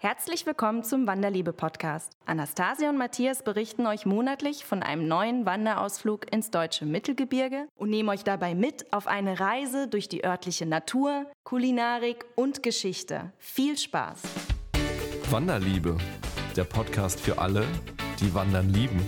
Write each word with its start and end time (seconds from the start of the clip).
Herzlich 0.00 0.46
willkommen 0.46 0.84
zum 0.84 1.08
Wanderliebe-Podcast. 1.08 2.12
Anastasia 2.24 2.88
und 2.88 2.98
Matthias 2.98 3.42
berichten 3.42 3.84
euch 3.84 4.06
monatlich 4.06 4.64
von 4.64 4.84
einem 4.84 5.08
neuen 5.08 5.44
Wanderausflug 5.44 6.32
ins 6.32 6.52
deutsche 6.52 6.86
Mittelgebirge 6.86 7.66
und 7.74 7.90
nehmen 7.90 8.08
euch 8.08 8.22
dabei 8.22 8.54
mit 8.54 8.92
auf 8.92 9.08
eine 9.08 9.40
Reise 9.40 9.88
durch 9.88 10.08
die 10.08 10.24
örtliche 10.24 10.66
Natur, 10.66 11.26
Kulinarik 11.42 12.24
und 12.36 12.62
Geschichte. 12.62 13.32
Viel 13.38 13.76
Spaß! 13.76 14.22
Wanderliebe, 15.30 15.98
der 16.54 16.62
Podcast 16.62 17.18
für 17.18 17.36
alle, 17.38 17.66
die 18.20 18.32
Wandern 18.32 18.72
lieben. 18.72 19.04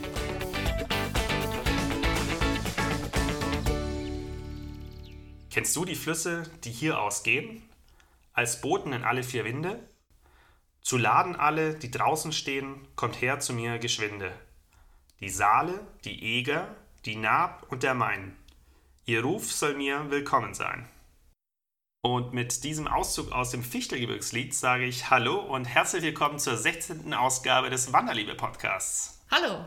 Kennst 5.53 5.77
du 5.77 5.85
die 5.85 5.95
Flüsse, 5.95 6.51
die 6.65 6.73
hier 6.73 7.01
ausgehen? 7.01 7.63
Als 8.33 8.61
Boten 8.61 8.93
in 8.93 9.05
alle 9.05 9.23
vier 9.23 9.45
Winde? 9.45 9.79
Zu 10.91 10.99
laden 10.99 11.37
alle, 11.37 11.75
die 11.75 11.93
draußen 11.93 12.33
stehen, 12.33 12.85
kommt 12.97 13.21
her 13.21 13.39
zu 13.39 13.53
mir 13.53 13.79
geschwinde. 13.79 14.33
Die 15.21 15.29
Saale, 15.29 15.87
die 16.05 16.21
Eger, 16.21 16.75
die 17.05 17.15
Naab 17.15 17.65
und 17.69 17.85
der 17.85 17.95
Main. 17.95 18.37
Ihr 19.05 19.23
Ruf 19.23 19.53
soll 19.53 19.75
mir 19.77 20.11
willkommen 20.11 20.53
sein. 20.53 20.89
Und 22.03 22.33
mit 22.33 22.65
diesem 22.65 22.89
Auszug 22.89 23.31
aus 23.31 23.53
dem 23.53 23.63
Fichtelgebirgslied 23.63 24.53
sage 24.53 24.85
ich 24.85 25.11
Hallo 25.11 25.39
und 25.39 25.67
herzlich 25.67 26.03
willkommen 26.03 26.41
zur 26.41 26.57
16. 26.57 27.15
Ausgabe 27.15 27.71
des 27.71 27.93
Wanderliebe-Podcasts. 27.93 29.23
Hallo. 29.31 29.65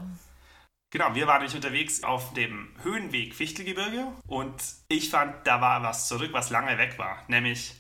Genau, 0.92 1.16
wir 1.16 1.26
waren 1.26 1.38
nämlich 1.38 1.56
unterwegs 1.56 2.04
auf 2.04 2.34
dem 2.34 2.76
Höhenweg 2.82 3.34
Fichtelgebirge 3.34 4.12
und 4.28 4.62
ich 4.90 5.10
fand, 5.10 5.48
da 5.48 5.62
war 5.62 5.84
was 5.84 6.10
zurück, 6.10 6.34
was 6.34 6.50
lange 6.50 6.78
weg 6.78 7.00
war. 7.00 7.24
Nämlich 7.30 7.76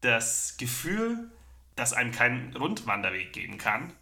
das 0.00 0.56
Gefühl, 0.56 1.30
dass 1.76 1.92
einem 1.92 2.12
keinen 2.12 2.56
Rundwanderweg 2.56 3.32
geben 3.32 3.58
kann 3.58 3.92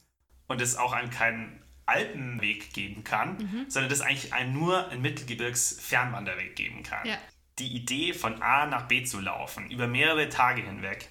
und 0.49 0.61
es 0.61 0.77
auch 0.77 0.93
einem 0.93 1.11
keinen 1.11 1.63
Alpenweg 1.87 2.73
geben 2.73 3.05
kann, 3.05 3.37
mhm. 3.39 3.65
sondern 3.69 3.91
dass 3.91 4.01
eigentlich 4.01 4.33
einem 4.33 4.53
nur 4.53 4.89
ein 4.89 5.03
Mittelgebirgs-Fernwanderweg 5.03 6.55
geben 6.57 6.83
kann. 6.83 7.07
Ja. 7.07 7.19
Die 7.59 7.75
Idee 7.75 8.15
von 8.15 8.43
A 8.43 8.67
nach 8.67 8.87
B 8.89 9.05
zu 9.05 9.21
laufen, 9.21 9.71
über 9.71 9.87
mehrere 9.87 10.29
Tage 10.29 10.63
hinweg 10.63 11.09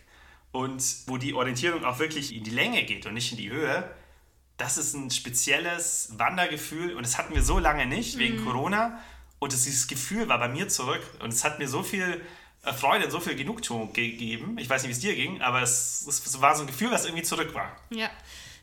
und 0.52 0.84
wo 1.08 1.18
die 1.18 1.34
Orientierung 1.34 1.84
auch 1.84 2.00
wirklich 2.00 2.34
in 2.34 2.44
die 2.44 2.52
Länge 2.52 2.84
geht 2.86 3.06
und 3.06 3.14
nicht 3.14 3.32
in 3.32 3.38
die 3.38 3.52
Höhe, 3.52 3.90
das 4.58 4.78
ist 4.78 4.94
ein 4.94 5.12
spezielles 5.12 6.14
Wandergefühl 6.18 6.96
und 6.96 7.06
das 7.06 7.18
hatten 7.18 7.34
wir 7.34 7.44
so 7.44 7.60
lange 7.60 7.86
nicht 7.86 8.18
wegen 8.18 8.42
mhm. 8.42 8.46
Corona 8.46 9.00
und 9.40 9.54
dieses 9.54 9.88
Gefühl 9.88 10.28
war 10.28 10.40
bei 10.40 10.50
mir 10.50 10.68
zurück 10.68 11.02
und 11.20 11.32
es 11.32 11.44
hat 11.44 11.60
mir 11.60 11.68
so 11.68 11.84
viel 11.84 12.22
Freude, 12.62 13.10
so 13.10 13.20
viel 13.20 13.36
Genugtuung 13.36 13.94
gegeben. 13.94 14.58
Ich 14.60 14.70
weiß 14.70 14.84
nicht, 14.84 14.90
wie 14.90 14.94
es 14.94 15.00
dir 15.00 15.16
ging, 15.16 15.42
aber 15.42 15.62
es, 15.62 16.06
es 16.08 16.42
war 16.42 16.56
so 16.56 16.64
ein 16.64 16.68
Gefühl, 16.68 16.92
was 16.92 17.06
irgendwie 17.06 17.24
zurück 17.24 17.54
war. 17.54 17.76
Ja. 17.90 18.10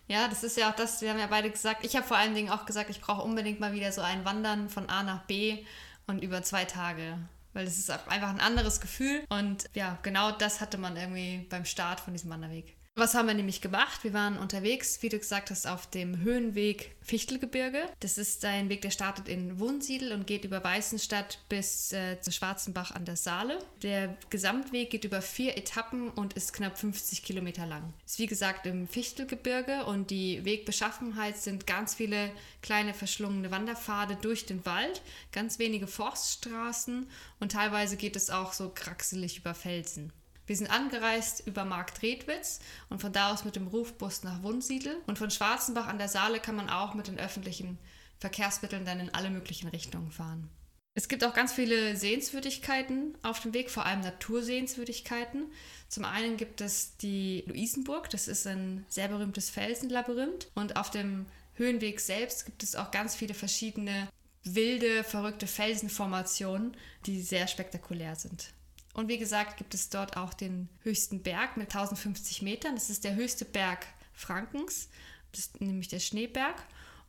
Ja, 0.08 0.28
das 0.28 0.44
ist 0.44 0.56
ja 0.56 0.70
auch 0.70 0.77
das, 0.77 1.02
wir 1.02 1.11
haben 1.11 1.19
ja 1.19 1.27
beide 1.27 1.50
gesagt, 1.50 1.84
ich 1.84 1.97
habe 1.97 2.06
vor 2.06 2.17
allen 2.17 2.34
Dingen 2.34 2.50
auch 2.50 2.64
gesagt, 2.64 2.91
ich 2.91 3.00
brauche 3.00 3.22
unbedingt 3.22 3.58
mal 3.58 3.72
wieder 3.72 3.91
so 3.91 4.02
ein 4.02 4.24
Wandern 4.24 4.69
von 4.69 4.89
A 4.89 5.02
nach 5.02 5.24
B 5.24 5.64
und 6.06 6.22
über 6.22 6.42
zwei 6.42 6.64
Tage. 6.64 7.19
Weil 7.55 7.67
es 7.67 7.78
ist 7.78 7.91
einfach 7.91 8.28
ein 8.28 8.39
anderes 8.39 8.80
Gefühl. 8.80 9.24
Und 9.30 9.69
ja, 9.74 9.98
genau 10.02 10.30
das 10.30 10.61
hatte 10.61 10.78
man 10.78 10.97
irgendwie 10.97 11.47
beim 11.48 11.64
Start 11.64 12.00
von 12.00 12.12
diesem 12.12 12.30
Wanderweg. 12.30 12.75
Was 12.98 13.12
haben 13.12 13.27
wir 13.27 13.34
nämlich 13.34 13.61
gemacht? 13.61 14.05
Wir 14.05 14.14
waren 14.14 14.39
unterwegs, 14.39 15.02
wie 15.02 15.11
du 15.11 15.19
gesagt 15.19 15.50
hast, 15.50 15.66
auf 15.66 15.86
dem 15.86 16.20
Höhenweg 16.22 16.97
Fichtelgebirge. 17.02 17.83
Das 18.00 18.16
ist 18.16 18.42
ein 18.47 18.70
Weg, 18.70 18.80
der 18.80 18.91
startet 18.91 19.28
in 19.28 19.61
Wunsiedel 19.61 20.12
und 20.12 20.27
geht 20.27 20.47
über 20.47 20.64
Weißenstadt 20.64 21.41
bis 21.50 21.92
äh, 21.92 22.19
zu 22.22 22.33
Schwarzenbach 22.33 22.92
an 22.92 23.05
der 23.05 23.17
Saale. 23.17 23.58
Der 23.83 24.17
Gesamtweg 24.30 24.89
geht 24.89 25.05
über 25.05 25.20
vier 25.20 25.58
Etappen 25.58 26.08
und 26.08 26.33
ist 26.33 26.55
knapp 26.55 26.78
50 26.78 27.22
Kilometer 27.22 27.67
lang. 27.67 27.92
Ist 28.06 28.19
wie 28.19 28.27
gesagt 28.27 28.64
im 28.64 28.89
Fichtelgebirge 28.89 29.84
und 29.84 30.11
die 30.11 30.42
Wegbeschaffenheit 30.47 31.36
sind 31.36 31.67
ganz 31.67 31.97
viele 31.97 32.33
kleine 32.62 32.94
verschlungene 32.94 33.50
Wanderpfade 33.50 34.17
durch 34.22 34.47
den 34.47 34.64
Wald, 34.64 35.02
ganz 35.33 35.58
wenige 35.58 35.86
Forststraßen 35.86 37.11
und 37.40 37.52
teilweise 37.52 37.98
geht 37.98 38.17
es 38.17 38.30
auch 38.30 38.55
so 38.55 38.70
kraxelig 38.74 39.36
über 39.36 39.52
Felsen. 39.52 40.14
Wir 40.46 40.57
sind 40.57 40.70
angereist 40.70 41.46
über 41.46 41.64
Markt 41.64 42.02
Redwitz 42.02 42.61
und 42.89 43.01
von 43.01 43.12
da 43.12 43.33
aus 43.33 43.45
mit 43.45 43.57
dem 43.57 43.67
Rufbus 43.67 44.23
nach 44.23 44.42
Wunsiedel. 44.42 44.96
Und 45.07 45.18
von 45.18 45.30
Schwarzenbach 45.30 45.89
an 45.89 45.98
der 45.98 46.08
Saale 46.08 46.40
kann 46.40 46.57
man 46.57 46.70
auch 46.70 46.95
mit 46.95 47.08
den 47.08 47.18
öffentlichen 47.18 47.79
Verkehrsmitteln 48.18 48.84
dann 48.84 49.01
in 49.01 49.12
alle 49.12 49.30
möglichen 49.30 49.68
Richtungen 49.68 50.11
fahren. 50.11 50.48
Es 50.95 51.08
gibt 51.08 51.24
auch 51.24 51.34
ganz 51.34 51.52
viele 51.52 51.95
Sehenswürdigkeiten 51.95 53.18
auf 53.23 53.40
dem 53.40 53.52
Weg, 53.52 53.70
vor 53.70 53.84
allem 53.84 54.01
Natursehenswürdigkeiten. 54.01 55.52
Zum 55.89 56.07
einen 56.07 56.39
gibt 56.39 56.63
es 56.63 56.96
die 56.96 57.45
Luisenburg, 57.46 58.08
das 58.08 58.28
ist 58.28 58.46
ein 58.46 58.86
sehr 58.89 59.08
berühmtes 59.08 59.51
Felsenlabyrinth. 59.51 60.48
Und 60.55 60.77
auf 60.77 60.90
dem 60.90 61.27
Höhenweg 61.55 62.01
selbst 62.01 62.46
gibt 62.46 62.63
es 62.63 62.77
auch 62.77 62.90
ganz 62.92 63.14
viele 63.14 63.34
verschiedene 63.34 64.08
wilde, 64.42 65.05
verrückte 65.05 65.46
Felsenformationen, 65.46 66.74
die 67.05 67.20
sehr 67.20 67.46
spektakulär 67.46 68.17
sind. 68.17 68.55
Und 68.96 69.08
wie 69.08 69.18
gesagt, 69.18 69.58
gibt 69.58 69.74
es 69.74 69.90
dort 69.90 70.17
auch 70.17 70.33
den 70.33 70.70
höchsten 70.83 71.23
Berg 71.23 71.58
mit 71.58 71.67
1050 71.67 72.40
Metern. 72.40 72.77
Das 72.77 72.89
ist 72.89 73.05
der 73.05 73.14
höchste 73.14 73.45
Berg 73.45 73.86
Frankens, 74.14 74.89
das 75.33 75.40
ist 75.40 75.61
nämlich 75.61 75.89
der 75.89 76.01
Schneeberg. 76.01 76.55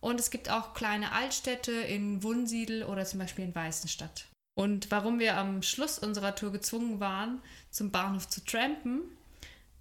Und 0.01 0.19
es 0.19 0.29
gibt 0.29 0.49
auch 0.49 0.73
kleine 0.73 1.13
Altstädte 1.13 1.71
in 1.71 2.23
Wunsiedel 2.23 2.83
oder 2.83 3.05
zum 3.05 3.19
Beispiel 3.21 3.45
in 3.45 3.55
Weißenstadt. 3.55 4.27
Und 4.53 4.91
warum 4.91 5.19
wir 5.19 5.37
am 5.37 5.63
Schluss 5.63 5.97
unserer 5.97 6.35
Tour 6.35 6.51
gezwungen 6.51 6.99
waren, 6.99 7.41
zum 7.71 7.89
Bahnhof 7.89 8.27
zu 8.27 8.43
trampen, 8.43 9.03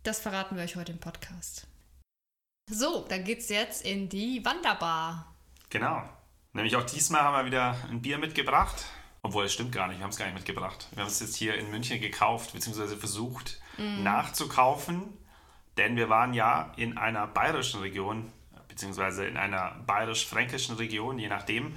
das 0.05 0.21
verraten 0.21 0.55
wir 0.55 0.63
euch 0.63 0.77
heute 0.77 0.93
im 0.93 0.99
Podcast. 0.99 1.67
So, 2.71 3.05
dann 3.09 3.25
geht's 3.25 3.49
jetzt 3.49 3.85
in 3.85 4.09
die 4.09 4.45
Wanderbar. 4.45 5.35
Genau. 5.71 6.09
Nämlich 6.53 6.77
auch 6.77 6.87
diesmal 6.87 7.23
haben 7.23 7.37
wir 7.37 7.47
wieder 7.47 7.77
ein 7.91 8.01
Bier 8.01 8.19
mitgebracht. 8.19 8.87
Obwohl, 9.27 9.47
es 9.47 9.53
stimmt 9.53 9.73
gar 9.73 9.89
nicht, 9.89 9.99
wir 9.99 10.05
haben 10.05 10.13
es 10.13 10.19
gar 10.19 10.27
nicht 10.27 10.37
mitgebracht. 10.37 10.87
Wir 10.93 11.03
haben 11.03 11.11
es 11.11 11.19
jetzt 11.19 11.35
hier 11.35 11.57
in 11.57 11.69
München 11.69 12.01
gekauft, 12.01 12.53
beziehungsweise 12.53 12.97
versucht 12.97 13.61
mm. 13.77 14.05
nachzukaufen, 14.05 15.03
denn 15.77 15.97
wir 15.97 16.09
waren 16.09 16.33
ja 16.33 16.73
in 16.77 16.97
einer 16.97 17.27
bayerischen 17.27 17.81
Region, 17.81 18.31
beziehungsweise 18.69 19.27
in 19.27 19.37
einer 19.37 19.83
bayerisch-fränkischen 19.85 20.77
Region, 20.77 21.19
je 21.19 21.27
nachdem. 21.27 21.75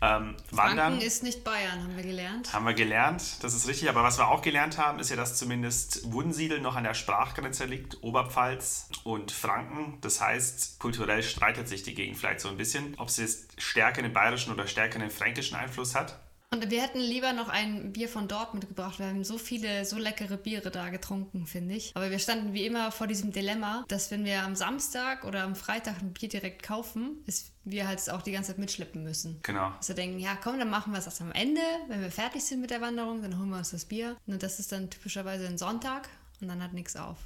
Ähm, 0.00 0.36
Wandern 0.52 1.00
ist 1.00 1.24
nicht 1.24 1.42
Bayern, 1.42 1.82
haben 1.82 1.96
wir 1.96 2.04
gelernt. 2.04 2.52
Haben 2.52 2.66
wir 2.66 2.74
gelernt, 2.74 3.42
das 3.42 3.52
ist 3.52 3.66
richtig. 3.66 3.88
Aber 3.88 4.04
was 4.04 4.18
wir 4.18 4.28
auch 4.28 4.42
gelernt 4.42 4.78
haben, 4.78 5.00
ist 5.00 5.10
ja, 5.10 5.16
dass 5.16 5.36
zumindest 5.36 6.12
Wunsiedel 6.12 6.60
noch 6.60 6.76
an 6.76 6.84
der 6.84 6.94
Sprachgrenze 6.94 7.64
liegt, 7.64 8.00
Oberpfalz 8.04 8.90
und 9.02 9.32
Franken. 9.32 9.98
Das 10.02 10.20
heißt, 10.20 10.78
kulturell 10.78 11.24
streitet 11.24 11.66
sich 11.66 11.82
die 11.82 11.94
Gegend 11.94 12.16
vielleicht 12.16 12.38
so 12.38 12.48
ein 12.48 12.56
bisschen, 12.56 12.94
ob 12.98 13.10
sie 13.10 13.22
jetzt 13.22 13.60
stärker 13.60 14.02
den 14.02 14.12
bayerischen 14.12 14.52
oder 14.52 14.68
stärker 14.68 15.00
den 15.00 15.10
fränkischen 15.10 15.56
Einfluss 15.56 15.96
hat. 15.96 16.21
Und 16.52 16.70
wir 16.70 16.82
hätten 16.82 17.00
lieber 17.00 17.32
noch 17.32 17.48
ein 17.48 17.92
Bier 17.92 18.10
von 18.10 18.28
dort 18.28 18.52
mitgebracht. 18.52 18.98
Wir 18.98 19.06
haben 19.06 19.24
so 19.24 19.38
viele, 19.38 19.86
so 19.86 19.96
leckere 19.96 20.36
Biere 20.36 20.70
da 20.70 20.90
getrunken, 20.90 21.46
finde 21.46 21.74
ich. 21.74 21.92
Aber 21.94 22.10
wir 22.10 22.18
standen 22.18 22.52
wie 22.52 22.66
immer 22.66 22.92
vor 22.92 23.06
diesem 23.06 23.32
Dilemma, 23.32 23.86
dass 23.88 24.10
wenn 24.10 24.26
wir 24.26 24.42
am 24.42 24.54
Samstag 24.54 25.24
oder 25.24 25.44
am 25.44 25.56
Freitag 25.56 26.02
ein 26.02 26.12
Bier 26.12 26.28
direkt 26.28 26.62
kaufen, 26.62 27.22
ist 27.26 27.52
wir 27.64 27.88
halt 27.88 28.08
auch 28.10 28.20
die 28.20 28.32
ganze 28.32 28.50
Zeit 28.50 28.58
mitschleppen 28.58 29.02
müssen. 29.02 29.40
Genau. 29.42 29.70
Dass 29.78 29.88
wir 29.88 29.94
denken, 29.94 30.18
ja 30.18 30.36
komm, 30.36 30.58
dann 30.58 30.68
machen 30.68 30.92
wir 30.92 30.98
es 30.98 31.06
erst 31.06 31.22
am 31.22 31.32
Ende. 31.32 31.62
Wenn 31.88 32.02
wir 32.02 32.10
fertig 32.10 32.44
sind 32.44 32.60
mit 32.60 32.70
der 32.70 32.82
Wanderung, 32.82 33.22
dann 33.22 33.38
holen 33.38 33.48
wir 33.48 33.56
uns 33.56 33.70
das 33.70 33.86
Bier. 33.86 34.18
Und 34.26 34.42
das 34.42 34.58
ist 34.58 34.72
dann 34.72 34.90
typischerweise 34.90 35.46
ein 35.46 35.56
Sonntag 35.56 36.10
und 36.42 36.48
dann 36.48 36.62
hat 36.62 36.74
nichts 36.74 36.96
auf. 36.96 37.16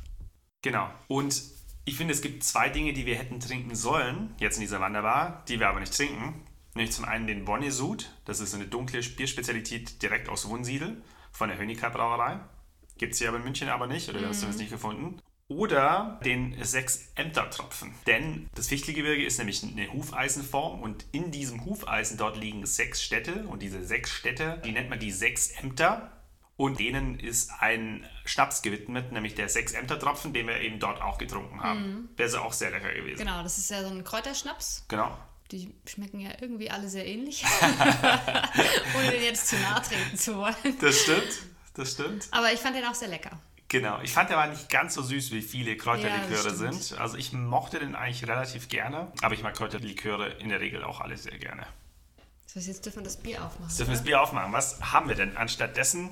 Genau. 0.62 0.88
Und 1.08 1.42
ich 1.84 1.96
finde, 1.96 2.14
es 2.14 2.22
gibt 2.22 2.44
zwei 2.44 2.68
Dinge, 2.68 2.92
die 2.92 3.06
wir 3.06 3.16
hätten 3.16 3.40
trinken 3.40 3.74
sollen, 3.74 4.34
jetzt 4.38 4.56
in 4.56 4.60
dieser 4.60 4.80
Wanderbar, 4.80 5.44
die 5.48 5.58
wir 5.58 5.68
aber 5.68 5.80
nicht 5.80 5.96
trinken. 5.96 6.45
Nämlich 6.76 6.92
zum 6.92 7.06
einen 7.06 7.26
den 7.26 7.46
Bonnesud, 7.46 8.10
das 8.26 8.40
ist 8.40 8.54
eine 8.54 8.66
dunkle 8.66 9.00
Bierspezialität 9.00 10.02
direkt 10.02 10.28
aus 10.28 10.46
Wunsiedel 10.46 11.02
von 11.32 11.48
der 11.48 11.56
Höniker 11.56 11.88
Brauerei. 11.88 12.38
Gibt 12.98 13.14
es 13.14 13.18
hier 13.18 13.28
aber 13.28 13.38
in 13.38 13.44
München 13.44 13.70
aber 13.70 13.86
nicht, 13.86 14.10
oder 14.10 14.20
mhm. 14.20 14.26
hast 14.26 14.42
du 14.42 14.46
das 14.46 14.58
nicht 14.58 14.70
gefunden? 14.70 15.22
Oder 15.48 16.20
den 16.22 16.62
sechs 16.62 17.12
Ämtertropfen. 17.14 17.94
Denn 18.06 18.50
das 18.54 18.68
Fichtelgebirge 18.68 19.24
ist 19.24 19.38
nämlich 19.38 19.62
eine 19.62 19.90
Hufeisenform 19.90 20.82
und 20.82 21.06
in 21.12 21.30
diesem 21.30 21.64
Hufeisen 21.64 22.18
dort 22.18 22.36
liegen 22.36 22.66
sechs 22.66 23.02
Städte 23.02 23.44
und 23.46 23.62
diese 23.62 23.82
sechs 23.82 24.10
Städte, 24.10 24.60
die 24.62 24.72
nennt 24.72 24.90
man 24.90 24.98
die 24.98 25.12
sechs 25.12 25.52
Ämter. 25.52 26.12
Und 26.56 26.78
denen 26.78 27.18
ist 27.18 27.52
ein 27.60 28.06
Schnaps 28.24 28.60
gewidmet, 28.60 29.12
nämlich 29.12 29.34
der 29.34 29.48
sechs 29.48 29.72
Ämtertropfen, 29.72 30.34
den 30.34 30.46
wir 30.46 30.60
eben 30.60 30.78
dort 30.78 31.00
auch 31.00 31.16
getrunken 31.16 31.62
haben. 31.62 31.80
Mhm. 31.80 32.08
Der 32.18 32.26
ist 32.26 32.34
auch 32.34 32.52
sehr 32.52 32.70
lecker 32.70 32.92
gewesen. 32.92 33.18
Genau, 33.18 33.42
das 33.42 33.56
ist 33.56 33.70
ja 33.70 33.82
so 33.82 33.88
ein 33.88 34.04
Kräuterschnaps. 34.04 34.84
Genau. 34.88 35.16
Die 35.52 35.72
schmecken 35.86 36.20
ja 36.20 36.30
irgendwie 36.40 36.70
alle 36.70 36.88
sehr 36.88 37.06
ähnlich. 37.06 37.44
Ohne 38.96 39.10
den 39.10 39.22
jetzt 39.22 39.48
zu 39.48 39.56
nahe 39.56 39.80
treten 39.82 40.16
zu 40.16 40.36
wollen. 40.36 40.54
Das 40.80 41.00
stimmt, 41.00 41.42
das 41.74 41.92
stimmt. 41.92 42.28
Aber 42.32 42.52
ich 42.52 42.58
fand 42.58 42.76
den 42.76 42.84
auch 42.84 42.94
sehr 42.94 43.08
lecker. 43.08 43.38
Genau, 43.68 44.00
ich 44.00 44.12
fand 44.12 44.30
der 44.30 44.36
war 44.36 44.46
nicht 44.46 44.68
ganz 44.68 44.94
so 44.94 45.02
süß, 45.02 45.32
wie 45.32 45.42
viele 45.42 45.76
Kräuterliköre 45.76 46.48
ja, 46.48 46.54
sind. 46.54 46.98
Also 46.98 47.16
ich 47.16 47.32
mochte 47.32 47.80
den 47.80 47.96
eigentlich 47.96 48.26
relativ 48.28 48.68
gerne, 48.68 49.12
aber 49.22 49.34
ich 49.34 49.42
mag 49.42 49.56
Kräuterliköre 49.56 50.28
in 50.38 50.48
der 50.48 50.60
Regel 50.60 50.84
auch 50.84 51.00
alle 51.00 51.16
sehr 51.16 51.36
gerne. 51.38 51.66
Heißt, 52.56 52.68
jetzt 52.68 52.86
dürfen 52.86 53.00
wir 53.00 53.04
das 53.04 53.18
Bier 53.18 53.44
aufmachen. 53.44 53.68
Jetzt 53.68 53.78
dürfen 53.78 53.90
wir 53.90 53.96
das 53.96 54.04
Bier 54.04 54.22
aufmachen. 54.22 54.52
Was 54.52 54.80
haben 54.80 55.08
wir 55.08 55.14
denn 55.14 55.36
anstatt 55.36 55.76
dessen? 55.76 56.08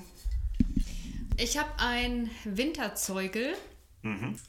Ich 1.37 1.57
habe 1.57 1.69
ein 1.79 2.29
Winterzeugel. 2.43 3.55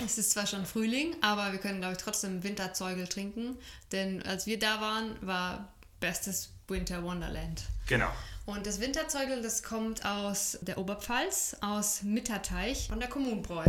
Es 0.05 0.19
ist 0.19 0.33
zwar 0.33 0.47
schon 0.47 0.67
Frühling, 0.67 1.17
aber 1.23 1.53
wir 1.53 1.59
können, 1.59 1.81
glaube 1.81 1.95
ich, 1.95 2.03
trotzdem 2.03 2.43
Winterzeugel 2.43 3.07
trinken. 3.09 3.57
Denn 3.93 4.23
als 4.23 4.47
wir 4.47 4.59
da 4.59 4.81
waren, 4.81 5.17
war 5.21 5.73
bestes 6.01 6.53
Winter 6.69 7.03
Wonderland. 7.03 7.65
Genau. 7.87 8.11
Und 8.45 8.67
das 8.67 8.81
Winterzeugel, 8.81 9.43
das 9.43 9.63
kommt 9.63 10.05
aus 10.05 10.59
der 10.61 10.79
Oberpfalz, 10.79 11.57
aus 11.61 12.03
Mitterteich 12.03 12.89
von 12.89 13.01
der 13.01 13.09
Kommunbräu. 13.09 13.65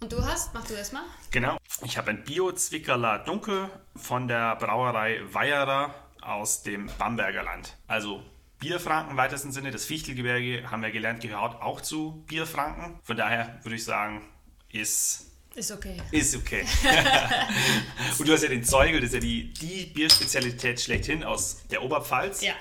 Und 0.00 0.12
du 0.12 0.24
hast, 0.24 0.54
mach 0.54 0.66
du 0.66 0.74
erst 0.74 0.92
mal. 0.92 1.02
Genau. 1.30 1.56
Ich 1.82 1.98
habe 1.98 2.10
ein 2.10 2.22
Bio-Zwickerler 2.22 3.20
Dunkel 3.20 3.68
von 3.96 4.28
der 4.28 4.56
Brauerei 4.56 5.20
Weierer 5.32 5.94
aus 6.20 6.62
dem 6.62 6.90
Bamberger 6.98 7.42
Land. 7.42 7.76
Also 7.86 8.22
Bierfranken 8.58 9.12
im 9.12 9.16
weitesten 9.16 9.52
Sinne. 9.52 9.70
Das 9.70 9.84
Fichtelgebirge, 9.84 10.70
haben 10.70 10.82
wir 10.82 10.90
gelernt, 10.90 11.20
gehört 11.22 11.60
auch 11.62 11.80
zu 11.80 12.24
Bierfranken. 12.26 12.98
Von 13.02 13.16
daher 13.16 13.58
würde 13.62 13.76
ich 13.76 13.84
sagen, 13.84 14.22
ist 14.70 15.26
Ist 15.54 15.70
okay. 15.70 15.96
ist 16.10 16.36
okay. 16.36 16.64
Und 18.18 18.28
du 18.28 18.32
hast 18.32 18.42
ja 18.42 18.48
den 18.48 18.64
Zeugel, 18.64 19.00
das 19.00 19.08
ist 19.08 19.14
ja 19.14 19.20
die, 19.20 19.52
die 19.52 19.86
Bierspezialität 19.86 20.80
schlechthin 20.80 21.24
aus 21.24 21.66
der 21.70 21.82
Oberpfalz. 21.82 22.42
Ja. 22.42 22.54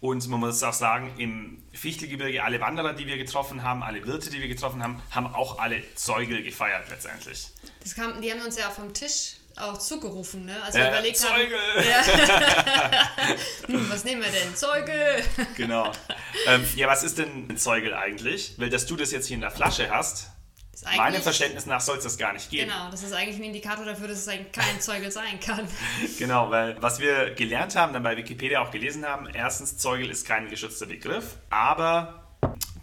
Und 0.00 0.26
man 0.28 0.40
muss 0.40 0.62
auch 0.62 0.72
sagen, 0.72 1.12
im 1.18 1.62
Fichtelgebirge, 1.74 2.42
alle 2.42 2.58
Wanderer, 2.60 2.94
die 2.94 3.06
wir 3.06 3.18
getroffen 3.18 3.62
haben, 3.62 3.82
alle 3.82 4.06
Wirte, 4.06 4.30
die 4.30 4.40
wir 4.40 4.48
getroffen 4.48 4.82
haben, 4.82 5.02
haben 5.10 5.26
auch 5.26 5.58
alle 5.58 5.82
Zeugel 5.94 6.42
gefeiert 6.42 6.88
letztendlich. 6.88 7.48
Das 7.82 7.94
kam, 7.94 8.20
die 8.22 8.30
haben 8.32 8.40
uns 8.40 8.56
ja 8.58 8.70
vom 8.70 8.94
Tisch 8.94 9.36
auch 9.62 9.78
zugerufen, 9.78 10.44
ne? 10.44 10.62
Als 10.62 10.74
Äh, 10.74 10.80
wir 10.80 10.88
überlegt 10.88 11.16
Zeugel! 11.18 11.58
haben. 11.58 11.88
Ja. 11.90 13.08
hm, 13.66 13.90
was 13.90 14.04
nehmen 14.04 14.22
wir 14.22 14.30
denn? 14.30 14.54
Zeugel! 14.54 15.22
Genau. 15.56 15.90
ähm, 16.46 16.66
ja, 16.76 16.88
was 16.88 17.02
ist 17.02 17.18
denn 17.18 17.48
ein 17.50 17.56
Zeugel 17.56 17.94
eigentlich? 17.94 18.54
Weil, 18.58 18.70
dass 18.70 18.86
du 18.86 18.96
das 18.96 19.10
jetzt 19.12 19.26
hier 19.26 19.34
in 19.36 19.40
der 19.40 19.50
Flasche 19.50 19.90
hast, 19.90 20.30
meinem 20.96 21.20
Verständnis 21.20 21.66
nach 21.66 21.80
soll 21.80 21.98
es 21.98 22.04
das 22.04 22.16
gar 22.16 22.32
nicht 22.32 22.50
geben. 22.50 22.70
Genau, 22.70 22.90
das 22.90 23.02
ist 23.02 23.12
eigentlich 23.12 23.36
ein 23.36 23.42
Indikator 23.42 23.84
dafür, 23.84 24.08
dass 24.08 24.18
es 24.18 24.28
eigentlich 24.28 24.52
kein 24.52 24.80
Zeugel 24.80 25.10
sein 25.10 25.38
kann. 25.40 25.68
Genau, 26.18 26.50
weil 26.50 26.80
was 26.80 27.00
wir 27.00 27.30
gelernt 27.34 27.76
haben, 27.76 27.92
dann 27.92 28.02
bei 28.02 28.16
Wikipedia 28.16 28.62
auch 28.62 28.70
gelesen 28.70 29.04
haben, 29.04 29.28
erstens, 29.32 29.76
Zeugel 29.76 30.08
ist 30.10 30.26
kein 30.26 30.48
geschützter 30.48 30.86
Begriff, 30.86 31.36
aber 31.50 32.26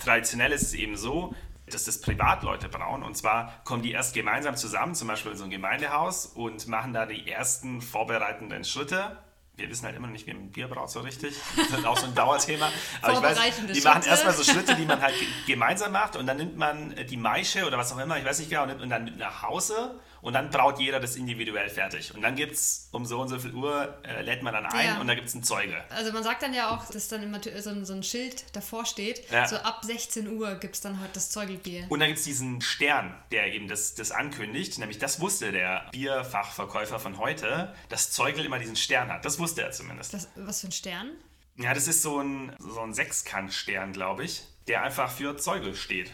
traditionell 0.03 0.51
ist 0.51 0.61
es 0.61 0.73
eben 0.73 0.95
so, 0.95 1.33
dass 1.69 1.83
das 1.85 1.99
Privatleute 2.01 2.69
brauen. 2.69 3.03
Und 3.03 3.17
zwar 3.17 3.61
kommen 3.65 3.83
die 3.83 3.91
erst 3.91 4.13
gemeinsam 4.13 4.55
zusammen, 4.55 4.95
zum 4.95 5.07
Beispiel 5.07 5.33
in 5.33 5.37
so 5.37 5.43
ein 5.43 5.49
Gemeindehaus 5.49 6.25
und 6.25 6.67
machen 6.67 6.93
da 6.93 7.05
die 7.05 7.29
ersten 7.29 7.81
vorbereitenden 7.81 8.63
Schritte. 8.63 9.17
Wir 9.55 9.69
wissen 9.69 9.85
halt 9.85 9.95
immer 9.95 10.05
noch 10.07 10.13
nicht, 10.13 10.27
wie 10.27 10.33
man 10.33 10.51
Bier 10.51 10.67
braut 10.67 10.91
so 10.91 10.99
richtig. 11.01 11.35
Das 11.57 11.79
ist 11.79 11.85
auch 11.85 11.97
so 11.97 12.05
ein 12.05 12.13
Dauerthema. 12.13 12.69
Aber 13.01 13.13
ich 13.13 13.21
weiß, 13.23 13.39
die 13.73 13.81
machen 13.81 14.03
erstmal 14.03 14.33
so 14.33 14.43
Schritte, 14.43 14.75
die 14.75 14.85
man 14.85 15.01
halt 15.01 15.17
ge- 15.17 15.27
gemeinsam 15.47 15.91
macht 15.91 16.15
und 16.15 16.27
dann 16.27 16.37
nimmt 16.37 16.57
man 16.57 16.91
äh, 16.91 17.05
die 17.05 17.17
Maische 17.17 17.65
oder 17.65 17.77
was 17.77 17.91
auch 17.91 17.97
immer, 17.97 18.17
ich 18.17 18.25
weiß 18.25 18.37
nicht 18.37 18.49
genau, 18.51 18.61
und 18.63 18.67
nimmt 18.69 18.81
man 18.81 18.89
dann 18.89 19.03
mit 19.05 19.17
nach 19.17 19.41
Hause 19.41 19.99
und 20.21 20.33
dann 20.33 20.49
braut 20.49 20.79
jeder 20.79 20.99
das 20.99 21.15
individuell 21.15 21.69
fertig. 21.69 22.13
Und 22.13 22.21
dann 22.21 22.35
gibt 22.35 22.53
es 22.53 22.89
um 22.91 23.05
so 23.05 23.19
und 23.21 23.27
so 23.29 23.39
viel 23.39 23.53
Uhr, 23.53 23.97
äh, 24.03 24.21
lädt 24.21 24.43
man 24.43 24.53
dann 24.53 24.65
ein 24.65 24.85
Ja. 24.85 24.99
und 24.99 25.07
da 25.07 25.15
gibt 25.15 25.27
es 25.27 25.33
einen 25.33 25.43
Zeuge. 25.43 25.75
Also 25.89 26.11
man 26.11 26.23
sagt 26.23 26.41
dann 26.43 26.53
ja 26.53 26.69
auch, 26.75 26.85
dass 26.89 27.07
dann 27.07 27.23
immer 27.23 27.39
so 27.59 27.69
ein, 27.69 27.85
so 27.85 27.93
ein 27.93 28.03
Schild 28.03 28.45
davor 28.55 28.85
steht, 28.85 29.29
Ja. 29.31 29.47
so 29.47 29.57
ab 29.57 29.81
16 29.83 30.27
Uhr 30.27 30.55
gibt 30.55 30.75
es 30.75 30.81
dann 30.81 30.99
heute 30.99 31.11
das 31.13 31.29
Zeugelbier. 31.29 31.85
Und 31.89 31.99
dann 31.99 32.07
gibt 32.07 32.19
es 32.19 32.25
diesen 32.25 32.61
Stern, 32.61 33.13
der 33.31 33.53
eben 33.53 33.67
das, 33.67 33.95
das 33.95 34.11
ankündigt. 34.11 34.77
Nämlich 34.79 34.99
das 34.99 35.19
wusste 35.19 35.51
der 35.51 35.85
Bierfachverkäufer 35.91 36.99
von 36.99 37.17
heute, 37.17 37.73
dass 37.89 38.11
Zeugel 38.11 38.45
immer 38.45 38.59
diesen 38.59 38.75
Stern 38.75 39.11
hat. 39.11 39.25
Das 39.25 39.39
wusste 39.39 39.61
er 39.61 39.71
zumindest. 39.71 40.13
Das, 40.13 40.27
was 40.35 40.61
für 40.61 40.67
ein 40.67 40.71
Stern? 40.71 41.11
Ja, 41.57 41.73
das 41.73 41.87
ist 41.87 42.01
so 42.03 42.19
ein, 42.21 42.55
so 42.59 42.81
ein 42.81 42.93
Sechskantstern, 42.93 43.91
glaube 43.93 44.23
ich, 44.23 44.43
der 44.67 44.83
einfach 44.83 45.09
für 45.11 45.37
Zeugel 45.37 45.75
steht. 45.75 46.11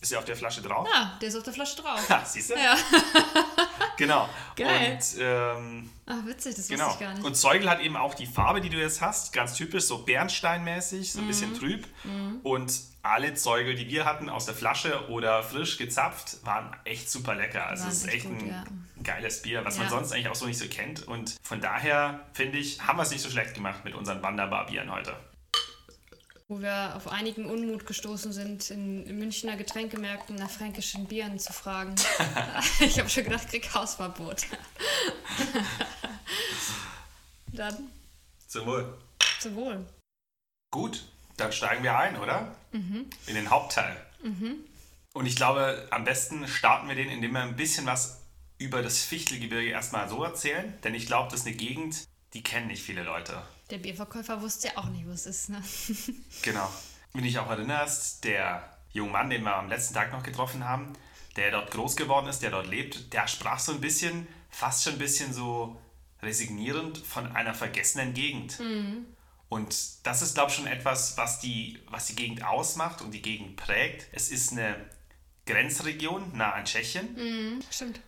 Ist 0.00 0.12
ja 0.12 0.18
auf 0.18 0.24
der 0.24 0.36
Flasche 0.36 0.60
drauf. 0.62 0.86
Ah, 0.94 1.12
der 1.20 1.28
ist 1.28 1.36
auf 1.36 1.42
der 1.42 1.52
Flasche 1.54 1.76
drauf. 1.82 2.00
Ha, 2.10 2.24
siehst 2.24 2.50
du? 2.50 2.54
Ja. 2.54 2.76
Genau. 3.98 4.28
Geil. 4.56 4.92
Und 5.00 5.20
ähm, 5.22 5.90
Ach, 6.04 6.26
witzig, 6.26 6.54
das 6.54 6.64
wusste 6.68 6.74
Genau. 6.74 6.90
ich 6.92 6.98
gar 7.00 7.14
nicht. 7.14 7.24
Und 7.24 7.34
Zeugel 7.34 7.70
hat 7.70 7.80
eben 7.80 7.96
auch 7.96 8.12
die 8.12 8.26
Farbe, 8.26 8.60
die 8.60 8.68
du 8.68 8.76
jetzt 8.76 9.00
hast, 9.00 9.32
ganz 9.32 9.54
typisch, 9.54 9.84
so 9.84 9.98
Bernsteinmäßig, 10.04 11.12
so 11.14 11.20
ein 11.20 11.26
bisschen 11.26 11.52
Mhm. 11.52 11.56
trüb. 11.58 11.86
Und 12.42 12.78
alle 13.02 13.32
Zeugel, 13.32 13.74
die 13.74 13.88
wir 13.88 14.04
hatten 14.04 14.28
aus 14.28 14.44
der 14.44 14.54
Flasche 14.54 15.08
oder 15.08 15.42
frisch 15.42 15.78
gezapft, 15.78 16.44
waren 16.44 16.76
echt 16.84 17.10
super 17.10 17.34
lecker. 17.34 17.66
Also 17.66 17.88
es 17.88 18.04
ist 18.04 18.08
echt 18.08 18.26
gut, 18.26 18.38
ein 18.42 18.48
ja. 18.48 18.64
geiles 19.02 19.40
Bier, 19.40 19.64
was 19.64 19.78
man 19.78 19.86
Ja. 19.86 19.90
sonst 19.92 20.12
eigentlich 20.12 20.28
auch 20.28 20.34
so 20.34 20.44
nicht 20.44 20.58
so 20.58 20.66
kennt. 20.68 21.08
Und 21.08 21.36
von 21.42 21.62
daher, 21.62 22.20
finde 22.34 22.58
ich, 22.58 22.82
haben 22.86 22.98
wir 22.98 23.02
es 23.04 23.10
nicht 23.10 23.22
so 23.22 23.30
schlecht 23.30 23.54
gemacht 23.54 23.82
mit 23.84 23.94
unseren 23.94 24.22
Wanderbar-Bieren 24.22 24.92
heute. 24.92 25.16
Wo 26.48 26.60
wir 26.60 26.94
auf 26.94 27.08
einigen 27.08 27.46
Unmut 27.46 27.86
gestoßen 27.86 28.32
sind, 28.32 28.70
in 28.70 29.18
Münchner 29.18 29.56
Getränkemärkten 29.56 30.36
nach 30.36 30.50
fränkischen 30.50 31.06
Bieren 31.06 31.38
zu 31.38 31.52
fragen. 31.52 31.94
ich 32.80 32.98
habe 32.98 33.08
schon 33.08 33.24
gedacht, 33.24 33.48
krieg 33.48 33.72
Hausverbot. 33.74 34.46
dann 37.52 37.90
Zum 38.46 38.66
Wohl. 38.66 38.98
zum 39.40 39.56
Wohl. 39.56 39.86
Gut, 40.70 41.04
dann 41.36 41.52
steigen 41.52 41.82
wir 41.82 41.98
ein, 41.98 42.16
oder? 42.16 42.54
Mhm. 42.72 43.10
In 43.26 43.34
den 43.34 43.50
Hauptteil. 43.50 43.96
Und 45.12 45.26
ich 45.26 45.36
glaube, 45.36 45.88
am 45.90 46.04
besten 46.04 46.46
starten 46.46 46.88
wir 46.88 46.94
den, 46.94 47.08
indem 47.08 47.32
wir 47.32 47.42
ein 47.42 47.56
bisschen 47.56 47.86
was 47.86 48.22
über 48.58 48.82
das 48.82 49.02
Fichtelgebirge 49.02 49.70
erstmal 49.70 50.08
so 50.08 50.22
erzählen. 50.22 50.74
Denn 50.84 50.94
ich 50.94 51.06
glaube, 51.06 51.30
das 51.30 51.40
ist 51.40 51.46
eine 51.46 51.56
Gegend, 51.56 52.04
die 52.34 52.42
kennen 52.42 52.68
nicht 52.68 52.82
viele 52.82 53.02
Leute. 53.02 53.42
Der 53.70 53.78
Bierverkäufer 53.78 54.40
wusste 54.40 54.68
ja 54.68 54.76
auch 54.76 54.88
nicht, 54.88 55.06
wo 55.06 55.10
es 55.10 55.26
ist. 55.26 55.48
Ne? 55.48 55.62
Genau. 56.42 56.70
Wenn 57.12 57.22
du 57.22 57.28
dich 57.28 57.38
auch 57.38 57.50
erinnerst, 57.50 58.24
der 58.24 58.68
junge 58.92 59.10
Mann, 59.12 59.30
den 59.30 59.42
wir 59.42 59.56
am 59.56 59.68
letzten 59.68 59.94
Tag 59.94 60.12
noch 60.12 60.22
getroffen 60.22 60.64
haben, 60.64 60.92
der 61.36 61.50
dort 61.50 61.70
groß 61.70 61.96
geworden 61.96 62.28
ist, 62.28 62.42
der 62.42 62.50
dort 62.50 62.66
lebt, 62.66 63.12
der 63.12 63.26
sprach 63.26 63.58
so 63.58 63.72
ein 63.72 63.80
bisschen, 63.80 64.26
fast 64.50 64.84
schon 64.84 64.94
ein 64.94 64.98
bisschen 64.98 65.32
so 65.32 65.80
resignierend 66.22 66.98
von 66.98 67.34
einer 67.34 67.54
vergessenen 67.54 68.14
Gegend. 68.14 68.58
Und 69.48 70.06
das 70.06 70.22
ist, 70.22 70.34
glaube 70.34 70.50
ich, 70.50 70.56
schon 70.56 70.66
etwas, 70.66 71.16
was 71.16 71.40
die, 71.40 71.78
was 71.90 72.06
die 72.06 72.16
Gegend 72.16 72.44
ausmacht 72.44 73.00
und 73.00 73.12
die 73.12 73.22
Gegend 73.22 73.56
prägt. 73.56 74.08
Es 74.12 74.30
ist 74.30 74.52
eine 74.52 74.76
Grenzregion 75.46 76.36
nah 76.36 76.52
an 76.52 76.64
Tschechien. 76.64 77.62
Stimmt. 77.70 78.00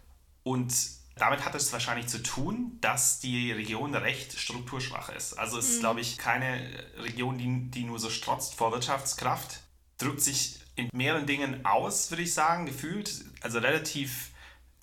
Und 0.42 0.74
damit 1.18 1.44
hat 1.44 1.54
es 1.54 1.72
wahrscheinlich 1.72 2.06
zu 2.08 2.22
tun, 2.22 2.78
dass 2.80 3.20
die 3.20 3.52
Region 3.52 3.94
recht 3.94 4.38
strukturschwach 4.38 5.08
ist. 5.10 5.34
Also 5.34 5.58
es 5.58 5.68
ist, 5.68 5.80
glaube 5.80 6.00
ich, 6.00 6.18
keine 6.18 6.68
Region, 6.98 7.38
die, 7.38 7.70
die 7.70 7.84
nur 7.84 7.98
so 7.98 8.10
strotzt 8.10 8.54
vor 8.54 8.72
Wirtschaftskraft. 8.72 9.60
Drückt 9.98 10.22
sich 10.22 10.60
in 10.76 10.88
mehreren 10.92 11.26
Dingen 11.26 11.64
aus, 11.66 12.10
würde 12.10 12.22
ich 12.22 12.32
sagen, 12.34 12.66
gefühlt. 12.66 13.24
Also 13.40 13.58
relativ 13.58 14.30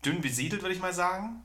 dünn 0.06 0.22
besiedelt, 0.22 0.62
würde 0.62 0.76
ich 0.76 0.82
mal 0.82 0.94
sagen. 0.94 1.44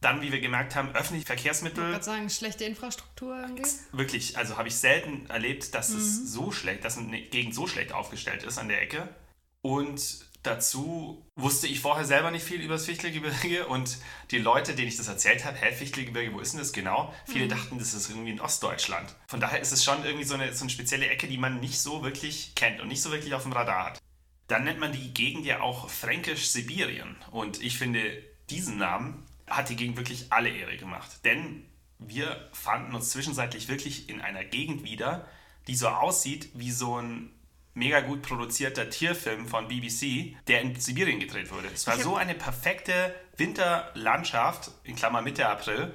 Dann, 0.00 0.22
wie 0.22 0.32
wir 0.32 0.40
gemerkt 0.40 0.74
haben, 0.76 0.88
öffentliche 0.90 1.22
Ich 1.22 1.26
Verkehrsmittel. 1.26 1.92
wollte 1.92 2.04
sagen, 2.04 2.30
schlechte 2.30 2.64
Infrastruktur 2.64 3.38
irgendwie. 3.38 3.64
Wirklich, 3.92 4.38
also 4.38 4.56
habe 4.56 4.68
ich 4.68 4.76
selten 4.76 5.26
erlebt, 5.28 5.74
dass 5.74 5.90
es 5.90 6.32
so 6.32 6.52
schlecht, 6.52 6.84
dass 6.84 6.96
eine 6.96 7.20
Gegend 7.20 7.54
so 7.54 7.66
schlecht 7.66 7.92
aufgestellt 7.92 8.42
ist 8.42 8.56
an 8.58 8.68
der 8.68 8.80
Ecke. 8.80 9.14
Und 9.60 10.24
dazu 10.42 11.26
wusste 11.36 11.66
ich 11.66 11.80
vorher 11.80 12.04
selber 12.04 12.30
nicht 12.30 12.44
viel 12.44 12.60
über 12.60 12.74
das 12.74 12.86
Fichtelgebirge 12.86 13.66
und 13.66 13.98
die 14.30 14.38
Leute, 14.38 14.74
denen 14.74 14.88
ich 14.88 14.96
das 14.96 15.08
erzählt 15.08 15.44
habe, 15.44 15.56
hä, 15.56 15.72
Fichtelgebirge, 15.72 16.32
wo 16.34 16.40
ist 16.40 16.52
denn 16.52 16.60
das 16.60 16.72
genau? 16.72 17.14
Viele 17.26 17.48
dachten, 17.48 17.78
das 17.78 17.94
ist 17.94 18.08
irgendwie 18.08 18.30
in 18.30 18.40
Ostdeutschland. 18.40 19.14
Von 19.28 19.40
daher 19.40 19.60
ist 19.60 19.72
es 19.72 19.84
schon 19.84 20.04
irgendwie 20.04 20.24
so 20.24 20.34
eine, 20.34 20.52
so 20.54 20.64
eine 20.64 20.70
spezielle 20.70 21.08
Ecke, 21.08 21.28
die 21.28 21.38
man 21.38 21.60
nicht 21.60 21.80
so 21.80 22.02
wirklich 22.02 22.54
kennt 22.54 22.80
und 22.80 22.88
nicht 22.88 23.02
so 23.02 23.10
wirklich 23.10 23.34
auf 23.34 23.42
dem 23.42 23.52
Radar 23.52 23.86
hat. 23.86 23.98
Dann 24.46 24.64
nennt 24.64 24.80
man 24.80 24.92
die 24.92 25.14
Gegend 25.14 25.46
ja 25.46 25.60
auch 25.60 25.88
Fränkisch-Sibirien. 25.88 27.16
Und 27.30 27.62
ich 27.62 27.78
finde, 27.78 28.22
diesen 28.48 28.78
Namen 28.78 29.26
hat 29.46 29.68
die 29.68 29.76
Gegend 29.76 29.96
wirklich 29.96 30.32
alle 30.32 30.48
Ehre 30.48 30.76
gemacht. 30.76 31.24
Denn 31.24 31.66
wir 31.98 32.48
fanden 32.52 32.94
uns 32.94 33.10
zwischenzeitlich 33.10 33.68
wirklich 33.68 34.08
in 34.08 34.20
einer 34.20 34.44
Gegend 34.44 34.82
wieder, 34.84 35.28
die 35.66 35.76
so 35.76 35.88
aussieht 35.88 36.48
wie 36.54 36.72
so 36.72 37.00
ein 37.00 37.30
mega 37.74 38.00
gut 38.00 38.22
produzierter 38.22 38.90
Tierfilm 38.90 39.46
von 39.46 39.68
BBC, 39.68 40.36
der 40.48 40.62
in 40.62 40.78
Sibirien 40.78 41.20
gedreht 41.20 41.50
wurde. 41.52 41.68
Es 41.72 41.86
war 41.86 41.98
so 41.98 42.16
eine 42.16 42.34
perfekte 42.34 43.14
Winterlandschaft, 43.36 44.70
in 44.84 44.96
Klammer 44.96 45.22
Mitte 45.22 45.48
April. 45.48 45.94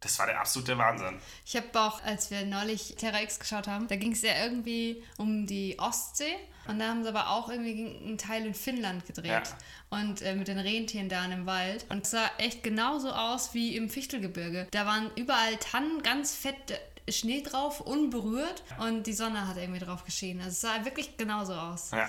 Das 0.00 0.18
war 0.18 0.26
der 0.26 0.40
absolute 0.40 0.76
Wahnsinn. 0.78 1.20
Ich 1.46 1.54
habe 1.54 1.66
auch, 1.80 2.02
als 2.02 2.32
wir 2.32 2.44
neulich 2.44 2.96
Terra 2.96 3.22
X 3.22 3.38
geschaut 3.38 3.68
haben, 3.68 3.86
da 3.86 3.94
ging 3.94 4.10
es 4.12 4.22
ja 4.22 4.32
irgendwie 4.42 5.04
um 5.16 5.46
die 5.46 5.78
Ostsee 5.78 6.34
und 6.66 6.80
da 6.80 6.88
haben 6.88 7.04
sie 7.04 7.08
aber 7.08 7.30
auch 7.30 7.48
irgendwie 7.48 7.98
einen 8.04 8.18
Teil 8.18 8.44
in 8.44 8.54
Finnland 8.54 9.06
gedreht 9.06 9.30
Ja. 9.30 9.42
und 9.90 10.20
äh, 10.22 10.34
mit 10.34 10.48
den 10.48 10.58
Rentieren 10.58 11.08
da 11.08 11.24
im 11.26 11.46
Wald 11.46 11.86
und 11.88 12.02
es 12.04 12.10
sah 12.10 12.28
echt 12.38 12.64
genauso 12.64 13.12
aus 13.12 13.54
wie 13.54 13.76
im 13.76 13.88
Fichtelgebirge. 13.88 14.66
Da 14.72 14.86
waren 14.86 15.08
überall 15.14 15.56
Tannen, 15.58 16.02
ganz 16.02 16.34
fett 16.34 16.72
äh, 16.72 16.78
Schnee 17.08 17.42
drauf, 17.42 17.80
unberührt 17.80 18.62
und 18.78 19.06
die 19.06 19.12
Sonne 19.12 19.46
hat 19.48 19.56
irgendwie 19.56 19.80
drauf 19.80 20.04
geschienen. 20.04 20.40
Also 20.40 20.50
es 20.50 20.60
sah 20.60 20.84
wirklich 20.84 21.16
genauso 21.16 21.54
aus. 21.54 21.90
Ja. 21.92 22.08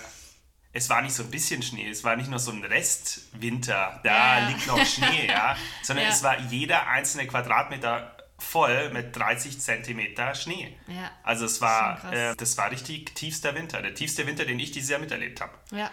Es 0.75 0.89
war 0.89 1.01
nicht 1.03 1.13
so 1.13 1.21
ein 1.23 1.29
bisschen 1.29 1.61
Schnee, 1.61 1.87
es 1.89 2.03
war 2.03 2.15
nicht 2.15 2.29
nur 2.29 2.39
so 2.39 2.51
ein 2.51 2.63
Restwinter, 2.63 3.99
da 4.03 4.39
Ja, 4.39 4.47
liegt 4.49 4.65
noch 4.67 4.83
Schnee, 4.85 5.27
ja, 5.27 5.55
sondern 5.83 6.05
Ja. 6.05 6.11
es 6.11 6.23
war 6.23 6.39
jeder 6.39 6.87
einzelne 6.87 7.27
Quadratmeter 7.27 8.17
voll 8.39 8.89
mit 8.91 9.15
30 9.15 9.59
Zentimeter 9.59 10.33
Schnee. 10.35 10.75
Ja, 10.87 11.11
Also 11.23 11.45
es 11.45 11.61
war, 11.61 12.11
äh, 12.11 12.35
das 12.35 12.57
war 12.57 12.71
richtig 12.71 13.13
tiefster 13.15 13.53
Winter, 13.55 13.81
der 13.81 13.93
tiefste 13.93 14.25
Winter, 14.25 14.45
den 14.45 14.59
ich 14.59 14.71
dieses 14.71 14.89
Jahr 14.89 14.99
miterlebt 14.99 15.41
habe. 15.41 15.53
Ja. 15.71 15.91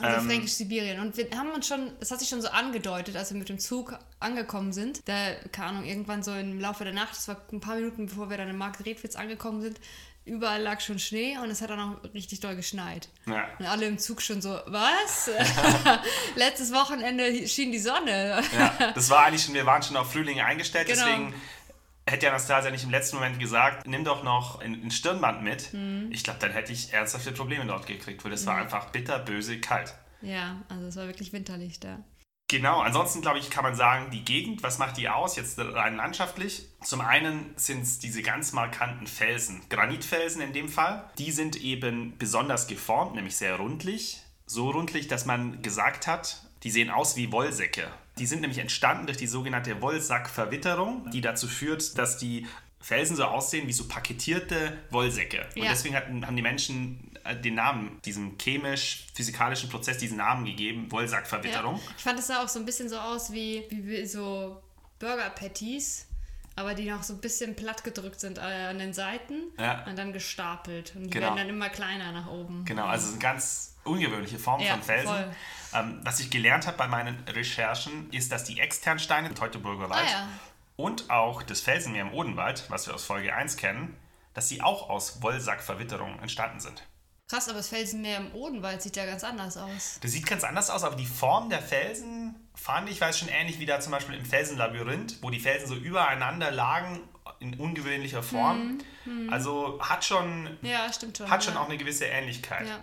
Also 0.00 0.20
Ähm, 0.20 0.26
Fränkisch-Sibirien. 0.26 1.00
Und 1.00 1.16
wir 1.16 1.28
haben 1.36 1.50
uns 1.50 1.66
schon, 1.68 1.92
es 2.00 2.10
hat 2.10 2.18
sich 2.20 2.28
schon 2.28 2.40
so 2.40 2.48
angedeutet, 2.48 3.14
als 3.16 3.30
wir 3.32 3.38
mit 3.38 3.48
dem 3.48 3.58
Zug 3.58 3.98
angekommen 4.20 4.72
sind. 4.72 5.06
Da, 5.06 5.34
keine 5.52 5.68
Ahnung, 5.70 5.84
irgendwann 5.84 6.22
so 6.22 6.32
im 6.32 6.58
Laufe 6.60 6.84
der 6.84 6.94
Nacht, 6.94 7.10
das 7.16 7.28
war 7.28 7.36
ein 7.52 7.60
paar 7.60 7.76
Minuten 7.76 8.06
bevor 8.06 8.30
wir 8.30 8.36
dann 8.38 8.48
in 8.48 8.56
Margretwitz 8.56 9.16
angekommen 9.16 9.60
sind, 9.60 9.78
überall 10.24 10.62
lag 10.62 10.80
schon 10.80 10.98
Schnee 10.98 11.36
und 11.38 11.50
es 11.50 11.60
hat 11.60 11.70
dann 11.70 11.80
auch 11.80 12.14
richtig 12.14 12.40
doll 12.40 12.56
geschneit. 12.56 13.08
Ja. 13.26 13.44
Und 13.58 13.66
alle 13.66 13.86
im 13.86 13.98
Zug 13.98 14.22
schon 14.22 14.40
so, 14.40 14.58
was? 14.66 15.28
Letztes 16.36 16.72
Wochenende 16.72 17.46
schien 17.46 17.72
die 17.72 17.78
Sonne. 17.78 18.42
Ja, 18.56 18.92
das 18.94 19.10
war 19.10 19.26
eigentlich 19.26 19.42
schon, 19.44 19.54
wir 19.54 19.66
waren 19.66 19.82
schon 19.82 19.96
auf 19.96 20.12
Frühling 20.12 20.40
eingestellt, 20.40 20.86
Genau. 20.88 21.04
deswegen 21.04 21.34
hätte 22.06 22.28
Anastasia 22.28 22.70
nicht 22.70 22.84
im 22.84 22.90
letzten 22.90 23.16
Moment 23.16 23.38
gesagt, 23.38 23.86
nimm 23.86 24.04
doch 24.04 24.22
noch 24.22 24.60
ein, 24.60 24.82
ein 24.84 24.90
Stirnband 24.90 25.42
mit. 25.42 25.72
Mhm. 25.72 26.08
Ich 26.10 26.24
glaube, 26.24 26.38
dann 26.40 26.52
hätte 26.52 26.72
ich 26.72 26.92
ernsthafte 26.92 27.32
Probleme 27.32 27.66
dort 27.66 27.86
gekriegt, 27.86 28.24
weil 28.24 28.32
es 28.32 28.46
war 28.46 28.56
einfach 28.56 28.90
bitter, 28.90 29.18
böse, 29.18 29.60
kalt. 29.60 29.94
Ja, 30.20 30.62
also 30.68 30.86
es 30.86 30.96
war 30.96 31.06
wirklich 31.06 31.32
winterlich 31.32 31.80
da. 31.80 31.98
Genau, 32.52 32.80
ansonsten 32.80 33.22
glaube 33.22 33.38
ich, 33.38 33.48
kann 33.48 33.64
man 33.64 33.74
sagen, 33.74 34.10
die 34.10 34.26
Gegend, 34.26 34.62
was 34.62 34.78
macht 34.78 34.98
die 34.98 35.08
aus, 35.08 35.36
jetzt 35.36 35.58
rein 35.58 35.96
landschaftlich? 35.96 36.66
Zum 36.82 37.00
einen 37.00 37.54
sind 37.56 37.82
es 37.82 37.98
diese 37.98 38.22
ganz 38.22 38.52
markanten 38.52 39.06
Felsen, 39.06 39.62
Granitfelsen 39.70 40.42
in 40.42 40.52
dem 40.52 40.68
Fall. 40.68 41.10
Die 41.16 41.32
sind 41.32 41.56
eben 41.56 42.18
besonders 42.18 42.66
geformt, 42.66 43.14
nämlich 43.14 43.36
sehr 43.36 43.56
rundlich. 43.56 44.20
So 44.44 44.68
rundlich, 44.68 45.08
dass 45.08 45.24
man 45.24 45.62
gesagt 45.62 46.06
hat, 46.06 46.42
die 46.62 46.70
sehen 46.70 46.90
aus 46.90 47.16
wie 47.16 47.32
Wollsäcke. 47.32 47.88
Die 48.18 48.26
sind 48.26 48.40
nämlich 48.40 48.58
entstanden 48.58 49.06
durch 49.06 49.16
die 49.18 49.26
sogenannte 49.26 49.80
Wollsackverwitterung, 49.80 51.10
die 51.10 51.20
dazu 51.20 51.48
führt, 51.48 51.96
dass 51.98 52.18
die 52.18 52.46
Felsen 52.80 53.16
so 53.16 53.24
aussehen 53.24 53.68
wie 53.68 53.72
so 53.72 53.86
paketierte 53.88 54.76
Wollsäcke. 54.90 55.46
Und 55.56 55.62
Ja. 55.62 55.70
deswegen 55.70 55.94
hatten, 55.96 56.26
haben 56.26 56.36
die 56.36 56.42
Menschen 56.42 57.10
äh, 57.24 57.36
den 57.36 57.54
Namen, 57.54 58.00
diesem 58.04 58.36
chemisch-physikalischen 58.38 59.70
Prozess, 59.70 59.98
diesen 59.98 60.16
Namen 60.18 60.44
gegeben, 60.44 60.90
Wollsackverwitterung. 60.90 61.76
Ja. 61.76 61.82
Ich 61.96 62.02
fand 62.02 62.18
es 62.18 62.26
sah 62.26 62.42
auch 62.42 62.48
so 62.48 62.58
ein 62.58 62.66
bisschen 62.66 62.88
so 62.88 62.98
aus 62.98 63.32
wie, 63.32 63.64
wie 63.70 64.04
so 64.04 64.60
Burger-Patties, 64.98 66.06
aber 66.56 66.74
die 66.74 66.90
noch 66.90 67.02
so 67.02 67.14
ein 67.14 67.20
bisschen 67.20 67.54
platt 67.56 67.84
gedrückt 67.84 68.20
sind 68.20 68.38
äh, 68.38 68.42
an 68.42 68.78
den 68.78 68.92
Seiten 68.92 69.34
Ja. 69.58 69.84
und 69.86 69.96
dann 69.96 70.12
gestapelt. 70.12 70.94
Und 70.96 71.04
die 71.04 71.10
Genau. 71.10 71.26
werden 71.28 71.36
dann 71.38 71.48
immer 71.48 71.68
kleiner 71.68 72.12
nach 72.12 72.28
oben. 72.28 72.64
Genau, 72.64 72.86
also 72.86 73.10
eine 73.12 73.18
ganz 73.18 73.76
ungewöhnliche 73.84 74.38
Form 74.38 74.60
von 74.60 74.82
Felsen. 74.82 75.06
voll. 75.08 75.30
Ähm, 75.74 76.00
was 76.04 76.20
ich 76.20 76.30
gelernt 76.30 76.66
habe 76.66 76.76
bei 76.76 76.86
meinen 76.88 77.22
Recherchen, 77.28 78.10
ist, 78.10 78.30
dass 78.32 78.44
die 78.44 78.60
Externsteine 78.60 79.28
im 79.28 79.34
Teutoburger 79.34 79.88
Wald 79.90 80.06
Ah, 80.06 80.10
ja. 80.10 80.28
und 80.76 81.10
auch 81.10 81.42
das 81.42 81.60
Felsenmeer 81.60 82.02
im 82.02 82.12
Odenwald, 82.12 82.64
was 82.68 82.86
wir 82.86 82.94
aus 82.94 83.04
Folge 83.04 83.34
1 83.34 83.56
kennen, 83.56 83.96
dass 84.34 84.48
sie 84.48 84.62
auch 84.62 84.88
aus 84.90 85.22
Wollsackverwitterung 85.22 86.18
entstanden 86.20 86.60
sind. 86.60 86.86
Krass, 87.30 87.48
aber 87.48 87.58
das 87.58 87.68
Felsenmeer 87.68 88.18
im 88.18 88.34
Odenwald 88.34 88.82
sieht 88.82 88.96
ja 88.96 89.06
ganz 89.06 89.24
anders 89.24 89.56
aus. 89.56 89.98
Das 90.02 90.10
sieht 90.10 90.26
ganz 90.26 90.44
anders 90.44 90.68
aus, 90.68 90.84
aber 90.84 90.96
die 90.96 91.06
Form 91.06 91.48
der 91.48 91.62
Felsen 91.62 92.34
fand 92.54 92.90
ich, 92.90 93.00
weiß 93.00 93.18
schon 93.18 93.28
ähnlich 93.28 93.58
wie 93.58 93.64
da 93.66 93.80
zum 93.80 93.92
Beispiel 93.92 94.16
im 94.16 94.24
Felsenlabyrinth, 94.26 95.22
wo 95.22 95.30
die 95.30 95.40
Felsen 95.40 95.66
so 95.68 95.74
übereinander 95.74 96.50
lagen 96.50 97.00
in 97.40 97.54
ungewöhnlicher 97.58 98.22
Form. 98.22 98.78
Also 99.30 99.80
hat 99.82 100.04
schon, 100.04 100.58
Ja, 100.62 100.90
schon. 100.92 101.30
hat 101.30 101.42
schon 101.44 101.54
ja. 101.54 101.60
auch 101.60 101.68
eine 101.68 101.78
gewisse 101.78 102.04
Ähnlichkeit. 102.04 102.68
Ja. 102.68 102.78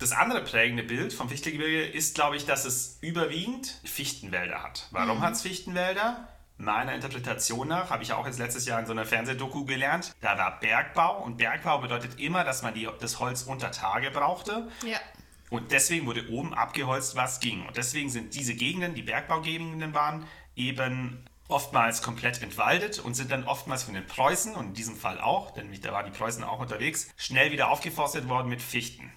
Das 0.00 0.12
andere 0.12 0.42
prägende 0.42 0.82
Bild 0.82 1.12
vom 1.12 1.28
Fichtelgebirge 1.28 1.84
ist, 1.84 2.14
glaube 2.14 2.36
ich, 2.36 2.46
dass 2.46 2.64
es 2.64 2.98
überwiegend 3.02 3.80
Fichtenwälder 3.84 4.62
hat. 4.62 4.88
Warum 4.92 5.18
Mhm. 5.18 5.22
hat 5.22 5.34
es 5.34 5.42
Fichtenwälder? 5.42 6.26
Meiner 6.56 6.94
Interpretation 6.94 7.68
nach, 7.68 7.90
habe 7.90 8.02
ich 8.02 8.12
auch 8.14 8.26
jetzt 8.26 8.38
letztes 8.38 8.66
Jahr 8.66 8.80
in 8.80 8.86
so 8.86 8.92
einer 8.92 9.04
Fernsehdoku 9.06 9.64
gelernt, 9.64 10.12
da 10.20 10.36
war 10.36 10.58
Bergbau 10.60 11.22
und 11.22 11.36
Bergbau 11.36 11.78
bedeutet 11.78 12.18
immer, 12.18 12.44
dass 12.44 12.62
man 12.62 12.74
die, 12.74 12.88
das 13.00 13.18
Holz 13.18 13.42
unter 13.42 13.70
Tage 13.70 14.10
brauchte 14.10 14.68
ja. 14.84 14.98
und 15.48 15.72
deswegen 15.72 16.06
wurde 16.06 16.28
oben 16.30 16.52
abgeholzt, 16.54 17.16
was 17.16 17.40
ging. 17.40 17.66
Und 17.66 17.76
deswegen 17.78 18.10
sind 18.10 18.34
diese 18.34 18.54
Gegenden, 18.54 18.94
die 18.94 19.02
Bergbaugegenden 19.02 19.94
waren, 19.94 20.26
eben 20.56 21.24
oftmals 21.48 22.02
komplett 22.02 22.42
entwaldet 22.42 22.98
und 22.98 23.14
sind 23.14 23.30
dann 23.30 23.44
oftmals 23.44 23.82
von 23.82 23.94
den 23.94 24.06
Preußen, 24.06 24.54
und 24.54 24.66
in 24.68 24.74
diesem 24.74 24.96
Fall 24.96 25.18
auch, 25.20 25.52
denn 25.52 25.78
da 25.80 25.92
waren 25.92 26.04
die 26.10 26.16
Preußen 26.16 26.44
auch 26.44 26.60
unterwegs, 26.60 27.10
schnell 27.16 27.52
wieder 27.52 27.70
aufgeforstet 27.70 28.28
worden 28.28 28.48
mit 28.48 28.60
Fichten. 28.62 29.10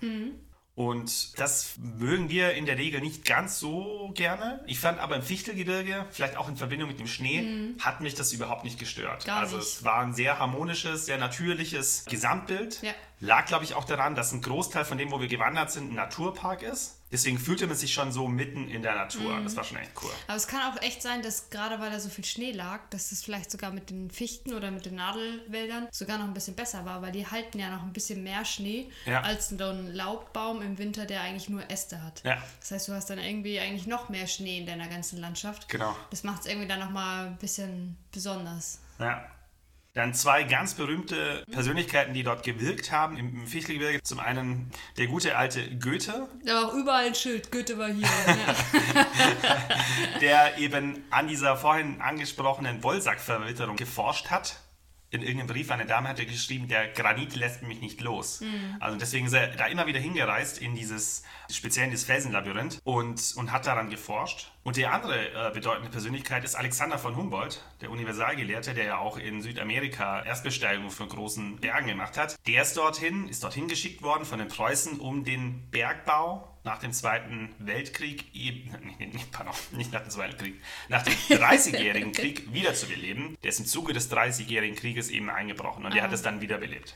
Und 0.75 1.38
das 1.39 1.75
mögen 1.77 2.30
wir 2.30 2.53
in 2.53 2.65
der 2.65 2.80
Regel 2.80 3.00
nicht 3.00 3.25
ganz 3.25 3.60
so 3.60 4.12
gerne. 4.15 4.63
Ich 4.65 4.80
fand 4.80 5.00
aber 5.00 5.15
im 5.15 5.22
Fichtelgebirge, 5.22 6.08
vielleicht 6.10 6.36
auch 6.36 6.50
in 6.50 6.58
Verbindung 6.58 6.88
mit 6.89 7.00
dem 7.00 7.06
Schnee, 7.06 7.75
hat 7.80 8.01
mich 8.01 8.15
das 8.15 8.34
überhaupt 8.34 8.63
nicht 8.63 8.80
gestört. 8.80 9.25
Gar 9.25 9.42
also 9.42 9.58
nicht. 9.58 9.68
es 9.68 9.84
war 9.84 10.00
ein 10.00 10.15
sehr 10.15 10.39
harmonisches, 10.39 11.06
sehr 11.06 11.20
natürliches 11.20 12.06
Gesamtbild. 12.06 12.82
Ja. 12.82 12.94
Lag, 13.20 13.46
glaube 13.46 13.63
ich, 13.65 13.75
auch 13.75 13.86
daran, 13.86 14.15
dass 14.15 14.32
ein 14.32 14.42
Großteil 14.42 14.84
von 14.84 14.98
dem, 14.98 15.12
wo 15.12 15.22
wir 15.22 15.27
gewandert 15.27 15.72
sind, 15.72 15.92
ein 15.92 15.96
Naturpark 15.96 16.63
ist. 16.63 17.03
Deswegen 17.13 17.38
fühlte 17.38 17.67
man 17.67 17.77
sich 17.77 17.93
schon 17.93 18.12
so 18.12 18.27
mitten 18.27 18.67
in 18.67 18.82
der 18.82 18.96
Natur. 18.96 19.36
Mhm. 19.36 19.43
Das 19.43 19.55
war 19.55 19.63
schon 19.63 19.77
echt 19.77 19.91
cool. 20.01 20.12
Aber 20.27 20.36
es 20.36 20.48
kann 20.48 20.60
auch 20.74 20.82
echt 20.82 21.01
sein, 21.03 21.22
dass 21.22 21.51
gerade 21.51 21.79
weil 21.79 21.91
da 21.91 22.00
so 22.00 22.10
viel 22.10 22.25
Schnee 22.25 22.51
lag, 22.51 22.82
dass 22.89 23.12
das 23.12 23.24
vielleicht 23.24 23.51
sogar 23.51 23.70
mit 23.72 23.91
den 23.91 24.10
Fichten 24.10 24.51
oder 24.53 24.72
mit 24.72 24.88
den 24.88 24.96
Nadelwäldern 24.96 25.88
sogar 25.91 26.17
noch 26.17 26.25
ein 26.25 26.34
bisschen 26.34 26.55
besser 26.55 26.86
war, 26.86 27.03
weil 27.03 27.12
die 27.12 27.27
halten 27.27 27.60
ja 27.60 27.70
noch 27.70 27.84
ein 27.84 27.93
bisschen 27.93 28.24
mehr 28.24 28.43
Schnee 28.46 28.89
Ja. 29.05 29.22
als 29.22 29.50
so 29.50 29.63
ein 29.63 29.93
Laubbaum 29.93 30.63
im 30.63 30.79
Winter, 30.79 31.05
der 31.05 31.22
eigentlich 31.22 31.50
nur 31.50 31.70
Äste 31.70 32.01
hat. 32.03 32.24
Ja. 32.25 32.41
Das 32.60 32.72
heißt, 32.72 32.88
du 32.88 32.93
hast 32.93 33.10
dann 33.12 33.20
irgendwie 33.20 33.60
eigentlich 33.60 33.86
noch 33.86 34.10
mehr 34.10 34.25
Schnee 34.25 34.58
in 34.58 34.65
deiner 34.65 34.88
ganzen 34.88 35.20
Landschaft. 35.20 35.70
Genau. 35.70 35.96
Das 36.10 36.24
macht 36.24 36.41
es 36.41 36.46
irgendwie 36.48 36.67
dann 36.67 36.79
nochmal 36.79 37.27
ein 37.27 37.38
bisschen 37.38 37.96
besonders. 38.12 38.79
Ja. 39.00 39.24
Dann 39.94 40.16
zwei 40.16 40.44
ganz 40.44 40.74
berühmte 40.74 41.44
Persönlichkeiten, 41.52 42.16
die 42.16 42.24
dort 42.24 42.44
gewirkt 42.44 42.92
haben 42.92 43.16
im 43.16 43.46
Fichtelgebirge. 43.46 44.02
Zum 44.02 44.20
einen 44.20 44.72
der 44.98 45.06
gute 45.06 45.38
alte 45.38 45.78
Goethe, 45.78 46.28
Da 46.44 46.56
war 46.56 46.70
auch 46.70 46.74
überall 46.74 47.06
ein 47.06 47.14
Schild, 47.14 47.52
Goethe 47.52 47.78
war 47.78 47.90
hier. 47.90 48.08
der 50.22 50.58
eben 50.58 51.04
an 51.12 51.28
dieser 51.28 51.56
vorhin 51.58 52.02
angesprochenen 52.02 52.82
Wollsackverwitterung 52.82 53.76
geforscht 53.76 54.32
hat. 54.32 54.60
In 55.12 55.22
irgendeinem 55.22 55.50
Brief 55.50 55.70
eine 55.70 55.86
Dame 55.86 56.10
hat 56.10 56.18
er 56.18 56.26
geschrieben, 56.26 56.68
der 56.68 56.88
Granit 56.88 57.36
lässt 57.36 57.62
mich 57.62 57.80
nicht 57.80 58.02
los. 58.02 58.42
Also 58.80 58.98
deswegen 58.98 59.28
ist 59.28 59.34
er 59.34 59.50
da 59.50 59.68
immer 59.68 59.86
wieder 59.86 60.00
hingereist 60.00 60.58
in 60.58 60.74
dieses, 60.74 61.22
speziell 61.52 61.86
in 61.86 61.92
dieses 61.92 62.08
Felsenlabyrinth 62.08 62.80
und, 62.84 63.34
und 63.36 63.52
hat 63.52 63.68
daran 63.68 63.92
geforscht. 63.92 64.53
Und 64.63 64.77
die 64.77 64.86
andere 64.86 65.50
äh, 65.50 65.51
bedeutende 65.53 65.89
Persönlichkeit 65.89 66.46
ist 66.46 66.55
Alexander 66.55 66.98
von 66.98 67.17
Humboldt, 67.17 67.62
der 67.82 67.91
Universalgelehrte, 67.91 68.74
der 68.74 68.86
ja 68.86 68.98
auch 68.98 69.17
in 69.17 69.41
Südamerika 69.41 70.24
Erstbesteigung 70.24 70.89
von 70.89 71.10
großen 71.10 71.58
Bergen 71.58 71.88
gemacht 71.88 72.17
hat. 72.17 72.38
Der 72.48 72.62
ist 72.62 72.77
dorthin, 72.77 73.27
ist 73.27 73.43
dorthin 73.43 73.67
geschickt 73.67 74.01
worden 74.03 74.24
von 74.24 74.39
den 74.39 74.48
Preußen, 74.48 75.01
um 75.01 75.25
den 75.25 75.70
Bergbau 75.70 76.48
nach 76.63 76.79
dem 76.79 76.93
Zweiten 76.93 77.53
Weltkrieg, 77.60 78.34
eben, 78.34 78.72
nee, 78.98 79.08
nee, 79.12 79.20
pardon, 79.34 79.53
nicht 79.72 79.91
nach 79.91 80.01
dem 80.01 80.10
Zweiten 80.10 80.38
Krieg, 80.38 80.62
nach 80.88 81.03
dem 81.03 81.13
30-jährigen 81.29 82.13
Krieg 82.13 82.53
wiederzubeleben. 82.53 83.38
Der 83.43 83.50
ist 83.50 83.60
im 83.60 83.65
Zuge 83.65 83.91
des 83.91 84.10
30-jährigen 84.10 84.77
Krieges 84.77 85.10
eben 85.10 85.29
eingebrochen 85.29 85.84
und 85.84 85.93
der 85.93 86.03
hat 86.03 86.13
es 86.13 86.22
dann 86.22 86.39
wiederbelebt. 86.39 86.96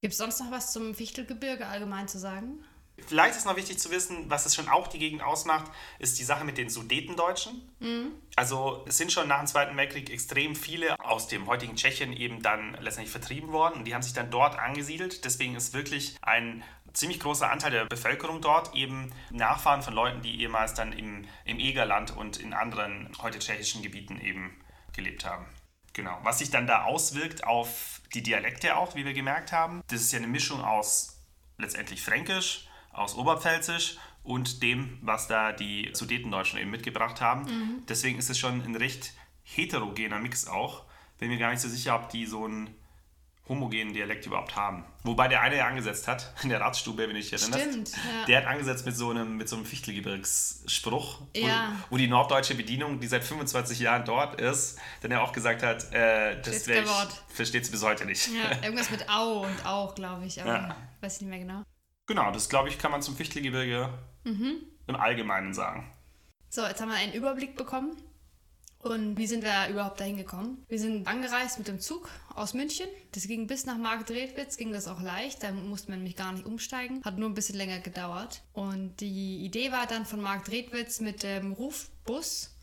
Gibt 0.00 0.12
es 0.12 0.18
sonst 0.18 0.40
noch 0.40 0.50
was 0.50 0.72
zum 0.72 0.96
Fichtelgebirge 0.96 1.66
allgemein 1.66 2.08
zu 2.08 2.18
sagen? 2.18 2.64
Vielleicht 3.06 3.36
ist 3.36 3.46
noch 3.46 3.56
wichtig 3.56 3.78
zu 3.78 3.90
wissen, 3.90 4.28
was 4.28 4.46
es 4.46 4.54
schon 4.54 4.68
auch 4.68 4.88
die 4.88 4.98
Gegend 4.98 5.22
ausmacht, 5.22 5.70
ist 5.98 6.18
die 6.18 6.24
Sache 6.24 6.44
mit 6.44 6.58
den 6.58 6.68
Sudetendeutschen. 6.68 7.62
Also 8.36 8.84
es 8.86 8.98
sind 8.98 9.12
schon 9.12 9.28
nach 9.28 9.38
dem 9.38 9.46
Zweiten 9.46 9.76
Weltkrieg 9.76 10.10
extrem 10.10 10.54
viele 10.54 10.98
aus 11.00 11.28
dem 11.28 11.46
heutigen 11.46 11.76
Tschechien 11.76 12.12
eben 12.12 12.42
dann 12.42 12.76
letztendlich 12.80 13.10
vertrieben 13.10 13.52
worden 13.52 13.78
und 13.78 13.84
die 13.84 13.94
haben 13.94 14.02
sich 14.02 14.12
dann 14.12 14.30
dort 14.30 14.58
angesiedelt. 14.58 15.24
Deswegen 15.24 15.54
ist 15.54 15.74
wirklich 15.74 16.16
ein 16.22 16.62
ziemlich 16.92 17.20
großer 17.20 17.50
Anteil 17.50 17.70
der 17.70 17.84
Bevölkerung 17.84 18.40
dort 18.40 18.74
eben 18.74 19.12
Nachfahren 19.30 19.82
von 19.82 19.94
Leuten, 19.94 20.22
die 20.22 20.40
ehemals 20.40 20.74
dann 20.74 20.92
im, 20.92 21.26
im 21.44 21.58
Egerland 21.58 22.16
und 22.16 22.38
in 22.38 22.52
anderen 22.52 23.10
heute 23.22 23.38
tschechischen 23.38 23.82
Gebieten 23.82 24.20
eben 24.20 24.56
gelebt 24.92 25.24
haben. 25.24 25.46
Genau. 25.92 26.18
Was 26.22 26.38
sich 26.38 26.50
dann 26.50 26.66
da 26.66 26.84
auswirkt 26.84 27.44
auf 27.44 28.00
die 28.14 28.22
Dialekte 28.22 28.76
auch, 28.76 28.94
wie 28.94 29.04
wir 29.04 29.14
gemerkt 29.14 29.52
haben. 29.52 29.82
Das 29.88 30.00
ist 30.00 30.12
ja 30.12 30.18
eine 30.18 30.28
Mischung 30.28 30.62
aus 30.62 31.18
letztendlich 31.58 32.02
Fränkisch, 32.02 32.67
aus 32.98 33.14
Oberpfälzisch 33.14 33.96
und 34.22 34.62
dem, 34.62 34.98
was 35.02 35.26
da 35.28 35.52
die 35.52 35.90
Sudetendeutschen 35.92 36.58
eben 36.58 36.70
mitgebracht 36.70 37.20
haben. 37.20 37.82
Deswegen 37.88 38.18
ist 38.18 38.28
es 38.30 38.38
schon 38.38 38.60
ein 38.62 38.76
recht 38.76 39.12
heterogener 39.42 40.18
Mix 40.18 40.46
auch. 40.46 40.84
Bin 41.18 41.30
mir 41.30 41.38
gar 41.38 41.50
nicht 41.50 41.60
so 41.60 41.68
sicher, 41.68 41.94
ob 41.96 42.10
die 42.10 42.26
so 42.26 42.44
einen 42.44 42.74
homogenen 43.48 43.94
Dialekt 43.94 44.26
überhaupt 44.26 44.54
haben. 44.56 44.84
Wobei 45.04 45.26
der 45.26 45.40
eine 45.40 45.56
ja 45.56 45.66
angesetzt 45.66 46.06
hat, 46.06 46.34
in 46.42 46.50
der 46.50 46.60
Ratsstube, 46.60 47.08
wenn 47.08 47.16
ich 47.16 47.30
dich 47.30 47.40
erinnerst. 47.40 47.64
Stimmt, 47.64 47.90
ja. 47.92 48.24
Der 48.26 48.36
hat 48.42 48.46
angesetzt 48.46 48.84
mit 48.84 48.94
so 48.94 49.08
einem, 49.08 49.38
mit 49.38 49.48
so 49.48 49.56
einem 49.56 49.64
Fichtelgebirgsspruch, 49.64 51.22
Ja. 51.34 51.72
wo, 51.88 51.94
wo 51.94 51.96
die 51.96 52.08
norddeutsche 52.08 52.54
Bedienung, 52.54 53.00
die 53.00 53.06
seit 53.06 53.24
25 53.24 53.78
Jahren 53.80 54.04
dort 54.04 54.38
ist, 54.40 54.78
dann 55.00 55.10
ja 55.12 55.22
auch 55.22 55.32
gesagt 55.32 55.62
hat, 55.62 55.92
äh, 55.94 56.40
das 56.42 56.68
Wort. 56.68 57.22
versteht's 57.28 57.70
bis 57.70 57.82
heute 57.82 58.04
nicht. 58.04 58.28
Ja, 58.28 58.62
irgendwas 58.62 58.90
mit 58.90 59.08
Au 59.10 59.44
und 59.46 59.64
auch, 59.66 59.94
glaube 59.94 60.26
ich, 60.26 60.40
aber 60.42 60.52
Ja. 60.54 60.76
weiß 61.00 61.16
ich 61.16 61.20
nicht 61.22 61.30
mehr 61.30 61.38
genau. 61.40 61.62
Genau, 62.08 62.32
das 62.32 62.48
glaube 62.48 62.68
ich, 62.70 62.78
kann 62.78 62.90
man 62.90 63.02
zum 63.02 63.14
Fichtelgebirge 63.16 63.90
Mhm. 64.24 64.62
im 64.88 64.96
Allgemeinen 64.96 65.54
sagen. 65.54 65.92
So, 66.50 66.62
jetzt 66.66 66.80
haben 66.80 66.88
wir 66.88 66.96
einen 66.96 67.12
Überblick 67.12 67.56
bekommen 67.56 67.96
Und 68.80 69.16
wie 69.18 69.26
sind 69.26 69.42
wir 69.42 69.68
überhaupt 69.70 69.98
dahin 69.98 70.16
gekommen? 70.16 70.64
Wir 70.68 70.78
sind 70.78 71.08
angereist 71.08 71.58
mit 71.58 71.66
dem 71.66 71.80
Zug 71.80 72.08
aus 72.36 72.54
München. 72.54 72.86
Das 73.10 73.26
ging 73.26 73.48
bis 73.48 73.66
nach 73.66 73.76
Marktredwitz, 73.76 74.56
ging 74.56 74.72
das 74.72 74.86
auch 74.86 75.00
leicht. 75.02 75.42
Da 75.42 75.50
musste 75.50 75.90
man 75.90 75.98
nämlich 75.98 76.14
gar 76.16 76.30
nicht 76.32 76.46
umsteigen. 76.46 77.02
Hat 77.04 77.18
nur 77.18 77.28
ein 77.28 77.34
bisschen 77.34 77.56
länger 77.56 77.80
gedauert. 77.80 78.42
Und 78.52 79.00
die 79.00 79.44
Idee 79.44 79.72
war 79.72 79.86
dann 79.88 80.06
von 80.06 80.20
Marktredwitz 80.22 81.00
mit 81.00 81.24
dem 81.24 81.52
Rufbus 81.54 82.56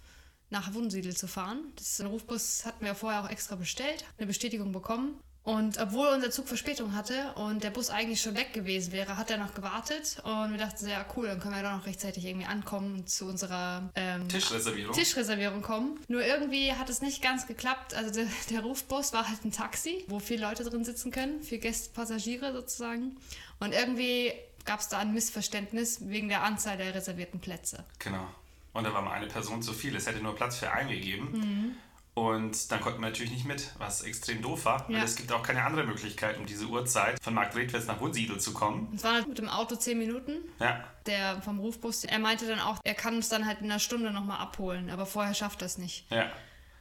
nach 0.50 0.74
Wunsiedel 0.74 1.16
zu 1.18 1.28
fahren. 1.28 1.74
Das 1.76 1.90
ist 1.90 2.00
ein 2.02 2.08
Rufbus 2.08 2.66
hatten 2.66 2.86
wir 2.86 2.96
vorher 2.96 3.22
auch 3.26 3.30
extra 3.30 3.56
bestellt, 3.58 4.06
eine 4.18 4.28
Bestätigung 4.28 4.72
bekommen. 4.72 5.20
Und 5.46 5.78
obwohl 5.80 6.08
unser 6.08 6.32
Zug 6.32 6.48
Verspätung 6.48 6.96
hatte 6.96 7.32
und 7.36 7.64
der 7.64 7.70
Bus 7.70 7.92
eigentlich 7.92 8.20
schon 8.20 8.36
weg 8.36 8.52
gewesen 8.52 8.92
wäre, 8.92 9.16
hat 9.16 9.30
er 9.30 9.38
noch 9.38 9.54
gewartet. 9.54 10.18
Und 10.24 10.50
wir 10.52 10.58
dachten, 10.58 10.88
ja 10.88 11.06
cool, 11.16 11.28
dann 11.28 11.40
können 11.40 11.54
wir 11.54 11.62
doch 11.62 11.78
noch 11.78 11.86
rechtzeitig 11.86 12.26
irgendwie 12.26 12.48
ankommen 12.48 12.96
und 12.96 13.10
zu 13.12 13.28
unserer 13.28 13.88
ähm, 13.94 14.28
Tischreservierung. 14.28 14.96
Tischreservierung 14.96 15.62
kommen. 15.62 16.00
Nur 16.08 16.26
irgendwie 16.26 16.74
hat 16.74 16.90
es 16.90 17.04
nicht 17.04 17.22
ganz 17.22 17.46
geklappt. 17.46 17.94
Also 17.94 18.12
der, 18.12 18.26
der 18.50 18.62
Rufbus 18.62 19.14
war 19.14 19.30
halt 19.30 19.46
ein 19.46 19.52
Taxi, 19.52 20.04
wo 20.08 20.18
vier 20.18 20.40
Leute 20.40 20.64
drin 20.64 20.84
sitzen 20.84 21.12
können, 21.12 21.44
vier 21.44 21.60
Gäste, 21.60 21.94
Passagiere 21.94 22.52
sozusagen. 22.52 23.16
Und 23.60 23.72
irgendwie 23.72 24.34
gab 24.66 24.80
es 24.80 24.88
da 24.88 24.98
ein 24.98 25.14
Missverständnis 25.14 26.00
wegen 26.10 26.28
der 26.28 26.42
Anzahl 26.42 26.78
der 26.78 26.96
reservierten 26.96 27.40
Plätze. 27.40 27.86
Genau. 28.00 28.28
Und 28.74 28.84
da 28.84 28.94
war 28.96 29.04
mal 29.04 29.12
eine 29.12 29.28
Person 29.28 29.62
zu 29.62 29.74
viel. 29.74 29.96
Es 29.96 30.08
hätte 30.08 30.24
nur 30.24 30.36
Platz 30.36 30.58
für 30.58 30.72
einen 30.72 30.90
gegeben. 30.90 31.76
Und 32.16 32.72
dann 32.72 32.80
konnten 32.80 33.02
wir 33.02 33.10
natürlich 33.10 33.32
nicht 33.34 33.46
mit, 33.46 33.72
was 33.78 34.02
extrem 34.02 34.42
doof 34.42 34.64
war. 34.66 34.90
Ja. 34.90 35.00
Weil 35.00 35.04
es 35.06 35.18
gibt 35.18 35.32
auch 35.34 35.44
keine 35.44 35.64
andere 35.66 35.84
Möglichkeit, 35.84 36.38
um 36.38 36.46
diese 36.46 36.66
Uhrzeit 36.66 37.22
von 37.22 37.34
Marktredwitz 37.34 37.88
nach 37.88 38.00
Wunsiedel 38.00 38.40
zu 38.40 38.54
kommen. 38.54 38.90
Es 38.96 39.04
waren 39.04 39.16
halt 39.16 39.28
mit 39.28 39.38
dem 39.38 39.50
Auto 39.50 39.76
zehn 39.76 39.98
Minuten. 40.00 40.38
Ja, 40.60 40.82
Der 41.06 41.42
vom 41.42 41.60
Rufbus, 41.60 42.06
er 42.06 42.20
meinte 42.20 42.48
dann 42.48 42.62
auch, 42.62 42.78
er 42.86 42.94
kann 42.96 43.16
uns 43.16 43.28
dann 43.28 43.46
halt 43.46 43.60
in 43.60 43.66
einer 43.70 43.80
Stunde 43.80 44.12
nochmal 44.12 44.40
abholen, 44.40 44.90
aber 44.90 45.06
vorher 45.06 45.34
schafft 45.34 45.62
er 45.62 45.66
es 45.66 45.78
nicht. 45.78 46.10
ja. 46.12 46.32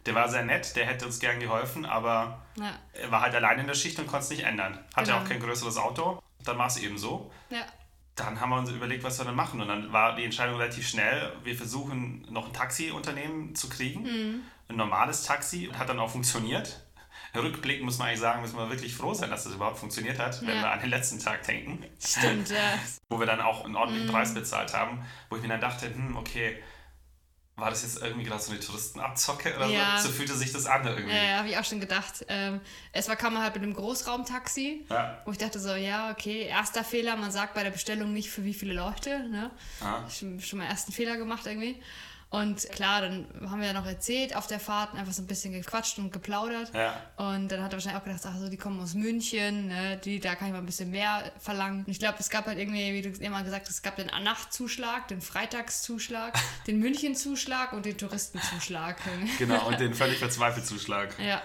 Der 0.07 0.15
war 0.15 0.29
sehr 0.29 0.45
nett, 0.45 0.77
der 0.77 0.85
hätte 0.85 1.07
uns 1.07 1.19
gern 1.19 1.41
geholfen, 1.41 1.87
aber 1.87 2.43
Ja. 2.59 2.79
er 2.93 3.11
war 3.11 3.23
halt 3.23 3.35
allein 3.35 3.59
in 3.61 3.67
der 3.67 3.73
Schicht 3.75 3.99
und 3.99 4.07
konnte 4.07 4.25
es 4.25 4.29
nicht 4.31 4.43
ändern. 4.45 4.79
Hatte 4.95 5.11
Genau. 5.13 5.23
auch 5.25 5.29
kein 5.29 5.41
größeres 5.41 5.79
Auto. 5.79 6.23
Dann 6.45 6.59
war 6.59 6.67
es 6.67 6.77
eben 6.77 6.99
so. 6.99 7.33
Ja. 7.49 7.63
Dann 8.15 8.39
haben 8.39 8.51
wir 8.51 8.59
uns 8.59 8.69
überlegt, 8.71 9.03
was 9.03 9.19
wir 9.19 9.25
dann 9.25 9.35
machen. 9.35 9.63
Und 9.63 9.69
dann 9.69 9.95
war 9.95 10.15
die 10.15 10.25
Entscheidung 10.25 10.57
relativ 10.57 10.87
schnell. 10.87 11.33
Wir 11.43 11.57
versuchen 11.57 12.27
noch 12.31 12.47
ein 12.49 12.53
Taxiunternehmen 12.53 13.55
zu 13.55 13.71
kriegen. 13.71 14.03
Mhm. 14.03 14.41
Ein 14.69 14.77
normales 14.77 15.25
Taxi. 15.25 15.71
Hat 15.77 15.89
dann 15.89 15.99
auch 15.99 16.11
funktioniert. 16.11 16.81
Rückblickend 17.35 17.85
muss 17.85 17.99
man 17.99 18.09
eigentlich 18.09 18.21
sagen, 18.21 18.43
müssen 18.43 18.57
wir 18.57 18.71
wirklich 18.71 18.95
froh 18.95 19.13
sein, 19.13 19.29
dass 19.31 19.45
das 19.45 19.55
überhaupt 19.55 19.79
funktioniert 19.79 20.19
hat, 20.21 20.41
wenn 20.43 20.57
Ja. 20.57 20.63
wir 20.63 20.71
an 20.71 20.81
den 20.81 20.91
letzten 20.91 21.19
Tag 21.19 21.43
denken. 21.45 21.85
Stimmt, 22.05 22.51
ja. 22.51 22.79
Wo 23.09 23.19
wir 23.19 23.27
dann 23.27 23.41
auch 23.41 23.65
einen 23.65 23.75
ordentlichen 23.77 24.09
Preis 24.09 24.35
bezahlt 24.35 24.73
haben. 24.73 25.05
Wo 25.31 25.37
ich 25.37 25.43
mir 25.43 25.49
dann 25.49 25.61
dachte, 25.61 25.93
hm, 25.93 26.17
okay, 26.17 26.63
war 27.57 27.71
das 27.71 27.83
jetzt 27.83 28.01
irgendwie 28.03 28.25
gerade 28.25 28.41
so 28.43 28.51
eine 28.53 28.61
Touristenabzocke 28.61 29.57
oder 29.57 29.67
Ja. 29.67 29.99
so? 29.99 30.09
So 30.09 30.15
fühlte 30.15 30.35
sich 30.35 30.53
das 30.53 30.67
an 30.67 30.87
irgendwie. 30.87 31.15
Ja, 31.15 31.39
habe 31.39 31.49
ich 31.49 31.57
auch 31.59 31.65
schon 31.65 31.81
gedacht. 31.81 32.25
Ähm, 32.29 32.61
erstmal 32.93 33.17
kam 33.17 33.35
man 33.35 33.43
halt 33.43 33.55
mit 33.55 33.63
einem 33.65 33.75
Großraumtaxi, 33.75 34.87
Ja. 34.89 35.21
wo 35.25 35.33
ich 35.33 35.39
dachte 35.39 35.59
so, 35.61 35.75
ja, 35.75 36.11
okay, 36.13 36.43
erster 36.43 36.85
Fehler, 36.85 37.17
man 37.17 37.31
sagt 37.33 37.55
bei 37.55 37.63
der 37.65 37.71
Bestellung 37.71 38.13
nicht 38.13 38.31
für 38.31 38.45
wie 38.45 38.55
viele 38.55 38.75
Leute, 38.75 39.29
ne? 39.29 39.51
Ja. 39.81 40.09
Schon, 40.11 40.41
schon 40.41 40.61
mal 40.61 40.67
ersten 40.67 40.93
Fehler 40.93 41.17
gemacht 41.17 41.47
irgendwie. 41.47 41.81
Und 42.31 42.69
klar, 42.71 43.01
dann 43.03 43.27
haben 43.49 43.61
wir 43.61 43.69
ja 43.69 43.73
noch 43.73 43.87
erzählt 43.87 44.35
auf 44.35 44.47
der 44.47 44.59
Fahrt, 44.59 44.95
einfach 44.95 45.13
so 45.13 45.23
ein 45.23 45.27
bisschen 45.27 45.53
gequatscht 45.53 45.99
und 45.99 46.13
geplaudert. 46.13 46.73
Ja. 46.75 47.01
Und 47.17 47.49
dann 47.49 47.63
hat 47.63 47.73
er 47.73 47.77
wahrscheinlich 47.77 48.01
auch 48.01 48.05
gedacht, 48.05 48.23
ach 48.25 48.37
so, 48.39 48.49
die 48.49 48.57
kommen 48.57 48.81
aus 48.81 48.95
München, 48.95 49.69
ne, 49.69 49.97
die, 49.99 50.19
da 50.19 50.35
kann 50.35 50.49
ich 50.49 50.53
mal 50.53 50.59
ein 50.59 50.67
bisschen 50.67 50.91
mehr 50.91 51.31
verlangen. 51.39 51.85
Und 51.85 51.91
ich 51.91 51.99
glaube, 52.01 52.17
es 52.19 52.31
gab 52.31 52.47
halt 52.47 52.59
irgendwie, 52.59 52.93
wie 52.93 53.03
du 53.03 53.11
immer 53.23 53.45
gesagt 53.45 53.67
hast, 53.67 53.77
es 53.77 53.83
gab 53.83 53.97
den 53.97 54.07
Nachtzuschlag, 54.07 55.07
den 55.09 55.21
Freitagszuschlag, 55.21 56.35
den 56.67 56.81
Münchenzuschlag 56.81 57.73
und 57.73 57.87
den 57.87 57.97
Touristenzuschlag. 57.97 58.97
Genau, 59.39 59.67
und 59.67 59.81
den 59.81 59.95
völlig 59.95 60.19
verzweifelten 60.19 60.69
Zuschlag. 60.69 61.19
ja. 61.19 61.43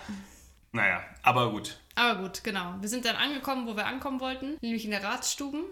Naja, 0.71 1.03
aber 1.23 1.51
gut. 1.51 1.79
Aber 1.95 2.21
gut, 2.21 2.43
genau. 2.43 2.75
Wir 2.79 2.89
sind 2.89 3.05
dann 3.05 3.15
angekommen, 3.15 3.65
wo 3.67 3.75
wir 3.75 3.87
ankommen 3.87 4.19
wollten, 4.19 4.57
nämlich 4.61 4.85
in 4.85 4.91
der 4.91 5.03
Ratsstuben 5.03 5.63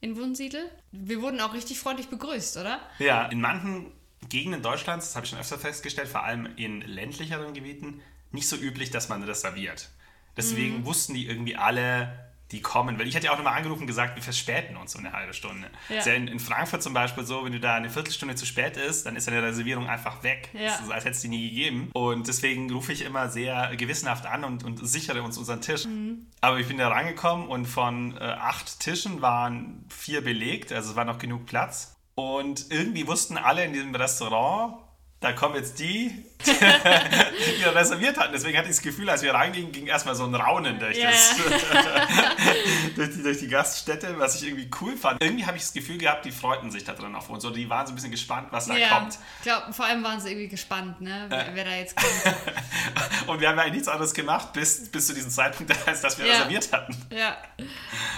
in 0.00 0.16
Wunsiedel. 0.16 0.70
Wir 0.90 1.22
wurden 1.22 1.40
auch 1.40 1.54
richtig 1.54 1.78
freundlich 1.78 2.08
begrüßt, 2.08 2.58
oder? 2.58 2.80
Ja, 2.98 3.26
in 3.26 3.40
manchen 3.40 3.92
Gegenden 4.28 4.62
Deutschlands, 4.62 5.06
das 5.06 5.16
habe 5.16 5.24
ich 5.26 5.30
schon 5.30 5.38
öfter 5.40 5.58
festgestellt, 5.58 6.08
vor 6.08 6.22
allem 6.24 6.48
in 6.56 6.80
ländlicheren 6.82 7.52
Gebieten, 7.54 8.00
nicht 8.30 8.48
so 8.48 8.56
üblich, 8.56 8.90
dass 8.90 9.08
man 9.08 9.22
reserviert. 9.22 9.90
Deswegen 10.36 10.78
Mhm. 10.78 10.84
wussten 10.86 11.14
die 11.14 11.26
irgendwie 11.26 11.56
alle, 11.56 12.30
die 12.50 12.60
kommen. 12.62 12.98
Weil 12.98 13.06
ich 13.08 13.14
hätte 13.14 13.26
ja 13.26 13.32
auch 13.32 13.36
nochmal 13.36 13.56
angerufen 13.56 13.82
und 13.82 13.86
gesagt, 13.86 14.14
wir 14.16 14.22
verspäten 14.22 14.76
uns 14.76 14.94
um 14.94 15.04
eine 15.04 15.14
halbe 15.14 15.32
Stunde. 15.34 15.68
Ja. 15.88 15.96
Ist 15.98 16.06
ja 16.06 16.14
in, 16.14 16.28
in 16.28 16.38
Frankfurt 16.38 16.82
zum 16.82 16.92
Beispiel 16.94 17.24
so, 17.24 17.44
wenn 17.44 17.52
du 17.52 17.60
da 17.60 17.74
eine 17.76 17.88
Viertelstunde 17.90 18.34
zu 18.34 18.44
spät 18.46 18.76
ist, 18.76 19.04
dann 19.06 19.16
ist 19.16 19.26
deine 19.26 19.42
Reservierung 19.42 19.88
einfach 19.88 20.22
weg. 20.22 20.50
Ja. 20.54 20.66
Ist, 20.74 20.90
als 20.90 21.04
hätte 21.04 21.14
es 21.16 21.20
die 21.22 21.28
nie 21.28 21.48
gegeben. 21.50 21.90
Und 21.94 22.28
deswegen 22.28 22.70
rufe 22.70 22.92
ich 22.92 23.02
immer 23.02 23.28
sehr 23.30 23.74
gewissenhaft 23.76 24.26
an 24.26 24.44
und, 24.44 24.64
und 24.64 24.86
sichere 24.86 25.22
uns 25.22 25.36
unseren 25.38 25.60
Tisch. 25.60 25.84
Mhm. 25.86 26.26
Aber 26.40 26.58
ich 26.58 26.68
bin 26.68 26.78
da 26.78 26.88
rangekommen 26.88 27.48
und 27.48 27.66
von 27.66 28.16
äh, 28.16 28.20
acht 28.20 28.80
Tischen 28.80 29.20
waren 29.22 29.84
vier 29.90 30.22
belegt, 30.22 30.72
also 30.72 30.90
es 30.90 30.96
war 30.96 31.04
noch 31.04 31.18
genug 31.18 31.46
Platz. 31.46 31.96
Und 32.14 32.70
irgendwie 32.70 33.06
wussten 33.06 33.36
alle 33.36 33.64
in 33.64 33.72
diesem 33.72 33.94
Restaurant, 33.94 34.76
da 35.20 35.32
kommen 35.32 35.54
jetzt 35.54 35.78
die, 35.78 36.10
die 36.46 37.60
wir 37.64 37.74
reserviert 37.74 38.18
hatten. 38.18 38.32
Deswegen 38.32 38.56
hatte 38.58 38.68
ich 38.68 38.76
das 38.76 38.82
Gefühl, 38.82 39.08
als 39.10 39.22
wir 39.22 39.34
reingingen, 39.34 39.72
ging 39.72 39.86
erstmal 39.86 40.14
so 40.14 40.24
ein 40.24 40.34
Raunen 40.34 40.78
durch, 40.78 40.98
Ja. 40.98 41.10
das, 41.10 41.34
durch, 42.96 43.10
die, 43.10 43.22
durch 43.22 43.38
die 43.38 43.48
Gaststätte, 43.48 44.18
was 44.18 44.36
ich 44.40 44.48
irgendwie 44.48 44.68
cool 44.80 44.96
fand. 44.96 45.22
Irgendwie 45.22 45.46
habe 45.46 45.56
ich 45.56 45.62
das 45.62 45.72
Gefühl 45.72 45.98
gehabt, 45.98 46.24
die 46.24 46.32
freuten 46.32 46.70
sich 46.70 46.84
da 46.84 46.92
drin 46.92 47.14
auf 47.14 47.28
uns. 47.30 47.44
Oder 47.44 47.54
die 47.54 47.68
waren 47.68 47.86
so 47.86 47.92
ein 47.92 47.94
bisschen 47.96 48.10
gespannt, 48.10 48.48
was 48.50 48.66
da 48.66 48.76
ja, 48.76 48.88
kommt. 48.88 49.14
ich 49.38 49.42
glaube, 49.42 49.72
vor 49.72 49.84
allem 49.86 50.02
waren 50.04 50.20
sie 50.20 50.30
irgendwie 50.30 50.48
gespannt, 50.48 51.00
ne, 51.00 51.26
wer, 51.28 51.46
wer 51.54 51.64
da 51.64 51.70
jetzt 51.76 51.96
kommt. 51.96 52.36
Und 53.28 53.40
wir 53.40 53.48
haben 53.48 53.56
ja 53.56 53.62
eigentlich 53.62 53.74
nichts 53.74 53.88
anderes 53.88 54.14
gemacht, 54.14 54.52
bis, 54.52 54.88
bis 54.90 55.06
zu 55.06 55.14
diesem 55.14 55.30
Zeitpunkt, 55.30 55.72
als 55.86 56.00
dass 56.00 56.18
wir 56.18 56.26
Ja. 56.26 56.32
reserviert 56.34 56.72
hatten. 56.72 56.96
Ja. 57.10 57.36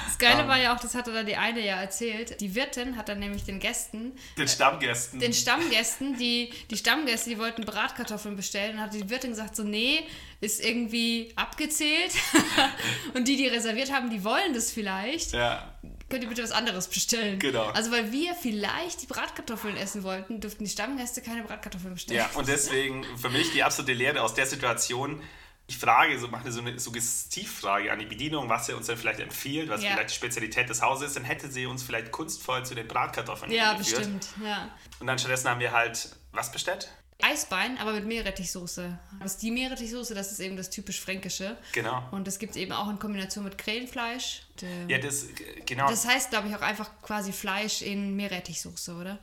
Das 0.06 0.18
Geile 0.18 0.42
Ähm. 0.42 0.48
war 0.48 0.58
ja 0.58 0.74
auch, 0.74 0.80
das 0.80 0.94
hatte 0.94 1.12
dann 1.12 1.26
die 1.26 1.36
eine 1.36 1.60
ja 1.60 1.76
erzählt. 1.76 2.40
Die 2.40 2.54
Wirtin 2.54 2.96
hat 2.96 3.08
dann 3.08 3.18
nämlich 3.18 3.44
den 3.44 3.58
Gästen, 3.60 4.12
Den 4.38 4.48
Stammgästen. 4.48 5.20
den 5.20 5.32
Stammgästen, 5.32 6.16
die, 6.16 6.52
die 6.70 6.76
Stammgäste, 6.76 7.30
die 7.30 7.38
wollten 7.38 7.64
Bratkartoffeln 7.64 8.13
bestellen, 8.36 8.76
und 8.76 8.80
hat 8.82 8.94
die 8.94 9.08
Wirtin 9.10 9.30
gesagt, 9.30 9.56
so, 9.56 9.62
nee, 9.62 10.00
ist 10.40 10.64
irgendwie 10.64 11.32
abgezählt. 11.36 12.12
und 13.14 13.28
die, 13.28 13.36
die 13.36 13.46
reserviert 13.48 13.92
haben, 13.92 14.10
die 14.10 14.24
wollen 14.24 14.54
das 14.54 14.70
vielleicht. 14.70 15.32
ja. 15.32 15.70
Könnt 16.10 16.22
ihr 16.22 16.28
bitte 16.28 16.42
was 16.42 16.52
anderes 16.52 16.86
bestellen? 16.86 17.38
Genau. 17.38 17.64
Also, 17.70 17.90
weil 17.90 18.12
wir 18.12 18.34
vielleicht 18.34 19.02
die 19.02 19.06
Bratkartoffeln 19.06 19.76
essen 19.76 20.02
wollten, 20.04 20.38
durften 20.38 20.62
die 20.64 20.70
Stammgäste 20.70 21.22
keine 21.22 21.42
Bratkartoffeln 21.42 21.94
bestellen. 21.94 22.18
ja, 22.20 22.30
und 22.38 22.46
deswegen 22.46 23.04
für 23.16 23.30
mich 23.30 23.50
die 23.52 23.62
absolute 23.64 23.94
Lehre 23.94 24.20
aus 24.22 24.34
der 24.34 24.46
Situation. 24.46 25.22
Ich 25.66 25.78
frage, 25.78 26.18
so 26.20 26.28
mache 26.28 26.52
so 26.52 26.60
eine 26.60 26.78
Suggestivfrage 26.78 27.90
an 27.90 27.98
die 27.98 28.04
Bedienung, 28.04 28.50
was 28.50 28.66
sie 28.66 28.74
uns 28.74 28.86
denn 28.86 28.98
vielleicht 28.98 29.20
empfiehlt, 29.20 29.70
was 29.70 29.82
Ja. 29.82 29.92
vielleicht 29.92 30.10
die 30.10 30.14
Spezialität 30.14 30.68
des 30.68 30.82
Hauses 30.82 31.08
ist, 31.08 31.16
dann 31.16 31.24
hätte 31.24 31.50
sie 31.50 31.64
uns 31.64 31.82
vielleicht 31.82 32.12
kunstvoll 32.12 32.64
zu 32.66 32.74
den 32.74 32.86
Bratkartoffeln 32.86 33.50
Ja, 33.50 33.72
geführt. 33.72 33.96
bestimmt. 34.00 34.28
Ja. 34.44 34.68
Und 35.00 35.06
dann 35.06 35.18
stattdessen 35.18 35.48
haben 35.48 35.60
wir 35.60 35.72
halt 35.72 36.10
was 36.32 36.52
bestellt? 36.52 36.90
Eisbein, 37.22 37.78
aber 37.78 37.92
mit 37.92 38.06
Meerrettichsoße. 38.06 38.98
Das 39.20 39.32
ist 39.34 39.42
die 39.42 39.50
Meerrettichsoße, 39.50 40.14
das 40.14 40.32
ist 40.32 40.40
eben 40.40 40.56
das 40.56 40.68
typisch 40.68 41.00
Fränkische. 41.00 41.56
Genau. 41.72 42.02
Und 42.10 42.26
das 42.26 42.38
gibt 42.38 42.50
es 42.52 42.56
eben 42.56 42.72
auch 42.72 42.90
in 42.90 42.98
Kombination 42.98 43.44
mit 43.44 43.56
Krähenfleisch. 43.56 44.42
Und, 44.54 44.62
ähm, 44.64 44.88
Ja, 44.90 44.98
das, 44.98 45.26
genau. 45.64 45.88
Das 45.88 46.06
heißt, 46.06 46.30
glaube 46.30 46.48
ich, 46.48 46.56
auch 46.56 46.60
einfach 46.60 46.90
quasi 47.02 47.32
Fleisch 47.32 47.82
in 47.82 48.16
Meerrettichsoße, 48.16 48.94
oder? 48.94 49.18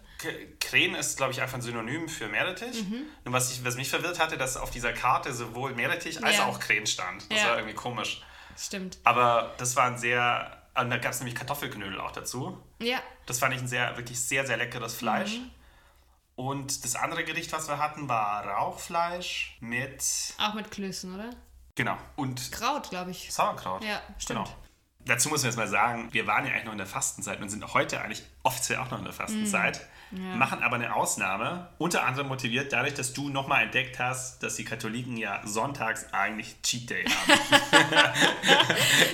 Krähen 0.60 0.96
ist, 0.96 1.18
glaube 1.18 1.34
ich, 1.34 1.42
einfach 1.42 1.56
ein 1.56 1.62
Synonym 1.62 2.08
für 2.08 2.28
Meerrettich. 2.28 2.84
Mhm. 2.84 3.04
Und 3.26 3.34
was, 3.34 3.52
ich, 3.52 3.64
was 3.66 3.76
mich 3.76 3.90
verwirrt 3.90 4.20
hatte, 4.20 4.38
dass 4.38 4.56
auf 4.56 4.72
dieser 4.72 4.94
Karte 4.94 5.34
sowohl 5.34 5.74
Meerrettich 5.74 6.24
als 6.24 6.38
Ja. 6.38 6.46
auch 6.46 6.60
Krähen 6.60 6.88
stand. 6.88 7.30
Das 7.32 7.40
Ja. 7.40 7.50
war 7.50 7.56
irgendwie 7.58 7.76
komisch. 7.76 8.22
Stimmt. 8.58 9.00
Aber 9.04 9.54
das 9.58 9.76
war 9.76 9.86
ein 9.86 9.98
sehr. 9.98 10.58
Und 10.76 10.90
da 10.90 10.98
gab 10.98 11.12
es 11.12 11.20
nämlich 11.20 11.36
Kartoffelknödel 11.36 12.00
auch 12.00 12.12
dazu. 12.12 12.58
Ja, 12.80 13.00
Das 13.26 13.40
fand 13.40 13.54
ich 13.54 13.60
ein 13.62 13.68
sehr, 13.68 13.98
wirklich 13.98 14.20
sehr, 14.20 14.46
sehr 14.48 14.56
leckeres 14.58 14.94
Fleisch. 14.96 15.34
Mhm. 15.38 15.52
Und 16.42 16.84
das 16.84 16.96
andere 16.96 17.24
Gericht, 17.24 17.54
was 17.54 17.68
wir 17.68 17.78
hatten, 17.78 18.10
war 18.10 18.44
Rauchfleisch 18.44 19.58
mit. 19.60 20.04
auch 20.40 20.56
mit 20.56 20.72
Klößen, 20.72 21.14
oder? 21.14 21.30
Genau. 21.76 21.96
Und 22.16 22.52
Kraut, 22.52 22.90
glaube 22.90 23.12
ich. 23.12 23.32
Sauerkraut. 23.32 23.84
Ja, 23.84 24.02
stimmt. 24.18 24.46
Genau. 24.46 24.58
Dazu 25.06 25.30
muss 25.30 25.42
man 25.42 25.52
jetzt 25.52 25.58
mal 25.58 25.68
sagen, 25.68 26.12
wir 26.12 26.26
waren 26.26 26.48
ja 26.48 26.54
eigentlich 26.54 26.66
noch 26.66 26.72
in 26.72 26.80
der 26.80 26.88
Fastenzeit 26.88 27.40
und 27.40 27.50
sind 27.50 27.76
heute 27.76 28.02
eigentlich 28.02 28.24
offiziell 28.42 28.80
auch 28.80 28.90
noch 28.90 28.98
in 28.98 29.04
der 29.04 29.14
Fastenzeit, 29.14 29.88
Mhm. 30.12 30.38
machen 30.38 30.62
aber 30.62 30.76
eine 30.76 30.94
Ausnahme, 30.96 31.70
unter 31.78 32.06
anderem 32.06 32.28
motiviert 32.28 32.74
dadurch, 32.74 32.94
dass 32.96 33.14
du 33.14 33.30
nochmal 33.30 33.64
entdeckt 33.64 33.98
hast, 33.98 34.44
dass 34.44 34.56
die 34.58 34.66
Katholiken 34.66 35.16
ja 35.18 35.42
sonntags 35.46 36.12
eigentlich 36.14 36.62
Cheat 36.62 36.90
Day 36.90 37.06
haben. 37.06 37.40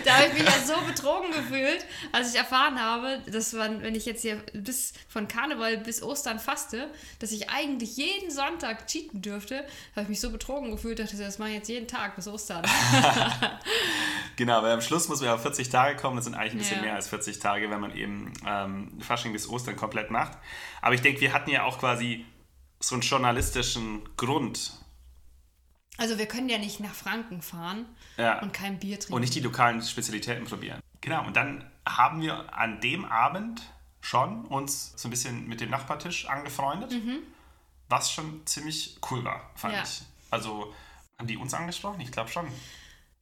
Da 0.05 0.15
habe 0.17 0.27
ich 0.27 0.33
mich 0.33 0.43
ja 0.43 0.59
so 0.65 0.81
betrogen 0.85 1.31
gefühlt, 1.31 1.85
als 2.11 2.31
ich 2.33 2.39
erfahren 2.39 2.81
habe, 2.81 3.21
dass 3.31 3.53
man, 3.53 3.81
wenn 3.81 3.93
ich 3.95 4.05
jetzt 4.05 4.21
hier 4.21 4.37
bis 4.53 4.93
von 5.07 5.27
Karneval 5.27 5.77
bis 5.77 6.01
Ostern 6.01 6.39
faste, 6.39 6.89
dass 7.19 7.31
ich 7.31 7.49
eigentlich 7.49 7.97
jeden 7.97 8.31
Sonntag 8.31 8.87
cheaten 8.87 9.21
dürfte, 9.21 9.57
habe 9.91 10.03
ich 10.03 10.09
mich 10.09 10.21
so 10.21 10.31
betrogen 10.31 10.71
gefühlt, 10.71 10.99
dachte 10.99 11.13
ich, 11.15 11.19
das 11.19 11.37
mache 11.39 11.49
ich 11.49 11.55
jetzt 11.55 11.69
jeden 11.69 11.87
Tag 11.87 12.15
bis 12.15 12.27
Ostern. 12.27 12.63
genau, 14.35 14.61
weil 14.63 14.71
am 14.71 14.81
Schluss 14.81 15.07
muss 15.09 15.19
man 15.19 15.27
ja 15.29 15.35
auf 15.35 15.41
40 15.41 15.69
Tage 15.69 15.95
kommen, 15.97 16.15
das 16.15 16.25
sind 16.25 16.35
eigentlich 16.35 16.53
ein 16.53 16.57
bisschen 16.59 16.77
Ja. 16.77 16.83
mehr 16.83 16.95
als 16.95 17.07
40 17.09 17.39
Tage, 17.39 17.69
wenn 17.69 17.79
man 17.79 17.95
eben 17.95 18.33
ähm, 18.45 18.99
Fasching 19.01 19.33
bis 19.33 19.47
Ostern 19.49 19.75
komplett 19.75 20.11
macht. 20.11 20.37
Aber 20.81 20.93
ich 20.95 21.01
denke, 21.01 21.21
wir 21.21 21.33
hatten 21.33 21.49
ja 21.49 21.63
auch 21.63 21.79
quasi 21.79 22.25
so 22.79 22.95
einen 22.95 23.01
journalistischen 23.01 24.07
Grund, 24.17 24.73
Also 25.99 26.19
wir 26.19 26.27
können 26.27 26.47
ja 26.47 26.59
nicht 26.59 26.79
nach 26.79 26.93
Franken 26.93 27.41
fahren 27.41 27.85
Ja. 28.17 28.39
und 28.41 28.53
kein 28.53 28.77
Bier 28.79 28.99
trinken. 28.99 29.13
und 29.15 29.21
nicht 29.21 29.33
die 29.33 29.39
lokalen 29.39 29.81
Spezialitäten 29.81 30.45
probieren. 30.45 30.79
Genau, 31.01 31.25
und 31.25 31.35
dann 31.35 31.69
haben 31.87 32.21
wir 32.21 32.53
an 32.55 32.79
dem 32.81 33.03
Abend 33.05 33.61
schon 34.01 34.45
uns 34.45 34.93
so 34.95 35.07
ein 35.07 35.11
bisschen 35.11 35.47
mit 35.47 35.59
dem 35.59 35.69
Nachbartisch 35.71 36.27
angefreundet, 36.27 36.93
was 37.89 38.11
schon 38.11 38.45
ziemlich 38.45 38.97
cool 39.09 39.23
war, 39.23 39.49
fand 39.55 39.73
Ja. 39.73 39.83
ich. 39.83 40.01
Also, 40.29 40.73
haben 41.17 41.27
die 41.27 41.37
uns 41.37 41.53
angesprochen? 41.55 41.99
Ich 42.01 42.11
glaube 42.11 42.29
schon. 42.29 42.47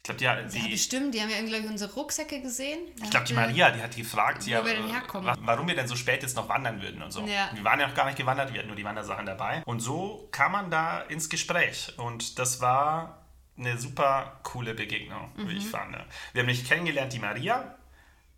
Ich 0.06 0.08
glaube, 0.08 0.20
die, 0.20 0.28
hat- 0.30 0.54
ja, 0.54 0.62
die, 0.62 0.70
bestimmt. 0.70 1.16
Die 1.16 1.20
haben 1.22 1.30
ja 1.32 1.38
irgendwie 1.38 1.54
glaub 1.54 1.64
ich, 1.66 1.70
unsere 1.72 1.94
Rucksäcke 1.96 2.40
gesehen. 2.40 2.78
ich 3.04 3.10
glaube, 3.10 3.26
die 3.26 3.34
Maria, 3.34 3.72
die 3.72 3.82
hat 3.82 3.96
gefragt, 3.96 4.46
wo 4.46 4.50
ja, 4.52 4.64
wir 4.64 4.76
denn 4.76 4.88
herkommen. 4.88 5.26
wa- 5.26 5.36
warum 5.42 5.68
wir 5.68 5.74
denn 5.76 5.88
so 5.88 5.96
spät 5.96 6.22
jetzt 6.22 6.36
noch 6.36 6.48
wandern 6.48 6.80
würden 6.80 7.02
und 7.02 7.10
so. 7.12 7.22
Ja. 7.26 7.50
Wir 7.54 7.64
waren 7.64 7.80
ja 7.80 7.88
noch 7.88 7.96
gar 7.96 8.06
nicht 8.06 8.16
gewandert, 8.20 8.54
wir 8.54 8.60
hatten 8.60 8.68
nur 8.68 8.76
die 8.76 8.84
Wandersachen 8.84 9.26
dabei. 9.26 9.64
Und 9.66 9.80
so 9.80 10.28
kam 10.32 10.52
man 10.52 10.70
da 10.70 11.02
ins 11.02 11.28
Gespräch. 11.28 11.92
Und 11.98 12.38
das 12.38 12.62
war 12.62 13.26
eine 13.58 13.80
super 13.80 14.40
coole 14.44 14.76
Begegnung, 14.76 15.32
wie 15.38 15.42
Mhm. 15.54 15.58
ich 15.58 15.66
fand. 15.68 15.94
Wir 15.94 16.00
haben 16.02 16.08
nämlich 16.36 16.68
kennengelernt 16.68 17.12
die 17.12 17.20
Maria, 17.20 17.76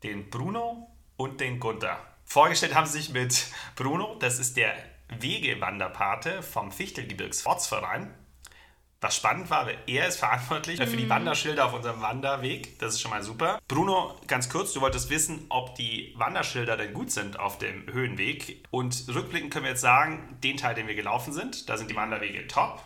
den 0.03 0.29
Bruno 0.29 0.89
und 1.17 1.41
den 1.41 1.59
Gunther. 1.59 1.99
Vorgestellt 2.23 2.75
haben 2.75 2.85
sie 2.87 2.99
sich 2.99 3.09
mit 3.09 3.45
Bruno, 3.75 4.15
das 4.19 4.39
ist 4.39 4.55
der 4.55 4.73
Wegewanderpate 5.19 6.41
vom 6.43 6.71
Fichtelgebirgs-Ortsverein. 6.71 8.13
Was 8.99 9.15
spannend 9.15 9.49
war, 9.51 9.67
weil 9.67 9.77
er 9.85 10.07
ist 10.07 10.17
verantwortlich 10.17 10.79
für 10.81 10.97
die 10.97 11.07
Wanderschilder 11.07 11.65
auf 11.65 11.73
unserem 11.73 12.01
Wanderweg. 12.01 12.79
Das 12.79 12.95
ist 12.95 13.01
schon 13.01 13.11
mal 13.11 13.21
super. 13.21 13.59
Bruno, 13.67 14.19
ganz 14.27 14.49
kurz, 14.49 14.73
du 14.73 14.81
wolltest 14.81 15.11
wissen, 15.11 15.45
ob 15.49 15.75
die 15.75 16.13
Wanderschilder 16.17 16.77
denn 16.77 16.93
gut 16.93 17.11
sind 17.11 17.39
auf 17.39 17.59
dem 17.59 17.85
Höhenweg. 17.91 18.63
Und 18.71 19.05
rückblickend 19.13 19.53
können 19.53 19.65
wir 19.65 19.71
jetzt 19.71 19.81
sagen, 19.81 20.37
den 20.43 20.57
Teil, 20.57 20.73
den 20.73 20.87
wir 20.87 20.95
gelaufen 20.95 21.31
sind, 21.31 21.69
da 21.69 21.77
sind 21.77 21.91
die 21.91 21.95
Wanderwege 21.95 22.47
top. 22.47 22.81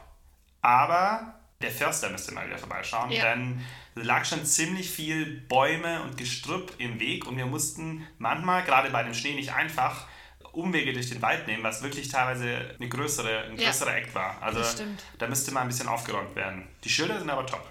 Aber 0.61 1.35
der 1.61 1.71
Förster 1.71 2.09
müsste 2.09 2.33
mal 2.33 2.45
wieder 2.47 2.57
vorbeischauen, 2.57 3.11
Ja. 3.11 3.23
denn 3.23 3.61
es 3.95 4.03
lag 4.03 4.25
schon 4.25 4.45
ziemlich 4.45 4.89
viel 4.89 5.25
Bäume 5.47 6.01
und 6.03 6.17
Gestrüpp 6.17 6.73
im 6.77 6.99
Weg 6.99 7.27
und 7.27 7.37
wir 7.37 7.45
mussten 7.45 8.05
manchmal, 8.17 8.63
gerade 8.63 8.89
bei 8.89 9.03
dem 9.03 9.13
Schnee 9.13 9.33
nicht 9.35 9.53
einfach, 9.53 10.07
Umwege 10.53 10.93
durch 10.93 11.09
den 11.09 11.21
Wald 11.21 11.47
nehmen, 11.47 11.63
was 11.63 11.81
wirklich 11.83 12.09
teilweise 12.09 12.75
eine 12.79 12.89
größere, 12.89 13.43
ein 13.45 13.57
Ja. 13.57 13.67
größerer 13.67 13.95
Eck 13.97 14.13
war. 14.15 14.41
Also 14.41 14.83
da 15.17 15.27
müsste 15.27 15.51
mal 15.51 15.61
ein 15.61 15.67
bisschen 15.67 15.87
aufgeräumt 15.87 16.35
werden. 16.35 16.67
Die 16.83 16.89
Schilder 16.89 17.19
sind 17.19 17.29
aber 17.29 17.45
top. 17.45 17.65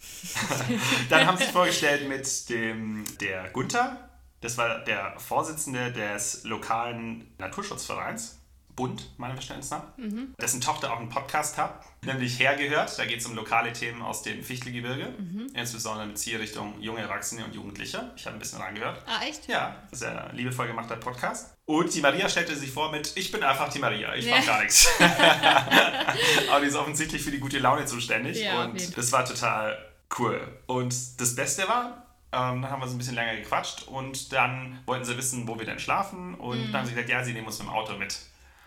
Dann 1.08 1.26
haben 1.26 1.36
sie 1.36 1.44
sich 1.44 1.52
vorgestellt 1.52 2.08
mit 2.08 2.48
dem 2.48 3.04
der 3.20 3.48
Gunther. 3.50 4.08
Das 4.40 4.56
war 4.56 4.78
der 4.84 5.18
Vorsitzende 5.18 5.92
des 5.92 6.44
lokalen 6.44 7.32
Naturschutzvereins. 7.38 8.36
Bund, 8.76 9.10
meinem 9.18 9.34
Verständnis 9.34 9.68
nach. 9.70 9.82
Mhm. 9.98 10.32
Dessen 10.40 10.62
Tochter 10.62 10.90
auch 10.92 11.00
einen 11.00 11.10
Podcast 11.10 11.58
hat, 11.58 11.84
nämlich 12.02 12.38
Hergehört. 12.38 12.98
Da 12.98 13.04
geht 13.04 13.20
es 13.20 13.26
um 13.26 13.34
lokale 13.34 13.74
Themen 13.74 14.00
aus 14.00 14.22
dem 14.22 14.42
Fichtelgebirge. 14.42 15.12
Mhm. 15.18 15.48
Insbesondere 15.54 16.06
mit 16.06 16.18
Zielrichtung 16.18 16.80
junge 16.80 17.00
Erwachsene 17.00 17.44
und 17.44 17.54
Jugendliche. 17.54 18.10
Ich 18.16 18.24
habe 18.24 18.36
ein 18.36 18.38
bisschen 18.38 18.60
reingehört. 18.60 19.02
Ah, 19.06 19.22
echt? 19.22 19.48
Ja, 19.48 19.76
sehr 19.92 20.30
liebevoll 20.32 20.68
gemachter 20.68 20.96
Podcast. 20.96 21.52
Und 21.70 21.94
die 21.94 22.00
Maria 22.00 22.28
stellte 22.28 22.56
sich 22.56 22.72
vor 22.72 22.90
mit, 22.90 23.12
ich 23.16 23.30
bin 23.30 23.44
einfach 23.44 23.68
die 23.68 23.78
Maria, 23.78 24.12
ich 24.16 24.24
Ja. 24.26 24.38
mach 24.38 24.46
gar 24.46 24.60
nichts. 24.60 24.88
Aber 26.50 26.60
die 26.60 26.66
ist 26.66 26.74
offensichtlich 26.74 27.22
für 27.22 27.30
die 27.30 27.38
gute 27.38 27.58
Laune 27.58 27.86
zuständig 27.86 28.38
Ja, 28.42 28.64
und 28.64 28.80
Fall. 28.80 28.92
das 28.96 29.12
war 29.12 29.24
total 29.24 29.78
cool. 30.18 30.40
Und 30.66 30.94
das 31.20 31.36
Beste 31.36 31.68
war, 31.68 32.06
ähm, 32.32 32.62
dann 32.62 32.70
haben 32.70 32.80
wir 32.82 32.88
so 32.88 32.94
ein 32.94 32.98
bisschen 32.98 33.14
länger 33.14 33.36
gequatscht 33.36 33.86
und 33.88 34.32
dann 34.32 34.80
wollten 34.86 35.04
sie 35.04 35.16
wissen, 35.16 35.46
wo 35.46 35.58
wir 35.58 35.66
denn 35.66 35.78
schlafen 35.78 36.34
und 36.34 36.58
Mhm. 36.58 36.72
dann 36.72 36.80
haben 36.80 36.86
sie 36.88 36.92
gesagt, 36.94 37.08
ja, 37.08 37.22
sie 37.24 37.32
nehmen 37.32 37.46
uns 37.46 37.58
mit 37.58 37.68
dem 37.68 37.72
Auto 37.72 37.96
mit. 37.96 38.16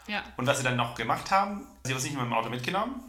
Ja. 0.08 0.24
Und 0.38 0.48
was 0.48 0.58
sie 0.58 0.64
dann 0.64 0.76
noch 0.78 0.96
gemacht 0.96 1.32
haben, 1.32 1.66
sie 1.84 1.92
haben 1.92 1.96
uns 1.98 2.04
nicht 2.06 2.14
mit 2.16 2.24
dem 2.24 2.34
Auto 2.34 2.50
mitgenommen, 2.50 3.04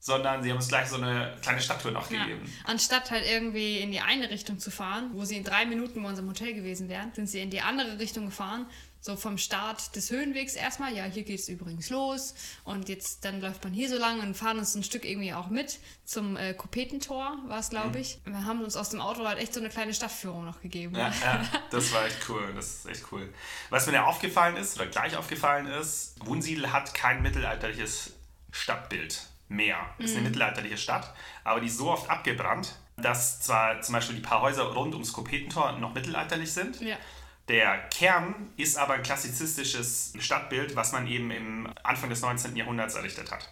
sondern 0.00 0.42
sie 0.42 0.50
haben 0.50 0.56
uns 0.56 0.68
gleich 0.68 0.88
so 0.88 0.96
eine 0.96 1.34
kleine 1.42 1.60
Stadttour 1.62 1.90
noch 1.92 2.10
Ja. 2.10 2.24
gegeben. 2.24 2.50
Anstatt 2.64 3.10
halt 3.10 3.24
irgendwie 3.26 3.78
in 3.78 3.90
die 3.90 4.00
eine 4.00 4.28
Richtung 4.30 4.58
zu 4.58 4.70
fahren, 4.70 5.10
wo 5.14 5.24
sie 5.24 5.36
in 5.38 5.44
drei 5.44 5.64
Minuten 5.64 6.02
bei 6.02 6.08
unserem 6.10 6.28
Hotel 6.28 6.52
gewesen 6.54 6.90
wären, 6.90 7.12
sind 7.14 7.26
sie 7.26 7.40
in 7.40 7.48
die 7.50 7.62
andere 7.62 7.98
Richtung 7.98 8.26
gefahren. 8.26 8.66
So 9.06 9.16
vom 9.16 9.36
Start 9.36 9.94
des 9.96 10.10
Höhenwegs 10.10 10.54
erstmal, 10.54 10.94
ja, 10.96 11.04
hier 11.04 11.24
geht 11.24 11.38
es 11.38 11.50
übrigens 11.50 11.90
los. 11.90 12.34
Und 12.64 12.88
jetzt 12.88 13.22
dann 13.26 13.38
läuft 13.42 13.62
man 13.62 13.74
hier 13.74 13.90
so 13.90 13.98
lang 13.98 14.20
und 14.20 14.34
fahren 14.34 14.58
uns 14.58 14.74
ein 14.74 14.82
Stück 14.82 15.04
irgendwie 15.04 15.34
auch 15.34 15.48
mit 15.48 15.78
zum 16.06 16.38
äh, 16.38 16.54
Kopetentor, 16.54 17.36
war 17.46 17.58
es, 17.58 17.66
Mhm. 17.66 17.70
glaube 17.72 17.98
ich. 17.98 18.18
Wir 18.24 18.46
haben 18.46 18.62
uns 18.64 18.76
aus 18.76 18.88
dem 18.88 19.02
Auto 19.02 19.22
halt 19.26 19.38
echt 19.38 19.52
so 19.52 19.60
eine 19.60 19.68
kleine 19.68 19.92
Stadtführung 19.92 20.46
noch 20.46 20.62
gegeben. 20.62 20.96
Ja, 20.96 21.12
ja, 21.22 21.42
das 21.70 21.92
war 21.92 22.06
echt 22.06 22.16
cool. 22.30 22.50
Das 22.56 22.66
ist 22.76 22.86
echt 22.86 23.04
cool. 23.12 23.28
Was 23.68 23.86
mir 23.86 23.92
ja 23.92 24.04
aufgefallen 24.06 24.56
ist, 24.56 24.76
oder 24.76 24.86
gleich 24.86 25.14
aufgefallen 25.18 25.66
ist, 25.66 26.14
Wunsiedel 26.24 26.72
hat 26.72 26.94
kein 26.94 27.20
mittelalterliches 27.20 28.14
Stadtbild 28.52 29.20
mehr. 29.48 29.76
Es 29.98 30.06
ist 30.06 30.16
eine 30.16 30.24
mittelalterliche 30.28 30.78
Stadt, 30.78 31.12
aber 31.44 31.60
die 31.60 31.66
ist 31.66 31.76
so 31.76 31.90
oft 31.90 32.08
abgebrannt, 32.08 32.74
dass 32.96 33.42
zwar 33.42 33.82
zum 33.82 33.92
Beispiel 33.92 34.16
die 34.16 34.22
paar 34.22 34.40
Häuser 34.40 34.62
rund 34.62 34.94
ums 34.94 35.12
Kopetentor 35.12 35.72
noch 35.72 35.92
mittelalterlich 35.92 36.50
sind. 36.54 36.80
Ja. 36.80 36.96
Der 37.48 37.78
Kern 37.90 38.34
ist 38.56 38.78
aber 38.78 38.94
ein 38.94 39.02
klassizistisches 39.02 40.14
Stadtbild, 40.18 40.76
was 40.76 40.92
man 40.92 41.06
eben 41.06 41.30
im 41.30 41.68
Anfang 41.82 42.08
des 42.08 42.22
19. 42.22 42.56
Jahrhunderts 42.56 42.94
errichtet 42.94 43.30
hat. 43.30 43.50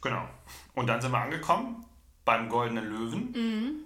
Genau. 0.00 0.28
Und 0.74 0.86
dann 0.86 1.00
sind 1.00 1.10
wir 1.10 1.18
angekommen 1.18 1.84
beim 2.24 2.48
Goldenen 2.48 2.88
Löwen 2.88 3.84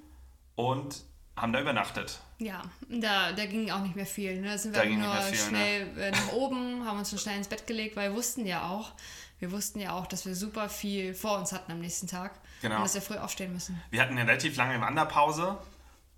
und 0.54 1.02
haben 1.36 1.52
da 1.52 1.60
übernachtet. 1.60 2.20
Ja, 2.38 2.62
da, 2.88 3.32
da 3.32 3.46
ging 3.46 3.70
auch 3.70 3.82
nicht 3.82 3.96
mehr 3.96 4.06
viel. 4.06 4.40
Ne? 4.40 4.48
Da 4.48 4.58
sind 4.58 4.74
wir 4.74 4.82
Da 4.82 4.88
nur 4.88 5.14
viel, 5.22 5.38
schnell 5.38 5.98
äh, 5.98 6.10
nach 6.10 6.32
oben, 6.32 6.84
haben 6.86 6.98
uns 6.98 7.10
schon 7.10 7.18
schnell 7.18 7.36
ins 7.36 7.48
Bett 7.48 7.66
gelegt, 7.66 7.96
weil 7.96 8.10
wir 8.10 8.16
wussten 8.16 8.46
ja 8.46 8.68
auch, 8.68 8.92
wir 9.38 9.50
wussten 9.52 9.80
ja 9.80 9.92
auch, 9.92 10.06
dass 10.06 10.26
wir 10.26 10.34
super 10.34 10.68
viel 10.68 11.14
vor 11.14 11.38
uns 11.38 11.52
hatten 11.52 11.72
am 11.72 11.80
nächsten 11.80 12.06
Tag. 12.06 12.38
Genau. 12.60 12.76
Und 12.76 12.82
dass 12.82 12.94
wir 12.94 13.02
früh 13.02 13.16
aufstehen 13.16 13.52
müssen. 13.52 13.80
Wir 13.90 14.02
hatten 14.02 14.18
eine 14.18 14.28
relativ 14.28 14.56
lange 14.56 14.80
Wanderpause 14.80 15.58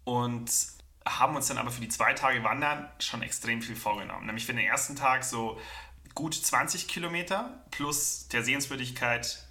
und 0.05 0.51
haben 1.07 1.37
uns 1.37 1.49
dann 1.49 1.59
aber 1.59 1.71
für 1.71 1.81
die 1.81 1.89
zwei 1.89 2.15
Tage 2.15 2.43
Wandern 2.45 2.89
schon 2.99 3.23
extrem 3.23 3.63
viel 3.63 3.77
vorgenommen. 3.77 4.27
Nämlich 4.27 4.47
für 4.47 4.53
den 4.53 4.65
ersten 4.65 4.97
Tag 4.97 5.25
so 5.25 5.59
gut 6.15 6.35
20 6.35 6.89
Kilometer 6.89 7.65
plus 7.71 8.29
der 8.29 8.43
Sehenswürdigkeit 8.43 9.47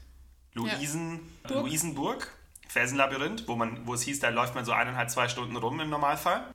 Luisen, 0.54 1.20
Burg. 1.44 1.62
Luisenburg, 1.62 2.32
Felsenlabyrinth, 2.68 3.48
wo, 3.48 3.56
man, 3.56 3.86
wo 3.88 3.94
es 3.94 4.02
hieß, 4.04 4.20
da 4.20 4.30
läuft 4.30 4.56
man 4.56 4.66
so 4.66 4.72
eineinhalb, 4.72 5.10
zwei 5.10 5.28
Stunden 5.28 5.56
rum 5.56 5.80
im 5.80 5.90
Normalfall. 5.90 6.54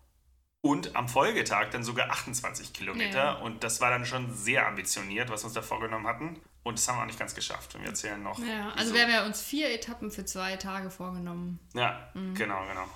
Und 0.63 0.97
am 0.97 1.09
Folgetag 1.09 1.71
dann 1.71 1.85
sogar 1.85 2.11
28 2.11 2.73
Kilometer. 2.73 3.19
Ja. 3.19 3.33
Und 3.35 3.63
das 3.63 3.81
war 3.81 3.91
dann 3.91 4.05
schon 4.05 4.35
sehr 4.35 4.67
ambitioniert, 4.67 5.31
was 5.31 5.43
wir 5.43 5.47
uns 5.47 5.55
da 5.55 5.63
vorgenommen 5.63 6.07
hatten. 6.07 6.41
Und 6.65 6.79
das 6.79 6.89
haben 6.89 6.97
wir 6.97 7.03
auch 7.03 7.07
nicht 7.07 7.19
ganz 7.19 7.37
geschafft. 7.37 7.75
Und 7.77 7.83
wir 7.83 7.91
erzählen 7.91 8.21
noch. 8.21 8.41
Ja, 8.41 8.71
also 8.71 8.87
wieso. 8.87 8.95
wir 8.95 9.03
haben 9.03 9.13
ja 9.13 9.27
uns 9.27 9.41
vier 9.41 9.73
Etappen 9.73 10.11
für 10.11 10.25
zwei 10.25 10.57
Tage 10.57 10.91
vorgenommen. 10.91 11.61
Ja, 11.75 12.11
genau, 12.15 12.67
genau. 12.67 12.89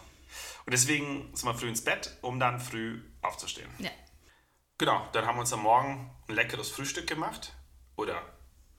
Und 0.66 0.72
deswegen 0.72 1.34
sind 1.34 1.48
wir 1.48 1.54
früh 1.54 1.68
ins 1.68 1.84
Bett, 1.84 2.16
um 2.22 2.38
dann 2.38 2.60
früh 2.60 3.02
aufzustehen. 3.22 3.70
Ja. 3.78 3.90
Genau, 4.78 5.06
dann 5.12 5.26
haben 5.26 5.36
wir 5.36 5.40
uns 5.40 5.52
am 5.52 5.62
Morgen 5.62 6.10
ein 6.28 6.34
leckeres 6.34 6.70
Frühstück 6.70 7.06
gemacht 7.06 7.54
oder 7.96 8.22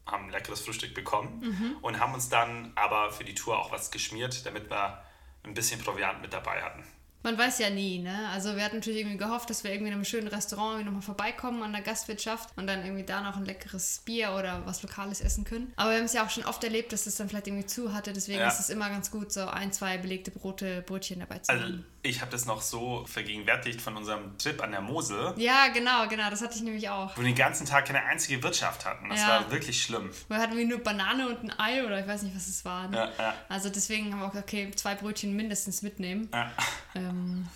haben 0.06 0.26
ein 0.26 0.32
leckeres 0.32 0.62
Frühstück 0.62 0.96
bekommen 0.96 1.78
und 1.82 2.00
haben 2.00 2.14
uns 2.14 2.28
dann 2.30 2.72
aber 2.76 3.12
für 3.12 3.24
die 3.24 3.36
Tour 3.36 3.60
auch 3.60 3.72
was 3.72 3.92
geschmiert, 3.92 4.46
damit 4.46 4.70
wir 4.70 5.04
ein 5.44 5.54
bisschen 5.54 5.82
Proviant 5.82 6.22
mit 6.22 6.34
dabei 6.34 6.62
hatten. 6.64 6.84
Man 7.24 7.38
weiß 7.38 7.60
ja 7.60 7.70
nie, 7.70 8.00
ne? 8.00 8.30
Also 8.34 8.56
wir 8.56 8.64
hatten 8.64 8.78
natürlich 8.78 9.02
irgendwie 9.02 9.18
gehofft, 9.18 9.50
dass 9.50 9.64
wir 9.64 9.72
irgendwie 9.72 9.90
in 9.90 9.94
einem 9.96 10.06
schönen 10.06 10.28
Restaurant 10.28 10.72
irgendwie 10.74 10.86
nochmal 10.86 11.02
vorbeikommen 11.04 11.62
an 11.62 11.72
der 11.72 11.82
Gastwirtschaft 11.82 12.50
und 12.58 12.66
dann 12.68 12.84
irgendwie 12.84 13.04
da 13.04 13.22
noch 13.22 13.38
ein 13.38 13.46
leckeres 13.46 14.02
Bier 14.06 14.32
oder 14.38 14.66
was 14.66 14.82
Lokales 14.82 15.22
essen 15.22 15.44
können. 15.44 15.72
Aber 15.76 15.92
wir 15.92 15.98
haben 15.98 16.06
es 16.06 16.14
ja 16.14 16.26
auch 16.26 16.30
schon 16.32 16.46
oft 16.46 16.64
erlebt, 16.64 16.94
dass 16.94 17.06
es 17.06 17.16
dann 17.16 17.30
vielleicht 17.30 17.48
irgendwie 17.48 17.66
zu 17.68 17.94
hatte. 17.94 18.12
Deswegen 18.14 18.40
Ja. 18.40 18.48
ist 18.48 18.60
es 18.60 18.70
immer 18.70 18.90
ganz 18.90 19.12
gut, 19.12 19.32
so 19.32 19.42
ein, 19.48 19.72
zwei 19.72 19.98
belegte 19.98 20.32
Brote, 20.32 20.82
Brötchen 20.82 21.20
dabei 21.20 21.40
zu 21.40 21.52
Also 21.52 21.64
haben. 21.66 21.86
Ich 22.04 22.22
habe 22.22 22.32
das 22.32 22.46
noch 22.46 22.62
so 22.62 23.06
vergegenwärtigt 23.06 23.80
von 23.82 23.96
unserem 23.96 24.38
Trip 24.38 24.62
an 24.64 24.72
der 24.72 24.82
Mosel, 24.82 25.34
Ja, 25.38 25.68
genau, 25.68 26.08
genau. 26.08 26.30
Das 26.30 26.42
hatte 26.42 26.56
ich 26.56 26.62
nämlich 26.64 26.90
auch. 26.90 27.16
wo 27.16 27.22
wir 27.22 27.28
den 27.28 27.36
ganzen 27.36 27.66
Tag 27.68 27.86
keine 27.86 28.04
einzige 28.04 28.42
Wirtschaft 28.42 28.86
hatten. 28.86 29.10
Das 29.10 29.20
Ja. 29.22 29.28
war 29.28 29.52
wirklich 29.52 29.82
schlimm. 29.84 30.10
Wir 30.28 30.38
hatten 30.38 30.58
wie 30.58 30.66
nur 30.66 30.80
Banane 30.80 31.28
und 31.30 31.44
ein 31.44 31.60
Ei 31.60 31.86
oder 31.86 32.00
ich 32.00 32.08
weiß 32.08 32.24
nicht, 32.24 32.36
was 32.36 32.48
es 32.48 32.66
war. 32.66 32.88
Ne? 32.88 32.98
Ja, 32.98 33.12
ja. 33.24 33.34
Also 33.50 33.70
deswegen 33.70 34.12
haben 34.12 34.20
wir 34.20 34.26
auch 34.28 34.32
gesagt, 34.32 34.50
okay, 34.50 34.72
zwei 34.76 34.96
Brötchen 34.96 35.36
mindestens 35.36 35.82
mitnehmen. 35.82 36.30
Ja. 36.34 36.52
Ähm, 36.96 37.48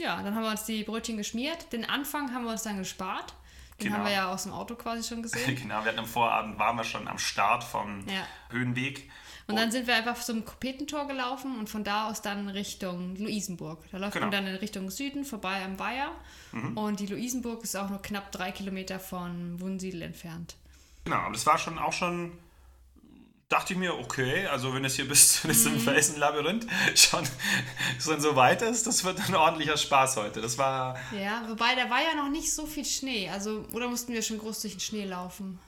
ja, 0.00 0.20
dann 0.22 0.34
haben 0.34 0.42
wir 0.42 0.50
uns 0.50 0.64
die 0.64 0.82
Brötchen 0.82 1.16
geschmiert. 1.16 1.72
Den 1.72 1.88
Anfang 1.88 2.34
haben 2.34 2.44
wir 2.44 2.50
uns 2.50 2.62
dann 2.64 2.78
gespart. 2.78 3.32
Den 3.80 3.86
Genau. 3.88 3.96
haben 3.98 4.04
wir 4.06 4.12
ja 4.12 4.28
aus 4.32 4.44
dem 4.44 4.52
Auto 4.52 4.74
quasi 4.76 5.08
schon 5.08 5.22
gesehen. 5.22 5.54
Genau, 5.56 5.82
wir 5.84 5.86
hatten 5.90 5.98
am 6.00 6.06
Vorabend, 6.06 6.58
waren 6.58 6.76
wir 6.76 6.84
schon 6.84 7.06
am 7.08 7.18
Start 7.18 7.62
vom. 7.62 8.04
Höhenweg. 8.50 9.10
Und 9.46 9.56
dann 9.56 9.70
sind 9.70 9.86
wir 9.86 9.94
einfach 9.94 10.18
zum 10.20 10.44
Kopetentor 10.44 11.06
gelaufen 11.06 11.58
und 11.58 11.68
von 11.68 11.84
da 11.84 12.08
aus 12.08 12.22
dann 12.22 12.48
Richtung 12.48 13.14
Luisenburg. 13.16 13.78
Da 13.92 13.98
läuft 13.98 14.14
Genau. 14.14 14.26
man 14.26 14.30
dann 14.32 14.46
in 14.46 14.56
Richtung 14.56 14.90
Süden 14.90 15.24
vorbei 15.24 15.62
am 15.64 15.78
Weiher. 15.78 16.10
Mhm. 16.52 16.78
Und 16.78 17.00
die 17.00 17.06
Luisenburg 17.06 17.62
ist 17.62 17.76
auch 17.76 17.90
nur 17.90 18.00
knapp 18.00 18.32
drei 18.32 18.52
Kilometer 18.52 18.98
von 18.98 19.60
Wunsiedel 19.60 20.00
entfernt. 20.02 20.56
Genau, 21.04 21.16
aber 21.16 21.34
das 21.34 21.44
war 21.44 21.58
schon 21.58 21.78
auch 21.78 21.92
schon, 21.92 22.32
dachte 23.50 23.74
ich 23.74 23.78
mir, 23.78 23.94
okay, 23.98 24.46
also 24.46 24.72
wenn 24.72 24.84
es 24.86 24.96
hier 24.96 25.06
bis, 25.06 25.42
zum 25.42 25.78
Felsenlabyrinth 25.78 26.66
schon, 26.94 27.24
schon 28.00 28.20
so 28.22 28.36
weit 28.36 28.62
ist, 28.62 28.86
das 28.86 29.04
wird 29.04 29.20
ein 29.28 29.34
ordentlicher 29.34 29.76
Spaß 29.76 30.16
heute. 30.16 30.40
Das 30.40 30.56
war, 30.56 30.96
Ja, 31.12 31.42
wobei 31.50 31.74
da 31.74 31.90
war 31.90 32.00
ja 32.02 32.14
noch 32.14 32.30
nicht 32.30 32.50
so 32.50 32.64
viel 32.64 32.86
Schnee. 32.86 33.28
Also, 33.28 33.66
oder 33.72 33.88
mussten 33.88 34.14
wir 34.14 34.22
schon 34.22 34.38
groß 34.38 34.62
durch 34.62 34.72
den 34.74 34.80
Schnee 34.80 35.04
laufen? 35.04 35.58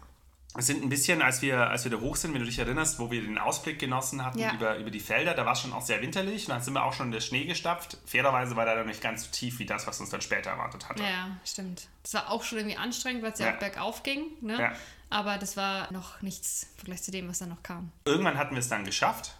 Es 0.58 0.66
sind 0.66 0.82
ein 0.82 0.88
bisschen, 0.88 1.22
als 1.22 1.42
wir, 1.42 1.68
als 1.70 1.84
wir 1.84 1.90
da 1.90 1.98
hoch 1.98 2.16
sind, 2.16 2.32
wenn 2.32 2.40
du 2.40 2.46
dich 2.46 2.58
erinnerst, 2.58 2.98
wo 2.98 3.10
wir 3.10 3.20
den 3.22 3.38
Ausblick 3.38 3.78
genossen 3.78 4.24
hatten 4.24 4.38
Ja. 4.38 4.54
über, 4.54 4.76
über 4.78 4.90
die 4.90 5.00
Felder, 5.00 5.34
da 5.34 5.44
war 5.44 5.52
es 5.52 5.60
schon 5.60 5.72
auch 5.72 5.82
sehr 5.82 6.00
winterlich 6.02 6.44
und 6.46 6.50
dann 6.54 6.62
sind 6.62 6.74
wir 6.74 6.84
auch 6.84 6.92
schon 6.92 7.06
in 7.06 7.12
der 7.12 7.20
Schnee 7.20 7.44
gestapft. 7.44 7.98
Fairerweise 8.06 8.56
war 8.56 8.64
der 8.64 8.76
dann 8.76 8.86
nicht 8.86 9.00
ganz 9.02 9.24
so 9.24 9.30
tief 9.30 9.58
wie 9.58 9.66
das, 9.66 9.86
was 9.86 10.00
uns 10.00 10.10
dann 10.10 10.20
später 10.20 10.50
erwartet 10.50 10.88
hatte. 10.88 11.02
Ja, 11.02 11.36
stimmt. 11.44 11.88
Das 12.02 12.14
war 12.14 12.30
auch 12.30 12.42
schon 12.42 12.58
irgendwie 12.58 12.76
anstrengend, 12.76 13.22
weil 13.22 13.32
es 13.32 13.38
ja. 13.38 13.46
Ja. 13.48 13.54
auch 13.54 13.58
bergauf 13.58 14.02
ging. 14.02 14.24
Ne? 14.40 14.58
Ja. 14.60 14.72
Aber 15.10 15.38
das 15.38 15.56
war 15.56 15.92
noch 15.92 16.20
nichts 16.22 16.64
im 16.72 16.76
Vergleich 16.78 17.02
zu 17.02 17.10
dem, 17.10 17.28
was 17.28 17.38
dann 17.38 17.50
noch 17.50 17.62
kam. 17.62 17.92
Irgendwann 18.04 18.38
hatten 18.38 18.54
wir 18.54 18.60
es 18.60 18.68
dann 18.68 18.84
geschafft 18.84 19.36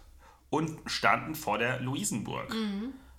und 0.49 0.79
standen 0.89 1.35
vor 1.35 1.57
der 1.57 1.79
Luisenburg, 1.81 2.53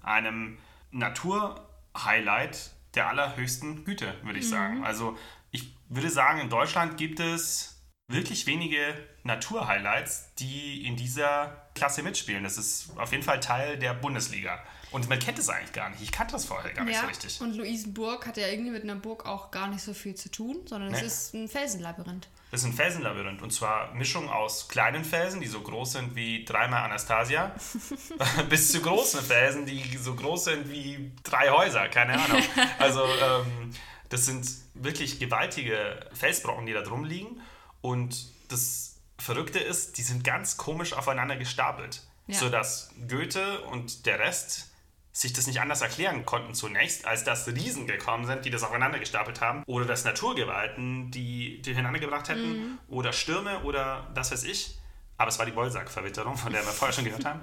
einem 0.02 0.56
Naturhighlight 0.92 2.70
der 2.94 3.08
allerhöchsten 3.08 3.84
Güte, 3.84 4.14
würde 4.22 4.38
ich 4.38 4.48
sagen. 4.48 4.84
Also 4.84 5.16
ich 5.50 5.74
würde 5.88 6.11
sagen, 6.11 6.40
in 6.40 6.48
Deutschland 6.50 6.96
gibt 6.96 7.20
es 7.20 7.77
wirklich 8.09 8.47
wenige 8.47 8.94
Naturhighlights, 9.23 10.31
die 10.38 10.87
in 10.87 10.97
dieser 10.97 11.68
Klasse 11.75 12.03
mitspielen. 12.03 12.42
Das 12.42 12.57
ist 12.57 12.90
auf 12.97 13.12
jeden 13.12 13.23
Fall 13.23 13.40
Teil 13.40 13.79
der 13.79 13.94
Bundesliga. 13.94 14.59
Und 14.90 15.07
man 15.11 15.18
kennt 15.18 15.38
es 15.38 15.51
eigentlich 15.51 15.75
gar 15.75 15.90
nicht. 15.90 16.01
Ich 16.03 16.11
kannte 16.11 16.33
das 16.33 16.47
vorher 16.47 16.73
gar 16.73 16.85
nicht 16.85 16.94
ja, 16.94 17.03
so 17.03 17.07
richtig. 17.09 17.38
und 17.42 17.55
Luisenburg 17.55 18.27
hat 18.27 18.38
ja 18.38 18.47
irgendwie 18.49 18.71
mit 18.71 18.85
einer 18.85 18.94
Burg 18.94 19.27
auch 19.27 19.51
gar 19.51 19.68
nicht 19.68 19.83
so 19.83 19.92
viel 19.92 20.14
zu 20.14 20.31
tun, 20.31 20.57
sondern 20.64 20.94
es 20.94 21.01
Nee. 21.03 21.07
ist 21.07 21.35
ein 21.35 21.49
Felsenlabyrinth. 21.49 22.29
Das 22.51 22.61
ist 22.62 22.66
ein 22.66 22.73
Felsenlabyrinth. 22.73 23.42
Und 23.42 23.53
zwar 23.53 23.92
Mischung 23.92 24.31
aus 24.31 24.66
kleinen 24.68 25.05
Felsen, 25.05 25.42
die 25.42 25.47
so 25.47 25.61
groß 25.61 25.92
sind 25.92 26.16
wie 26.16 26.47
dreimal 26.47 26.85
Anastasia, 26.85 27.55
bis 28.49 28.73
zu 28.73 28.81
großen 28.81 29.21
Felsen, 29.21 29.66
die 29.66 29.99
so 29.99 30.14
groß 30.14 30.44
sind 30.44 30.71
wie 30.71 31.12
drei 31.23 31.51
Häuser. 31.51 31.87
Keine 31.88 32.14
Ahnung. 32.18 32.42
Also, 32.79 33.05
ähm, 33.05 33.75
das 34.09 34.25
sind 34.25 34.49
wirklich 34.73 35.18
gewaltige 35.18 36.09
Felsbrocken, 36.14 36.64
die 36.64 36.73
da 36.73 36.81
drum 36.81 37.05
liegen. 37.05 37.42
Und 37.80 38.32
das 38.48 38.96
Verrückte 39.18 39.58
ist, 39.58 39.98
die 39.98 40.02
sind 40.02 40.24
ganz 40.24 40.56
komisch 40.56 40.92
aufeinander 40.92 41.36
gestapelt. 41.36 42.02
Ja. 42.26 42.38
Sodass 42.38 42.90
Goethe 43.08 43.62
und 43.62 44.04
der 44.06 44.18
Rest 44.18 44.68
sich 45.12 45.32
das 45.32 45.46
nicht 45.46 45.60
anders 45.60 45.80
erklären 45.80 46.24
konnten 46.24 46.54
zunächst, 46.54 47.04
als 47.04 47.24
dass 47.24 47.48
Riesen 47.48 47.86
gekommen 47.86 48.26
sind, 48.26 48.44
die 48.44 48.50
das 48.50 48.62
aufeinander 48.62 48.98
gestapelt 48.98 49.40
haben, 49.40 49.64
oder 49.66 49.84
dass 49.84 50.04
Naturgewalten, 50.04 51.10
die 51.10 51.56
die 51.56 51.62
durcheinander 51.62 51.98
gebracht 51.98 52.28
hätten, 52.28 52.78
oder 52.88 53.12
Stürme 53.12 53.62
oder 53.64 54.10
das 54.14 54.30
weiß 54.30 54.44
ich. 54.44 54.78
Aber 55.16 55.28
es 55.30 55.38
war 55.38 55.46
die 55.46 55.56
Wollsack-Verwitterung, 55.56 56.36
von 56.36 56.52
der 56.52 56.64
wir 56.64 56.70
vorher 56.70 56.92
schon 56.92 57.04
gehört 57.04 57.24
haben. 57.24 57.40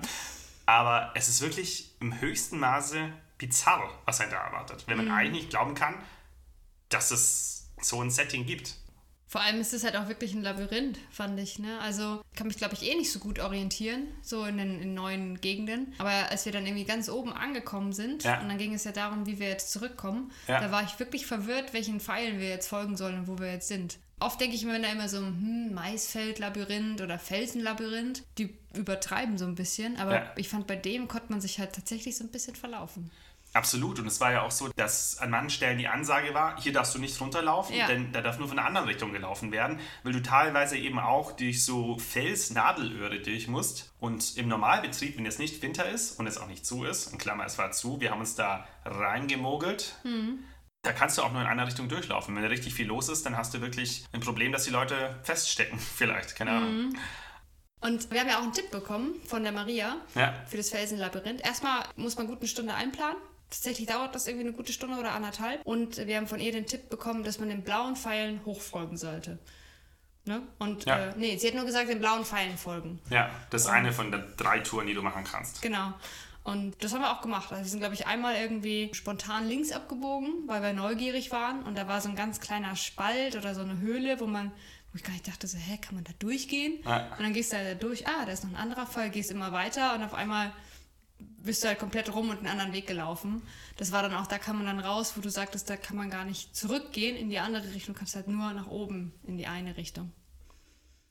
Aber 0.66 1.12
es 1.16 1.28
ist 1.28 1.42
wirklich 1.42 1.92
im 2.00 2.22
höchsten 2.22 2.58
Maße 2.60 3.12
bizarr, 3.38 3.90
was 4.06 4.22
einen 4.22 4.32
da 4.32 4.38
erwartet, 4.38 4.86
wenn 4.88 4.98
man 4.98 5.12
eigentlich 5.12 5.44
nicht 5.44 5.50
glauben 5.50 5.76
kann, 5.76 5.96
dass 6.90 7.12
es 7.12 7.70
so 7.82 8.02
ein 8.02 8.10
Setting 8.10 8.46
gibt. 8.46 8.76
Vor 9.36 9.42
allem 9.44 9.60
ist 9.60 9.74
es 9.74 9.84
halt 9.84 9.98
auch 9.98 10.08
wirklich 10.08 10.34
ein 10.34 10.44
Labyrinth, 10.44 10.98
fand 11.12 11.38
ich. 11.42 11.60
Ne? 11.60 11.78
Also 11.82 12.22
kann 12.38 12.48
mich, 12.48 12.56
glaube 12.56 12.74
ich, 12.74 12.90
eh 12.90 12.96
nicht 12.96 13.12
so 13.12 13.20
gut 13.20 13.40
orientieren, 13.40 14.04
so 14.22 14.46
in 14.46 14.58
den 14.58 14.82
in 14.82 14.94
neuen 14.94 15.42
Gegenden. 15.42 15.94
Aber 15.98 16.10
als 16.32 16.46
wir 16.46 16.54
dann 16.54 16.66
irgendwie 16.66 16.86
ganz 16.86 17.10
oben 17.10 17.34
angekommen 17.34 17.92
sind, 17.92 18.24
Ja. 18.24 18.40
und 18.40 18.48
dann 18.48 18.58
ging 18.58 18.74
es 18.74 18.86
ja 18.86 18.94
darum, 18.94 19.26
wie 19.26 19.38
wir 19.38 19.50
jetzt 19.50 19.74
zurückkommen, 19.74 20.32
Ja. 20.48 20.62
da 20.62 20.72
war 20.72 20.84
ich 20.84 20.98
wirklich 21.00 21.26
verwirrt, 21.26 21.74
welchen 21.74 22.00
Pfeilen 22.00 22.40
wir 22.40 22.48
jetzt 22.48 22.68
folgen 22.70 22.96
sollen 22.96 23.20
und 23.20 23.28
wo 23.28 23.38
wir 23.38 23.52
jetzt 23.52 23.68
sind. 23.68 23.98
Oft 24.22 24.40
denke 24.40 24.56
ich 24.56 24.64
mir 24.64 24.80
da 24.80 24.88
immer 24.90 25.10
so, 25.10 25.18
hm, 25.18 25.74
Maisfeld-Labyrinth 25.74 27.02
oder 27.02 27.20
Felsenlabyrinth. 27.20 28.24
Die 28.38 28.56
übertreiben 28.74 29.38
so 29.38 29.44
ein 29.44 29.56
bisschen, 29.56 29.98
aber 29.98 30.14
Ja. 30.16 30.32
ich 30.38 30.48
fand, 30.48 30.66
bei 30.66 30.78
dem 30.78 31.10
konnte 31.10 31.30
man 31.34 31.42
sich 31.42 31.60
halt 31.60 31.74
tatsächlich 31.74 32.16
so 32.16 32.24
ein 32.24 32.30
bisschen 32.32 32.56
verlaufen. 32.56 33.12
Absolut. 33.56 34.00
Und 34.00 34.08
es 34.08 34.20
war 34.20 34.34
ja 34.34 34.42
auch 34.42 34.52
so, 34.52 34.68
dass 34.76 35.18
an 35.20 35.30
manchen 35.30 35.50
Stellen 35.50 35.78
die 35.78 35.88
Ansage 35.88 36.34
war, 36.34 36.60
hier 36.62 36.74
darfst 36.74 36.94
du 36.94 37.00
nicht 37.00 37.20
runterlaufen, 37.22 37.74
Ja. 37.76 37.88
denn 37.88 38.12
da 38.12 38.22
darf 38.22 38.38
nur 38.38 38.50
von 38.50 38.60
einer 38.60 38.68
anderen 38.68 38.88
Richtung 38.88 39.14
gelaufen 39.14 39.52
werden, 39.54 39.80
weil 40.04 40.12
du 40.12 40.22
teilweise 40.22 40.78
eben 40.78 41.00
auch 41.00 41.32
durch 41.32 41.64
so 41.64 41.98
Felsnadelöhre 41.98 43.20
durch 43.22 43.48
musst. 43.48 43.94
Und 44.00 44.36
im 44.38 44.50
Normalbetrieb, 44.50 45.18
wenn 45.18 45.26
es 45.26 45.40
nicht 45.40 45.62
Winter 45.62 45.88
ist 45.88 46.20
und 46.20 46.28
es 46.28 46.38
auch 46.38 46.48
nicht 46.48 46.66
zu 46.66 46.84
ist, 46.84 47.12
in 47.14 47.18
Klammer, 47.18 47.46
es 47.46 47.58
war 47.58 47.72
zu, 47.72 48.02
wir 48.02 48.12
haben 48.12 48.20
uns 48.20 48.36
da 48.36 48.68
reingemogelt. 48.84 49.96
Da 50.82 50.92
kannst 50.92 51.18
du 51.18 51.24
auch 51.24 51.32
nur 51.32 51.42
in 51.42 51.48
einer 51.48 51.66
Richtung 51.66 51.88
durchlaufen. 51.90 52.36
Wenn 52.36 52.44
da 52.44 52.50
richtig 52.50 52.74
viel 52.74 52.88
los 52.88 53.10
ist, 53.10 53.26
dann 53.26 53.38
hast 53.38 53.54
du 53.54 53.62
wirklich 53.62 54.06
ein 54.12 54.20
Problem, 54.20 54.52
dass 54.52 54.66
die 54.66 54.70
Leute 54.72 55.18
feststecken, 55.24 55.80
vielleicht, 55.96 56.36
keine 56.36 56.52
Ahnung. 56.52 56.94
Und 57.82 58.12
wir 58.12 58.20
haben 58.20 58.28
ja 58.30 58.38
auch 58.40 58.44
einen 58.44 58.54
Tipp 58.54 58.70
bekommen 58.72 59.16
von 59.28 59.44
der 59.44 59.52
Maria 59.52 59.96
Ja. 60.14 60.34
für 60.48 60.58
das 60.58 60.70
Felsenlabyrinth. 60.72 61.42
Erstmal 61.46 61.84
muss 61.96 62.18
man 62.18 62.28
gut 62.28 62.40
eine 62.40 62.48
Stunde 62.48 62.74
einplanen. 62.74 63.18
Tatsächlich 63.50 63.88
dauert 63.88 64.14
das 64.16 64.28
irgendwie 64.28 64.48
eine 64.48 64.56
gute 64.56 64.74
Stunde 64.74 64.98
oder 64.98 65.12
anderthalb. 65.14 65.62
Und 65.66 65.98
wir 66.06 66.18
haben 66.18 66.28
von 66.28 66.40
ihr 66.40 66.52
den 66.52 66.66
Tipp 66.66 66.90
bekommen, 66.90 67.24
dass 67.24 67.40
man 67.40 67.50
den 67.50 67.62
blauen 67.64 67.96
Pfeilen 67.96 68.42
hochfolgen 68.46 68.98
sollte. 68.98 69.38
Ne? 70.26 70.42
Und 70.58 70.86
Ja. 70.86 71.10
äh, 71.10 71.14
nee, 71.18 71.38
sie 71.38 71.48
hat 71.48 71.54
nur 71.56 71.66
gesagt, 71.66 71.88
den 71.90 72.00
blauen 72.00 72.26
Pfeilen 72.26 72.58
folgen. 72.58 73.00
Ja, 73.10 73.30
das 73.52 73.64
ist 73.64 73.68
eine 73.68 73.92
von 73.94 74.12
den 74.12 74.24
drei 74.38 74.60
Touren, 74.60 74.88
die 74.88 74.94
du 74.96 75.02
machen 75.04 75.24
kannst. 75.24 75.62
Genau. 75.62 75.94
Und 76.44 76.84
das 76.84 76.94
haben 76.94 77.02
wir 77.02 77.12
auch 77.12 77.22
gemacht. 77.22 77.52
Also 77.52 77.64
wir 77.64 77.70
sind, 77.70 77.80
glaube 77.80 77.96
ich, 77.96 78.06
einmal 78.08 78.36
irgendwie 78.36 78.90
spontan 78.94 79.48
links 79.48 79.72
abgebogen, 79.72 80.44
weil 80.48 80.62
wir 80.62 80.74
neugierig 80.74 81.32
waren. 81.32 81.64
Und 81.64 81.76
da 81.78 81.88
war 81.88 82.02
so 82.02 82.10
ein 82.10 82.16
ganz 82.16 82.40
kleiner 82.40 82.76
Spalt 82.76 83.36
oder 83.36 83.56
so 83.56 83.62
eine 83.62 83.80
Höhle, 83.80 84.20
wo 84.20 84.26
man, 84.28 84.52
wo 84.92 84.96
ich 84.98 85.04
gar 85.04 85.14
nicht 85.14 85.28
dachte, 85.28 85.48
so, 85.48 85.58
hä, 85.58 85.78
kann 85.80 85.96
man 85.96 86.04
da 86.04 86.12
durchgehen? 86.20 86.80
Ja. 86.86 87.08
Und 87.18 87.22
dann 87.24 87.34
gehst 87.34 87.52
du 87.54 87.58
da 87.58 87.74
durch, 87.76 88.08
ah, 88.08 88.26
da 88.26 88.32
ist 88.32 88.44
noch 88.44 88.52
ein 88.52 88.58
anderer 88.58 88.86
Fall, 88.86 89.10
gehst 89.12 89.32
immer 89.32 89.52
weiter 89.54 89.96
und 89.96 90.04
auf 90.04 90.14
einmal 90.14 90.52
bist 91.46 91.64
du 91.64 91.68
halt 91.68 91.80
komplett 91.80 92.14
rum 92.14 92.30
und 92.30 92.40
einen 92.40 92.48
anderen 92.48 92.74
Weg 92.74 92.88
gelaufen. 92.88 93.42
Das 93.78 93.92
war 93.92 94.02
dann 94.02 94.14
auch, 94.14 94.28
da 94.28 94.38
kann 94.38 94.58
man 94.58 94.66
dann 94.66 94.80
raus, 94.80 95.14
wo 95.16 95.22
du 95.22 95.30
sagtest, 95.30 95.70
da 95.70 95.78
kann 95.78 95.96
man 95.96 96.10
gar 96.10 96.26
nicht 96.26 96.56
zurückgehen 96.56 97.16
in 97.16 97.30
die 97.30 97.40
andere 97.40 97.74
Richtung, 97.74 97.96
kannst 97.96 98.16
halt 98.16 98.28
nur 98.28 98.52
nach 98.54 98.68
oben 98.68 99.14
in 99.24 99.38
die 99.38 99.48
eine 99.48 99.78
Richtung. 99.78 100.12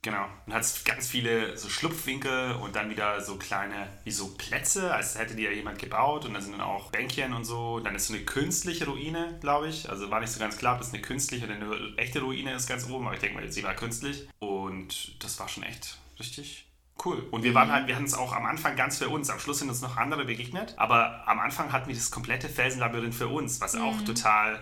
Genau. 0.05 0.27
Und 0.44 0.53
hat 0.53 0.85
ganz 0.85 1.09
viele 1.09 1.57
so 1.57 1.70
Schlupfwinkel 1.70 2.57
und 2.57 2.77
dann 2.77 2.90
wieder 2.90 3.23
so 3.23 3.37
kleine, 3.37 3.88
wie 4.05 4.11
so 4.11 4.35
Plätze, 4.37 4.92
als 4.92 5.18
hätte 5.18 5.35
die 5.35 5.44
ja 5.44 5.51
jemand 5.51 5.79
gebaut. 5.79 6.27
Und 6.27 6.35
dann 6.35 6.42
sind 6.42 6.53
dann 6.53 6.61
auch 6.61 6.90
Bänkchen 6.90 7.33
und 7.33 7.47
so. 7.47 7.81
Dann 7.81 7.94
ist 7.94 8.09
so 8.09 8.14
eine 8.14 8.23
künstliche 8.23 8.85
Ruine, 8.85 9.38
glaube 9.40 9.68
ich. 9.68 9.88
Also 9.88 10.11
war 10.11 10.20
nicht 10.20 10.31
so 10.31 10.38
ganz 10.38 10.59
klar, 10.59 10.75
ob 10.75 10.83
es 10.83 10.92
eine 10.92 11.01
künstliche 11.01 11.47
oder 11.47 11.55
eine 11.55 11.94
echte 11.97 12.20
Ruine 12.20 12.53
ist 12.53 12.68
ganz 12.68 12.87
oben. 12.87 13.07
Aber 13.07 13.14
ich 13.14 13.23
denke 13.23 13.40
mal, 13.40 13.51
sie 13.51 13.64
war 13.64 13.75
künstlich. 13.75 14.29
Und 14.40 15.23
das 15.25 15.40
war 15.40 15.49
schon 15.49 15.62
echt 15.62 15.97
richtig 16.18 16.63
cool. 17.04 17.26
Und 17.30 17.42
wir 17.42 17.54
waren 17.54 17.70
halt, 17.72 17.87
wir 17.87 17.94
hatten 17.94 18.04
es 18.04 18.14
auch 18.14 18.33
am 18.33 18.46
Anfang 18.46 18.76
ganz 18.76 18.98
für 18.98 19.09
uns. 19.09 19.30
Am 19.30 19.38
Schluss 19.38 19.59
sind 19.59 19.68
uns 19.68 19.80
noch 19.80 19.96
andere 19.96 20.24
begegnet. 20.24 20.74
Aber 20.76 21.26
am 21.26 21.40
Anfang 21.40 21.72
hatten 21.72 21.88
wir 21.88 21.94
das 21.94 22.11
komplette 22.11 22.48
Felsenlabyrinth 22.48 23.14
für 23.14 23.28
uns, 23.28 23.61
was 23.61 23.74
auch 23.76 24.00
total 24.02 24.61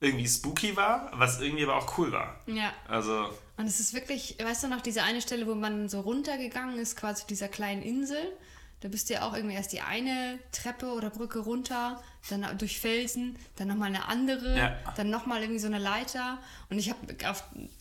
irgendwie 0.00 0.28
spooky 0.28 0.76
war, 0.76 1.10
was 1.14 1.40
irgendwie 1.40 1.64
aber 1.64 1.76
auch 1.76 1.98
cool 1.98 2.12
war. 2.12 2.40
Ja. 2.46 2.72
Also 2.86 3.30
Und 3.56 3.66
es 3.66 3.80
ist 3.80 3.94
wirklich, 3.94 4.36
weißt 4.42 4.64
du 4.64 4.68
noch, 4.68 4.82
diese 4.82 5.02
eine 5.02 5.22
Stelle, 5.22 5.46
wo 5.46 5.54
man 5.54 5.88
so 5.88 6.00
runtergegangen 6.00 6.78
ist, 6.78 6.96
quasi 6.96 7.22
zu 7.22 7.28
dieser 7.28 7.48
kleinen 7.48 7.82
Insel. 7.82 8.36
Da 8.80 8.88
bist 8.88 9.08
du 9.08 9.14
ja 9.14 9.22
auch 9.22 9.34
irgendwie 9.34 9.54
erst 9.56 9.72
die 9.72 9.80
eine 9.80 10.38
Treppe 10.52 10.92
oder 10.92 11.08
Brücke 11.10 11.38
runter, 11.38 12.02
dann 12.28 12.46
durch 12.58 12.78
Felsen, 12.78 13.36
dann 13.56 13.68
nochmal 13.68 13.88
eine 13.88 14.06
andere, 14.06 14.56
Ja. 14.56 14.76
dann 14.96 15.08
nochmal 15.08 15.40
irgendwie 15.40 15.60
so 15.60 15.66
eine 15.66 15.78
Leiter. 15.78 16.38
Und 16.68 16.78
ich 16.78 16.90
habe 16.90 16.98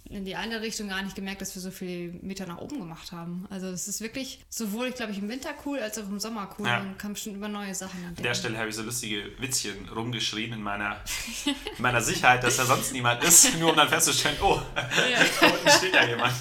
in 0.05 0.23
die 0.23 0.35
eine 0.37 0.61
Richtung 0.61 0.87
gar 0.87 1.01
nicht 1.01 1.15
gemerkt, 1.15 1.41
dass 1.41 1.53
wir 1.53 1.61
so 1.61 1.69
viele 1.71 2.13
Meter 2.21 2.45
nach 2.45 2.59
oben 2.59 2.79
gemacht 2.79 3.11
haben. 3.11 3.45
Also 3.49 3.67
es 3.67 3.87
ist 3.89 3.99
wirklich 4.01 4.39
sowohl, 4.49 4.91
glaube 4.91 5.11
ich, 5.11 5.17
im 5.17 5.27
Winter 5.27 5.49
cool, 5.65 5.79
als 5.79 5.97
auch 5.97 6.03
im 6.07 6.19
Sommer 6.19 6.49
cool. 6.57 6.67
Ja. 6.67 6.79
Man 6.79 6.97
kann 6.97 7.13
bestimmt 7.13 7.35
über 7.35 7.49
neue 7.49 7.75
Sachen 7.75 7.99
An 7.99 8.07
entdecken. 8.09 8.23
der 8.23 8.33
Stelle 8.35 8.57
habe 8.57 8.69
ich 8.69 8.75
so 8.75 8.83
lustige 8.83 9.31
Witzchen 9.41 9.89
rumgeschrien 9.89 10.53
in 10.53 10.61
meiner, 10.63 11.01
in 11.45 11.81
meiner 11.81 12.01
Sicherheit, 12.01 12.41
dass 12.43 12.55
da 12.57 12.65
sonst 12.65 12.93
niemand 12.93 13.21
ist, 13.23 13.53
nur 13.59 13.71
um 13.71 13.75
dann 13.75 13.89
festzustellen, 13.89 14.37
oh, 14.41 14.61
da 14.75 14.81
unten 15.47 15.69
steht 15.69 15.93
ja 15.93 16.05
jemand. 16.07 16.33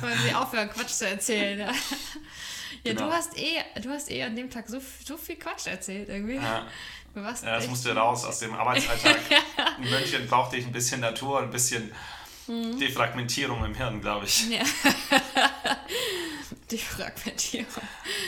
Wollen 0.00 0.18
Sie 0.26 0.34
aufhören, 0.34 0.68
Quatsch 0.70 0.90
zu 0.90 1.08
erzählen. 1.08 1.70
Ja, 2.88 2.94
Genau. 2.94 3.06
du, 3.08 3.12
hast 3.12 3.38
eh, 3.38 3.62
du 3.80 3.90
hast 3.90 4.10
eh 4.10 4.22
an 4.22 4.36
dem 4.36 4.50
Tag 4.50 4.68
so, 4.68 4.78
so 5.04 5.16
viel 5.16 5.36
Quatsch 5.36 5.66
erzählt 5.66 6.08
irgendwie. 6.08 6.36
Ja. 6.36 6.66
Du 7.14 7.22
warst 7.22 7.44
Ja, 7.44 7.56
das 7.56 7.66
musste 7.68 7.94
raus 7.94 8.24
aus 8.24 8.38
dem 8.40 8.54
Arbeitsalltag. 8.54 9.18
In 9.82 9.90
München 9.90 10.26
brauchte 10.28 10.56
ich 10.56 10.66
ein 10.66 10.72
bisschen 10.72 11.00
Natur 11.00 11.42
ein 11.42 11.50
bisschen 11.50 11.92
Defragmentierung 12.48 13.62
im 13.64 13.74
Hirn, 13.74 14.00
glaube 14.00 14.24
ich. 14.24 14.48
Ja. 14.48 14.60
Die 16.70 16.78
Fragmentierung. 16.78 17.66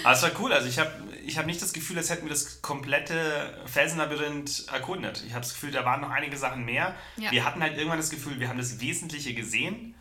Aber 0.04 0.14
es 0.14 0.22
war 0.22 0.30
cool. 0.40 0.52
Also 0.52 0.68
ich 0.68 0.78
habe 0.78 0.90
ich 1.24 1.36
hab 1.38 1.46
nicht 1.46 1.60
das 1.60 1.72
Gefühl, 1.72 1.98
als 1.98 2.10
hätten 2.10 2.24
wir 2.24 2.30
das 2.30 2.62
komplette 2.62 3.58
Felsenlabyrinth 3.66 4.66
erkundet. 4.72 5.22
Ich 5.26 5.32
habe 5.32 5.42
das 5.42 5.52
Gefühl, 5.52 5.70
da 5.70 5.84
waren 5.84 6.00
noch 6.00 6.10
einige 6.10 6.36
Sachen 6.36 6.64
mehr. 6.64 6.94
Ja. 7.16 7.30
Wir 7.30 7.44
hatten 7.44 7.62
halt 7.62 7.76
irgendwann 7.76 7.98
das 7.98 8.10
Gefühl, 8.10 8.40
wir 8.40 8.48
haben 8.48 8.58
das 8.58 8.80
Wesentliche 8.80 9.34
gesehen. 9.34 9.94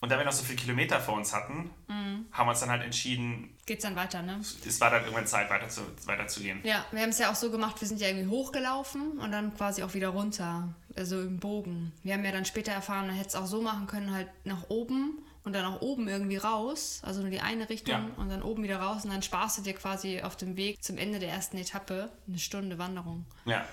Und 0.00 0.10
da 0.10 0.18
wir 0.18 0.24
noch 0.24 0.32
so 0.32 0.44
viele 0.44 0.56
Kilometer 0.58 1.00
vor 1.00 1.14
uns 1.14 1.34
hatten, 1.34 1.70
haben 1.88 2.46
wir 2.46 2.50
uns 2.50 2.60
dann 2.60 2.70
halt 2.70 2.82
entschieden, 2.84 3.56
Geht's 3.66 3.82
dann 3.82 3.96
weiter, 3.96 4.22
ne? 4.22 4.40
es 4.40 4.80
war 4.80 4.90
dann 4.90 5.02
irgendwann 5.02 5.26
Zeit, 5.26 5.50
weiter 5.50 5.68
zu, 5.68 5.82
weiterzugehen. 6.06 6.60
Ja, 6.62 6.86
wir 6.90 7.02
haben 7.02 7.10
es 7.10 7.18
ja 7.18 7.30
auch 7.30 7.34
so 7.34 7.50
gemacht, 7.50 7.78
wir 7.80 7.86
sind 7.88 8.00
ja 8.00 8.08
irgendwie 8.08 8.28
hochgelaufen 8.28 9.18
und 9.18 9.30
dann 9.30 9.54
quasi 9.54 9.82
auch 9.82 9.92
wieder 9.92 10.08
runter. 10.08 10.72
Also 10.96 11.20
im 11.20 11.38
Bogen. 11.38 11.92
Wir 12.02 12.14
haben 12.14 12.24
ja 12.24 12.32
dann 12.32 12.44
später 12.46 12.72
erfahren, 12.72 13.08
man 13.08 13.16
hätte 13.16 13.28
es 13.28 13.34
auch 13.34 13.46
so 13.46 13.60
machen 13.60 13.86
können, 13.86 14.14
halt 14.14 14.28
nach 14.44 14.70
oben 14.70 15.18
und 15.44 15.52
dann 15.52 15.64
auch 15.66 15.82
oben 15.82 16.08
irgendwie 16.08 16.38
raus. 16.38 17.00
Also 17.04 17.20
nur 17.20 17.30
die 17.30 17.40
eine 17.40 17.68
Richtung 17.68 17.94
Ja. 17.94 18.10
und 18.16 18.30
dann 18.30 18.42
oben 18.42 18.62
wieder 18.62 18.78
raus 18.80 19.04
und 19.04 19.10
dann 19.10 19.22
sparst 19.22 19.58
du 19.58 19.62
dir 19.62 19.74
quasi 19.74 20.22
auf 20.22 20.36
dem 20.36 20.56
Weg 20.56 20.82
zum 20.82 20.96
Ende 20.96 21.18
der 21.18 21.30
ersten 21.30 21.58
Etappe 21.58 22.10
eine 22.26 22.38
Stunde 22.38 22.78
Wanderung. 22.78 23.26
Ja, 23.44 23.66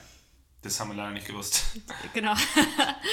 das 0.62 0.80
haben 0.80 0.90
wir 0.90 0.96
leider 0.96 1.12
nicht 1.12 1.28
gewusst. 1.28 1.64
Genau. 2.14 2.34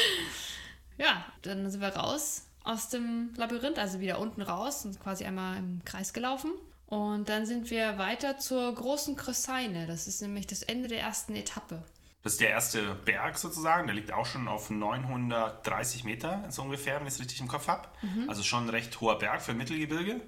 ja, 0.99 1.25
dann 1.43 1.71
sind 1.71 1.81
wir 1.81 1.95
raus 1.95 2.43
aus 2.65 2.89
dem 2.89 3.31
Labyrinth, 3.37 3.79
also 3.79 4.01
wieder 4.01 4.19
unten 4.19 4.43
raus 4.43 4.85
und 4.85 5.01
quasi 5.01 5.25
einmal 5.25 5.59
im 5.59 5.83
Kreis 5.85 6.13
gelaufen. 6.13 6.53
Und 6.87 7.29
dann 7.29 7.47
sind 7.47 7.71
wir 7.71 7.99
weiter 7.99 8.39
zur 8.39 8.75
großen 8.75 9.17
Krösseine. 9.17 9.87
Das 9.87 10.07
ist 10.07 10.21
nämlich 10.21 10.47
das 10.47 10.63
Ende 10.63 10.89
der 10.89 11.01
ersten 11.01 11.35
Etappe. 11.35 11.83
Das 12.23 12.35
ist 12.35 12.41
der 12.41 12.51
erste 12.51 12.95
Berg 13.05 13.39
sozusagen. 13.39 13.87
Der 13.87 13.97
liegt 13.97 14.13
auch 14.13 14.27
schon 14.27 14.47
auf 14.47 14.71
930 14.71 16.05
Meter, 16.05 16.45
so 16.51 16.63
ungefähr, 16.63 17.01
wenn 17.01 17.07
ich 17.07 17.15
es 17.15 17.21
richtig 17.21 17.41
im 17.41 17.49
Kopf 17.49 17.67
habe. 17.67 17.89
Also 18.29 18.43
schon 18.43 18.67
ein 18.67 18.71
recht 18.71 19.01
hoher 19.01 19.19
Berg 19.19 19.43
für 19.43 19.55
Mittelgebirge. 19.55 20.21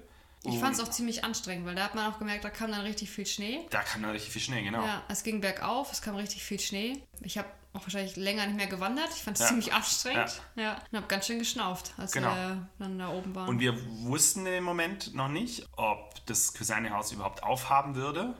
Ich 0.45 0.59
fand 0.59 0.75
es 0.75 0.79
auch 0.81 0.89
ziemlich 0.89 1.23
anstrengend, 1.23 1.65
weil 1.65 1.75
da 1.75 1.83
hat 1.85 1.95
man 1.95 2.11
auch 2.11 2.19
gemerkt, 2.19 2.43
da 2.43 2.49
kam 2.49 2.71
dann 2.71 2.81
richtig 2.81 3.09
viel 3.09 3.25
Schnee. 3.25 3.65
Da 3.69 3.81
kann 3.81 4.01
dann 4.01 4.11
richtig 4.11 4.31
viel 4.31 4.41
Schnee, 4.41 4.61
genau. 4.63 4.83
Ja, 4.85 5.03
es 5.07 5.23
ging 5.23 5.41
bergauf, 5.41 5.91
es 5.91 6.01
kam 6.01 6.15
richtig 6.15 6.43
viel 6.43 6.59
Schnee. 6.59 7.01
Ich 7.21 7.37
habe 7.37 7.47
auch 7.73 7.81
wahrscheinlich 7.81 8.15
länger 8.15 8.45
nicht 8.47 8.55
mehr 8.55 8.67
gewandert. 8.67 9.09
Ich 9.15 9.23
fand 9.23 9.35
es 9.37 9.41
Ja. 9.43 9.47
ziemlich 9.49 9.73
anstrengend. 9.73 10.41
Ja. 10.55 10.81
Und 10.91 10.97
habe 10.97 11.07
ganz 11.07 11.27
schön 11.27 11.39
geschnauft, 11.39 11.93
als 11.97 12.11
Genau. 12.13 12.33
wir 12.33 12.69
dann 12.79 12.97
da 12.97 13.09
oben 13.09 13.35
waren. 13.35 13.49
Und 13.49 13.59
wir 13.59 13.75
wussten 14.05 14.45
im 14.45 14.63
Moment 14.63 15.13
noch 15.13 15.27
nicht, 15.27 15.67
ob 15.75 16.25
das 16.27 16.53
Cousinehaus 16.53 17.11
überhaupt 17.11 17.43
aufhaben 17.43 17.95
würde. 17.95 18.35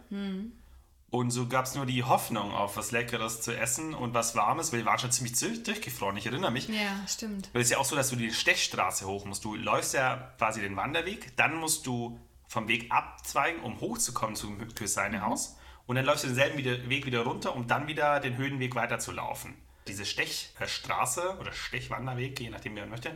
Und 1.16 1.32
so 1.32 1.48
gab 1.48 1.64
es 1.66 1.76
nur 1.76 1.86
die 1.86 2.04
Hoffnung 2.04 2.52
auf 2.54 2.76
was 2.76 2.92
Leckeres 2.92 3.40
zu 3.42 3.56
essen 3.58 3.94
und 3.94 4.14
was 4.14 4.36
Warmes, 4.36 4.74
weil 4.74 4.80
wir 4.80 4.86
waren 4.86 5.00
schon 5.00 5.12
ziemlich 5.14 5.40
durch- 5.40 5.64
durchgefroren. 5.64 6.18
Ich 6.18 6.26
erinnere 6.26 6.52
mich. 6.52 6.68
ja, 6.68 7.08
stimmt. 7.08 7.50
Weil 7.54 7.62
es 7.62 7.68
ist 7.68 7.72
ja 7.72 7.78
auch 7.78 7.86
so, 7.86 7.96
dass 7.96 8.10
du 8.10 8.18
die 8.18 8.34
Stechstraße 8.34 9.06
hoch 9.08 9.24
musst. 9.24 9.46
Du 9.46 9.56
läufst 9.56 9.94
ja 9.94 10.34
quasi 10.38 10.60
den 10.60 10.76
Wanderweg, 10.76 11.36
dann 11.38 11.56
musst 11.56 11.86
du 11.88 12.20
vom 12.50 12.68
Weg 12.68 12.92
abzweigen, 12.92 13.62
um 13.62 13.80
hochzukommen 13.80 14.36
zum 14.36 14.58
Cousinehaus. 14.76 15.56
Und 15.88 15.96
dann 15.96 16.04
läufst 16.06 16.24
du 16.26 16.28
denselben 16.28 16.58
wieder, 16.58 16.90
Weg 16.90 17.06
wieder 17.06 17.22
runter, 17.24 17.56
um 17.56 17.66
dann 17.66 17.88
wieder 17.88 18.20
den 18.20 18.36
Höhenweg 18.36 18.76
weiterzulaufen. 18.76 19.54
Diese 19.88 20.04
Stechstraße 20.06 21.38
oder 21.40 21.54
Stechwanderweg, 21.54 22.40
je 22.42 22.50
nachdem, 22.50 22.76
wie 22.76 22.82
man 22.82 22.90
möchte, 22.90 23.12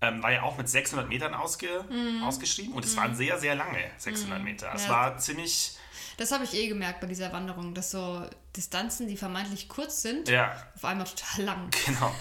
ähm, 0.00 0.22
war 0.22 0.30
ja 0.32 0.42
auch 0.42 0.56
mit 0.56 0.68
600 0.68 1.08
Metern 1.08 1.34
ausge, 1.34 1.84
ausgeschrieben. 2.24 2.72
Und 2.74 2.84
es 2.84 2.96
waren 2.96 3.14
sehr, 3.14 3.38
sehr 3.38 3.54
lange 3.54 3.78
600 3.98 4.42
Meter. 4.42 4.72
Es 4.74 4.84
Ja. 4.84 4.90
war 4.90 5.18
ziemlich, 5.18 5.76
Das 6.18 6.32
habe 6.32 6.44
ich 6.44 6.54
eh 6.54 6.68
gemerkt 6.68 7.00
bei 7.00 7.06
dieser 7.06 7.32
Wanderung, 7.32 7.74
dass 7.74 7.90
so 7.90 8.24
Distanzen, 8.56 9.06
die 9.06 9.16
vermeintlich 9.16 9.68
kurz 9.68 10.00
sind, 10.02 10.28
ja, 10.28 10.56
auf 10.74 10.84
einmal 10.84 11.06
total 11.06 11.44
lang. 11.44 11.70
Genau. 11.84 12.14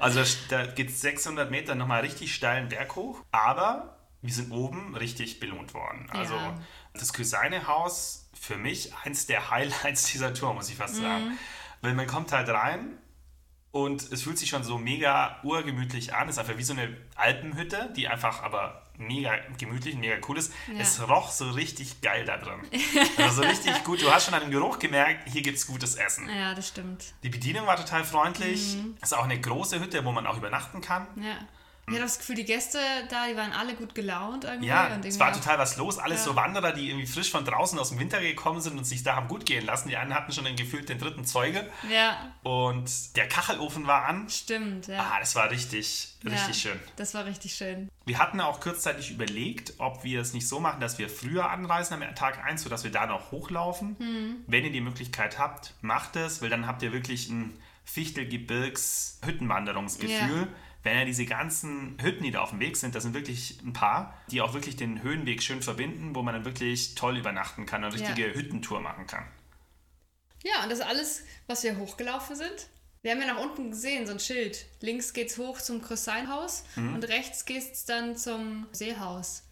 Also 0.00 0.22
da 0.48 0.66
geht 0.66 0.90
es 0.90 1.00
600 1.00 1.50
Meter 1.50 1.74
nochmal 1.74 2.02
richtig 2.02 2.34
steilen 2.34 2.68
Berg 2.68 2.94
hoch, 2.94 3.20
aber 3.32 3.96
wir 4.22 4.32
sind 4.32 4.52
oben 4.52 4.94
richtig 4.96 5.40
belohnt 5.40 5.74
worden. 5.74 6.08
Also 6.12 6.34
Ja. 6.34 6.54
das 6.94 7.12
Cousinehaus 7.12 8.28
für 8.38 8.56
mich 8.56 8.92
eins 9.04 9.26
der 9.26 9.50
Highlights 9.50 10.04
dieser 10.12 10.32
Tour, 10.32 10.54
muss 10.54 10.68
ich 10.70 10.76
fast 10.76 10.96
sagen. 10.96 11.36
Weil 11.82 11.94
man 11.94 12.06
kommt 12.06 12.32
halt 12.32 12.48
rein 12.48 12.98
und 13.72 14.10
es 14.12 14.22
fühlt 14.22 14.38
sich 14.38 14.48
schon 14.48 14.62
so 14.64 14.78
mega 14.78 15.40
urgemütlich 15.42 16.14
an. 16.14 16.28
Es 16.28 16.36
ist 16.36 16.38
einfach 16.38 16.56
wie 16.56 16.62
so 16.62 16.72
eine 16.72 16.96
Alpenhütte, 17.16 17.92
die 17.96 18.06
einfach 18.08 18.42
aber 18.42 18.83
mega 18.96 19.32
gemütlich 19.58 19.94
und 19.94 20.00
mega 20.00 20.16
cool 20.28 20.38
ist. 20.38 20.52
Ja. 20.72 20.80
Es 20.80 21.00
roch 21.08 21.30
so 21.30 21.50
richtig 21.50 22.00
geil 22.00 22.24
da 22.24 22.36
drin. 22.36 22.60
Also 23.16 23.42
so 23.42 23.48
richtig 23.48 23.84
gut. 23.84 24.02
Du 24.02 24.10
hast 24.10 24.26
schon 24.26 24.34
an 24.34 24.42
dem 24.42 24.50
Geruch 24.50 24.78
gemerkt, 24.78 25.28
hier 25.30 25.42
gibt 25.42 25.56
es 25.56 25.66
gutes 25.66 25.94
Essen. 25.94 26.28
Ja, 26.28 26.54
das 26.54 26.68
stimmt. 26.68 27.14
Die 27.22 27.28
Bedienung 27.28 27.66
war 27.66 27.76
total 27.76 28.04
freundlich. 28.04 28.76
Mhm. 28.76 28.96
Es 29.00 29.12
ist 29.12 29.18
auch 29.18 29.24
eine 29.24 29.40
große 29.40 29.80
Hütte, 29.80 30.04
wo 30.04 30.12
man 30.12 30.26
auch 30.26 30.36
übernachten 30.36 30.80
kann. 30.80 31.06
Ja. 31.16 31.36
Ich 31.86 31.92
hatte 31.92 32.02
das 32.02 32.18
Gefühl, 32.18 32.36
die 32.36 32.44
Gäste 32.44 32.78
da, 33.10 33.26
die 33.28 33.36
waren 33.36 33.52
alle 33.52 33.74
gut 33.74 33.94
gelaunt 33.94 34.44
irgendwie. 34.44 34.68
Ja, 34.68 34.86
und 34.86 35.00
es 35.04 35.16
irgendwie 35.16 35.20
war 35.20 35.32
total 35.32 35.58
was 35.58 35.76
los. 35.76 35.98
Alles 35.98 36.20
Ja. 36.20 36.24
so 36.32 36.36
Wanderer, 36.36 36.72
die 36.72 36.88
irgendwie 36.88 37.06
frisch 37.06 37.30
von 37.30 37.44
draußen 37.44 37.78
aus 37.78 37.90
dem 37.90 37.98
Winter 37.98 38.20
gekommen 38.20 38.60
sind 38.62 38.78
und 38.78 38.84
sich 38.84 39.02
da 39.02 39.16
haben 39.16 39.28
gut 39.28 39.44
gehen 39.44 39.66
lassen. 39.66 39.88
Die 39.88 39.96
einen 39.96 40.14
hatten 40.14 40.32
schon 40.32 40.44
den 40.44 40.56
gefühlt 40.56 40.88
den 40.88 40.98
dritten 40.98 41.24
Zeuge. 41.26 41.68
Ja, 41.90 42.32
Und 42.42 43.16
der 43.16 43.28
Kachelofen 43.28 43.86
war 43.86 44.06
an. 44.06 44.28
stimmt. 44.30 44.86
Ja. 44.86 45.10
Ah, 45.12 45.18
das 45.20 45.34
war 45.34 45.50
richtig, 45.50 46.14
richtig 46.24 46.64
ja, 46.64 46.70
schön. 46.72 46.80
Das 46.96 47.12
war 47.14 47.26
richtig 47.26 47.54
schön. 47.54 47.90
Wir 48.06 48.18
hatten 48.18 48.40
auch 48.40 48.60
kurzzeitig 48.60 49.10
überlegt, 49.10 49.74
ob 49.78 50.04
wir 50.04 50.20
es 50.20 50.32
nicht 50.32 50.48
so 50.48 50.60
machen, 50.60 50.80
dass 50.80 50.98
wir 50.98 51.08
früher 51.10 51.50
anreisen 51.50 52.02
am 52.02 52.14
Tag 52.14 52.42
1, 52.44 52.62
sodass 52.62 52.84
wir 52.84 52.90
da 52.92 53.06
noch 53.06 53.30
hochlaufen. 53.30 53.96
Hm. 53.98 54.36
Wenn 54.46 54.64
ihr 54.64 54.72
die 54.72 54.80
Möglichkeit 54.80 55.38
habt, 55.38 55.74
macht 55.82 56.16
es, 56.16 56.40
weil 56.42 56.48
dann 56.50 56.66
habt 56.66 56.82
ihr 56.82 56.92
wirklich 56.92 57.28
ein 57.28 57.58
Fichtelgebirgs-Hüttenwanderungsgefühl. 57.84 60.40
Ja. 60.40 60.46
Wenn 60.84 60.98
ihr 60.98 61.04
diese 61.06 61.24
ganzen 61.26 61.96
Hütten, 62.00 62.22
die 62.22 62.30
da 62.30 62.42
auf 62.42 62.50
dem 62.50 62.60
Weg 62.60 62.76
sind, 62.76 62.94
das 62.94 63.02
sind 63.02 63.14
wirklich 63.14 63.58
ein 63.64 63.72
paar, 63.72 64.14
die 64.30 64.40
auch 64.42 64.52
wirklich 64.54 64.76
den 64.76 65.02
Höhenweg 65.02 65.42
schön 65.42 65.62
verbinden, 65.62 66.14
wo 66.14 66.22
man 66.22 66.34
dann 66.34 66.44
wirklich 66.44 66.94
toll 66.94 67.16
übernachten 67.16 67.66
kann 67.66 67.82
und 67.84 67.92
eine 67.92 68.00
Ja. 68.02 68.06
richtige 68.08 68.34
Hüttentour 68.34 68.80
machen 68.80 69.06
kann. 69.06 69.24
Ja, 70.44 70.62
und 70.62 70.70
das 70.70 70.80
alles, 70.80 71.22
was 71.46 71.62
wir 71.64 71.78
hochgelaufen 71.78 72.36
sind. 72.36 72.68
Wir 73.00 73.12
haben 73.12 73.20
ja 73.20 73.26
nach 73.34 73.40
unten 73.40 73.70
gesehen, 73.70 74.06
so 74.06 74.12
ein 74.12 74.20
Schild. 74.20 74.64
Links 74.80 75.12
geht's 75.12 75.36
hoch 75.36 75.60
zum 75.60 75.82
Krösseinhaus 75.82 76.64
Mhm. 76.76 76.94
und 76.94 77.04
rechts 77.08 77.44
geht's 77.44 77.84
dann 77.84 78.16
zum 78.16 78.66
Seehaus. 78.72 79.42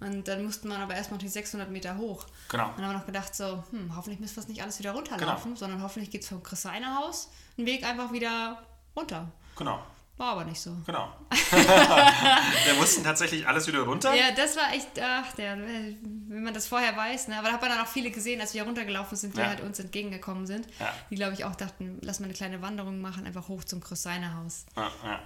Und 0.00 0.28
dann 0.28 0.44
musste 0.44 0.68
man 0.68 0.80
aber 0.82 0.94
erstmal 0.94 1.16
noch 1.16 1.22
die 1.22 1.28
600 1.28 1.70
Meter 1.70 1.96
hoch. 1.96 2.26
Genau. 2.50 2.68
Und 2.68 2.78
dann 2.78 2.84
haben 2.86 2.92
wir 2.92 2.98
noch 2.98 3.06
gedacht, 3.06 3.34
so, 3.34 3.64
hm, 3.70 3.94
hoffentlich 3.96 4.20
müssen 4.20 4.36
wir 4.36 4.42
es 4.42 4.48
nicht 4.48 4.62
alles 4.62 4.78
wieder 4.78 4.92
runterlaufen, 4.92 5.50
Genau. 5.52 5.56
sondern 5.56 5.82
hoffentlich 5.82 6.10
geht's 6.10 6.28
vom 6.28 6.42
Krösseinerhaus 6.42 7.30
einen 7.56 7.66
Weg 7.66 7.82
einfach 7.84 8.12
wieder 8.12 8.62
runter. 8.94 9.32
Genau, 9.56 9.82
War 10.18 10.32
aber 10.32 10.44
nicht 10.44 10.60
so. 10.60 10.76
genau. 10.84 11.08
wir 11.50 12.74
mussten 12.74 13.04
tatsächlich 13.04 13.46
alles 13.46 13.66
wieder 13.68 13.80
runter. 13.82 14.12
Ja, 14.14 14.32
das 14.36 14.56
war 14.56 14.72
echt, 14.74 14.88
ach, 15.00 15.32
der, 15.36 15.56
wenn 15.56 16.42
man 16.42 16.52
das 16.52 16.66
vorher 16.66 16.96
weiß, 16.96 17.28
ne? 17.28 17.38
aber 17.38 17.48
da 17.48 17.54
hat 17.54 17.60
man 17.62 17.70
dann 17.70 17.80
auch 17.80 17.86
viele 17.88 18.10
gesehen, 18.10 18.40
als 18.40 18.52
wir 18.52 18.64
runtergelaufen 18.64 19.16
sind, 19.16 19.36
die 19.36 19.40
Ja. 19.40 19.46
halt 19.46 19.60
uns 19.60 19.78
entgegengekommen 19.78 20.46
sind, 20.46 20.66
Ja. 20.80 20.92
die, 21.08 21.14
glaube 21.14 21.34
ich, 21.34 21.44
auch 21.44 21.54
dachten, 21.54 21.98
lass 22.02 22.18
mal 22.20 22.24
eine 22.24 22.34
kleine 22.34 22.60
Wanderung 22.62 23.00
machen, 23.00 23.26
einfach 23.26 23.46
hoch 23.48 23.62
zum 23.64 23.80
Krösseinerhaus. 23.80 24.66
Ja, 24.76 24.90
ja. 25.04 25.20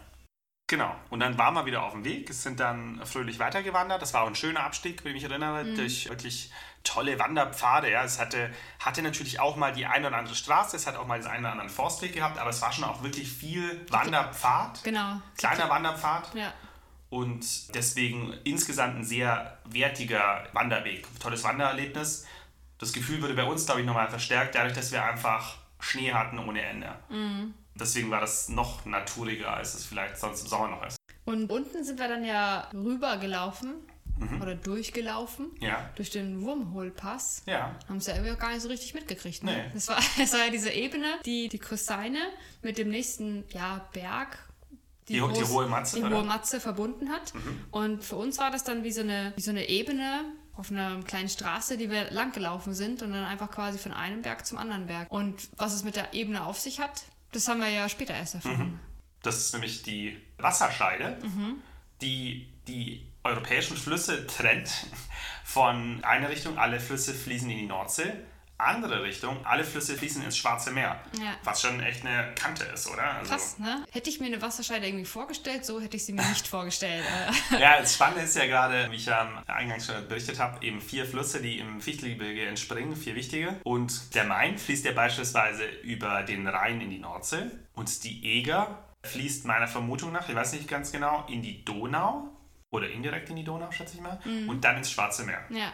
Genau. 0.72 0.96
Und 1.10 1.20
dann 1.20 1.36
waren 1.36 1.52
wir 1.52 1.66
wieder 1.66 1.82
auf 1.82 1.92
dem 1.92 2.02
Weg, 2.02 2.32
sind 2.32 2.58
dann 2.58 3.04
fröhlich 3.04 3.38
weitergewandert. 3.38 4.00
Das 4.00 4.14
war 4.14 4.22
auch 4.22 4.26
ein 4.26 4.34
schöner 4.34 4.60
Abstieg, 4.64 5.04
wenn 5.04 5.14
ich 5.14 5.22
mich 5.22 5.30
erinnere, 5.30 5.66
durch 5.74 6.08
wirklich 6.08 6.50
tolle 6.82 7.18
Wanderpfade. 7.18 7.90
Ja, 7.90 8.04
es 8.04 8.18
hatte, 8.18 8.50
hatte 8.80 9.02
natürlich 9.02 9.38
auch 9.38 9.56
mal 9.56 9.74
die 9.74 9.84
eine 9.84 10.06
oder 10.08 10.16
andere 10.16 10.34
Straße, 10.34 10.74
es 10.76 10.86
hat 10.86 10.96
auch 10.96 11.06
mal 11.06 11.18
den 11.20 11.28
einen 11.28 11.44
oder 11.44 11.52
anderen 11.52 11.68
Forstweg 11.68 12.14
gehabt, 12.14 12.38
aber 12.38 12.48
es 12.48 12.62
war 12.62 12.72
schon 12.72 12.84
auch 12.84 13.02
wirklich 13.02 13.30
viel 13.30 13.84
Wanderpfad, 13.90 14.82
Genau. 14.82 15.20
kleiner 15.36 15.68
Wanderpfad. 15.68 16.34
Ja. 16.34 16.54
Und 17.10 17.74
deswegen 17.74 18.32
insgesamt 18.44 18.96
ein 18.96 19.04
sehr 19.04 19.58
wertiger 19.66 20.48
Wanderweg. 20.54 21.06
Tolles 21.20 21.44
Wandererlebnis. 21.44 22.26
Das 22.78 22.94
Gefühl 22.94 23.20
wurde 23.20 23.34
bei 23.34 23.44
uns, 23.44 23.66
glaube 23.66 23.82
ich, 23.82 23.86
nochmal 23.86 24.08
verstärkt, 24.08 24.54
dadurch, 24.54 24.72
dass 24.72 24.90
wir 24.90 25.04
einfach 25.04 25.56
Schnee 25.80 26.14
hatten 26.14 26.38
ohne 26.38 26.62
Ende. 26.62 26.88
Deswegen 27.74 28.10
war 28.10 28.20
das 28.20 28.48
noch 28.48 28.84
naturiger, 28.84 29.52
als 29.54 29.74
es 29.74 29.84
vielleicht 29.84 30.18
sonst 30.18 30.42
im 30.42 30.48
Sommer 30.48 30.68
noch 30.68 30.86
ist. 30.86 30.96
Und 31.24 31.50
unten 31.50 31.84
sind 31.84 31.98
wir 31.98 32.08
dann 32.08 32.24
ja 32.24 32.68
rübergelaufen 32.74 33.74
oder 34.40 34.54
durchgelaufen 34.54 35.50
Ja. 35.60 35.90
durch 35.96 36.10
den 36.10 36.42
Wurmholpass. 36.42 37.42
Ja. 37.46 37.74
Haben 37.88 37.96
es 37.96 38.06
ja 38.06 38.14
irgendwie 38.14 38.32
auch 38.32 38.38
gar 38.38 38.50
nicht 38.50 38.60
so 38.62 38.68
richtig 38.68 38.94
mitgekriegt. 38.94 39.42
Ne? 39.42 39.52
Nee. 39.52 39.70
Das, 39.74 39.88
war, 39.88 39.96
das 40.18 40.32
war 40.32 40.44
ja 40.44 40.50
diese 40.50 40.70
Ebene, 40.70 41.06
die, 41.24 41.48
die 41.48 41.58
Krösseine 41.58 42.18
mit 42.62 42.78
dem 42.78 42.88
nächsten 42.90 43.44
ja, 43.50 43.86
Berg. 43.92 44.38
Die 45.08 45.20
ho- 45.20 45.28
die 45.28 45.42
hohe 45.44 45.66
Matze, 45.66 45.96
Die? 45.96 46.02
Mhm. 46.04 46.14
hohe 46.14 46.24
Matze 46.24 46.60
verbunden 46.60 47.08
hat. 47.10 47.32
Und 47.72 48.04
für 48.04 48.16
uns 48.16 48.38
war 48.38 48.50
das 48.52 48.62
dann 48.64 48.84
wie 48.84 48.92
so, 48.92 49.00
eine, 49.00 49.32
wie 49.36 49.40
so 49.42 49.50
eine 49.50 49.68
Ebene 49.68 50.24
auf 50.54 50.70
einer 50.70 51.02
kleinen 51.02 51.28
Straße, 51.28 51.76
die 51.76 51.90
wir 51.90 52.10
lang 52.12 52.30
gelaufen 52.32 52.74
sind 52.74 53.02
und 53.02 53.12
dann 53.12 53.24
einfach 53.24 53.50
quasi 53.50 53.78
von 53.78 53.92
einem 53.92 54.22
Berg 54.22 54.46
zum 54.46 54.58
anderen 54.58 54.86
Berg. 54.86 55.10
Und 55.10 55.48
was 55.56 55.72
es 55.74 55.82
mit 55.82 55.96
der 55.96 56.14
Ebene 56.14 56.44
auf 56.44 56.60
sich 56.60 56.78
hat, 56.78 57.02
das 57.32 57.48
haben 57.48 57.60
wir 57.60 57.68
ja 57.68 57.88
später 57.88 58.14
erst 58.14 58.36
erfahren. 58.36 58.78
Das 59.22 59.38
ist 59.38 59.52
nämlich 59.52 59.82
die 59.82 60.16
Wasserscheide, 60.38 61.18
die 62.00 62.48
die 62.68 63.06
europäischen 63.24 63.76
Flüsse 63.76 64.26
trennt. 64.26 64.70
Von 65.44 66.02
einer 66.04 66.28
Richtung, 66.28 66.58
alle 66.58 66.80
Flüsse 66.80 67.14
fließen 67.14 67.50
in 67.50 67.58
die 67.58 67.66
Nordsee. 67.66 68.12
Andere 68.62 69.02
Richtung, 69.02 69.44
alle 69.44 69.64
Flüsse 69.64 69.96
fließen 69.96 70.22
ins 70.24 70.36
Schwarze 70.36 70.70
Meer. 70.70 71.00
Ja. 71.18 71.34
Was 71.44 71.62
schon 71.62 71.80
echt 71.80 72.04
eine 72.06 72.32
Kante 72.34 72.64
ist, 72.64 72.88
oder? 72.88 73.02
Also, 73.18 73.30
Krass, 73.32 73.58
ne? 73.58 73.84
Hätte 73.92 74.10
ich 74.10 74.20
mir 74.20 74.26
eine 74.26 74.40
Wasserscheide 74.40 74.86
irgendwie 74.86 75.04
vorgestellt, 75.04 75.64
so 75.64 75.80
hätte 75.80 75.96
ich 75.96 76.04
sie 76.04 76.12
mir 76.12 76.26
nicht 76.28 76.46
vorgestellt. 76.48 77.04
Äh, 77.52 77.60
Ja, 77.60 77.78
das 77.80 77.94
Spannende 77.94 78.22
ist 78.22 78.36
ja 78.36 78.46
gerade, 78.46 78.90
wie 78.90 78.96
ich 78.96 79.06
ja 79.06 79.42
eingangs 79.46 79.86
schon 79.86 80.08
berichtet 80.08 80.38
habe, 80.38 80.64
eben 80.64 80.80
vier 80.80 81.06
Flüsse, 81.06 81.40
die 81.42 81.58
im 81.58 81.80
Fichtelgebirge 81.80 82.46
entspringen, 82.46 82.96
vier 82.96 83.14
wichtige. 83.14 83.60
Und 83.64 84.14
der 84.14 84.24
Main 84.24 84.58
fließt 84.58 84.84
ja 84.84 84.92
beispielsweise 84.92 85.64
über 85.82 86.22
den 86.22 86.46
Rhein 86.46 86.80
in 86.80 86.90
die 86.90 86.98
Nordsee. 86.98 87.50
Und 87.74 88.04
die 88.04 88.24
Eger 88.38 88.84
fließt 89.04 89.44
meiner 89.46 89.66
Vermutung 89.68 90.12
nach, 90.12 90.28
ich 90.28 90.34
weiß 90.34 90.52
nicht 90.52 90.68
ganz 90.68 90.92
genau, 90.92 91.26
in 91.28 91.42
die 91.42 91.64
Donau. 91.64 92.28
Oder 92.70 92.88
indirekt 92.90 93.28
in 93.28 93.36
die 93.36 93.44
Donau, 93.44 93.70
schätze 93.70 93.96
ich 93.96 94.00
mal. 94.00 94.18
Und 94.48 94.62
dann 94.64 94.78
ins 94.78 94.90
Schwarze 94.90 95.24
Meer. 95.24 95.40
ja. 95.50 95.72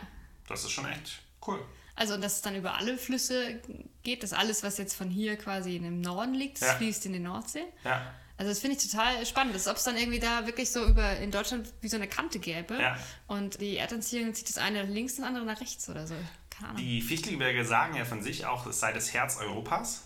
Das 0.49 0.65
ist 0.65 0.71
schon 0.71 0.89
echt 0.89 1.21
cool. 1.47 1.63
Also, 1.99 2.17
dass 2.17 2.37
es 2.37 2.43
dann 2.43 2.55
über 2.55 2.77
alle 2.77 2.97
Flüsse 2.97 3.61
geht, 4.03 4.23
dass 4.23 4.33
alles, 4.33 4.63
was 4.63 4.79
jetzt 4.79 4.95
von 4.95 5.11
hier 5.11 5.37
quasi 5.37 5.75
in 5.77 5.83
dem 5.83 6.01
Norden 6.01 6.35
liegt, 6.35 6.61
Ja. 6.61 6.75
fließt 6.75 7.07
in 7.07 7.13
die 7.15 7.19
Nordsee. 7.19 7.65
Ja, 7.85 8.03
Also 8.37 8.51
das 8.51 8.61
finde 8.61 8.77
ich 8.77 8.89
total 8.89 9.27
spannend, 9.27 9.55
als 9.55 9.67
ob 9.67 9.77
es 9.79 9.83
dann 9.85 9.97
irgendwie 9.97 10.21
da 10.21 10.47
wirklich 10.47 10.71
so 10.71 10.85
über 10.87 11.17
in 11.17 11.33
Deutschland 11.33 11.73
wie 11.81 11.89
so 11.89 11.97
eine 11.97 12.07
Kante 12.07 12.39
gäbe. 12.39 12.81
Ja. 12.81 12.97
Und 13.27 13.61
die 13.61 13.77
Erdanziehung 13.79 14.33
zieht 14.33 14.49
das 14.49 14.59
eine 14.59 14.85
nach 14.85 14.89
links, 14.91 15.17
das 15.17 15.27
andere 15.27 15.45
nach 15.45 15.61
rechts 15.61 15.89
oder 15.89 16.07
so. 16.07 16.15
Keine 16.51 16.69
Ahnung. 16.71 16.81
die 16.83 17.03
Fichtelgebirge 17.03 17.65
sagen 17.65 17.97
ja 17.97 18.05
von 18.05 18.23
sich 18.23 18.47
auch, 18.47 18.65
es 18.67 18.79
sei 18.79 18.93
das 18.93 19.13
Herz 19.13 19.39
Europas. 19.39 20.05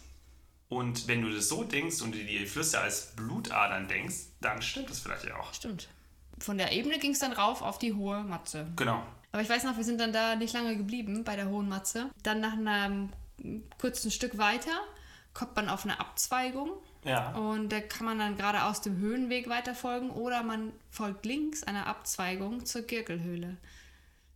Und 0.70 1.07
wenn 1.09 1.20
du 1.20 1.28
das 1.30 1.49
so 1.49 1.62
denkst 1.64 2.01
und 2.01 2.14
dir 2.14 2.24
die 2.24 2.47
Flüsse 2.47 2.80
als 2.80 3.14
Blutadern 3.16 3.86
denkst, 3.88 4.16
dann 4.40 4.62
stimmt 4.62 4.88
das 4.88 5.01
vielleicht 5.01 5.24
ja 5.26 5.36
auch. 5.36 5.53
Stimmt. 5.53 5.88
von 6.38 6.57
der 6.57 6.72
Ebene 6.72 6.99
ging 6.99 7.12
es 7.12 7.18
dann 7.18 7.32
rauf 7.34 7.61
auf 7.61 7.78
die 7.78 7.93
hohe 7.93 8.22
Matze. 8.22 8.66
Genau. 8.76 9.07
Aber 9.33 9.43
ich 9.43 9.49
weiß 9.49 9.64
noch, 9.64 9.76
wir 9.76 9.85
sind 9.85 10.01
dann 10.01 10.12
da 10.12 10.37
nicht 10.37 10.53
lange 10.53 10.76
geblieben 10.76 11.24
bei 11.24 11.37
der 11.37 11.49
Hohen 11.49 11.68
Matze. 11.68 12.11
Dann 12.22 12.41
nach 12.41 12.53
einem 12.53 13.11
kurzen 13.78 14.11
Stück 14.11 14.39
weiter 14.39 14.72
kommt 15.35 15.57
man 15.57 15.68
auf 15.68 15.85
eine 15.85 15.99
Abzweigung. 15.99 16.70
Ja. 17.05 17.33
Und 17.33 17.70
da 17.70 17.80
kann 17.80 18.07
man 18.07 18.18
dann 18.18 18.37
gerade 18.37 18.64
aus 18.64 18.80
dem 18.83 18.99
Höhenweg 18.99 19.49
weiterfolgen 19.49 20.11
oder 20.11 20.43
man 20.43 20.72
folgt 20.91 21.26
links 21.26 21.62
einer 21.64 21.87
Abzweigung 21.87 22.64
zur 22.64 22.83
Girkelhöhle. 22.83 23.57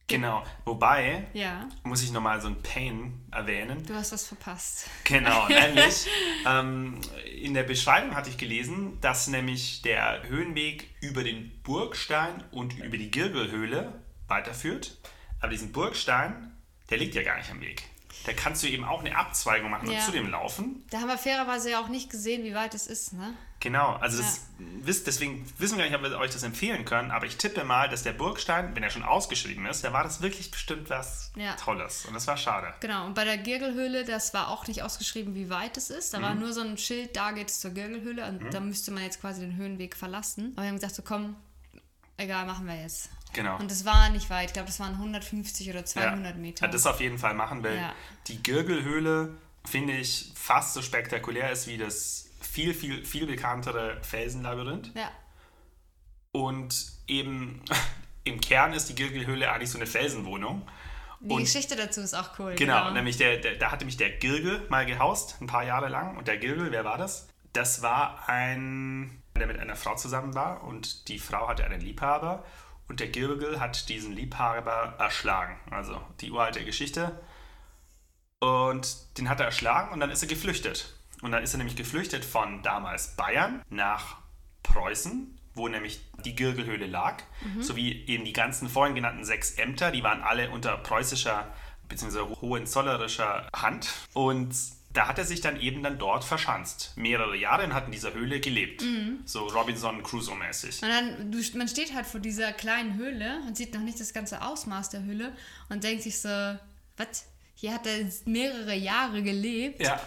Genau. 0.08 0.44
Wobei, 0.64 1.26
Ja, 1.32 1.68
muss 1.82 2.02
ich 2.02 2.12
nochmal 2.12 2.40
so 2.40 2.46
ein 2.46 2.62
Pain 2.62 3.26
erwähnen. 3.32 3.84
du 3.86 3.94
hast 3.94 4.12
was 4.12 4.26
verpasst. 4.26 4.88
Genau, 5.04 5.46
nämlich 5.48 6.06
ähm, 6.46 7.00
in 7.40 7.54
der 7.54 7.64
Beschreibung 7.64 8.14
hatte 8.14 8.30
ich 8.30 8.38
gelesen, 8.38 8.98
dass 9.00 9.26
nämlich 9.26 9.82
der 9.82 10.22
Höhenweg 10.28 10.88
über 11.00 11.24
den 11.24 11.60
Burgstein 11.62 12.44
und 12.52 12.78
über 12.78 12.96
die 12.98 13.10
Girgelhöhle 13.10 14.00
weiterführt. 14.28 14.96
Aber 15.40 15.50
diesen 15.50 15.72
Burgstein, 15.72 16.52
der 16.90 16.98
liegt 16.98 17.14
ja 17.14 17.22
gar 17.22 17.36
nicht 17.36 17.50
am 17.50 17.60
Weg. 17.60 17.82
Da 18.24 18.32
kannst 18.32 18.62
du 18.62 18.66
eben 18.68 18.84
auch 18.84 19.00
eine 19.04 19.16
Abzweigung 19.16 19.70
machen 19.70 19.88
Ja. 19.90 19.98
und 19.98 20.04
zu 20.04 20.10
dem 20.10 20.28
laufen. 20.30 20.84
Da 20.90 21.00
haben 21.00 21.08
wir 21.08 21.18
fairerweise 21.18 21.70
ja 21.70 21.80
auch 21.80 21.88
nicht 21.88 22.10
gesehen, 22.10 22.42
wie 22.44 22.54
weit 22.54 22.74
es 22.74 22.86
ist, 22.86 23.12
ne? 23.12 23.34
Genau, 23.60 23.94
also 23.94 24.18
das, 24.20 24.40
wisst, 24.58 25.06
deswegen 25.06 25.46
wissen 25.58 25.78
wir 25.78 25.84
gar 25.88 25.90
nicht, 25.90 26.04
ob 26.04 26.10
wir 26.10 26.18
euch 26.18 26.30
das 26.30 26.42
empfehlen 26.42 26.84
können, 26.84 27.10
aber 27.10 27.26
ich 27.26 27.36
tippe 27.36 27.64
mal, 27.64 27.88
dass 27.88 28.02
der 28.02 28.12
Burgstein, 28.12 28.74
wenn 28.74 28.82
er 28.82 28.90
schon 28.90 29.02
ausgeschrieben 29.02 29.64
ist, 29.66 29.82
da 29.82 29.92
war 29.92 30.02
das 30.02 30.20
wirklich 30.22 30.50
bestimmt 30.50 30.90
was 30.90 31.32
Ja. 31.36 31.54
Tolles. 31.54 32.04
Und 32.06 32.14
das 32.14 32.26
war 32.26 32.36
schade. 32.36 32.74
Genau, 32.80 33.06
und 33.06 33.14
bei 33.14 33.24
der 33.24 33.38
Girgelhöhle, 33.38 34.04
das 34.04 34.34
war 34.34 34.48
auch 34.48 34.66
nicht 34.66 34.82
ausgeschrieben, 34.82 35.34
wie 35.34 35.48
weit 35.48 35.76
es 35.76 35.90
ist. 35.90 36.12
Da 36.12 36.18
Mhm. 36.18 36.22
war 36.22 36.34
nur 36.34 36.52
so 36.52 36.60
ein 36.62 36.76
Schild, 36.78 37.16
da 37.16 37.32
geht 37.32 37.48
es 37.50 37.60
zur 37.60 37.70
Girgelhöhle 37.70 38.26
und 38.28 38.52
da 38.52 38.60
müsste 38.60 38.90
man 38.90 39.02
jetzt 39.04 39.20
quasi 39.20 39.40
den 39.40 39.56
Höhenweg 39.56 39.96
verlassen. 39.96 40.52
Aber 40.54 40.62
wir 40.62 40.68
haben 40.68 40.76
gesagt, 40.76 40.94
so 40.94 41.02
komm, 41.02 41.36
egal, 42.18 42.46
machen 42.46 42.66
wir 42.66 42.80
jetzt. 42.80 43.08
Genau. 43.36 43.58
Und 43.58 43.70
es 43.70 43.84
war 43.84 44.08
nicht 44.08 44.30
weit, 44.30 44.46
ich 44.48 44.52
glaube, 44.54 44.66
das 44.68 44.80
waren 44.80 44.94
150 44.94 45.68
oder 45.70 45.84
200 45.84 46.36
Meter. 46.38 46.64
Ja, 46.66 46.72
das 46.72 46.86
auf 46.86 47.00
jeden 47.00 47.18
Fall 47.18 47.34
machen, 47.34 47.62
weil 47.62 47.76
Ja. 47.76 47.94
die 48.28 48.42
Girgelhöhle, 48.42 49.36
finde 49.64 49.92
ich, 49.92 50.32
fast 50.34 50.72
so 50.72 50.80
spektakulär 50.80 51.50
ist 51.52 51.66
wie 51.66 51.76
das 51.76 52.30
viel, 52.40 52.72
viel, 52.72 53.04
viel 53.04 53.26
bekanntere 53.26 53.98
Felsenlabyrinth. 54.02 54.90
ja, 54.94 55.10
Und 56.32 56.92
eben 57.06 57.62
im 58.24 58.40
Kern 58.40 58.72
ist 58.72 58.88
die 58.88 58.94
Girgelhöhle 58.94 59.50
eigentlich 59.50 59.70
so 59.70 59.78
eine 59.78 59.86
Felsenwohnung. 59.86 60.66
die 61.20 61.32
Und- 61.34 61.42
Geschichte 61.44 61.76
dazu 61.76 62.00
ist 62.00 62.14
auch 62.14 62.38
cool. 62.38 62.54
Genau, 62.54 62.90
nämlich 62.90 63.16
der, 63.18 63.36
der, 63.38 63.56
da 63.56 63.70
hatte 63.70 63.84
mich 63.84 63.96
der 63.96 64.10
Girgel 64.10 64.66
mal 64.68 64.86
gehaust, 64.86 65.36
ein 65.40 65.46
paar 65.46 65.64
Jahre 65.64 65.88
lang. 65.88 66.16
Und 66.16 66.28
der 66.28 66.38
Girgel, 66.38 66.72
wer 66.72 66.84
war 66.84 66.98
das? 66.98 67.28
Das 67.52 67.80
war 67.82 68.28
ein, 68.28 69.22
der 69.36 69.46
mit 69.46 69.58
einer 69.58 69.76
Frau 69.76 69.94
zusammen 69.94 70.34
war 70.34 70.64
und 70.64 71.08
die 71.08 71.18
Frau 71.18 71.48
hatte 71.48 71.64
einen 71.64 71.80
Liebhaber 71.80 72.44
und 72.88 73.00
der 73.00 73.08
Girgel 73.08 73.60
hat 73.60 73.88
diesen 73.88 74.12
Liebhaber 74.12 74.94
erschlagen. 74.98 75.58
Also 75.70 76.00
die 76.20 76.30
uralte 76.30 76.64
Geschichte. 76.64 77.20
Und 78.38 79.18
den 79.18 79.28
hat 79.28 79.40
er 79.40 79.46
erschlagen 79.46 79.92
und 79.92 80.00
dann 80.00 80.10
ist 80.10 80.22
er 80.22 80.28
geflüchtet. 80.28 80.94
Und 81.22 81.32
dann 81.32 81.42
ist 81.42 81.54
er 81.54 81.58
nämlich 81.58 81.76
geflüchtet 81.76 82.24
von 82.24 82.62
damals 82.62 83.16
Bayern 83.16 83.62
nach 83.70 84.18
Preußen, 84.62 85.38
wo 85.54 85.68
nämlich 85.68 86.00
die 86.24 86.36
Girgelhöhle 86.36 86.86
lag, 86.86 87.22
sowie 87.60 88.04
eben 88.06 88.24
die 88.26 88.34
ganzen 88.34 88.68
vorhin 88.68 88.94
genannten 88.94 89.24
sechs 89.24 89.52
Ämter, 89.52 89.90
die 89.90 90.02
waren 90.02 90.22
alle 90.22 90.50
unter 90.50 90.76
preußischer 90.76 91.50
bzw. 91.88 92.18
hohenzollerischer 92.42 93.48
Hand. 93.56 93.88
Und 94.12 94.54
da 94.96 95.08
hat 95.08 95.18
er 95.18 95.24
sich 95.24 95.40
dann 95.40 95.60
eben 95.60 95.82
dann 95.82 95.98
dort 95.98 96.24
verschanzt. 96.24 96.92
Mehrere 96.96 97.36
Jahre 97.36 97.64
und 97.64 97.74
hat 97.74 97.86
in 97.86 97.92
dieser 97.92 98.14
Höhle 98.14 98.40
gelebt. 98.40 98.82
So 99.24 99.46
Robinson 99.46 100.02
Crusoe-mäßig. 100.02 100.82
Und 100.82 100.88
dann, 100.88 101.30
du, 101.30 101.38
man 101.58 101.68
steht 101.68 101.94
halt 101.94 102.06
vor 102.06 102.20
dieser 102.20 102.52
kleinen 102.52 102.96
Höhle 102.96 103.42
und 103.46 103.56
sieht 103.56 103.74
noch 103.74 103.82
nicht 103.82 104.00
das 104.00 104.14
ganze 104.14 104.42
Ausmaß 104.42 104.90
der 104.90 105.02
Höhle 105.04 105.36
und 105.68 105.84
denkt 105.84 106.02
sich 106.02 106.20
so, 106.20 106.28
was? 106.96 107.26
Hier 107.54 107.72
hat 107.72 107.86
er 107.86 108.06
mehrere 108.26 108.74
Jahre 108.74 109.22
gelebt. 109.22 109.82
Ja. 109.82 110.00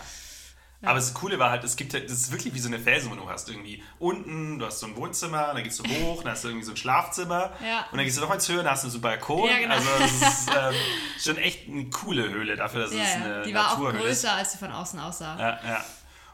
Aber 0.81 0.93
das 0.95 1.13
Coole 1.13 1.37
war 1.39 1.49
halt, 1.51 1.63
es 1.65 1.75
gibt 1.75 1.93
das 1.93 2.03
ist 2.03 2.31
wirklich 2.31 2.53
wie 2.53 2.59
so 2.59 2.67
eine 2.69 2.79
Felsenwohnung. 2.79 3.25
Du 3.27 3.31
hast 3.33 3.49
irgendwie 3.49 3.83
unten, 3.99 4.59
du 4.59 4.65
hast 4.65 4.79
so 4.79 4.87
ein 4.87 4.95
Wohnzimmer, 4.95 5.53
dann 5.53 5.63
gehst 5.63 5.79
du 5.79 5.83
hoch, 5.89 6.23
dann 6.23 6.31
hast 6.31 6.43
du 6.45 6.47
irgendwie 6.47 6.65
so 6.65 6.71
ein 6.71 6.77
Schlafzimmer 6.77 7.51
Ja. 7.61 7.85
und 7.91 7.97
dann 7.97 8.05
gehst 8.05 8.17
du 8.17 8.21
noch 8.21 8.29
eins 8.29 8.47
höher, 8.47 8.63
dann 8.63 8.71
hast 8.71 8.85
du 8.85 8.89
so 8.89 8.95
einen 8.95 9.01
Balkon. 9.01 9.49
Ja, 9.49 9.57
genau. 9.59 9.73
Also 9.75 9.89
es 10.05 10.21
ist 10.21 10.49
ähm, 10.57 10.73
schon 11.21 11.37
echt 11.37 11.67
eine 11.67 11.89
coole 11.89 12.29
Höhle 12.29 12.55
dafür, 12.55 12.81
dass 12.83 12.93
Ja, 12.93 13.03
es 13.03 13.15
eine 13.15 13.41
Die 13.43 13.53
war 13.53 13.67
auch 13.73 13.77
Naturhöhle 13.79 13.97
ist. 14.09 14.21
größer, 14.23 14.33
als 14.33 14.51
sie 14.53 14.57
von 14.57 14.71
außen 14.71 14.99
aussah. 14.99 15.37
Ja, 15.37 15.59
ja. 15.67 15.85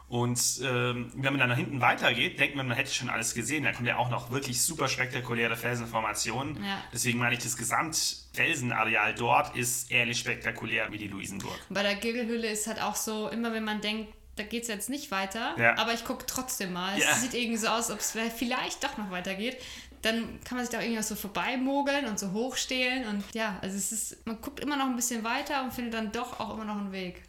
Und 0.08 0.40
ähm, 0.64 1.12
wenn 1.16 1.34
man 1.34 1.40
dann 1.40 1.50
nach 1.50 1.58
hinten 1.58 1.82
weitergeht, 1.82 2.40
denkt 2.40 2.56
man, 2.56 2.68
man 2.68 2.78
hätte 2.78 2.94
schon 2.94 3.10
alles 3.10 3.34
gesehen. 3.34 3.64
Da 3.64 3.72
kommen 3.72 3.88
ja 3.88 3.98
auch 3.98 4.12
noch 4.12 4.30
wirklich 4.30 4.62
super 4.62 4.88
spektakuläre 4.88 5.56
Felsenformationen. 5.56 6.64
Ja. 6.64 6.78
Deswegen 6.94 7.18
meine 7.18 7.34
ich, 7.36 7.42
das 7.44 7.58
Gesamtfelsenareal 7.58 9.16
dort 9.16 9.56
ist 9.56 9.92
ähnlich 9.92 10.20
spektakulär 10.20 10.92
wie 10.92 11.00
die 11.00 11.08
Luisenburg. 11.08 11.58
Bei 11.70 11.82
der 11.82 11.96
Girgelhöhle 11.96 12.48
ist 12.50 12.68
halt 12.68 12.82
auch 12.82 12.96
so, 12.96 13.30
immer 13.30 13.52
wenn 13.54 13.64
man 13.64 13.82
denkt, 13.82 14.14
da 14.36 14.44
geht 14.44 14.64
es 14.64 14.68
jetzt 14.68 14.90
nicht 14.90 15.12
weiter, 15.12 15.56
Ja. 15.58 15.78
aber 15.78 15.94
ich 15.94 16.04
gucke 16.06 16.26
trotzdem 16.26 16.74
mal. 16.74 16.98
Ja. 17.00 17.12
Es 17.12 17.22
sieht 17.22 17.34
irgendwie 17.34 17.58
so 17.58 17.68
aus, 17.68 17.90
ob 17.92 18.00
es 18.00 18.12
vielleicht 18.36 18.84
doch 18.84 18.98
noch 18.98 19.10
weitergeht. 19.12 19.58
Dann 20.02 20.40
kann 20.44 20.58
man 20.58 20.66
sich 20.66 20.76
da 20.76 20.82
irgendwie 20.82 21.02
so 21.02 21.16
vorbeimogeln 21.16 22.06
und 22.06 22.20
so 22.20 22.32
hochstehlen. 22.32 23.08
Und 23.08 23.24
ja, 23.34 23.58
also 23.62 23.76
es 23.76 23.92
ist, 23.92 24.26
man 24.28 24.40
guckt 24.42 24.60
immer 24.60 24.76
noch 24.78 24.86
ein 24.86 24.96
bisschen 24.96 25.24
weiter 25.24 25.64
und 25.64 25.74
findet 25.74 25.94
dann 25.96 26.12
doch 26.12 26.40
auch 26.40 26.54
immer 26.54 26.66
noch 26.66 26.78
einen 26.78 26.92
Weg. 26.92 27.24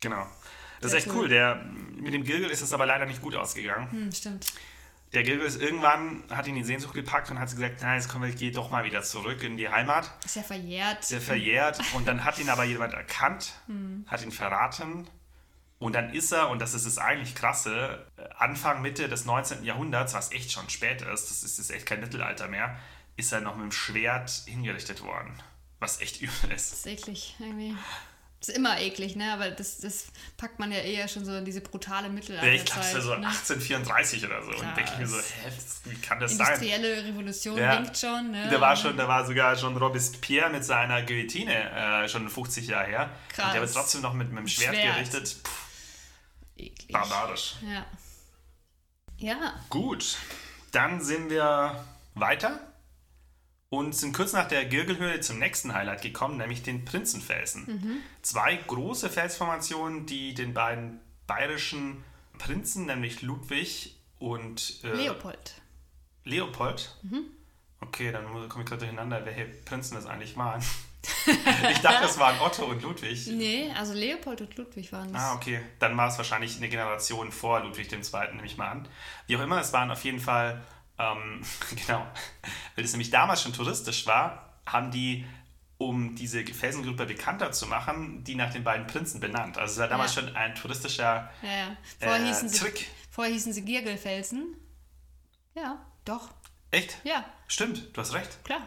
Genau. 0.00 0.26
Das 0.80 0.90
Sehr 0.90 0.98
ist 1.00 1.06
echt 1.06 1.14
cool. 1.14 1.22
cool. 1.24 1.28
Der, 1.28 1.56
mit 1.96 2.14
dem 2.14 2.24
Gilgel 2.24 2.50
ist 2.50 2.60
es 2.62 2.72
aber 2.72 2.86
leider 2.86 3.06
nicht 3.06 3.20
gut 3.22 3.34
ausgegangen. 3.34 3.90
Hm, 3.90 4.12
stimmt. 4.12 4.46
Der 5.12 5.22
Gilgel 5.22 5.46
ist 5.46 5.60
irgendwann, 5.60 6.24
hat 6.30 6.46
ihn 6.46 6.54
die 6.56 6.64
Sehnsucht 6.64 6.92
gepackt 6.94 7.30
und 7.30 7.38
hat 7.38 7.48
gesagt, 7.50 7.80
nein, 7.82 7.96
jetzt 8.00 8.08
komm, 8.08 8.24
ich 8.24 8.36
gehe 8.36 8.50
doch 8.52 8.70
mal 8.70 8.84
wieder 8.84 9.02
zurück 9.02 9.42
in 9.42 9.56
die 9.56 9.68
Heimat. 9.68 10.10
Ist 10.24 10.36
ja 10.36 10.42
verjährt. 10.42 11.04
Sehr 11.04 11.20
verjährt. 11.20 11.78
Und 11.94 12.06
dann 12.08 12.24
hat 12.24 12.38
ihn 12.38 12.48
aber 12.50 12.64
jemand 12.64 12.92
erkannt, 12.92 13.52
Hm. 13.66 14.04
hat 14.08 14.22
ihn 14.22 14.32
verraten. 14.32 15.06
Und 15.78 15.94
dann 15.94 16.12
ist 16.14 16.32
er, 16.32 16.48
und 16.48 16.58
das 16.60 16.72
ist 16.74 16.86
das 16.86 16.96
eigentlich 16.98 17.34
krasse, 17.34 18.06
äh, 18.16 18.22
Anfang, 18.38 18.80
Mitte 18.80 19.08
des 19.08 19.26
19. 19.26 19.62
Jahrhunderts, 19.64 20.14
was 20.14 20.32
echt 20.32 20.50
schon 20.52 20.70
spät 20.70 21.02
ist, 21.02 21.30
das 21.30 21.42
ist, 21.42 21.58
ist 21.58 21.70
echt 21.70 21.84
kein 21.86 22.00
Mittelalter 22.00 22.48
mehr, 22.48 22.78
ist 23.16 23.32
er 23.32 23.40
noch 23.42 23.56
mit 23.56 23.64
dem 23.64 23.72
Schwert 23.72 24.30
hingerichtet 24.46 25.02
worden. 25.02 25.34
Was 25.78 26.00
echt 26.00 26.20
übel 26.22 26.50
ist. 26.54 26.72
Das 26.72 26.78
ist 26.80 26.86
eklig 26.86 27.36
irgendwie. 27.38 27.76
Das 28.40 28.50
ist 28.50 28.56
immer 28.56 28.78
eklig, 28.80 29.16
ne? 29.16 29.32
Aber 29.32 29.50
das, 29.50 29.78
das 29.78 30.06
packt 30.36 30.58
man 30.58 30.70
ja 30.70 30.78
eher 30.78 31.08
schon 31.08 31.24
so 31.24 31.34
in 31.36 31.44
diese 31.46 31.62
brutale 31.62 32.06
Ja, 32.08 32.12
Mittelalterzeit. 32.12 32.54
ich 32.58 32.64
glaube, 32.66 32.86
es 32.86 32.94
war 32.94 33.00
so 33.02 33.08
ne? 33.16 33.26
1834 33.26 34.24
oder 34.26 34.42
so. 34.42 34.50
Und 34.50 34.56
Krass. 34.60 34.74
denke 34.76 34.90
ich 34.92 34.98
mir 34.98 35.06
so, 35.06 35.16
hä, 35.16 35.22
das- 35.56 35.80
wie 35.84 35.94
kann 35.96 36.20
das 36.20 36.36
sein? 36.36 36.46
Industrielle 36.46 37.04
Revolution 37.04 37.58
Ja. 37.58 37.78
winkt 37.78 37.96
schon, 37.98 38.30
ne? 38.30 38.48
Da 38.50 38.60
war 38.60 38.76
schon, 38.76 38.96
da 38.96 39.08
war 39.08 39.26
sogar 39.26 39.56
schon 39.56 39.76
Robespierre 39.76 40.50
mit 40.50 40.64
seiner 40.64 41.02
Guillotine 41.02 41.70
äh, 42.04 42.08
schon 42.08 42.28
50 42.28 42.66
Jahre 42.68 42.86
her. 42.86 43.10
Krass. 43.30 43.46
Und 43.46 43.52
der 43.54 43.60
wird 43.62 43.72
trotzdem 43.74 44.00
noch 44.02 44.12
mit, 44.14 44.28
mit 44.30 44.38
dem 44.40 44.48
Schwert, 44.48 44.74
Schwert. 44.74 44.94
gerichtet. 44.96 45.36
Puh, 45.42 45.50
eklig. 46.56 46.92
barbarisch. 46.92 47.56
Ja. 47.62 47.86
Ja, 49.18 49.54
Gut, 49.70 50.18
dann 50.72 51.00
sind 51.00 51.30
wir 51.30 51.84
weiter 52.14 52.60
und 53.70 53.94
sind 53.94 54.14
kurz 54.14 54.32
nach 54.34 54.46
der 54.46 54.66
Girgelhöhle 54.66 55.20
zum 55.20 55.38
nächsten 55.38 55.72
Highlight 55.72 56.02
gekommen, 56.02 56.36
nämlich 56.36 56.62
den 56.62 56.84
Prinzenfelsen. 56.84 58.02
Zwei 58.22 58.56
große 58.56 59.08
Felsformationen, 59.08 60.04
die 60.06 60.34
den 60.34 60.52
beiden 60.52 61.00
bayerischen 61.26 62.04
Prinzen, 62.38 62.86
nämlich 62.86 63.22
Ludwig 63.22 63.96
und 64.18 64.84
äh, 64.84 64.92
Leopold. 64.92 65.62
Leopold? 66.24 66.96
Mhm. 67.02 67.24
Okay, 67.80 68.12
dann 68.12 68.24
komme 68.48 68.64
ich 68.64 68.68
gerade 68.68 68.80
durcheinander, 68.80 69.24
welche 69.24 69.44
Prinzen 69.44 69.94
das 69.94 70.06
eigentlich 70.06 70.36
waren. 70.36 70.62
ich 71.70 71.78
dachte, 71.78 72.02
das 72.02 72.18
waren 72.18 72.38
Otto 72.40 72.64
und 72.66 72.82
Ludwig. 72.82 73.26
Nee, 73.28 73.72
also 73.76 73.92
Leopold 73.94 74.40
und 74.40 74.56
Ludwig 74.56 74.92
waren 74.92 75.12
das. 75.12 75.22
Ah, 75.22 75.34
okay. 75.34 75.60
Dann 75.78 75.96
war 75.96 76.08
es 76.08 76.18
wahrscheinlich 76.18 76.56
eine 76.56 76.68
Generation 76.68 77.32
vor 77.32 77.60
Ludwig 77.60 77.90
II., 77.92 77.98
nehme 78.34 78.46
ich 78.46 78.56
mal 78.56 78.68
an. 78.70 78.88
Wie 79.26 79.36
auch 79.36 79.40
immer, 79.40 79.60
es 79.60 79.72
waren 79.72 79.90
auf 79.90 80.02
jeden 80.04 80.20
Fall, 80.20 80.62
ähm, 80.98 81.42
genau, 81.86 82.06
weil 82.74 82.84
es 82.84 82.92
nämlich 82.92 83.10
damals 83.10 83.42
schon 83.42 83.52
touristisch 83.52 84.06
war, 84.06 84.54
haben 84.66 84.90
die, 84.90 85.24
um 85.78 86.14
diese 86.14 86.44
Felsengruppe 86.44 87.06
bekannter 87.06 87.52
zu 87.52 87.66
machen, 87.66 88.24
die 88.24 88.34
nach 88.34 88.50
den 88.52 88.64
beiden 88.64 88.86
Prinzen 88.86 89.20
benannt. 89.20 89.58
Also 89.58 89.74
es 89.74 89.78
war 89.78 89.88
damals 89.88 90.14
Ja. 90.14 90.22
schon 90.22 90.34
ein 90.36 90.54
touristischer 90.54 91.30
Ja, 91.42 91.48
ja. 91.50 91.76
Vorher, 92.00 92.22
äh, 92.22 92.26
hießen 92.28 92.48
sie, 92.48 92.58
Trick. 92.58 92.88
vorher 93.10 93.32
hießen 93.32 93.52
sie 93.52 93.64
Girgelfelsen. 93.64 94.56
Ja, 95.54 95.78
doch. 96.04 96.30
Echt? 96.70 96.98
Ja, 97.04 97.24
Stimmt, 97.46 97.96
du 97.96 98.00
hast 98.00 98.12
recht. 98.14 98.42
klar. 98.44 98.60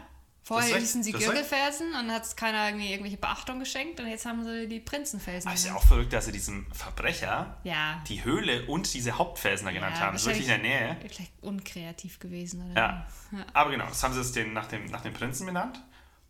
Vorher 0.50 0.78
hießen 0.78 1.04
sie. 1.04 1.12
Girgelfelsen 1.12 1.86
und 1.88 1.94
dann 1.94 2.12
hat 2.12 2.24
es 2.24 2.34
keiner 2.34 2.66
irgendwie 2.66 2.90
irgendwelche 2.90 3.18
Beachtung 3.18 3.60
geschenkt 3.60 4.00
und 4.00 4.08
jetzt 4.08 4.26
haben 4.26 4.44
sie 4.44 4.66
die 4.66 4.80
Prinzenfelsen. 4.80 5.46
Aber 5.46 5.54
es 5.54 5.60
ist 5.60 5.68
ja 5.68 5.76
auch 5.76 5.84
verrückt, 5.84 6.12
dass 6.12 6.24
sie 6.24 6.32
diesem 6.32 6.66
Verbrecher 6.72 7.58
ja. 7.62 8.02
die 8.08 8.24
Höhle 8.24 8.66
und 8.66 8.92
diese 8.92 9.16
Hauptfelsen 9.16 9.66
da 9.66 9.72
genannt 9.72 9.94
Ja, 9.94 10.06
haben. 10.06 10.14
Das 10.14 10.22
ist 10.22 10.26
wirklich 10.26 10.48
in 10.48 10.62
der 10.62 10.70
Nähe. 10.70 10.96
Vielleicht 11.08 11.32
unkreativ 11.40 12.18
gewesen, 12.18 12.68
oder? 12.68 12.80
Ja. 12.80 13.06
Aber 13.52 13.70
genau, 13.70 13.86
das 13.86 14.02
haben 14.02 14.12
sie 14.12 14.20
es 14.20 14.32
den, 14.32 14.52
nach, 14.52 14.66
dem, 14.66 14.86
nach 14.86 15.02
dem 15.02 15.12
Prinzen 15.12 15.46
benannt. 15.46 15.80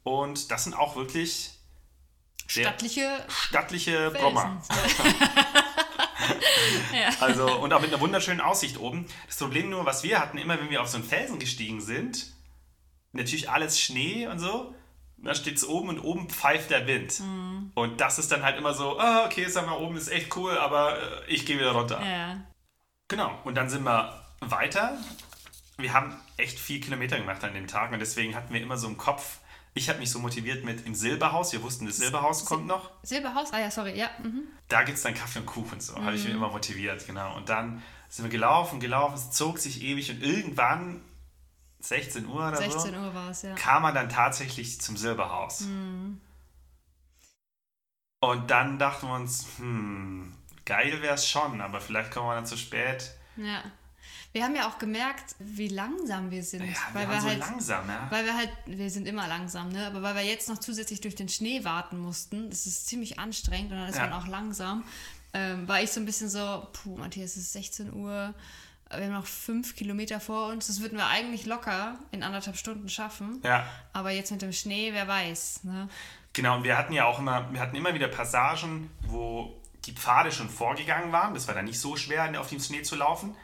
Und 0.03 0.51
das 0.51 0.65
sind 0.65 0.75
auch 0.75 0.97
wirklich 0.97 1.53
Stattliche 2.47 3.25
stattliche. 3.29 4.11
Brommer. 4.11 4.63
Also, 7.21 7.61
und 7.61 7.73
auch 7.73 7.81
mit 7.81 7.93
einer 7.93 8.01
wunderschönen 8.01 8.41
Aussicht 8.41 8.79
oben. 8.79 9.07
Das 9.27 9.37
Problem 9.37 9.71
nur, 9.71 9.87
was 9.87 10.03
wir 10.05 10.21
hatten, 10.21 10.39
immer 10.39 10.61
wenn 10.61 10.71
wir 10.71 10.83
auf 10.83 10.89
so 10.89 10.99
einen 10.99 11.07
Felsen 11.07 11.39
gestiegen 11.39 11.81
sind, 11.81 12.27
natürlich 13.13 13.51
alles 13.51 13.81
Schnee 13.81 14.27
und 14.27 14.39
so, 14.39 14.75
da 15.19 15.35
steht 15.35 15.57
es 15.57 15.69
oben 15.69 15.91
und 15.91 16.01
oben 16.01 16.29
pfeift 16.29 16.71
der 16.71 16.87
Wind. 16.87 17.21
Mhm. 17.21 17.73
Und 17.75 18.01
das 18.01 18.19
ist 18.19 18.33
dann 18.33 18.43
halt 18.43 18.57
immer 18.59 18.73
so, 18.73 18.99
ah, 18.99 19.27
okay, 19.27 19.47
sag 19.49 19.67
mal, 19.67 19.77
oben 19.77 19.97
ist 19.97 20.09
echt 20.09 20.35
cool, 20.37 20.57
aber 20.57 20.99
äh, 20.99 21.27
ich 21.29 21.45
gehe 21.47 21.59
wieder 21.59 21.73
runter. 21.73 22.01
Ja. 22.05 22.41
Genau, 23.09 23.39
und 23.45 23.55
dann 23.57 23.69
sind 23.69 23.85
wir 23.85 24.23
weiter. 24.41 24.97
Wir 25.77 25.93
haben 25.93 26.17
echt 26.37 26.59
viel 26.59 26.81
Kilometer 26.81 27.19
gemacht 27.19 27.43
an 27.45 27.55
dem 27.55 27.67
Tag 27.67 27.93
und 27.93 27.99
deswegen 27.99 28.35
hatten 28.35 28.53
wir 28.53 28.61
immer 28.61 28.77
so 28.77 28.87
im 28.87 28.97
Kopf, 28.97 29.39
ich 29.75 29.89
habe 29.89 29.99
mich 30.01 30.11
so 30.11 30.19
motiviert 30.19 30.65
mit 30.65 30.85
im 30.87 30.95
Silberhaus. 30.95 31.53
Wir 31.53 31.63
wussten, 31.63 31.87
das 31.87 31.99
Silberhaus 31.99 32.45
kommt 32.45 32.67
noch. 32.67 32.91
Silberhaus? 33.03 33.53
Ah 33.53 33.61
ja, 33.61 33.71
sorry, 33.71 33.97
ja. 33.97 34.11
Mhm. 34.23 34.43
Da 34.69 34.83
gibt 34.83 34.99
es 34.99 35.05
dann 35.05 35.15
Kaffee 35.15 35.39
und 35.39 35.47
Kuchen, 35.47 35.81
so 35.81 35.97
habe 35.97 36.17
ich 36.17 36.25
mich 36.25 36.35
immer 36.35 36.49
motiviert, 36.49 37.07
genau. 37.07 37.37
Und 37.37 37.49
dann 37.49 37.83
sind 38.09 38.25
wir 38.25 38.31
gelaufen, 38.31 38.81
gelaufen, 38.81 39.15
es 39.15 39.31
zog 39.31 39.59
sich 39.59 39.83
ewig 39.83 40.11
und 40.11 40.23
irgendwann, 40.23 41.03
16 41.81 42.27
Uhr 42.27 42.49
oder 42.49 42.57
16 42.57 42.95
so, 42.95 43.01
Uhr 43.01 43.15
war 43.15 43.31
es, 43.31 43.43
ja. 43.43 43.55
kam 43.55 43.83
man 43.83 43.95
dann 43.95 44.09
tatsächlich 44.09 44.81
zum 44.81 44.97
Silberhaus. 44.97 45.63
Und 48.21 48.51
dann 48.51 48.79
dachten 48.79 49.07
wir 49.07 49.15
uns, 49.15 49.47
hm, 49.57 50.35
geil 50.65 51.01
wäre 51.03 51.15
es 51.15 51.27
schon, 51.27 51.61
aber 51.61 51.81
vielleicht 51.81 52.11
kommen 52.11 52.29
wir 52.29 52.35
dann 52.35 52.47
zu 52.47 52.57
spät. 52.57 53.13
Ja. 53.37 53.63
Wir 54.33 54.45
haben 54.45 54.55
ja 54.55 54.69
auch 54.69 54.79
gemerkt, 54.79 55.35
wie 55.41 55.69
langsam 55.69 56.31
wir 56.31 56.45
sind. 56.45 56.63
Ja, 56.63 56.77
wir 56.93 57.01
weil 57.01 57.09
wir 57.09 57.21
so 57.21 57.29
halt, 57.29 57.39
langsam, 57.41 57.89
ja. 57.89 58.07
Weil 58.11 58.25
wir 58.25 58.37
halt, 58.37 58.51
wir 58.67 58.89
sind 58.89 59.09
immer 59.09 59.27
langsam, 59.27 59.71
ne? 59.71 59.87
Aber 59.87 60.03
weil 60.03 60.15
wir 60.15 60.23
jetzt 60.23 60.49
noch 60.49 60.59
zusätzlich 60.59 61.01
durch 61.01 61.17
den 61.17 61.29
Schnee 61.29 61.65
warten 61.65 61.99
mussten, 61.99 62.49
das 62.49 62.67
ist 62.67 62.87
ziemlich 62.87 63.19
anstrengend 63.19 63.73
und 63.73 63.79
dann 63.79 63.89
ist 63.89 63.97
Ja. 63.97 64.07
man 64.07 64.13
auch 64.13 64.29
langsam, 64.29 64.85
ähm, 65.33 65.67
war 65.67 65.83
ich 65.83 65.91
so 65.91 65.99
ein 65.99 66.07
bisschen 66.07 66.29
so, 66.29 66.69
puh, 66.73 66.97
Matthias, 66.97 67.33
es 67.33 67.39
ist 67.39 67.53
16 67.55 67.93
Uhr, 67.93 68.33
wir 68.91 69.05
haben 69.05 69.13
noch 69.13 69.27
fünf 69.27 69.77
Kilometer 69.77 70.21
vor 70.21 70.49
uns, 70.49 70.67
das 70.67 70.81
würden 70.81 70.99
wir 70.99 71.07
eigentlich 71.07 71.47
locker 71.47 71.99
in 72.11 72.23
anderthalb 72.23 72.57
Stunden 72.57 72.89
schaffen. 72.89 73.41
Ja, 73.45 73.65
Aber 73.93 74.11
jetzt 74.11 74.33
mit 74.33 74.43
dem 74.43 74.53
Schnee, 74.53 74.93
wer 74.93 75.07
weiß, 75.07 75.65
ne? 75.65 75.89
Genau, 76.33 76.57
und 76.57 76.65
wir 76.65 76.79
hatten 76.79 76.93
ja 76.93 77.07
auch 77.07 77.19
immer, 77.19 77.53
wir 77.53 77.61
hatten 77.61 77.77
immer 77.77 77.93
wieder 77.95 78.09
Passagen, 78.09 78.91
wo 79.03 79.61
die 79.85 79.93
Pfade 79.93 80.31
schon 80.31 80.49
vorgegangen 80.49 81.11
waren. 81.11 81.35
Das 81.35 81.49
war 81.49 81.55
dann 81.55 81.65
nicht 81.65 81.81
so 81.81 81.97
schwer, 81.97 82.41
auf 82.41 82.49
dem 82.49 82.61
Schnee 82.61 82.83
zu 82.83 82.97
laufen. 82.97 83.35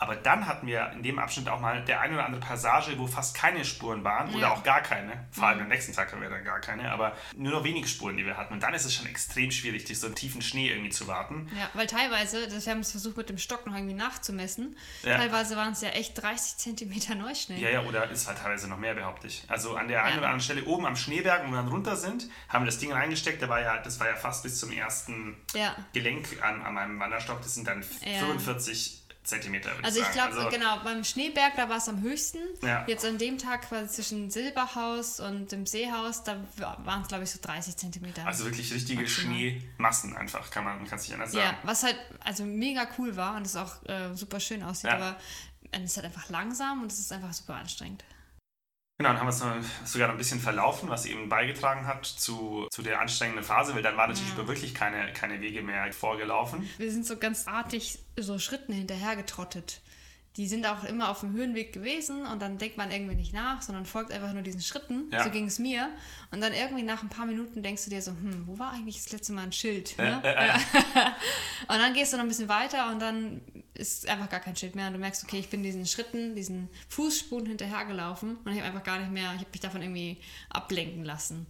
Aber 0.00 0.14
dann 0.14 0.46
hatten 0.46 0.66
wir 0.68 0.92
in 0.92 1.02
dem 1.02 1.18
Abschnitt 1.18 1.48
auch 1.48 1.60
mal 1.60 1.84
der 1.84 2.00
eine 2.00 2.14
oder 2.14 2.24
andere 2.26 2.40
Passage, 2.40 2.96
wo 2.98 3.08
fast 3.08 3.34
keine 3.36 3.64
Spuren 3.64 4.04
waren 4.04 4.30
oder 4.30 4.42
Ja. 4.48 4.52
auch 4.52 4.62
gar 4.62 4.80
keine. 4.80 5.26
Vor 5.32 5.48
allem 5.48 5.60
am 5.60 5.68
nächsten 5.68 5.92
Tag 5.92 6.12
haben 6.12 6.22
wir 6.22 6.30
dann 6.30 6.44
gar 6.44 6.60
keine, 6.60 6.92
aber 6.92 7.16
nur 7.36 7.52
noch 7.52 7.64
wenige 7.64 7.88
Spuren, 7.88 8.16
die 8.16 8.24
wir 8.24 8.36
hatten. 8.36 8.54
Und 8.54 8.62
dann 8.62 8.74
ist 8.74 8.84
es 8.84 8.94
schon 8.94 9.06
extrem 9.06 9.50
schwierig, 9.50 9.84
durch 9.86 9.98
so 9.98 10.06
einen 10.06 10.14
tiefen 10.14 10.40
Schnee 10.40 10.68
irgendwie 10.70 10.90
zu 10.90 11.08
warten. 11.08 11.50
Ja, 11.58 11.68
weil 11.74 11.88
teilweise, 11.88 12.46
das, 12.48 12.64
wir 12.64 12.72
haben 12.74 12.80
es 12.80 12.92
versucht 12.92 13.16
mit 13.16 13.28
dem 13.28 13.38
Stock 13.38 13.66
noch 13.66 13.74
irgendwie 13.74 13.94
nachzumessen, 13.94 14.76
Ja. 15.02 15.16
teilweise 15.16 15.56
waren 15.56 15.72
es 15.72 15.80
ja 15.80 15.88
echt 15.88 16.20
30 16.22 16.58
Zentimeter 16.58 17.16
Neuschnee. 17.16 17.58
Ja, 17.60 17.70
ja, 17.70 17.82
oder 17.82 18.08
ist 18.08 18.28
halt 18.28 18.38
teilweise 18.38 18.68
noch 18.68 18.78
mehr, 18.78 18.94
behaupte 18.94 19.26
ich. 19.26 19.42
Also 19.48 19.74
an 19.76 19.88
der 19.88 20.04
einen 20.04 20.12
Ja. 20.14 20.18
oder 20.18 20.26
anderen 20.28 20.40
Stelle 20.44 20.64
oben 20.64 20.86
am 20.86 20.94
Schneeberg, 20.94 21.42
wo 21.44 21.50
wir 21.50 21.56
dann 21.56 21.68
runter 21.68 21.96
sind, 21.96 22.28
haben 22.48 22.62
wir 22.64 22.66
das 22.66 22.78
Ding 22.78 22.92
reingesteckt. 22.92 23.42
Da 23.42 23.48
war 23.48 23.60
ja, 23.60 23.78
das 23.78 23.98
war 23.98 24.06
ja 24.08 24.14
fast 24.14 24.44
bis 24.44 24.60
zum 24.60 24.70
ersten. 24.70 25.36
Gelenk 25.92 26.40
an, 26.40 26.62
an 26.62 26.74
meinem 26.74 27.00
Wanderstock. 27.00 27.42
Das 27.42 27.54
sind 27.54 27.66
dann 27.66 27.84
Ja. 28.04 28.18
45 28.26 29.02
Zentimeter, 29.24 29.70
würde 29.74 29.84
Also 29.84 30.00
ich 30.00 30.10
glaube, 30.12 30.48
genau, 30.50 30.78
beim 30.84 31.04
Schneeberg, 31.04 31.54
da 31.56 31.68
war 31.68 31.76
es 31.76 31.88
am 31.88 32.00
höchsten. 32.00 32.38
Ja. 32.62 32.84
Jetzt 32.86 33.04
an 33.04 33.18
dem 33.18 33.36
Tag 33.36 33.68
quasi 33.68 33.88
zwischen 33.88 34.30
Silberhaus 34.30 35.20
und 35.20 35.52
dem 35.52 35.66
Seehaus, 35.66 36.24
da 36.24 36.36
waren 36.56 37.02
es, 37.02 37.08
glaube 37.08 37.24
ich, 37.24 37.30
so 37.30 37.38
30 37.42 37.76
Zentimeter. 37.76 38.26
Also 38.26 38.44
wirklich 38.44 38.72
richtige 38.72 39.02
Maximal. 39.02 39.34
Schneemassen 39.36 40.16
einfach, 40.16 40.50
kann 40.50 40.64
man 40.64 40.86
kann 40.86 40.98
es 40.98 41.04
nicht 41.04 41.14
anders 41.14 41.32
ja, 41.34 41.42
sagen. 41.46 41.58
was 41.64 41.82
halt 41.82 41.96
also 42.20 42.44
mega 42.44 42.88
cool 42.98 43.16
war 43.16 43.36
und 43.36 43.44
es 43.46 43.54
auch 43.56 43.84
äh, 43.86 44.14
super 44.14 44.40
schön 44.40 44.62
aussieht, 44.62 44.90
Ja. 44.90 44.96
aber 44.96 45.16
es 45.72 45.82
ist 45.82 45.96
halt 45.96 46.06
einfach 46.06 46.30
langsam 46.30 46.80
und 46.82 46.90
es 46.90 46.98
ist 46.98 47.12
einfach 47.12 47.32
super 47.34 47.56
anstrengend. 47.56 48.04
Genau, 49.00 49.10
dann 49.10 49.20
haben 49.20 49.28
wir 49.28 49.62
es 49.84 49.92
sogar 49.92 50.08
noch 50.08 50.16
ein 50.16 50.18
bisschen 50.18 50.40
verlaufen, 50.40 50.88
was 50.88 51.06
eben 51.06 51.28
beigetragen 51.28 51.86
hat 51.86 52.04
zu, 52.04 52.66
zu 52.72 52.82
der 52.82 53.00
anstrengenden 53.00 53.44
Phase, 53.44 53.72
weil 53.76 53.82
dann 53.82 53.96
war 53.96 54.08
natürlich 54.08 54.32
über 54.32 54.48
wirklich 54.48 54.74
keine, 54.74 55.12
keine 55.12 55.40
Wege 55.40 55.62
mehr 55.62 55.92
vorgelaufen. 55.92 56.68
Wir 56.78 56.90
sind 56.90 57.06
so 57.06 57.16
ganz 57.16 57.46
artig 57.46 58.00
so 58.18 58.40
Schritten 58.40 58.72
hinterher 58.72 59.14
getrottet. 59.14 59.82
Die 60.38 60.46
sind 60.46 60.64
auch 60.66 60.84
immer 60.84 61.08
auf 61.08 61.20
dem 61.20 61.32
Höhenweg 61.32 61.72
gewesen 61.72 62.24
und 62.24 62.40
dann 62.40 62.58
denkt 62.58 62.76
man 62.76 62.92
irgendwie 62.92 63.16
nicht 63.16 63.34
nach, 63.34 63.60
sondern 63.60 63.84
folgt 63.84 64.12
einfach 64.12 64.32
nur 64.32 64.42
diesen 64.42 64.60
Schritten. 64.60 65.10
Ja. 65.12 65.24
So 65.24 65.30
ging 65.30 65.46
es 65.46 65.58
mir. 65.58 65.90
Und 66.30 66.40
dann 66.40 66.52
irgendwie 66.52 66.84
nach 66.84 67.02
ein 67.02 67.08
paar 67.08 67.26
Minuten 67.26 67.60
denkst 67.60 67.84
du 67.84 67.90
dir 67.90 68.00
so, 68.00 68.12
hm, 68.12 68.44
wo 68.46 68.56
war 68.56 68.72
eigentlich 68.72 69.02
das 69.02 69.10
letzte 69.10 69.32
Mal 69.32 69.42
ein 69.42 69.52
Schild? 69.52 69.98
Ne? 69.98 70.20
Äh, 70.22 70.28
äh, 70.28 70.48
äh. 70.48 70.52
Und 71.66 71.78
dann 71.78 71.92
gehst 71.92 72.12
du 72.12 72.18
noch 72.18 72.24
ein 72.24 72.28
bisschen 72.28 72.48
weiter 72.48 72.92
und 72.92 73.00
dann 73.00 73.42
ist 73.74 74.08
einfach 74.08 74.28
gar 74.28 74.38
kein 74.38 74.54
Schild 74.54 74.76
mehr. 74.76 74.86
Und 74.86 74.92
du 74.92 75.00
merkst, 75.00 75.24
okay, 75.24 75.40
ich 75.40 75.50
bin 75.50 75.64
diesen 75.64 75.86
Schritten, 75.86 76.36
diesen 76.36 76.68
Fußspuren 76.88 77.46
hinterhergelaufen 77.46 78.36
und 78.44 78.52
ich 78.52 78.58
habe 78.58 78.68
einfach 78.68 78.84
gar 78.84 79.00
nicht 79.00 79.10
mehr, 79.10 79.32
ich 79.34 79.40
habe 79.40 79.50
mich 79.50 79.60
davon 79.60 79.82
irgendwie 79.82 80.18
ablenken 80.50 81.04
lassen. 81.04 81.46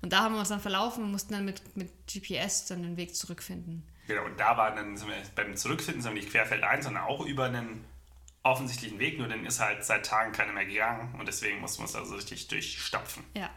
Und 0.00 0.14
da 0.14 0.20
haben 0.20 0.34
wir 0.34 0.38
uns 0.38 0.48
dann 0.48 0.60
verlaufen 0.60 1.04
und 1.04 1.10
mussten 1.10 1.34
dann 1.34 1.44
mit, 1.44 1.76
mit 1.76 1.90
GPS 2.06 2.64
dann 2.64 2.82
den 2.82 2.96
Weg 2.96 3.14
zurückfinden. 3.14 3.82
Genau, 4.06 4.24
und 4.24 4.40
da 4.40 4.56
war 4.56 4.74
dann, 4.74 4.98
beim 5.36 5.56
Zurückfinden, 5.56 6.02
sind 6.02 6.14
wir 6.14 6.20
nicht 6.20 6.30
querfeldein, 6.30 6.82
sondern 6.82 7.04
auch 7.04 7.24
über 7.26 7.44
einen 7.44 7.84
offensichtlichen 8.42 8.98
Weg, 8.98 9.18
nur 9.18 9.28
den 9.28 9.44
ist 9.44 9.60
halt 9.60 9.84
seit 9.84 10.06
Tagen 10.06 10.32
keiner 10.32 10.52
mehr 10.52 10.64
gegangen 10.66 11.14
und 11.18 11.26
deswegen 11.28 11.60
mussten 11.60 11.78
wir 11.80 11.82
uns 11.86 11.94
also 11.96 12.14
richtig 12.14 12.48
durchstapfen. 12.48 13.22
Ja. 13.36 13.50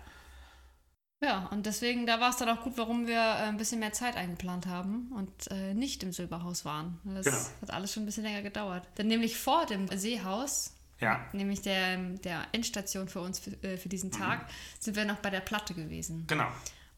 Ja, 1.21 1.47
und 1.51 1.65
deswegen, 1.65 2.05
da 2.05 2.19
war 2.19 2.31
es 2.31 2.35
dann 2.37 2.49
auch 2.49 2.63
gut, 2.63 2.73
warum 2.77 3.07
wir 3.07 3.15
äh, 3.17 3.47
ein 3.47 3.55
bisschen 3.55 3.79
mehr 3.79 3.93
Zeit 3.93 4.17
eingeplant 4.17 4.67
haben 4.67 5.09
und 5.15 5.31
äh, 5.51 5.73
nicht 5.73 6.03
im 6.03 6.11
Silberhaus 6.11 6.65
waren. 6.65 6.99
Das 7.05 7.25
Genau. 7.25 7.37
hat 7.61 7.71
alles 7.71 7.93
schon 7.93 8.03
ein 8.03 8.05
bisschen 8.07 8.23
länger 8.23 8.41
gedauert. 8.41 8.85
Denn 8.97 9.07
nämlich 9.07 9.37
vor 9.37 9.65
dem 9.65 9.87
Seehaus, 9.87 10.73
Ja, 10.99 11.25
nämlich 11.31 11.61
der, 11.61 11.95
der 11.97 12.45
Endstation 12.51 13.07
für 13.07 13.21
uns 13.21 13.39
für, 13.39 13.51
äh, 13.63 13.77
für 13.77 13.87
diesen 13.87 14.11
Tag, 14.11 14.49
sind 14.81 14.97
wir 14.97 15.05
noch 15.05 15.17
bei 15.19 15.29
der 15.29 15.39
Platte 15.39 15.73
gewesen. 15.73 16.25
genau. 16.27 16.47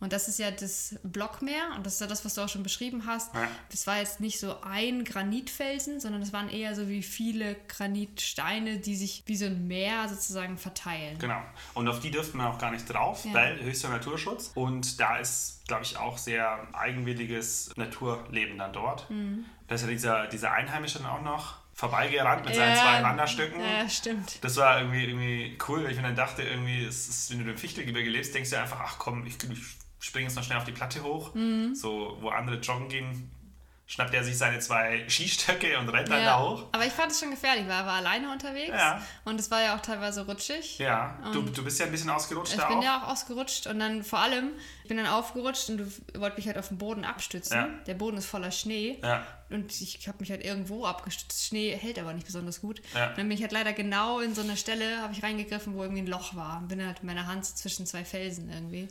Und 0.01 0.11
das 0.11 0.27
ist 0.27 0.39
ja 0.39 0.51
das 0.51 0.95
Blockmeer 1.03 1.71
und 1.75 1.85
das 1.85 1.93
ist 1.95 2.01
ja 2.01 2.07
das, 2.07 2.25
was 2.25 2.33
du 2.35 2.41
auch 2.41 2.49
schon 2.49 2.63
beschrieben 2.63 3.05
hast. 3.05 3.33
Ja. 3.33 3.47
Das 3.71 3.87
war 3.87 3.97
jetzt 3.97 4.19
nicht 4.19 4.39
so 4.39 4.59
ein 4.61 5.03
Granitfelsen, 5.05 5.99
sondern 6.01 6.21
es 6.21 6.33
waren 6.33 6.49
eher 6.49 6.75
so 6.75 6.89
wie 6.89 7.01
viele 7.01 7.55
Granitsteine, 7.67 8.77
die 8.79 8.95
sich 8.95 9.23
wie 9.25 9.37
so 9.37 9.45
ein 9.45 9.67
Meer 9.67 10.07
sozusagen 10.09 10.57
verteilen. 10.57 11.17
Genau. 11.19 11.41
Und 11.73 11.87
auf 11.87 11.99
die 12.01 12.11
dürften 12.11 12.37
wir 12.37 12.47
auch 12.49 12.57
gar 12.59 12.71
nicht 12.71 12.85
drauf, 12.85 13.23
Ja. 13.25 13.33
weil 13.33 13.61
höchster 13.63 13.89
Naturschutz. 13.89 14.51
Und 14.55 14.99
da 14.99 15.17
ist, 15.17 15.61
glaube 15.67 15.83
ich, 15.83 15.97
auch 15.97 16.17
sehr 16.17 16.67
eigenwilliges 16.73 17.71
Naturleben 17.75 18.57
dann 18.57 18.73
dort. 18.73 19.09
Mhm. 19.09 19.45
Da 19.67 19.75
ist 19.75 19.81
ja 19.81 19.87
dieser, 19.87 20.27
dieser 20.27 20.51
Einheimische 20.51 20.99
dann 20.99 21.07
auch 21.07 21.21
noch 21.21 21.55
vorbeigerannt 21.73 22.45
mit 22.45 22.55
seinen 22.55 22.75
zwei 22.75 23.03
Wanderstücken. 23.03 23.59
Ja, 23.59 23.89
stimmt. 23.89 24.43
Das 24.43 24.55
war 24.57 24.79
irgendwie, 24.79 25.05
irgendwie 25.05 25.57
cool, 25.67 25.83
weil 25.83 25.91
ich 25.91 25.97
mir 25.97 26.03
dann 26.03 26.15
dachte, 26.15 26.41
irgendwie, 26.43 26.85
ist, 26.85 27.29
wenn 27.31 27.43
du 27.43 27.51
im 27.51 27.57
Fichtelgebirge 27.57 28.09
lebst, 28.09 28.33
denkst 28.35 28.49
du 28.51 28.59
einfach, 28.59 28.79
ach 28.81 28.97
komm, 28.97 29.25
ich, 29.25 29.35
ich 29.51 29.59
springe 30.05 30.27
jetzt 30.27 30.35
noch 30.35 30.43
schnell 30.43 30.57
auf 30.57 30.65
die 30.65 30.71
Platte 30.71 31.03
hoch. 31.03 31.33
Mhm. 31.33 31.73
So, 31.75 32.17
wo 32.21 32.29
andere 32.29 32.57
joggen 32.57 32.87
gehen, 32.89 33.31
schnappt 33.87 34.15
er 34.15 34.23
sich 34.23 34.35
seine 34.35 34.57
zwei 34.59 35.05
Skistöcke 35.09 35.77
und 35.77 35.89
rennt 35.89 36.09
dann 36.09 36.17
da 36.17 36.23
Ja, 36.23 36.39
hoch. 36.41 36.65
aber 36.71 36.87
ich 36.87 36.91
fand 36.91 37.11
es 37.11 37.19
schon 37.19 37.29
gefährlich, 37.29 37.65
weil 37.67 37.81
er 37.81 37.85
war 37.85 37.93
alleine 37.97 38.31
unterwegs 38.31 38.69
Ja. 38.75 38.99
und 39.25 39.39
es 39.39 39.51
war 39.51 39.61
ja 39.61 39.75
auch 39.75 39.81
teilweise 39.81 40.25
rutschig. 40.25 40.79
Ja, 40.79 41.19
du, 41.31 41.43
du 41.43 41.63
bist 41.63 41.79
ja 41.79 41.85
ein 41.85 41.91
bisschen 41.91 42.09
ausgerutscht 42.09 42.53
Ich 42.53 42.59
da 42.59 42.67
bin 42.67 42.77
auch. 42.79 42.83
ja 42.83 43.03
auch 43.03 43.09
ausgerutscht 43.09 43.67
und 43.67 43.77
dann 43.79 44.03
vor 44.03 44.17
allem, 44.17 44.53
ich 44.81 44.87
bin 44.87 44.97
dann 44.97 45.05
aufgerutscht 45.05 45.69
und 45.69 45.77
du 45.77 45.91
wolltest 46.19 46.37
mich 46.37 46.47
halt 46.47 46.57
auf 46.57 46.69
den 46.69 46.79
Boden 46.79 47.05
abstützen. 47.05 47.53
Ja. 47.55 47.67
Der 47.85 47.93
Boden 47.93 48.17
ist 48.17 48.25
voller 48.25 48.49
Schnee 48.49 48.97
Ja. 49.03 49.23
und 49.51 49.79
ich 49.79 50.07
habe 50.07 50.17
mich 50.19 50.31
halt 50.31 50.43
irgendwo 50.43 50.85
abgestützt. 50.87 51.45
Schnee 51.45 51.75
hält 51.75 51.99
aber 51.99 52.13
nicht 52.13 52.25
besonders 52.25 52.61
gut. 52.61 52.81
Ja. 52.95 53.09
Und 53.09 53.19
dann 53.19 53.27
bin 53.27 53.37
ich 53.37 53.43
halt 53.43 53.51
leider 53.51 53.73
genau 53.73 54.19
in 54.19 54.33
so 54.33 54.41
eine 54.41 54.57
Stelle, 54.57 54.99
habe 55.03 55.13
ich 55.13 55.21
reingegriffen, 55.21 55.75
wo 55.75 55.83
irgendwie 55.83 56.01
ein 56.01 56.07
Loch 56.07 56.35
war. 56.35 56.57
Und 56.57 56.69
bin 56.69 56.83
halt 56.83 57.03
mit 57.03 57.13
meiner 57.13 57.27
Hand 57.27 57.45
zwischen 57.45 57.85
zwei 57.85 58.03
Felsen 58.03 58.49
irgendwie. 58.49 58.87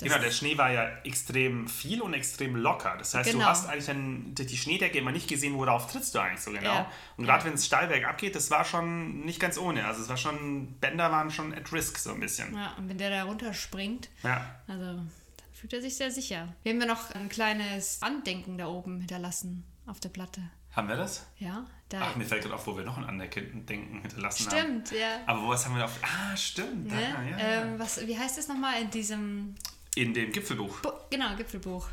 Das- 0.00 0.08
Genau, 0.08 0.22
der 0.22 0.30
Schnee 0.30 0.56
war 0.58 0.70
ja 0.72 0.88
extrem 1.04 1.68
viel 1.68 2.00
und 2.02 2.14
extrem 2.14 2.56
locker. 2.56 2.96
Das 2.98 3.14
heißt, 3.14 3.28
du 3.30 3.34
Genau. 3.34 3.46
hast 3.46 3.68
eigentlich 3.68 3.86
dann 3.86 4.34
durch 4.34 4.48
die 4.48 4.56
Schneedecke 4.56 4.98
immer 4.98 5.12
nicht 5.12 5.28
gesehen, 5.28 5.54
worauf 5.58 5.90
trittst 5.92 6.14
du 6.14 6.18
eigentlich 6.20 6.40
so 6.40 6.50
genau. 6.52 6.72
Ja. 6.74 6.90
Und 7.16 7.24
gerade 7.26 7.44
wenn 7.44 7.54
es 7.54 7.66
steil 7.66 7.86
bergab 7.88 8.18
geht, 8.18 8.34
das 8.34 8.50
war 8.50 8.64
schon 8.64 9.20
nicht 9.24 9.38
ganz 9.40 9.58
ohne. 9.58 9.84
Also 9.86 10.02
es 10.02 10.08
war 10.08 10.16
schon, 10.16 10.74
Bänder 10.80 11.10
waren 11.12 11.30
schon 11.30 11.54
at 11.54 11.72
risk 11.72 11.98
so 11.98 12.12
ein 12.12 12.20
bisschen. 12.20 12.54
Ja, 12.54 12.72
und 12.78 12.88
wenn 12.88 12.98
der 12.98 13.10
da 13.10 13.24
runterspringt, 13.24 14.08
Ja. 14.22 14.54
also 14.66 14.84
dann 14.84 15.10
fühlt 15.52 15.72
er 15.74 15.82
sich 15.82 15.96
sehr 15.96 16.10
sicher. 16.10 16.48
Wir 16.62 16.72
haben 16.72 16.80
ja 16.80 16.86
noch 16.86 17.10
ein 17.14 17.28
kleines 17.28 18.00
Andenken 18.02 18.56
da 18.58 18.66
oben 18.68 18.98
hinterlassen 19.00 19.64
auf 19.86 20.00
der 20.00 20.08
Platte. 20.08 20.40
Haben 20.72 20.88
wir 20.88 20.96
das? 20.96 21.26
Ja, 21.38 21.66
da. 21.88 22.00
Ach, 22.02 22.16
mir 22.16 22.24
fällt 22.24 22.42
gerade 22.42 22.54
auf, 22.54 22.64
wo 22.66 22.76
wir 22.76 22.84
noch 22.84 22.96
ein 22.96 23.04
Andenken 23.04 24.00
hinterlassen 24.02 24.46
haben. 24.50 24.58
Stimmt, 24.86 24.92
ja. 24.92 25.18
Aber 25.26 25.48
was 25.48 25.66
haben 25.66 25.74
wir 25.76 25.84
auf. 25.84 25.98
Ah, 26.02 26.36
stimmt. 26.36 26.86
Ne? 26.86 26.94
Da, 26.94 27.22
ja, 27.24 27.62
ähm, 27.62 27.78
was, 27.78 28.06
wie 28.06 28.16
heißt 28.16 28.38
es 28.38 28.46
nochmal 28.46 28.80
in 28.80 28.88
diesem 28.90 29.56
In 29.94 30.14
dem 30.14 30.32
Gipfelbuch. 30.32 30.80
Bu 30.80 30.90
genau, 31.10 31.34
Gipfelbuch. 31.36 31.88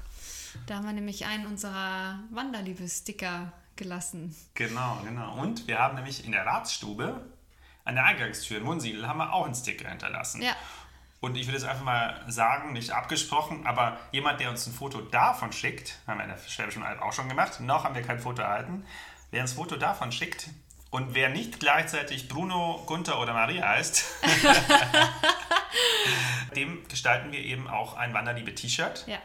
Da 0.66 0.76
haben 0.76 0.86
wir 0.86 0.94
nämlich 0.94 1.26
einen 1.26 1.46
unserer 1.46 2.20
Wanderliebe-Sticker 2.32 3.52
gelassen. 3.76 4.36
Genau, 4.54 5.02
genau. 5.04 5.36
Und 5.42 5.68
wir 5.68 5.80
haben 5.80 5.96
nämlich 5.96 6.26
in 6.26 6.32
der 6.32 6.46
Ratsstube 6.46 7.26
an 7.88 7.96
der 7.96 8.04
Eingangstür 8.04 8.58
in 8.58 8.64
Munsiedel 8.64 9.08
haben 9.08 9.18
wir 9.18 9.32
auch 9.32 9.46
einen 9.46 9.56
Sticker 9.56 9.88
hinterlassen. 9.88 10.42
Ja. 10.42 10.56
Und 11.22 11.38
ich 11.38 11.48
würde 11.48 11.58
jetzt 11.58 11.66
einfach 11.66 11.86
mal 11.86 12.22
sagen, 12.28 12.74
nicht 12.74 12.92
abgesprochen, 12.92 13.66
aber 13.66 13.98
jemand, 14.12 14.42
der 14.42 14.50
uns 14.50 14.68
ein 14.68 14.74
Foto 14.74 15.00
davon 15.00 15.54
schickt, 15.54 15.98
haben 16.06 16.18
wir 16.18 16.26
in 16.26 16.30
der 16.30 16.38
Schwäbischen 16.38 16.84
Alb 16.84 17.02
auch 17.02 17.14
schon 17.14 17.30
gemacht, 17.30 17.62
noch 17.62 17.86
haben 17.86 17.96
wir 17.96 18.02
kein 18.02 18.20
Foto 18.20 18.42
erhalten, 18.42 18.86
wer 19.32 19.42
uns 19.42 19.54
ein 19.54 19.56
Foto 19.56 19.78
davon 19.78 20.12
schickt 20.12 20.50
und 20.90 21.14
wer 21.16 21.30
nicht 21.30 21.60
gleichzeitig 21.60 22.30
Bruno, 22.30 22.82
Gunther 22.86 23.20
oder 23.20 23.34
Maria 23.34 23.68
heißt, 23.68 24.06
dem 26.56 26.88
gestalten 26.88 27.32
wir 27.32 27.40
eben 27.40 27.68
auch 27.68 27.96
ein 27.96 28.14
Wanderliebe-T-Shirt 28.14 29.06
Ja. 29.08 29.18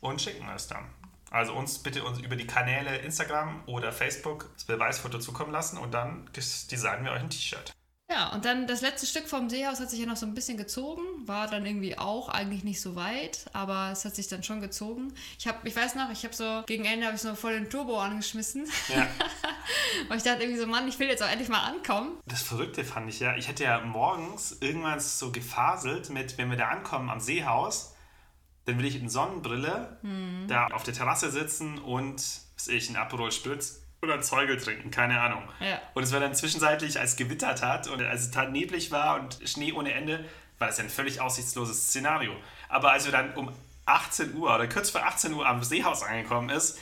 und 0.00 0.20
schicken 0.22 0.48
es 0.54 0.68
dann. 0.68 0.88
Also 1.30 1.52
uns 1.54 1.82
bitte 1.82 2.04
uns 2.04 2.20
über 2.20 2.36
die 2.36 2.46
Kanäle 2.46 2.96
Instagram 2.98 3.62
oder 3.66 3.92
Facebook 3.92 4.48
das 4.54 4.64
Beweisfoto 4.64 5.18
zukommen 5.18 5.52
lassen 5.52 5.78
und 5.78 5.92
dann 5.92 6.30
designen 6.34 7.04
wir 7.04 7.12
euch 7.12 7.20
ein 7.20 7.30
T-Shirt. 7.30 7.72
Ja, 8.10 8.34
und 8.34 8.44
dann 8.44 8.66
das 8.66 8.82
letzte 8.82 9.06
Stück 9.06 9.26
vom 9.28 9.48
Seehaus 9.48 9.80
hat 9.80 9.88
sich 9.88 9.98
ja 9.98 10.04
noch 10.04 10.16
so 10.16 10.26
ein 10.26 10.34
bisschen 10.34 10.58
gezogen, 10.58 11.02
war 11.26 11.48
dann 11.48 11.64
irgendwie 11.64 11.96
auch 11.96 12.28
eigentlich 12.28 12.62
nicht 12.62 12.80
so 12.82 12.96
weit, 12.96 13.46
aber 13.54 13.90
es 13.92 14.04
hat 14.04 14.14
sich 14.14 14.28
dann 14.28 14.42
schon 14.42 14.60
gezogen. 14.60 15.14
Ich 15.38 15.46
habe, 15.46 15.66
ich 15.66 15.74
weiß 15.74 15.94
noch, 15.94 16.10
ich 16.10 16.22
habe 16.24 16.34
so 16.34 16.62
gegen 16.66 16.84
Ende 16.84 17.06
habe 17.06 17.16
ich 17.16 17.22
so 17.22 17.34
voll 17.34 17.54
den 17.54 17.70
Turbo 17.70 17.98
angeschmissen, 17.98 18.66
Ja. 18.94 19.06
weil 20.08 20.18
ich 20.18 20.22
dachte 20.22 20.42
irgendwie 20.42 20.60
so, 20.60 20.66
Mann, 20.66 20.86
ich 20.86 20.98
will 20.98 21.08
jetzt 21.08 21.22
auch 21.22 21.28
endlich 21.30 21.48
mal 21.48 21.64
ankommen. 21.64 22.18
Das 22.26 22.42
Verrückte 22.42 22.84
fand 22.84 23.08
ich 23.08 23.20
ja, 23.20 23.36
ich 23.36 23.48
hätte 23.48 23.64
ja 23.64 23.80
morgens 23.80 24.58
irgendwann 24.60 25.00
so 25.00 25.32
gefaselt 25.32 26.10
mit, 26.10 26.36
wenn 26.36 26.50
wir 26.50 26.58
da 26.58 26.68
ankommen 26.68 27.08
am 27.08 27.20
Seehaus, 27.20 27.94
dann 28.66 28.78
will 28.78 28.84
ich 28.84 28.96
in 28.96 29.08
Sonnenbrille 29.08 29.98
da 30.48 30.66
auf 30.68 30.82
der 30.82 30.92
Terrasse 30.94 31.30
sitzen 31.30 31.78
und, 31.78 32.16
was 32.56 32.68
ich, 32.68 32.90
ein 32.90 32.96
Aperol 32.96 33.32
Spritz 33.32 33.80
oder 34.04 34.14
ein 34.14 34.22
Zeugel 34.22 34.56
trinken, 34.56 34.90
keine 34.90 35.20
Ahnung. 35.20 35.42
Ja. 35.60 35.80
Und 35.94 36.02
es 36.02 36.12
war 36.12 36.20
dann 36.20 36.34
zwischenzeitlich, 36.34 36.98
als 36.98 37.12
es 37.12 37.16
gewittert 37.16 37.62
hat 37.62 37.88
und 37.88 38.02
als 38.02 38.22
es 38.22 38.30
dann 38.30 38.52
neblig 38.52 38.90
war 38.90 39.20
und 39.20 39.38
Schnee 39.44 39.72
ohne 39.72 39.92
Ende, 39.92 40.24
war 40.58 40.68
das 40.68 40.78
ja 40.78 40.84
ein 40.84 40.90
völlig 40.90 41.20
aussichtsloses 41.20 41.88
Szenario. 41.88 42.32
Aber 42.68 42.92
als 42.92 43.04
wir 43.04 43.12
dann 43.12 43.34
um 43.34 43.52
18 43.86 44.34
Uhr 44.34 44.54
oder 44.54 44.66
kurz 44.68 44.90
vor 44.90 45.04
18 45.04 45.32
Uhr 45.34 45.46
am 45.46 45.62
Seehaus 45.62 46.02
angekommen 46.02 46.50
ist, 46.50 46.78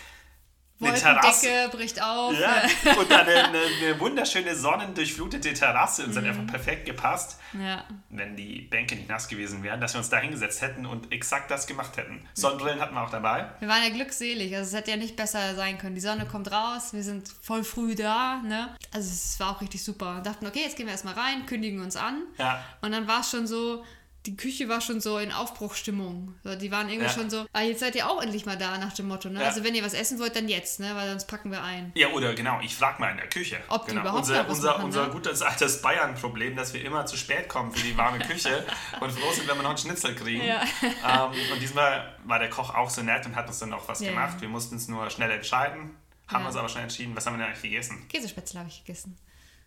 Wolkendecke 0.82 1.76
bricht 1.76 2.02
auf. 2.02 2.38
ja, 2.38 2.62
und 2.98 3.10
dann 3.10 3.20
eine, 3.20 3.44
eine, 3.44 3.58
eine 3.58 4.00
wunderschöne 4.00 4.54
sonnendurchflutete 4.54 5.54
Terrasse 5.54 6.04
und 6.04 6.10
es 6.10 6.16
hat 6.16 6.24
einfach 6.24 6.46
perfekt 6.46 6.86
gepasst, 6.86 7.38
ja. 7.58 7.84
wenn 8.10 8.36
die 8.36 8.62
Bänke 8.62 8.96
nicht 8.96 9.08
nass 9.08 9.28
gewesen 9.28 9.62
wären, 9.62 9.80
dass 9.80 9.94
wir 9.94 9.98
uns 9.98 10.10
da 10.10 10.18
hingesetzt 10.18 10.62
hätten 10.62 10.86
und 10.86 11.12
exakt 11.12 11.50
das 11.50 11.66
gemacht 11.66 11.96
hätten. 11.96 12.26
Sonnenbrillen 12.34 12.80
hatten 12.80 12.94
wir 12.94 13.02
auch 13.02 13.10
dabei. 13.10 13.46
Wir 13.60 13.68
waren 13.68 13.82
ja 13.82 13.90
glückselig, 13.90 14.54
also 14.56 14.68
es 14.68 14.76
hätte 14.76 14.90
ja 14.90 14.96
nicht 14.96 15.16
besser 15.16 15.54
sein 15.54 15.78
können. 15.78 15.94
Die 15.94 16.00
Sonne 16.00 16.26
kommt 16.26 16.50
raus, 16.50 16.92
wir 16.92 17.02
sind 17.02 17.28
voll 17.28 17.64
früh 17.64 17.94
da, 17.94 18.42
ne? 18.42 18.74
Also 18.92 19.08
es 19.10 19.38
war 19.40 19.56
auch 19.56 19.60
richtig 19.60 19.82
super. 19.82 20.16
Und 20.16 20.26
dachten, 20.26 20.46
okay, 20.46 20.60
jetzt 20.60 20.76
gehen 20.76 20.86
wir 20.86 20.92
erstmal 20.92 21.14
rein, 21.14 21.46
kündigen 21.46 21.80
uns 21.80 21.96
an. 21.96 22.22
Ja. 22.38 22.62
Und 22.80 22.92
dann 22.92 23.06
war 23.08 23.20
es 23.20 23.30
schon 23.30 23.46
so, 23.46 23.84
die 24.26 24.36
Küche 24.36 24.68
war 24.68 24.80
schon 24.80 25.00
so 25.00 25.18
in 25.18 25.32
Aufbruchstimmung. 25.32 26.36
So, 26.44 26.54
die 26.54 26.70
waren 26.70 26.88
irgendwie 26.88 27.08
Ja. 27.08 27.12
schon 27.12 27.28
so, 27.28 27.44
ah, 27.52 27.62
jetzt 27.62 27.80
seid 27.80 27.96
ihr 27.96 28.08
auch 28.08 28.22
endlich 28.22 28.46
mal 28.46 28.56
da 28.56 28.78
nach 28.78 28.92
dem 28.92 29.08
Motto, 29.08 29.28
ne? 29.28 29.40
Ja. 29.40 29.46
Also 29.46 29.64
wenn 29.64 29.74
ihr 29.74 29.84
was 29.84 29.94
essen 29.94 30.20
wollt, 30.20 30.36
dann 30.36 30.48
jetzt, 30.48 30.78
ne? 30.78 30.94
Weil 30.94 31.08
sonst 31.10 31.26
packen 31.26 31.50
wir 31.50 31.62
ein. 31.62 31.90
Ja, 31.96 32.08
oder 32.08 32.32
genau, 32.34 32.60
ich 32.60 32.76
frag 32.76 33.00
mal 33.00 33.10
in 33.10 33.16
der 33.16 33.28
Küche. 33.28 33.58
Ob 33.68 33.84
die 33.84 33.90
genau. 33.90 34.02
überhaupt 34.02 34.20
unser, 34.20 34.48
unser, 34.48 34.70
machen, 34.72 34.84
unser 34.84 35.06
ne? 35.06 35.12
gutes 35.12 35.42
altes 35.42 35.82
Bayern-Problem, 35.82 36.54
dass 36.54 36.72
wir 36.72 36.84
immer 36.84 37.04
zu 37.06 37.16
spät 37.16 37.48
kommen 37.48 37.72
für 37.72 37.82
die 37.84 37.96
warme 37.96 38.20
Küche 38.20 38.64
und 39.00 39.10
froh 39.10 39.32
sind, 39.32 39.48
wenn 39.48 39.56
wir 39.56 39.62
noch 39.62 39.70
einen 39.70 39.78
Schnitzel 39.78 40.14
kriegen. 40.14 40.44
Ja. 40.44 40.62
Ähm, 40.82 41.32
und 41.52 41.60
diesmal 41.60 42.16
war 42.24 42.38
der 42.38 42.50
Koch 42.50 42.72
auch 42.74 42.90
so 42.90 43.02
nett 43.02 43.26
und 43.26 43.34
hat 43.34 43.48
uns 43.48 43.58
dann 43.58 43.70
noch 43.70 43.88
was 43.88 43.98
gemacht. 43.98 44.40
Wir 44.40 44.48
mussten 44.48 44.76
es 44.76 44.86
nur 44.86 45.10
schnell 45.10 45.32
entscheiden, 45.32 45.96
haben 46.28 46.46
uns 46.46 46.54
aber 46.54 46.68
schnell 46.68 46.84
entschieden. 46.84 47.16
Was 47.16 47.26
haben 47.26 47.34
wir 47.34 47.38
denn 47.38 47.48
eigentlich 47.48 47.62
gegessen? 47.62 48.06
Käsespätzle 48.08 48.60
habe 48.60 48.68
ich 48.68 48.84
gegessen. 48.84 49.18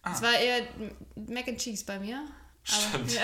Ah. 0.01 0.12
Es 0.14 0.22
war 0.22 0.34
eher 0.34 0.62
Mac 1.16 1.47
and 1.47 1.60
Cheese 1.60 1.84
bei 1.84 1.99
mir. 1.99 2.26
Stimmt. 2.66 3.11
ja. 3.13 3.22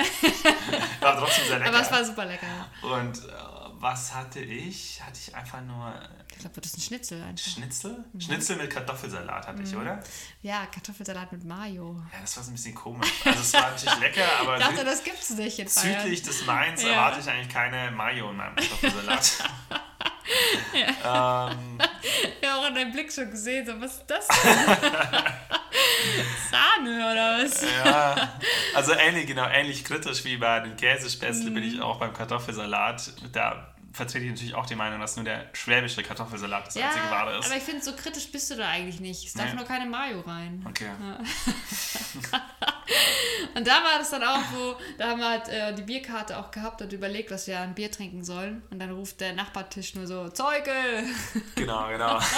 War 1.02 1.18
trotzdem 1.18 1.46
sehr 1.48 1.58
lecker. 1.60 1.70
aber 1.72 1.82
es 1.82 1.92
war 1.92 2.06
super 2.06 2.26
lecker. 2.26 2.48
Und 2.84 3.18
äh, 3.18 3.32
was 3.80 4.14
hatte 4.14 4.40
ich? 4.40 5.02
Hatte 5.02 5.18
ich 5.20 5.34
einfach 5.36 5.62
nur 5.62 5.92
Ich 6.32 6.38
glaube, 6.38 6.62
das 6.62 6.72
ist 6.72 6.78
ein 6.78 6.82
Schnitzel 6.82 7.24
einfach. 7.24 7.44
Schnitzel? 7.52 8.06
Mhm. 8.14 8.22
Schnitzel 8.22 8.56
mit 8.58 8.70
Kartoffelsalat 8.70 9.48
hatte 9.48 9.64
ich, 9.64 9.76
oder? 9.76 10.00
Ja, 10.44 10.68
Kartoffelsalat 10.68 11.32
mit 11.32 11.44
Mayo. 11.44 12.00
Ja, 12.14 12.20
das 12.22 12.38
war 12.38 12.44
so 12.44 12.52
ein 12.52 12.54
bisschen 12.54 12.76
komisch. 12.76 13.10
Also 13.26 13.40
es 13.40 13.54
war 13.54 13.72
natürlich 13.72 14.00
lecker, 14.00 14.26
aber 14.42 14.58
Ich 14.60 14.64
dachte, 14.64 14.86
das 14.86 15.04
gibt's 15.04 15.32
nicht 15.32 15.58
in 15.58 15.68
Bayern. 15.74 16.02
südlich 16.02 16.22
des 16.22 16.46
Mains 16.46 16.84
Ja. 16.84 16.90
erwarte 16.90 17.20
ich 17.22 17.28
eigentlich 17.28 17.50
keine 17.50 17.90
Mayo 17.90 18.30
in 18.30 18.38
meinem 18.38 18.56
Kartoffelsalat. 18.56 19.32
ähm, 20.76 21.80
Ja, 22.44 22.58
auch 22.58 22.66
an 22.66 22.76
deinem 22.76 22.92
Blick 22.92 23.12
schon 23.12 23.32
gesehen, 23.32 23.66
so, 23.66 23.82
was 23.82 23.94
ist 23.96 24.06
das 24.08 24.28
denn? 24.28 25.60
Sahne 26.52 27.12
oder 27.12 27.44
was? 27.44 27.62
ja, 27.86 28.34
also 28.76 28.94
ähnlich, 28.94 29.28
genau, 29.28 29.48
ähnlich 29.48 29.84
kritisch 29.86 30.24
wie 30.26 30.38
bei 30.38 30.60
den 30.62 30.76
Käsespätzle 30.78 31.52
bin 31.52 31.64
Mhm. 31.64 31.76
ich 31.76 31.82
auch 31.82 32.00
beim 32.00 32.14
Kartoffelsalat. 32.14 33.12
Da 33.32 33.68
vertrete 33.94 34.24
ich 34.26 34.32
natürlich 34.32 34.56
auch 34.56 34.66
die 34.66 34.76
Meinung, 34.76 35.02
dass 35.02 35.18
nur 35.18 35.26
der 35.26 35.48
schwäbische 35.52 36.02
Kartoffelsalat 36.02 36.66
das 36.68 36.78
einzige 36.78 37.12
Wahre 37.12 37.38
ist. 37.40 37.46
aber 37.48 37.58
ich 37.58 37.64
finde, 37.64 37.84
so 37.84 37.94
kritisch 37.94 38.32
bist 38.32 38.50
du 38.50 38.56
da 38.56 38.70
eigentlich 38.70 39.02
nicht. 39.02 39.26
Es 39.28 39.34
darf 39.34 39.48
Nee. 39.50 39.56
nur 39.56 39.66
keine 39.66 39.86
Mayo 39.86 40.22
rein. 40.22 40.66
Okay. 40.70 40.90
Und 43.56 43.68
da 43.68 43.72
war 43.72 44.00
das 44.00 44.10
dann 44.12 44.24
auch, 44.24 44.42
wo, 44.54 44.76
da 44.98 45.10
haben 45.10 45.20
wir 45.20 45.30
halt 45.30 45.48
äh, 45.50 45.74
die 45.76 45.82
Bierkarte 45.82 46.38
auch 46.38 46.52
gehabt 46.52 46.82
und 46.82 46.92
überlegt, 46.94 47.32
was 47.32 47.48
wir 47.48 47.60
an 47.60 47.74
Bier 47.74 47.92
trinken 47.92 48.24
sollen. 48.24 48.62
Und 48.70 48.80
dann 48.80 48.92
ruft 48.92 49.20
der 49.22 49.34
Nachbartisch 49.34 49.96
nur 49.96 50.08
so, 50.08 50.30
Zeugel! 50.30 51.04
Genau, 51.56 51.88
genau. 51.90 52.20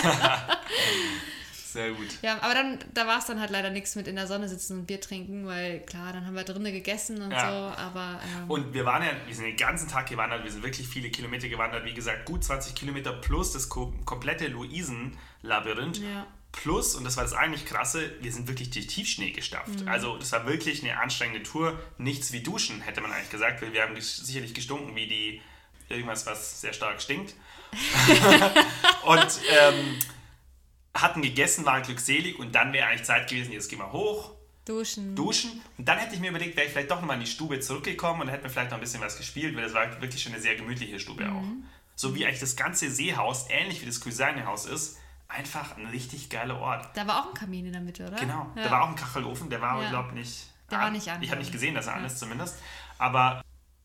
Sehr 1.74 1.90
gut. 1.92 2.08
Ja, 2.22 2.38
aber 2.42 2.54
dann, 2.54 2.78
da 2.94 3.08
war 3.08 3.18
es 3.18 3.26
dann 3.26 3.40
halt 3.40 3.50
leider 3.50 3.72
nichts 3.72 3.96
mit 3.96 4.08
in 4.08 4.16
der 4.16 4.28
Sonne 4.28 4.48
sitzen 4.48 4.78
und 4.78 4.86
Bier 4.86 5.02
trinken, 5.02 5.48
weil 5.48 5.80
klar, 5.80 6.14
dann 6.14 6.28
haben 6.28 6.36
wir 6.36 6.44
drinnen 6.44 6.72
gegessen 6.72 7.20
und 7.20 7.32
Ja. 7.32 7.50
so, 7.50 7.82
aber 7.82 8.20
ähm, 8.24 8.48
Und 8.48 8.74
wir 8.76 8.86
waren 8.86 9.02
ja, 9.02 9.10
wir 9.26 9.34
sind 9.34 9.46
den 9.46 9.58
ganzen 9.58 9.90
Tag 9.90 10.08
gewandert, 10.08 10.44
wir 10.44 10.52
sind 10.52 10.62
wirklich 10.62 10.88
viele 10.88 11.10
Kilometer 11.10 11.50
gewandert, 11.50 11.84
wie 11.86 11.96
gesagt, 11.96 12.26
gut 12.26 12.44
20 12.44 12.76
Kilometer 12.76 13.12
plus 13.12 13.54
das 13.54 13.70
ko 13.70 13.92
komplette 14.06 14.50
Luisen-Labyrinth. 14.50 15.98
Ja. 15.98 16.28
Plus, 16.52 16.94
und 16.96 17.04
das 17.06 17.18
war 17.18 17.24
das 17.24 17.34
eigentlich 17.34 17.66
krasse, 17.66 18.12
wir 18.22 18.32
sind 18.32 18.48
wirklich 18.48 18.70
durch 18.70 18.86
Tiefschnee 18.86 19.32
gestapft. 19.32 19.88
Also 19.88 20.18
das 20.18 20.32
war 20.32 20.46
wirklich 20.46 20.84
eine 20.84 21.00
anstrengende 21.00 21.42
Tour. 21.42 21.80
Nichts 21.98 22.32
wie 22.32 22.42
Duschen, 22.44 22.82
hätte 22.82 23.02
man 23.02 23.12
eigentlich 23.12 23.32
gesagt, 23.32 23.64
weil 23.64 23.74
wir 23.74 23.82
haben 23.82 24.00
sicherlich 24.00 24.54
gestunken 24.54 24.96
wie 24.96 25.08
die 25.08 25.42
irgendwas, 25.90 26.28
was 26.28 26.62
sehr 26.62 26.74
stark 26.74 27.02
stinkt. 27.02 27.34
und 29.06 29.28
ähm, 29.50 29.98
hatten 30.96 31.22
gegessen, 31.22 31.66
waren 31.66 31.82
glückselig 31.84 32.38
und 32.40 32.54
dann 32.54 32.72
wäre 32.74 32.88
eigentlich 32.88 33.04
Zeit 33.04 33.30
gewesen, 33.30 33.52
jetzt 33.52 33.70
gehen 33.70 33.80
wir 33.80 33.92
hoch, 33.92 34.32
duschen. 34.66 35.16
duschen. 35.16 35.62
Und 35.78 35.88
dann 35.88 35.98
hätte 35.98 36.14
ich 36.16 36.22
mir 36.22 36.30
überlegt, 36.30 36.56
wäre 36.56 36.68
ich 36.68 36.72
vielleicht 36.74 36.92
doch 36.92 37.00
nochmal 37.02 37.18
in 37.18 37.22
die 37.26 37.30
Stube 37.30 37.60
zurückgekommen 37.60 38.22
und 38.22 38.28
hätte 38.30 38.44
mir 38.44 38.50
vielleicht 38.50 38.72
noch 38.72 38.78
ein 38.78 38.82
bisschen 38.82 39.02
was 39.02 39.18
gespielt, 39.18 39.56
weil 39.56 39.64
das 39.64 39.74
war 39.74 40.02
wirklich 40.02 40.22
schon 40.22 40.34
eine 40.34 40.42
sehr 40.42 40.56
gemütliche 40.56 41.00
Stube 41.00 41.30
auch. 41.32 41.44
So 41.96 42.16
wie 42.16 42.26
eigentlich 42.26 42.40
das 42.40 42.56
ganze 42.56 42.90
Seehaus, 42.90 43.48
ähnlich 43.50 43.82
wie 43.82 43.86
das 43.86 44.00
Cuisine-Haus 44.02 44.66
ist, 44.66 44.98
einfach 45.28 45.76
ein 45.78 45.88
richtig 45.88 46.30
geiler 46.30 46.60
Ort. 46.60 46.88
Da 46.96 47.08
war 47.08 47.24
auch 47.24 47.30
ein 47.30 47.34
Kamin 47.34 47.66
in 47.66 47.72
der 47.74 47.82
Mitte, 47.82 48.08
oder? 48.08 48.16
Genau, 48.18 48.52
Ja. 48.56 48.64
da 48.64 48.72
war 48.72 48.84
auch 48.84 48.90
ein 48.90 48.96
Kachelofen, 48.96 49.50
der 49.50 49.62
war 49.62 49.82
Ja. 49.82 49.90
glaube 49.90 50.14
nicht 50.14 50.48
Der 50.72 50.80
war 50.80 50.92
nicht 50.92 51.08
an, 51.10 51.22
Ich 51.22 51.30
habe 51.30 51.40
nicht 51.40 51.48
ich. 51.50 51.54
gesehen, 51.54 51.76
dass 51.76 51.88
er 51.88 51.96
an 51.96 52.06
ist 52.06 52.18
zumindest. 52.20 52.56
Aber 52.98 53.44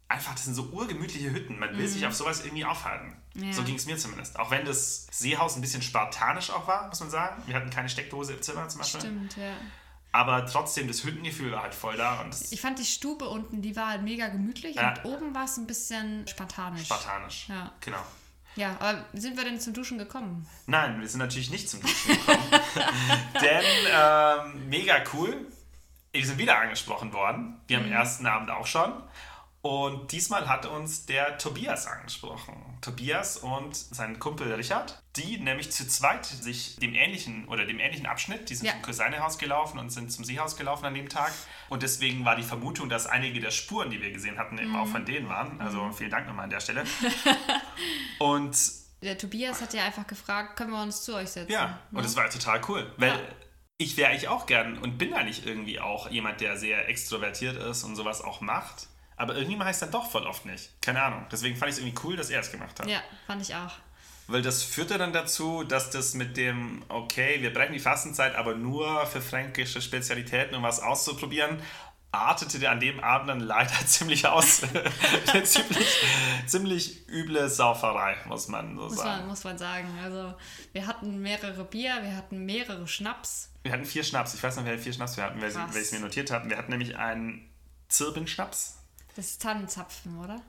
einfach, 0.08 0.32
das 0.32 0.44
sind 0.44 0.54
so 0.54 0.64
urgemütliche 0.72 1.30
Hütten. 1.30 1.58
Man 1.58 1.76
will 1.76 1.86
sich 1.86 2.06
auf 2.06 2.14
sowas 2.14 2.44
irgendwie 2.44 2.64
aufhalten. 2.64 3.14
Mhm. 3.34 3.44
Ja. 3.44 3.52
So 3.52 3.62
ging 3.62 3.74
es 3.76 3.86
mir 3.86 3.96
zumindest. 3.98 4.38
Auch 4.38 4.50
wenn 4.50 4.64
das 4.64 5.06
Seehaus 5.10 5.56
ein 5.56 5.60
bisschen 5.60 5.82
spartanisch 5.82 6.50
auch 6.50 6.66
war, 6.66 6.88
muss 6.88 7.00
man 7.00 7.10
sagen. 7.10 7.42
Wir 7.46 7.54
hatten 7.54 7.70
keine 7.70 7.88
Steckdose 7.88 8.32
im 8.34 8.42
Zimmer 8.42 8.68
zum 8.68 8.80
Beispiel. 8.80 9.00
Stimmt, 9.00 9.36
ja. 9.36 9.52
Aber 10.10 10.46
trotzdem, 10.46 10.88
das 10.88 11.04
Hüttengefühl 11.04 11.52
war 11.52 11.62
halt 11.62 11.74
voll 11.74 11.96
da 11.96 12.22
und 12.22 12.34
Ich 12.50 12.60
fand 12.62 12.78
die 12.78 12.84
Stube 12.86 13.28
unten, 13.28 13.60
die 13.60 13.76
war 13.76 13.88
halt 13.88 14.02
mega 14.02 14.28
gemütlich 14.28 14.76
Ja. 14.76 14.94
und 14.94 15.04
oben 15.04 15.34
war 15.34 15.44
es 15.44 15.58
ein 15.58 15.66
bisschen 15.66 16.26
spartanisch. 16.26 16.86
spartanisch. 16.86 17.46
Ja. 17.48 17.70
Genau. 17.80 18.02
Ja, 18.56 18.74
aber 18.80 19.04
sind 19.12 19.36
wir 19.36 19.44
denn 19.44 19.60
zum 19.60 19.74
Duschen 19.74 19.98
gekommen? 19.98 20.48
Nein, 20.66 20.98
wir 21.00 21.06
sind 21.08 21.18
natürlich 21.20 21.50
nicht 21.50 21.68
zum 21.68 21.80
Duschen 21.82 22.16
gekommen. 22.16 22.50
Denn 23.40 23.64
ähm, 23.92 24.68
mega 24.68 24.96
cool. 25.12 25.46
Wir 26.10 26.26
sind 26.26 26.38
wieder 26.38 26.58
angesprochen 26.58 27.12
worden. 27.12 27.60
Wir 27.68 27.78
am 27.78 27.88
ersten 27.92 28.26
Abend 28.26 28.50
auch 28.50 28.66
schon. 28.66 28.92
Und 29.68 30.12
diesmal 30.12 30.48
hat 30.48 30.64
uns 30.64 31.04
der 31.04 31.36
Tobias 31.36 31.86
angesprochen. 31.86 32.54
Tobias 32.80 33.36
und 33.36 33.76
sein 33.76 34.18
Kumpel 34.18 34.50
Richard, 34.54 35.02
die 35.16 35.36
nämlich 35.36 35.70
zu 35.72 35.86
zweit 35.86 36.24
sich 36.24 36.76
dem 36.76 36.94
ähnlichen 36.94 37.46
oder 37.48 37.66
dem 37.66 37.78
ähnlichen 37.78 38.06
Abschnitt, 38.06 38.48
die 38.48 38.54
sind 38.54 38.64
Ja. 38.66 38.72
zum 38.72 38.80
Cousinehaus 38.80 39.36
gelaufen 39.36 39.78
und 39.78 39.90
sind 39.90 40.10
zum 40.10 40.24
Seehaus 40.24 40.56
gelaufen 40.56 40.86
an 40.86 40.94
dem 40.94 41.10
Tag. 41.10 41.32
Und 41.68 41.82
deswegen 41.82 42.24
war 42.24 42.34
die 42.34 42.44
Vermutung, 42.44 42.88
dass 42.88 43.04
einige 43.06 43.40
der 43.40 43.50
Spuren, 43.50 43.90
die 43.90 44.00
wir 44.00 44.10
gesehen 44.10 44.38
hatten, 44.38 44.56
eben 44.56 44.74
auch 44.74 44.86
von 44.86 45.04
denen 45.04 45.28
waren. 45.28 45.60
Also 45.60 45.90
vielen 45.92 46.10
Dank 46.10 46.26
nochmal 46.26 46.44
an 46.44 46.50
der 46.50 46.60
Stelle. 46.60 46.84
und 48.18 48.56
Der 49.02 49.18
Tobias 49.18 49.60
hat 49.60 49.74
ja 49.74 49.84
einfach 49.84 50.06
gefragt, 50.06 50.56
können 50.56 50.70
wir 50.70 50.82
uns 50.82 51.02
zu 51.04 51.14
euch 51.14 51.28
setzen? 51.28 51.52
ja, 51.52 51.66
Ne? 51.90 51.98
und 51.98 52.04
das 52.06 52.16
war 52.16 52.28
total 52.30 52.60
cool. 52.68 52.90
Weil 52.96 53.10
Ja. 53.10 53.18
ich 53.76 53.96
wäre 53.98 54.10
eigentlich 54.10 54.28
auch 54.28 54.46
gern 54.46 54.78
und 54.78 54.96
bin 54.96 55.12
eigentlich 55.12 55.46
irgendwie 55.46 55.78
auch 55.78 56.10
jemand, 56.10 56.40
der 56.40 56.56
sehr 56.56 56.88
extrovertiert 56.88 57.56
ist 57.56 57.84
und 57.84 57.96
sowas 57.96 58.22
auch 58.22 58.40
macht. 58.40 58.88
Aber 59.18 59.36
ich 59.36 59.48
es 59.48 59.78
dann 59.80 59.90
doch 59.90 60.08
voll 60.08 60.26
oft 60.26 60.46
nicht. 60.46 60.70
Keine 60.80 61.02
Ahnung. 61.02 61.26
Deswegen 61.30 61.56
fand 61.56 61.70
ich 61.70 61.76
es 61.76 61.82
irgendwie 61.82 62.00
cool, 62.04 62.16
dass 62.16 62.30
er 62.30 62.40
es 62.40 62.52
gemacht 62.52 62.78
hat. 62.78 62.86
Ja, 62.86 63.02
fand 63.26 63.42
ich 63.42 63.54
auch. 63.54 63.72
Weil 64.28 64.42
das 64.42 64.62
führte 64.62 64.96
dann 64.98 65.12
dazu, 65.12 65.64
dass 65.64 65.90
das 65.90 66.14
mit 66.14 66.36
dem, 66.36 66.84
okay, 66.88 67.40
wir 67.40 67.52
brechen 67.52 67.72
die 67.72 67.80
Fastenzeit, 67.80 68.36
aber 68.36 68.54
nur 68.54 69.06
für 69.06 69.20
fränkische 69.20 69.80
Spezialitäten, 69.80 70.54
um 70.54 70.62
was 70.62 70.80
auszuprobieren, 70.80 71.60
artete 72.12 72.60
an 72.70 72.78
dem 72.78 73.00
Abend 73.00 73.28
dann 73.28 73.40
leider 73.40 73.74
ziemlich 73.86 74.26
aus. 74.26 74.62
Ziemlich, 75.44 75.88
ziemlich 76.46 77.08
üble 77.08 77.48
Sauferei, 77.48 78.16
muss 78.26 78.48
man 78.48 78.76
so 78.76 78.82
Muss 78.84 78.96
sagen. 78.96 79.08
man, 79.20 79.28
muss 79.28 79.44
man 79.44 79.58
sagen. 79.58 79.88
Also 80.02 80.34
wir 80.72 80.86
hatten 80.86 81.20
mehrere 81.20 81.64
Bier, 81.64 81.98
wir 82.02 82.16
hatten 82.16 82.44
mehrere 82.44 82.86
Schnaps. 82.86 83.50
Wir 83.62 83.72
hatten 83.72 83.84
vier 83.84 84.04
Schnaps. 84.04 84.34
Ich 84.34 84.42
weiß 84.42 84.56
noch, 84.56 84.64
welche 84.64 84.82
vier 84.82 84.92
Schnaps 84.92 85.16
wir 85.16 85.24
hatten, 85.24 85.40
weil 85.40 85.50
Krass. 85.50 85.74
ich 85.74 85.82
es 85.82 85.92
mir 85.92 86.00
notiert 86.00 86.30
habe. 86.30 86.48
Wir 86.48 86.56
hatten 86.56 86.70
nämlich 86.70 86.96
einen 86.96 87.48
Zirbenschnaps. 87.88 88.77
Das 89.18 89.30
ist 89.30 89.42
Tannenzapfen, 89.42 90.16
oder? 90.20 90.40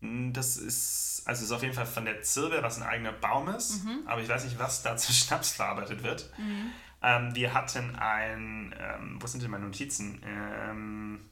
Mm, 0.00 0.32
Das 0.32 0.56
ist, 0.56 1.22
also 1.26 1.44
ist 1.44 1.52
auf 1.52 1.62
jeden 1.62 1.74
Fall 1.74 1.86
von 1.86 2.04
der 2.04 2.22
Zirbe, 2.22 2.60
was 2.60 2.76
ein 2.76 2.82
eigener 2.82 3.12
Baum 3.12 3.48
ist. 3.50 3.84
Mhm. 3.84 4.00
Aber 4.06 4.20
ich 4.20 4.28
weiß 4.28 4.42
nicht, 4.46 4.58
was 4.58 4.82
da 4.82 4.96
zu 4.96 5.12
Schnaps 5.12 5.52
verarbeitet 5.52 6.02
wird. 6.02 6.28
Ähm, 7.02 7.34
wir 7.36 7.54
hatten 7.54 7.94
ein, 7.94 8.74
ähm, 8.76 9.18
wo 9.22 9.28
sind 9.28 9.44
denn 9.44 9.50
meine 9.52 9.64
Notizen? 9.66 10.20
Ähm, 10.26 11.30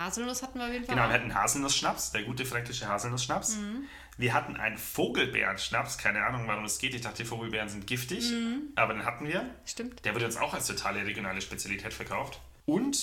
Haselnuss 0.00 0.42
hatten 0.42 0.58
wir 0.58 0.66
auf 0.66 0.72
jeden 0.72 0.84
Fall. 0.84 0.96
genau, 0.96 1.06
wir 1.08 1.14
hatten 1.14 1.32
Haselnussschnaps, 1.32 2.10
der 2.10 2.24
gute 2.24 2.44
fränkische 2.44 2.88
Haselnussschnaps. 2.88 3.56
Mhm. 3.58 3.84
Wir 4.16 4.34
hatten 4.34 4.56
einen 4.56 4.78
Vogelbeerenschnaps, 4.78 5.96
keine 5.96 6.24
Ahnung, 6.24 6.48
warum 6.48 6.64
es 6.64 6.78
geht. 6.80 6.92
Ich 6.94 7.02
dachte, 7.02 7.22
die 7.22 7.28
Vogelbeeren 7.28 7.68
sind 7.68 7.86
giftig, 7.86 8.32
Mhm. 8.32 8.72
aber 8.74 8.94
den 8.94 9.04
hatten 9.04 9.28
wir. 9.28 9.48
Stimmt. 9.64 10.04
Der 10.04 10.14
wurde 10.16 10.24
uns 10.24 10.36
auch 10.38 10.54
als 10.54 10.66
totale 10.66 11.06
regionale 11.06 11.40
Spezialität 11.40 11.94
verkauft. 11.94 12.40
Und 12.66 12.96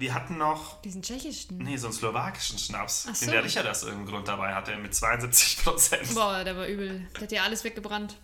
wir 0.00 0.14
hatten 0.14 0.38
noch 0.38 0.80
Diesen 0.82 1.02
tschechischen. 1.02 1.58
Nee, 1.58 1.76
so 1.76 1.86
einen 1.88 1.94
slowakischen 1.94 2.58
Schnaps, 2.58 3.06
Ach 3.08 3.16
den 3.18 3.26
so. 3.26 3.30
der 3.30 3.44
Richard 3.44 3.66
aus 3.66 3.82
irgendeinem 3.82 4.06
Grund 4.12 4.28
dabei 4.28 4.54
hatte, 4.54 4.76
mit 4.76 4.94
72 4.94 5.62
Prozent. 5.64 6.14
Boah, 6.14 6.42
der 6.42 6.56
war 6.56 6.66
übel. 6.66 7.06
Der 7.14 7.22
hat 7.22 7.32
ja 7.32 7.42
alles 7.44 7.62
weggebrannt. 7.64 8.16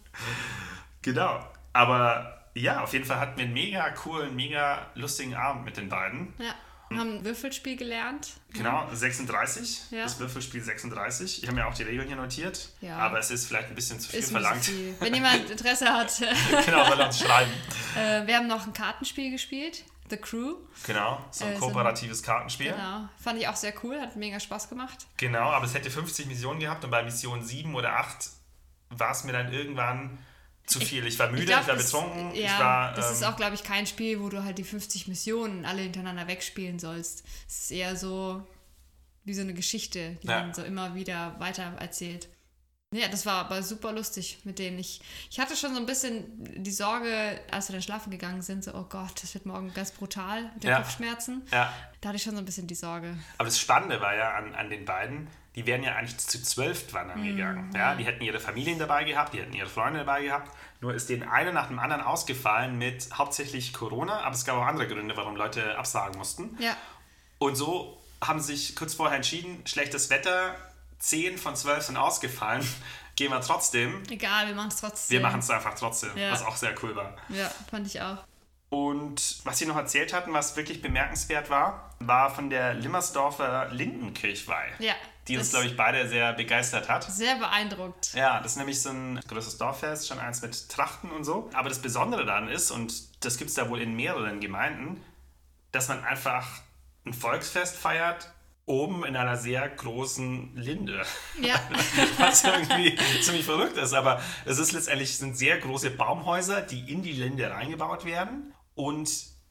Genau. 1.03 1.41
Aber 1.73 2.49
ja, 2.55 2.83
auf 2.83 2.93
jeden 2.93 3.05
Fall 3.05 3.21
hatten 3.21 3.37
wir 3.37 3.45
einen 3.45 3.55
mega 3.55 3.91
coolen, 3.91 4.35
mega 4.35 4.87
lustigen 4.95 5.35
Abend 5.35 5.65
mit 5.65 5.77
den 5.77 5.89
beiden. 5.89 6.33
Ja. 6.39 6.55
Wir 6.89 6.99
haben 7.01 7.19
ein 7.19 7.25
Würfelspiel 7.25 7.77
gelernt. 7.77 8.29
Genau, 8.53 8.89
36, 8.93 9.91
Ja. 9.91 10.05
das 10.05 10.21
Würfelspiel 10.21 10.63
36. 10.63 11.43
Ich 11.43 11.49
habe 11.49 11.57
mir 11.57 11.67
auch 11.67 11.75
die 11.75 11.83
Regeln 11.83 12.07
hier 12.07 12.17
notiert, 12.17 12.69
Ja. 12.81 12.99
aber 12.99 13.19
es 13.19 13.33
ist 13.33 13.47
vielleicht 13.49 13.69
ein 13.71 13.75
bisschen 13.75 13.99
zu 13.99 14.09
viel 14.09 14.21
Ist 14.21 14.31
verlangt. 14.31 14.65
viel. 14.65 14.95
Wenn 15.01 15.13
jemand 15.13 15.51
Interesse 15.51 15.93
hat. 15.93 16.13
genau, 16.65 16.87
soll 16.87 17.01
uns 17.01 17.19
schreiben. 17.19 17.51
äh, 17.97 18.25
wir 18.29 18.37
haben 18.37 18.47
noch 18.47 18.65
ein 18.69 18.73
Kartenspiel 18.73 19.33
gespielt. 19.33 19.83
The 20.11 20.17
Crew. 20.17 20.55
Genau, 20.87 21.25
so 21.31 21.45
ein 21.45 21.55
Äh, 21.55 21.59
kooperatives 21.59 22.23
Kartenspiel. 22.23 22.73
Genau. 22.73 23.09
Fand 23.19 23.41
ich 23.41 23.49
auch 23.49 23.57
sehr 23.57 23.73
cool. 23.83 24.01
Hat 24.01 24.17
mega 24.17 24.39
Spaß 24.41 24.69
gemacht. 24.69 25.07
Genau, 25.17 25.51
aber 25.51 25.65
es 25.67 25.75
hätte 25.75 25.91
50 25.91 26.27
Missionen 26.27 26.61
gehabt 26.61 26.85
und 26.85 26.91
bei 26.91 27.03
Mission 27.03 27.43
7 27.45 27.75
oder 27.75 27.93
8 27.99 28.31
war 28.91 29.11
es 29.11 29.25
mir 29.25 29.33
dann 29.33 29.53
irgendwann 29.53 30.19
zu 30.67 30.81
viel. 30.81 31.07
Ich 31.07 31.19
war 31.19 31.29
müde, 31.31 31.43
ich, 31.43 31.49
glaub, 31.49 31.67
war 31.67 31.75
das- 31.77 31.91
betrunken, 31.93 32.35
Ja, 32.35 32.55
ich 32.55 32.59
war. 32.61 32.95
das 32.95 33.11
ist 33.13 33.23
ähm, 33.23 33.29
auch, 33.29 33.37
glaube 33.37 33.55
ich, 33.55 33.63
kein 33.65 33.87
Spiel, 33.87 34.21
wo 34.21 34.29
du 34.29 34.43
halt 34.45 34.59
die 34.59 34.65
50 34.65 35.07
Missionen 35.09 35.65
alle 35.65 35.83
hintereinander 35.83 36.27
wegspielen 36.27 36.79
sollst. 36.79 37.25
Es 37.49 37.63
ist 37.65 37.71
eher 37.73 37.97
so 37.97 38.45
wie 39.25 39.35
so 39.35 39.43
eine 39.43 39.55
Geschichte, 39.55 40.19
die 40.23 40.29
Ja. 40.29 40.41
man 40.41 40.55
so 40.55 40.63
immer 40.63 40.95
wieder 40.95 41.35
weiter 41.41 41.63
erzählt. 41.81 42.29
Ja, 42.97 43.09
das 43.09 43.27
war 43.27 43.35
aber 43.45 43.63
super 43.63 43.93
lustig 43.93 44.39
mit 44.45 44.59
denen. 44.59 44.79
Ich, 44.79 45.01
ich 45.31 45.39
hatte 45.41 45.57
schon 45.57 45.75
so 45.75 45.81
ein 45.81 45.87
bisschen 45.87 46.25
die 46.63 46.71
Sorge, 46.71 47.41
als 47.51 47.69
wir 47.69 47.75
dann 47.75 47.83
schlafen 47.83 48.11
gegangen 48.11 48.43
sind, 48.43 48.65
so, 48.65 48.73
oh 48.75 48.87
Gott, 48.89 49.23
das 49.23 49.35
wird 49.35 49.47
morgen 49.47 49.73
ganz 49.75 49.91
brutal 49.93 50.51
mit 50.55 50.63
den 50.65 50.71
Ja. 50.71 50.79
Kopfschmerzen. 50.79 51.43
ja. 51.53 51.73
Da 52.01 52.11
hatte 52.11 52.17
ich 52.17 52.23
schon 52.23 52.35
so 52.35 52.39
ein 52.39 52.45
bisschen 52.45 52.67
die 52.67 52.75
Sorge. 52.75 53.17
Aber 53.39 53.47
das 53.47 53.59
Spannende 53.59 54.01
war 54.01 54.15
ja 54.15 54.35
an, 54.35 54.55
an 54.55 54.71
den 54.71 54.85
beiden, 54.85 55.27
die 55.57 55.67
wären 55.67 55.83
ja 55.83 55.97
eigentlich 55.97 56.19
zu 56.19 56.41
zwölf 56.43 56.93
wandern 56.93 57.21
Mhm, 57.21 57.25
gegangen. 57.37 57.71
Ja, 57.75 57.95
die 57.97 58.05
hätten 58.05 58.23
ihre 58.23 58.39
Familien 58.39 58.79
dabei 58.79 59.05
gehabt, 59.05 59.33
die 59.35 59.41
hätten 59.41 59.55
ihre 59.55 59.69
Freunde 59.69 60.01
dabei 60.01 60.23
gehabt. 60.23 60.51
Nur 60.81 60.95
ist 60.95 61.09
den 61.09 61.23
eine 61.23 61.53
nach 61.53 61.69
dem 61.69 61.79
anderen 61.79 62.03
ausgefallen 62.03 62.77
mit 62.79 63.09
hauptsächlich 63.15 63.73
Corona, 63.73 64.21
aber 64.21 64.35
es 64.35 64.45
gab 64.45 64.57
auch 64.57 64.67
andere 64.67 64.87
Gründe, 64.87 65.17
warum 65.17 65.35
Leute 65.37 65.77
absagen 65.79 66.17
mussten. 66.19 66.57
Ja, 66.61 66.77
Und 67.39 67.57
so 67.57 68.01
haben 68.23 68.41
sich 68.41 68.77
kurz 68.77 68.95
vorher 68.95 69.17
entschieden, 69.17 69.63
schlechtes 69.67 70.11
Wetter, 70.11 70.55
10 70.99 71.39
von 71.39 71.55
12 71.57 71.85
sind 71.85 71.97
ausgefallen, 71.97 72.67
gehen 73.17 73.31
wir 73.31 73.41
trotzdem. 73.41 74.03
egal, 74.11 74.47
wir 74.49 74.55
machen 74.55 74.69
es 74.69 74.77
trotzdem. 74.77 75.15
Wir 75.19 75.21
machen 75.27 75.41
es 75.41 75.51
einfach 75.51 75.75
trotzdem, 75.75 76.17
Ja. 76.17 76.31
was 76.33 76.45
auch 76.45 76.57
sehr 76.57 76.75
cool 76.83 76.95
war. 76.97 77.15
Ja, 77.29 77.51
fand 77.71 77.87
ich 77.87 78.01
auch. 78.01 78.19
Und 78.69 79.39
was 79.45 79.59
sie 79.59 79.67
noch 79.67 79.77
erzählt 79.77 80.13
hatten, 80.13 80.33
was 80.33 80.57
wirklich 80.57 80.83
bemerkenswert 80.83 81.51
war, 81.51 81.95
war 82.01 82.35
von 82.35 82.51
der 82.51 82.75
Limmersdorfer 82.75 83.69
Lindenkirchweih. 83.71 84.73
Ja, 84.81 84.95
Die 85.29 85.39
uns, 85.39 85.51
glaube 85.51 85.67
ich, 85.67 85.77
beide 85.77 86.09
sehr 86.09 86.33
begeistert 86.33 86.89
hat. 86.89 87.05
Sehr 87.05 87.37
beeindruckt. 87.37 88.13
Ja, 88.15 88.41
das 88.41 88.53
ist 88.53 88.59
nämlich 88.59 88.83
so 88.83 88.91
ein 88.91 89.21
größeres 89.29 89.59
Dorffest, 89.59 90.09
schon 90.09 90.19
eins 90.19 90.43
mit 90.43 90.69
Trachten 90.69 91.11
und 91.13 91.23
so. 91.25 91.49
Aber 91.55 91.69
das 91.69 91.81
Besondere 91.81 92.27
daran 92.27 92.49
ist, 92.49 92.71
und 92.73 93.25
das 93.25 93.37
gibt 93.39 93.51
es 93.51 93.55
da 93.55 93.69
wohl 93.71 93.81
in 93.81 93.95
mehreren 93.95 94.41
Gemeinden, 94.41 95.03
dass 95.71 95.87
man 95.89 96.03
einfach 96.05 96.47
ein 97.07 97.15
Volksfest 97.15 97.77
feiert, 97.77 98.33
oben 98.67 99.05
in 99.05 99.15
einer 99.17 99.37
sehr 99.37 99.69
großen 99.69 100.55
Linde. 100.57 101.03
Ja. 101.41 101.55
Was 102.19 102.43
irgendwie 102.45 102.97
ziemlich 103.23 103.45
verrückt 103.45 103.77
ist. 103.77 103.93
Aber 103.95 104.21
es 104.45 104.59
ist 104.59 104.73
letztendlich 104.73 105.17
sind 105.17 105.39
sehr 105.39 105.59
große 105.59 105.91
Baumhäuser, 105.91 106.63
die 106.63 106.93
in 106.93 107.03
die 107.03 107.13
Linde 107.13 107.49
reingebaut 107.51 108.05
werden. 108.05 108.53
Und 108.75 109.09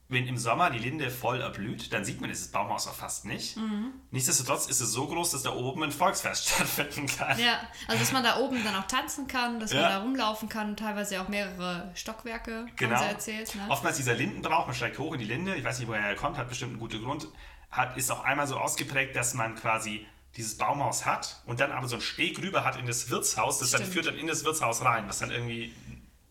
wenn 0.07 0.28
im 0.28 0.38
Sommer 0.38 0.70
die 0.70 0.78
Linde 0.78 1.09
voll 1.09 1.41
erblüht, 1.41 1.91
dann 1.91 2.05
sieht 2.05 2.22
man 2.22 2.30
dieses 2.30 2.51
Baumhaus 2.51 2.88
auch 2.88 2.93
fast 2.93 3.26
nicht. 3.26 3.57
Mhm. 3.57 3.91
Nichtsdestotrotz 4.11 4.68
ist 4.68 4.80
es 4.82 4.91
so 4.91 5.07
groß, 5.07 5.32
dass 5.32 5.41
da 5.43 5.55
oben 5.55 5.82
ein 5.84 5.91
Volksfest 5.91 6.47
stattfinden 6.49 7.07
kann. 7.07 7.39
Ja, 7.39 7.59
also 7.88 7.99
dass 8.01 8.11
man 8.11 8.24
da 8.24 8.38
oben 8.38 8.63
dann 8.63 8.76
auch 8.76 8.86
tanzen 8.86 9.26
kann, 9.28 9.59
dass 9.59 9.72
Ja. 9.74 9.82
man 9.82 9.89
da 9.91 9.97
rumlaufen 10.01 10.47
kann, 10.47 10.76
teilweise 10.78 11.20
auch 11.22 11.28
mehrere 11.30 11.89
Stockwerke, 11.95 12.68
Genau. 12.76 12.97
haben 12.97 13.03
sie 13.03 13.09
erzählt. 13.09 13.55
Ne? 13.55 13.66
Oftmals 13.70 13.97
dieser 13.97 14.13
Lindenbrauch, 14.13 14.68
man 14.68 14.76
steigt 14.76 14.99
hoch 14.99 15.13
in 15.13 15.20
die 15.20 15.26
Linde, 15.26 15.55
ich 15.55 15.63
weiß 15.63 15.80
nicht, 15.80 15.88
woher 15.88 16.01
er 16.01 16.16
kommt, 16.16 16.38
hat 16.38 16.49
bestimmt 16.49 16.74
einen 16.74 16.80
guten 16.82 17.01
Grund, 17.03 17.28
hat, 17.72 17.97
ist 17.97 18.11
auch 18.11 18.24
einmal 18.24 18.47
so 18.47 18.57
ausgeprägt, 18.57 19.16
dass 19.16 19.34
man 19.34 19.55
quasi 19.55 20.05
dieses 20.38 20.57
Baumhaus 20.57 21.05
hat 21.05 21.41
und 21.45 21.59
dann 21.59 21.72
aber 21.72 21.88
so 21.88 21.95
einen 21.95 22.01
Steg 22.01 22.39
rüber 22.41 22.63
hat 22.66 22.78
in 22.78 22.86
das 22.86 23.09
Wirtshaus, 23.09 23.59
das 23.59 23.72
dann 23.72 23.82
Stimmt. 23.82 23.93
führt 23.93 24.05
dann 24.07 24.18
in 24.18 24.28
das 24.28 24.43
Wirtshaus 24.43 24.84
rein, 24.84 25.07
was 25.07 25.20
dann 25.20 25.32
irgendwie, 25.32 25.74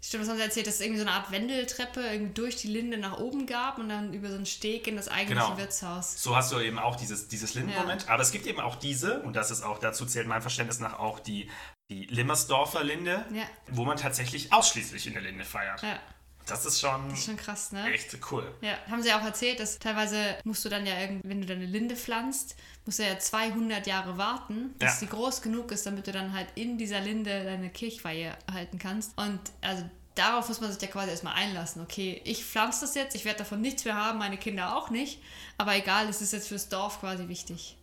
Stimmt, 0.03 0.24
das 0.24 0.28
haben 0.30 0.37
sie 0.37 0.43
erzählt, 0.45 0.66
dass 0.66 0.74
es 0.74 0.80
irgendwie 0.82 1.01
so 1.01 1.07
eine 1.07 1.16
Art 1.16 1.30
Wendeltreppe 1.30 2.01
irgendwie 2.01 2.35
durch 2.35 2.57
die 2.57 2.68
Linde 2.68 2.99
nach 2.99 3.16
oben 3.18 3.47
gab 3.47 3.78
und 3.78 3.89
dann 3.89 4.12
über 4.12 4.28
so 4.28 4.35
einen 4.35 4.45
Steg 4.45 4.87
in 4.87 4.97
das 4.97 5.09
eigentliche 5.09 5.41
Genau. 5.47 5.57
Wirtshaus. 5.57 6.22
so 6.22 6.37
hast 6.37 6.53
du 6.53 6.61
eben 6.61 6.78
auch 6.78 6.97
dieses, 6.97 7.28
dieses 7.28 7.55
Lindenmoment, 7.55 8.09
aber 8.11 8.22
es 8.22 8.30
gibt 8.30 8.47
eben 8.47 8.61
auch 8.61 8.74
diese, 8.76 9.20
und 9.22 9.35
das 9.35 9.51
ist 9.51 9.62
auch, 9.62 9.78
dazu 9.78 10.05
zählt 10.05 10.26
mein 10.26 10.43
Verständnis 10.43 10.78
nach 10.80 10.99
auch 10.99 11.18
die, 11.20 11.49
die 11.91 12.05
Limmersdorfer 12.05 12.85
Linde, 12.85 13.24
Ja. 13.32 13.45
wo 13.70 13.87
man 13.87 13.97
tatsächlich 13.97 14.53
ausschließlich 14.53 15.07
in 15.07 15.14
der 15.14 15.22
Linde 15.22 15.45
feiert. 15.47 15.80
Ja, 15.82 15.99
Das 16.47 16.66
ist 16.66 16.78
schon, 16.80 17.09
das 17.09 17.20
ist 17.20 17.24
schon 17.26 17.36
krass, 17.36 17.72
ne? 17.72 17.90
echt 17.92 18.16
cool. 18.30 18.55
Ja, 18.61 18.74
haben 18.90 19.03
sie 19.03 19.12
auch 19.14 19.22
erzählt, 19.22 19.61
dass 19.61 19.78
teilweise 19.78 20.36
musst 20.45 20.62
du 20.64 20.68
dann 20.68 20.84
ja, 20.84 20.99
irgend- 21.01 21.22
wenn 21.24 21.40
du 21.40 21.47
deine 21.47 21.64
Linde 21.64 21.97
pflanzt, 21.97 22.57
musst 22.84 22.99
du 22.99 23.03
ja 23.07 23.18
200 23.18 23.86
Jahre 23.86 24.18
warten, 24.18 24.74
bis 24.78 24.88
Ja. 24.90 24.95
sie 24.97 25.07
groß 25.07 25.40
genug 25.40 25.72
ist, 25.72 25.86
damit 25.86 26.07
du 26.07 26.12
dann 26.12 26.34
halt 26.34 26.49
in 26.55 26.76
dieser 26.76 27.01
Linde 27.01 27.45
deine 27.45 27.70
Kirchweihe 27.70 28.36
halten 28.53 28.78
kannst. 28.78 29.16
Und 29.18 29.40
also 29.62 29.88
darauf 30.16 30.47
muss 30.49 30.61
man 30.61 30.70
sich 30.70 30.82
ja 30.82 30.88
quasi 30.88 31.11
erstmal 31.11 31.34
einlassen. 31.34 31.80
Okay, 31.82 32.20
ich 32.24 32.45
pflanze 32.45 32.82
das 32.82 32.95
jetzt, 32.95 33.14
ich 33.16 33.24
werde 33.24 33.38
davon 33.38 33.62
nichts 33.62 33.84
mehr 33.86 33.97
haben, 33.97 34.18
meine 34.18 34.36
Kinder 34.36 34.76
auch 34.76 34.90
nicht. 34.90 35.22
Aber 35.57 35.74
egal, 35.76 36.09
es 36.11 36.20
ist 36.20 36.34
jetzt 36.34 36.49
fürs 36.49 36.68
Dorf 36.68 37.01
quasi 37.01 37.26
wichtig. 37.28 37.78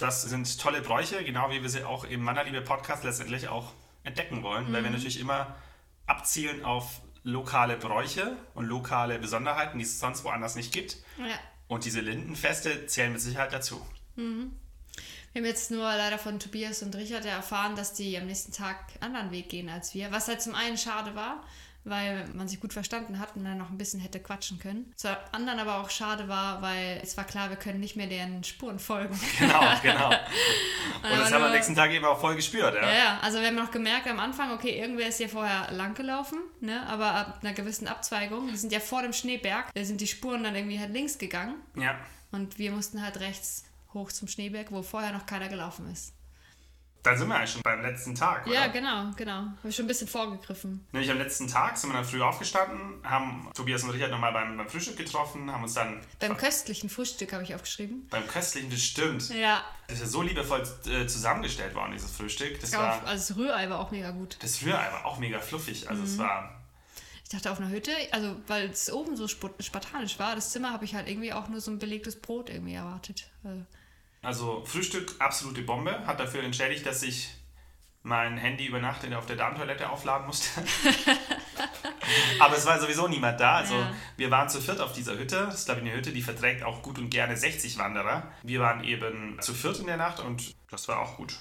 Das 0.00 0.22
sind 0.22 0.58
tolle 0.60 0.82
Bräuche, 0.82 1.22
genau 1.22 1.50
wie 1.50 1.62
wir 1.62 1.68
sie 1.68 1.84
auch 1.84 2.02
im 2.04 2.22
Mannerliebe-Podcast 2.24 3.04
letztendlich 3.04 3.46
auch 3.46 3.72
entdecken 4.02 4.42
wollen, 4.42 4.66
weil 4.72 4.82
wir 4.82 4.90
Mhm. 4.90 4.96
natürlich 4.96 5.20
immer 5.20 5.54
abzielen 6.06 6.64
auf 6.64 7.00
lokale 7.24 7.76
Bräuche 7.76 8.36
und 8.54 8.66
lokale 8.66 9.18
Besonderheiten, 9.18 9.78
die 9.78 9.84
es 9.84 10.00
sonst 10.00 10.24
woanders 10.24 10.56
nicht 10.56 10.72
gibt. 10.72 10.96
Ja. 11.18 11.38
Und 11.68 11.84
diese 11.84 12.00
Lindenfeste 12.00 12.86
zählen 12.86 13.12
mit 13.12 13.20
Sicherheit 13.20 13.52
dazu. 13.52 13.80
Wir 15.32 15.40
haben 15.40 15.46
jetzt 15.46 15.70
nur 15.70 15.84
leider 15.84 16.18
von 16.18 16.38
Tobias 16.38 16.82
und 16.82 16.94
Richard 16.94 17.24
erfahren, 17.24 17.76
dass 17.76 17.94
die 17.94 18.18
am 18.18 18.26
nächsten 18.26 18.52
Tag 18.52 18.76
einen 19.00 19.14
anderen 19.16 19.30
Weg 19.30 19.48
gehen 19.48 19.70
als 19.70 19.94
wir. 19.94 20.12
Was 20.12 20.28
halt 20.28 20.42
zum 20.42 20.54
einen 20.54 20.76
schade 20.76 21.14
war, 21.14 21.42
weil 21.84 22.26
man 22.34 22.48
sich 22.48 22.60
gut 22.60 22.72
verstanden 22.72 23.18
hat 23.18 23.34
und 23.36 23.44
dann 23.44 23.58
noch 23.58 23.70
ein 23.70 23.78
bisschen 23.78 24.00
hätte 24.00 24.20
quatschen 24.20 24.58
können. 24.58 24.92
Zum 24.96 25.10
anderen 25.32 25.58
aber 25.58 25.78
auch 25.80 25.90
schade 25.90 26.28
war, 26.28 26.62
weil 26.62 27.00
es 27.02 27.16
war 27.16 27.24
klar, 27.24 27.50
wir 27.50 27.56
können 27.56 27.80
nicht 27.80 27.96
mehr 27.96 28.06
deren 28.06 28.44
Spuren 28.44 28.78
folgen. 28.78 29.18
Genau, 29.38 29.60
genau. 29.82 30.08
Und 31.02 31.18
das 31.18 31.32
haben 31.32 31.40
wir 31.40 31.46
am 31.46 31.52
nächsten 31.52 31.74
Tag 31.74 31.90
eben 31.90 32.04
auch 32.04 32.20
voll 32.20 32.36
gespürt. 32.36 32.74
Ja? 32.74 32.82
Ja, 32.82 32.94
ja, 32.94 33.18
also 33.22 33.40
wir 33.40 33.48
haben 33.48 33.56
noch 33.56 33.70
gemerkt 33.70 34.06
am 34.06 34.20
Anfang, 34.20 34.52
okay, 34.52 34.78
irgendwer 34.78 35.08
ist 35.08 35.16
hier 35.16 35.28
vorher 35.28 35.72
lang 35.72 35.94
gelaufen, 35.94 36.38
ne? 36.60 36.86
aber 36.86 37.12
ab 37.12 37.38
einer 37.42 37.52
gewissen 37.54 37.88
Abzweigung, 37.88 38.48
die 38.48 38.56
sind 38.56 38.72
ja 38.72 38.78
vor 38.78 39.02
dem 39.02 39.12
Schneeberg, 39.12 39.72
da 39.74 39.84
sind 39.84 40.00
die 40.00 40.06
Spuren 40.06 40.44
dann 40.44 40.54
irgendwie 40.54 40.78
halt 40.78 40.92
links 40.92 41.18
gegangen 41.18 41.56
ja. 41.76 41.98
und 42.30 42.58
wir 42.58 42.70
mussten 42.70 43.02
halt 43.02 43.18
rechts 43.20 43.64
hoch 43.94 44.12
zum 44.12 44.28
Schneeberg, 44.28 44.70
wo 44.70 44.82
vorher 44.82 45.12
noch 45.12 45.26
keiner 45.26 45.48
gelaufen 45.48 45.90
ist. 45.90 46.12
Dann 47.02 47.18
sind 47.18 47.26
wir 47.28 47.34
eigentlich 47.34 47.50
schon 47.50 47.62
beim 47.62 47.82
letzten 47.82 48.14
Tag, 48.14 48.46
oder? 48.46 48.54
Ja, 48.54 48.66
genau, 48.68 49.10
genau. 49.16 49.32
Habe 49.34 49.68
ich 49.68 49.74
schon 49.74 49.86
ein 49.86 49.88
bisschen 49.88 50.06
vorgegriffen. 50.06 50.86
Nämlich 50.92 51.10
am 51.10 51.18
letzten 51.18 51.48
Tag 51.48 51.76
sind 51.76 51.90
wir 51.90 51.94
dann 51.96 52.04
früh 52.04 52.22
aufgestanden, 52.22 53.00
haben 53.02 53.50
Tobias 53.54 53.82
und 53.82 53.90
Richard 53.90 54.12
nochmal 54.12 54.32
beim, 54.32 54.56
beim 54.56 54.68
Frühstück 54.68 54.96
getroffen, 54.96 55.50
haben 55.50 55.64
uns 55.64 55.74
dann 55.74 56.00
Beim 56.20 56.36
köstlichen 56.36 56.88
Frühstück 56.88 57.32
habe 57.32 57.42
ich 57.42 57.54
aufgeschrieben. 57.56 58.06
beim 58.08 58.24
köstlichen 58.28 58.70
bestimmt. 58.70 59.28
Ja, 59.30 59.64
Das 59.88 59.96
ist 59.96 60.02
ja 60.02 60.08
so 60.10 60.22
liebevoll 60.22 60.62
äh, 60.86 61.06
zusammengestellt 61.06 61.74
worden, 61.74 61.92
dieses 61.92 62.12
Frühstück. 62.12 62.60
Das 62.60 62.72
war 62.72 63.04
also 63.04 63.34
das 63.34 63.36
Rührei 63.36 63.68
war 63.68 63.80
auch 63.80 63.90
mega 63.90 64.12
gut. 64.12 64.36
Das 64.40 64.62
Rührei 64.62 64.92
war 64.92 65.04
auch 65.04 65.18
mega 65.18 65.40
fluffig. 65.40 65.88
Also 65.90 66.02
Mhm. 66.02 66.08
es 66.08 66.18
war. 66.18 66.58
Ich 67.24 67.30
dachte 67.30 67.50
auf 67.50 67.58
einer 67.60 67.70
Hütte, 67.70 67.90
also 68.12 68.36
weil 68.46 68.68
es 68.70 68.92
oben 68.92 69.16
so 69.16 69.24
sp- 69.26 69.56
spartanisch 69.60 70.18
war, 70.20 70.34
das 70.36 70.50
Zimmer 70.52 70.72
habe 70.72 70.84
ich 70.84 70.94
halt 70.94 71.08
irgendwie 71.08 71.32
auch 71.32 71.48
nur 71.48 71.60
so 71.60 71.70
ein 71.70 71.78
belegtes 71.80 72.20
Brot 72.20 72.48
irgendwie 72.50 72.74
erwartet. 72.74 73.24
Also, 73.42 73.64
Also 74.22 74.64
Frühstück 74.64 75.14
absolute 75.18 75.62
Bombe. 75.62 76.06
Hat 76.06 76.20
dafür 76.20 76.42
entschädigt, 76.42 76.86
dass 76.86 77.02
ich 77.02 77.34
mein 78.02 78.36
Handy 78.36 78.66
über 78.66 78.80
Nacht 78.80 79.10
auf 79.14 79.26
der 79.26 79.36
Darmtoilette 79.36 79.88
aufladen 79.88 80.26
musste. 80.26 80.48
Aber 82.40 82.56
es 82.56 82.66
war 82.66 82.80
sowieso 82.80 83.08
niemand 83.08 83.40
da. 83.40 83.56
Also 83.56 83.74
Ja. 83.74 83.92
wir 84.16 84.30
waren 84.30 84.48
zu 84.48 84.60
viert 84.60 84.80
auf 84.80 84.92
dieser 84.92 85.16
Hütte. 85.18 85.46
Das 85.46 85.54
ist, 85.60 85.64
glaube 85.66 85.80
ich, 85.80 85.86
eine 85.86 85.96
Hütte, 85.96 86.12
die 86.12 86.22
verträgt 86.22 86.62
auch 86.64 86.82
gut 86.82 86.98
und 86.98 87.10
gerne 87.10 87.36
60 87.36 87.78
Wanderer. 87.78 88.24
Wir 88.42 88.60
waren 88.60 88.82
eben 88.84 89.38
zu 89.40 89.54
viert 89.54 89.78
in 89.78 89.86
der 89.86 89.96
Nacht 89.96 90.20
und 90.20 90.54
das 90.70 90.88
war 90.88 90.98
auch 91.00 91.16
gut. 91.16 91.38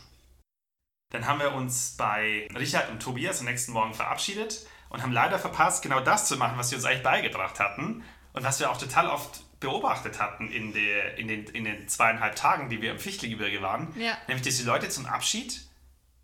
Dann 1.11 1.27
haben 1.27 1.39
wir 1.39 1.53
uns 1.53 1.95
bei 1.97 2.47
Richard 2.55 2.89
und 2.89 3.01
Tobias 3.01 3.39
am 3.39 3.45
nächsten 3.45 3.73
Morgen 3.73 3.93
verabschiedet 3.93 4.65
und 4.89 5.01
haben 5.01 5.11
leider 5.11 5.39
verpasst, 5.39 5.83
genau 5.83 5.99
das 5.99 6.27
zu 6.27 6.37
machen, 6.37 6.57
was 6.57 6.71
wir 6.71 6.77
uns 6.77 6.85
eigentlich 6.85 7.03
beigebracht 7.03 7.59
hatten 7.59 8.03
und 8.33 8.43
was 8.43 8.59
wir 8.59 8.69
auch 8.71 8.77
total 8.77 9.07
oft 9.09 9.43
beobachtet 9.61 10.19
hatten 10.19 10.49
in, 10.51 10.73
der, 10.73 11.17
in, 11.17 11.29
den, 11.29 11.45
in 11.45 11.63
den 11.63 11.87
zweieinhalb 11.87 12.35
Tagen, 12.35 12.69
die 12.69 12.81
wir 12.81 12.91
im 12.91 12.99
Fichtelgebirge 12.99 13.61
waren. 13.61 13.93
Ja. 13.97 14.17
Nämlich, 14.27 14.45
dass 14.45 14.57
die 14.57 14.63
Leute 14.65 14.89
zum 14.89 15.05
Abschied, 15.05 15.61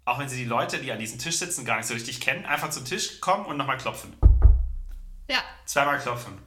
auch 0.03 0.19
wenn 0.19 0.27
sie 0.27 0.37
die 0.37 0.45
Leute, 0.45 0.79
die 0.79 0.91
an 0.91 0.99
diesem 0.99 1.19
Tisch 1.19 1.37
sitzen, 1.37 1.63
gar 1.63 1.77
nicht 1.77 1.85
so 1.85 1.93
richtig 1.93 2.19
kennen, 2.19 2.45
einfach 2.45 2.69
zum 2.71 2.83
Tisch 2.83 3.21
kommen 3.21 3.45
und 3.45 3.55
nochmal 3.57 3.77
klopfen. 3.77 4.13
ja, 5.29 5.39
Zweimal 5.65 5.99
klopfen. 5.99 6.37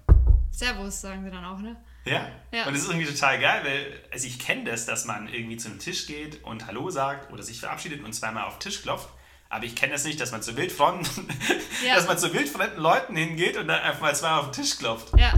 Servus 0.50 1.00
sagen 1.00 1.24
sie 1.24 1.30
dann 1.30 1.44
auch, 1.44 1.58
ne? 1.58 1.76
Ja. 2.04 2.26
Ja. 2.52 2.66
Und 2.66 2.74
das 2.74 2.82
ist 2.82 2.88
irgendwie 2.88 3.06
total 3.06 3.38
geil, 3.38 3.62
weil 3.64 4.00
also 4.12 4.26
ich 4.26 4.38
kenne 4.38 4.64
das, 4.64 4.86
dass 4.86 5.04
man 5.04 5.28
irgendwie 5.28 5.56
zu 5.58 5.68
einem 5.68 5.78
Tisch 5.78 6.06
geht 6.06 6.42
und 6.44 6.66
Hallo 6.66 6.90
sagt 6.90 7.32
oder 7.32 7.42
sich 7.42 7.60
verabschiedet 7.60 8.02
und 8.02 8.12
zweimal 8.14 8.44
auf 8.44 8.54
den 8.58 8.60
Tisch 8.70 8.82
klopft. 8.82 9.08
Aber 9.48 9.64
ich 9.64 9.76
kenne 9.76 9.92
das 9.92 10.04
nicht, 10.04 10.20
dass 10.20 10.32
man 10.32 10.42
zu 10.42 10.56
wildfremden, 10.56 11.06
Ja. 11.86 11.94
dass 11.96 12.06
man 12.08 12.18
zu 12.18 12.32
wildfremden 12.32 12.78
Leuten 12.80 13.16
hingeht 13.16 13.56
und 13.56 13.68
dann 13.68 13.80
einfach 13.80 14.00
mal 14.00 14.14
zweimal 14.14 14.40
auf 14.40 14.50
den 14.50 14.62
Tisch 14.62 14.78
klopft. 14.78 15.12
Ja, 15.18 15.32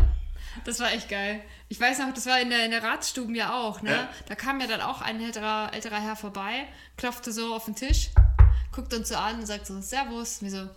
das 0.64 0.80
war 0.80 0.92
echt 0.92 1.08
geil. 1.08 1.42
Ich 1.68 1.80
weiß 1.80 1.98
noch, 2.00 2.12
das 2.14 2.26
war 2.26 2.40
in 2.40 2.50
der, 2.50 2.64
in 2.64 2.70
der 2.70 2.82
Ratsstuben 2.82 3.34
ja 3.34 3.54
auch, 3.54 3.82
ne? 3.82 3.92
Ja. 3.92 4.08
Da 4.28 4.34
kam 4.34 4.60
ja 4.60 4.66
dann 4.66 4.80
auch 4.80 5.00
ein 5.00 5.20
älterer, 5.20 5.70
älterer 5.72 6.00
Herr 6.00 6.16
vorbei, 6.16 6.66
klopfte 6.96 7.32
so 7.32 7.54
auf 7.54 7.64
den 7.66 7.74
Tisch, 7.76 8.10
guckt 8.72 8.92
uns 8.94 9.08
so 9.08 9.16
an 9.16 9.40
und 9.40 9.46
sagt 9.46 9.66
so, 9.66 9.80
Servus. 9.80 10.42
Und 10.42 10.50
wir 10.52 10.60
so, 10.60 10.68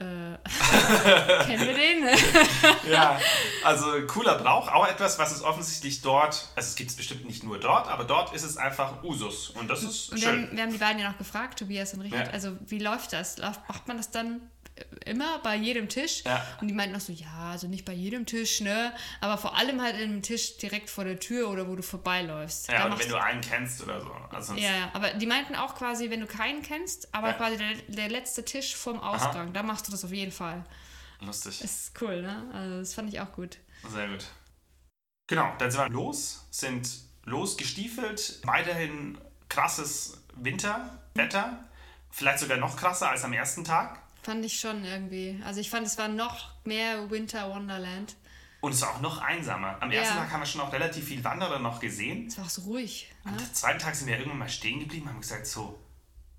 äh, 0.00 0.38
kennen 1.46 1.66
wir 1.66 1.74
den? 1.74 2.04
Ja, 2.90 3.18
also 3.64 3.86
cooler 4.06 4.36
Brauch, 4.38 4.68
auch 4.68 4.86
etwas, 4.88 5.18
was 5.18 5.32
es 5.32 5.42
offensichtlich 5.42 6.02
dort, 6.02 6.48
also 6.56 6.68
es 6.68 6.74
gibt 6.74 6.90
es 6.90 6.96
bestimmt 6.96 7.24
nicht 7.26 7.44
nur 7.44 7.58
dort, 7.58 7.88
aber 7.88 8.04
dort 8.04 8.34
ist 8.34 8.42
es 8.42 8.56
einfach 8.56 9.02
Usus 9.04 9.50
und 9.50 9.68
das 9.68 9.82
ist 9.82 10.10
Und 10.10 10.20
wir 10.20 10.28
schön. 10.28 10.42
haben, 10.48 10.56
wir 10.56 10.62
haben 10.64 10.72
die 10.72 10.78
beiden 10.78 11.00
ja 11.00 11.10
noch 11.10 11.18
gefragt, 11.18 11.58
Tobias 11.60 11.94
und 11.94 12.00
Richard, 12.02 12.26
Ja. 12.26 12.32
also 12.32 12.56
wie 12.66 12.78
läuft 12.80 13.12
das? 13.12 13.38
Macht 13.38 13.86
man 13.88 13.96
das 13.96 14.10
dann 14.10 14.50
immer 15.04 15.38
bei 15.40 15.54
jedem 15.56 15.88
Tisch? 15.88 16.22
Ja. 16.24 16.44
Und 16.60 16.68
die 16.68 16.74
meinten 16.74 16.96
auch 16.96 17.00
so, 17.00 17.12
ja, 17.12 17.50
also 17.52 17.68
nicht 17.68 17.84
bei 17.84 17.92
jedem 17.92 18.26
Tisch, 18.26 18.60
ne? 18.60 18.92
Aber 19.20 19.38
vor 19.38 19.56
allem 19.56 19.80
halt 19.80 19.96
in 19.96 20.10
einem 20.10 20.22
Tisch 20.22 20.56
direkt 20.56 20.90
vor 20.90 21.04
der 21.04 21.20
Tür 21.20 21.48
oder 21.50 21.68
wo 21.68 21.76
du 21.76 21.82
vorbeiläufst. 21.82 22.68
Ja, 22.68 22.88
machst 22.88 23.04
wenn 23.04 23.10
du 23.10 23.22
einen 23.22 23.40
kennst 23.40 23.82
oder 23.82 24.00
so. 24.00 24.10
Also 24.30 24.54
Ja, 24.54 24.90
aber 24.92 25.12
die 25.14 25.26
meinten 25.26 25.54
auch 25.54 25.74
quasi, 25.76 26.10
wenn 26.10 26.20
du 26.20 26.26
keinen 26.26 26.62
kennst, 26.62 27.14
aber 27.14 27.28
Ja. 27.28 27.32
quasi 27.34 27.56
der, 27.56 27.74
der 27.88 28.08
letzte 28.08 28.44
Tisch 28.44 28.74
vorm 28.74 29.00
Ausgang, 29.00 29.52
da 29.52 29.62
machst 29.62 29.86
du 29.86 29.92
das 29.92 30.04
auf 30.04 30.12
jeden 30.12 30.32
Fall. 30.32 30.64
lustig. 31.20 31.62
Ist 31.62 31.92
cool, 32.02 32.20
ne? 32.22 32.50
Also 32.52 32.78
das 32.80 32.94
fand 32.94 33.08
ich 33.12 33.20
auch 33.20 33.32
gut. 33.32 33.58
Sehr 33.88 34.08
gut. 34.08 34.26
Genau, 35.26 35.54
dann 35.58 35.70
sind 35.70 35.80
wir 35.80 35.88
los, 35.88 36.46
sind 36.50 36.88
losgestiefelt. 37.24 38.40
Weiterhin 38.44 39.18
krasses 39.48 40.22
Winterwetter. 40.34 41.64
Vielleicht 42.10 42.40
sogar 42.40 42.58
noch 42.58 42.76
krasser 42.76 43.10
als 43.10 43.24
am 43.24 43.32
ersten 43.32 43.64
Tag. 43.64 44.00
Fand 44.24 44.44
ich 44.44 44.58
schon 44.58 44.84
irgendwie. 44.84 45.40
Also 45.44 45.60
ich 45.60 45.70
fand, 45.70 45.86
es 45.86 45.96
war 45.98 46.08
noch 46.08 46.50
mehr 46.64 47.10
Winter 47.10 47.50
Wonderland. 47.50 48.16
Und 48.60 48.72
es 48.72 48.80
war 48.80 48.94
auch 48.94 49.00
noch 49.02 49.18
einsamer. 49.20 49.76
Am 49.80 49.90
ersten 49.90 50.14
Ja. 50.16 50.22
Tag 50.22 50.32
haben 50.32 50.40
wir 50.40 50.46
schon 50.46 50.62
auch 50.62 50.72
relativ 50.72 51.06
viel 51.06 51.22
Wanderer 51.22 51.58
noch 51.58 51.78
gesehen. 51.80 52.26
Es 52.28 52.38
war 52.38 52.46
auch 52.46 52.50
so 52.50 52.62
ruhig. 52.62 53.12
Ne? 53.24 53.32
Am 53.32 53.54
zweiten 53.54 53.78
Tag 53.78 53.94
sind 53.94 54.06
wir 54.08 54.16
irgendwann 54.16 54.38
mal 54.38 54.48
stehen 54.48 54.80
geblieben 54.80 55.04
und 55.06 55.10
haben 55.12 55.20
gesagt, 55.20 55.46
so, 55.46 55.78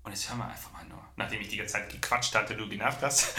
und 0.02 0.10
jetzt 0.10 0.28
hören 0.28 0.38
wir 0.38 0.46
einfach 0.48 0.72
mal 0.72 0.84
nur. 0.86 0.98
Nachdem 1.14 1.40
ich 1.40 1.48
die 1.48 1.56
ganze 1.56 1.74
Zeit 1.74 1.88
gequatscht 1.90 2.34
hatte, 2.34 2.56
du 2.56 2.68
genervt 2.68 3.00
hast. 3.02 3.34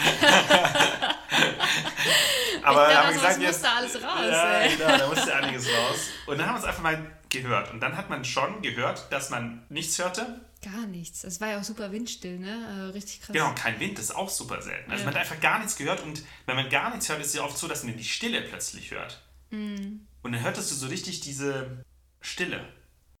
Aber 2.62 2.86
dann 2.88 2.96
haben 2.96 3.08
wir 3.08 3.14
gesagt, 3.14 3.36
es 3.36 3.42
jetzt, 3.42 3.62
musste 3.62 3.70
alles 3.70 4.02
raus, 4.02 4.30
Ja, 4.30 4.58
ey. 4.60 4.76
genau, 4.76 4.96
da 4.98 5.06
musste 5.08 5.34
einiges 5.34 5.66
raus. 5.66 5.98
Und 6.26 6.38
dann 6.38 6.46
haben 6.46 6.54
wir 6.56 6.60
es 6.60 6.64
einfach 6.66 6.82
mal 6.82 7.10
gehört. 7.28 7.70
Und 7.72 7.80
dann 7.80 7.96
hat 7.96 8.08
man 8.10 8.24
schon 8.24 8.60
gehört, 8.62 9.10
dass 9.12 9.30
man 9.30 9.64
nichts 9.68 9.98
hörte. 9.98 10.40
Gar 10.62 10.86
nichts. 10.86 11.22
Es 11.24 11.40
war 11.40 11.48
ja 11.50 11.60
auch 11.60 11.64
super 11.64 11.92
windstill, 11.92 12.38
ne? 12.38 12.50
Äh, 12.50 12.92
richtig 12.92 13.20
krass. 13.20 13.32
Genau, 13.32 13.54
kein 13.54 13.78
Wind, 13.78 13.96
das 13.98 14.06
ist 14.06 14.10
auch 14.16 14.28
super 14.28 14.60
selten. 14.60 14.90
Also 14.90 15.02
Ja. 15.02 15.06
man 15.10 15.14
hat 15.14 15.20
einfach 15.22 15.40
gar 15.40 15.58
nichts 15.58 15.76
gehört. 15.76 16.02
Und 16.02 16.22
wenn 16.46 16.56
man 16.56 16.68
gar 16.68 16.90
nichts 16.90 17.08
hört, 17.08 17.20
ist 17.20 17.28
es 17.28 17.34
ja 17.34 17.44
oft 17.44 17.56
so, 17.56 17.68
dass 17.68 17.84
man 17.84 17.96
die 17.96 18.04
Stille 18.04 18.42
plötzlich 18.42 18.90
hört. 18.90 19.22
Mhm. 19.50 20.06
Und 20.22 20.32
dann 20.32 20.42
hörtest 20.42 20.70
du 20.70 20.74
so 20.74 20.88
richtig 20.88 21.20
diese 21.20 21.84
Stille. 22.20 22.72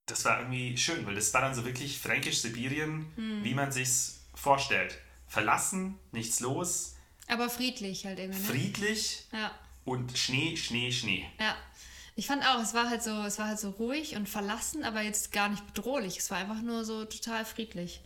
Das 0.06 0.24
war 0.24 0.40
irgendwie 0.40 0.76
schön, 0.76 1.06
weil 1.06 1.14
das 1.14 1.32
war 1.32 1.40
dann 1.42 1.54
so 1.54 1.64
wirklich 1.64 1.98
fränkisch-Sibirien, 1.98 3.06
Mhm. 3.16 3.44
wie 3.44 3.54
man 3.54 3.70
sich's 3.72 4.20
vorstellt. 4.34 4.98
Verlassen, 5.26 5.98
nichts 6.12 6.40
los, 6.40 6.96
Aber 7.28 7.50
friedlich 7.50 8.06
halt 8.06 8.18
irgendwie, 8.18 8.40
ne? 8.40 8.46
friedlich 8.46 9.24
ja. 9.32 9.50
und 9.84 10.16
Schnee, 10.18 10.56
Schnee, 10.56 10.90
Schnee. 10.90 11.26
Ja. 11.38 11.54
Ich 12.18 12.26
fand 12.26 12.44
auch, 12.44 12.60
es 12.60 12.74
war 12.74 12.90
halt 12.90 13.00
so, 13.00 13.12
es 13.22 13.38
war 13.38 13.46
halt 13.46 13.60
so 13.60 13.70
ruhig 13.70 14.16
und 14.16 14.28
verlassen, 14.28 14.82
aber 14.82 15.02
jetzt 15.02 15.30
gar 15.30 15.48
nicht 15.48 15.64
bedrohlich. 15.72 16.18
Es 16.18 16.32
war 16.32 16.38
einfach 16.38 16.60
nur 16.62 16.84
so 16.84 17.04
total 17.04 17.44
friedlich. 17.44 18.00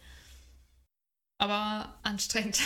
Aber 1.38 1.98
anstrengend. 2.02 2.60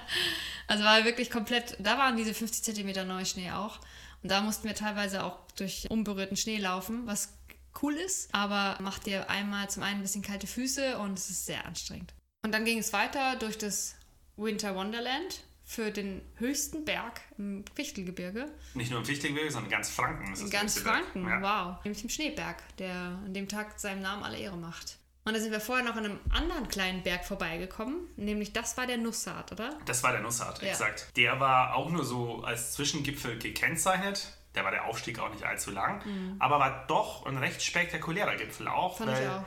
also 0.66 0.84
war 0.84 1.02
wirklich 1.06 1.30
komplett, 1.30 1.78
da 1.78 1.96
waren 1.96 2.18
diese 2.18 2.34
50 2.34 2.62
Zentimeter 2.62 3.04
Neuschnee 3.04 3.52
auch. 3.52 3.78
Und 4.22 4.30
da 4.30 4.42
mussten 4.42 4.68
wir 4.68 4.74
teilweise 4.74 5.24
auch 5.24 5.38
durch 5.56 5.90
unberührten 5.90 6.36
Schnee 6.36 6.58
laufen, 6.58 7.06
was 7.06 7.32
cool 7.80 7.94
ist, 7.94 8.28
aber 8.34 8.76
macht 8.82 9.06
dir 9.06 9.30
einmal 9.30 9.70
zum 9.70 9.84
einen 9.84 10.00
ein 10.00 10.02
bisschen 10.02 10.20
kalte 10.20 10.46
Füße 10.46 10.98
und 10.98 11.18
es 11.18 11.30
ist 11.30 11.46
sehr 11.46 11.64
anstrengend. 11.64 12.12
Und 12.44 12.52
dann 12.52 12.66
ging 12.66 12.76
es 12.76 12.92
weiter 12.92 13.36
durch 13.36 13.56
das 13.56 13.94
Winter 14.36 14.76
Wonderland 14.76 15.40
für 15.72 15.90
den 15.90 16.20
höchsten 16.36 16.84
Berg 16.84 17.20
im 17.38 17.64
Fichtelgebirge. 17.74 18.48
Nicht 18.74 18.90
nur 18.90 19.00
im 19.00 19.06
Fichtelgebirge, 19.06 19.50
sondern 19.50 19.70
ganz 19.70 19.88
Franken. 19.90 20.32
ist 20.32 20.42
In 20.42 20.50
ganz 20.50 20.74
Berg. 20.82 20.86
Franken, 21.04 21.26
Ja. 21.28 21.42
wow. 21.76 21.84
Nämlich 21.84 22.02
im 22.04 22.10
Schneeberg, 22.10 22.56
der 22.78 22.94
an 22.94 23.32
dem 23.32 23.48
Tag 23.48 23.78
seinem 23.80 24.02
Namen 24.02 24.22
alle 24.22 24.38
Ehre 24.38 24.56
macht. 24.56 24.98
Und 25.24 25.34
da 25.34 25.40
sind 25.40 25.52
wir 25.52 25.60
vorher 25.60 25.84
noch 25.84 25.94
an 25.96 26.04
einem 26.04 26.20
anderen 26.30 26.66
kleinen 26.68 27.02
Berg 27.04 27.24
vorbeigekommen, 27.24 28.08
nämlich 28.16 28.52
das 28.52 28.76
war 28.76 28.86
der 28.88 28.98
Nussart, 28.98 29.52
oder? 29.52 29.78
Das 29.86 30.02
war 30.02 30.10
der 30.12 30.20
Nussart, 30.20 30.60
Ja. 30.62 30.68
exakt. 30.70 31.16
Der 31.16 31.38
war 31.38 31.76
auch 31.76 31.90
nur 31.90 32.04
so 32.04 32.42
als 32.42 32.72
Zwischengipfel 32.72 33.38
gekennzeichnet. 33.38 34.36
Der 34.56 34.64
war 34.64 34.72
der 34.72 34.84
Aufstieg 34.86 35.18
auch 35.20 35.30
nicht 35.30 35.44
allzu 35.44 35.70
lang, 35.70 36.02
aber 36.38 36.58
war 36.58 36.86
doch 36.88 37.24
ein 37.24 37.38
recht 37.38 37.62
spektakulärer 37.62 38.36
Gipfel 38.36 38.68
auch, 38.68 38.98
Mhm. 39.00 39.04
Fand 39.04 39.16
weil 39.16 39.28
auch. 39.30 39.44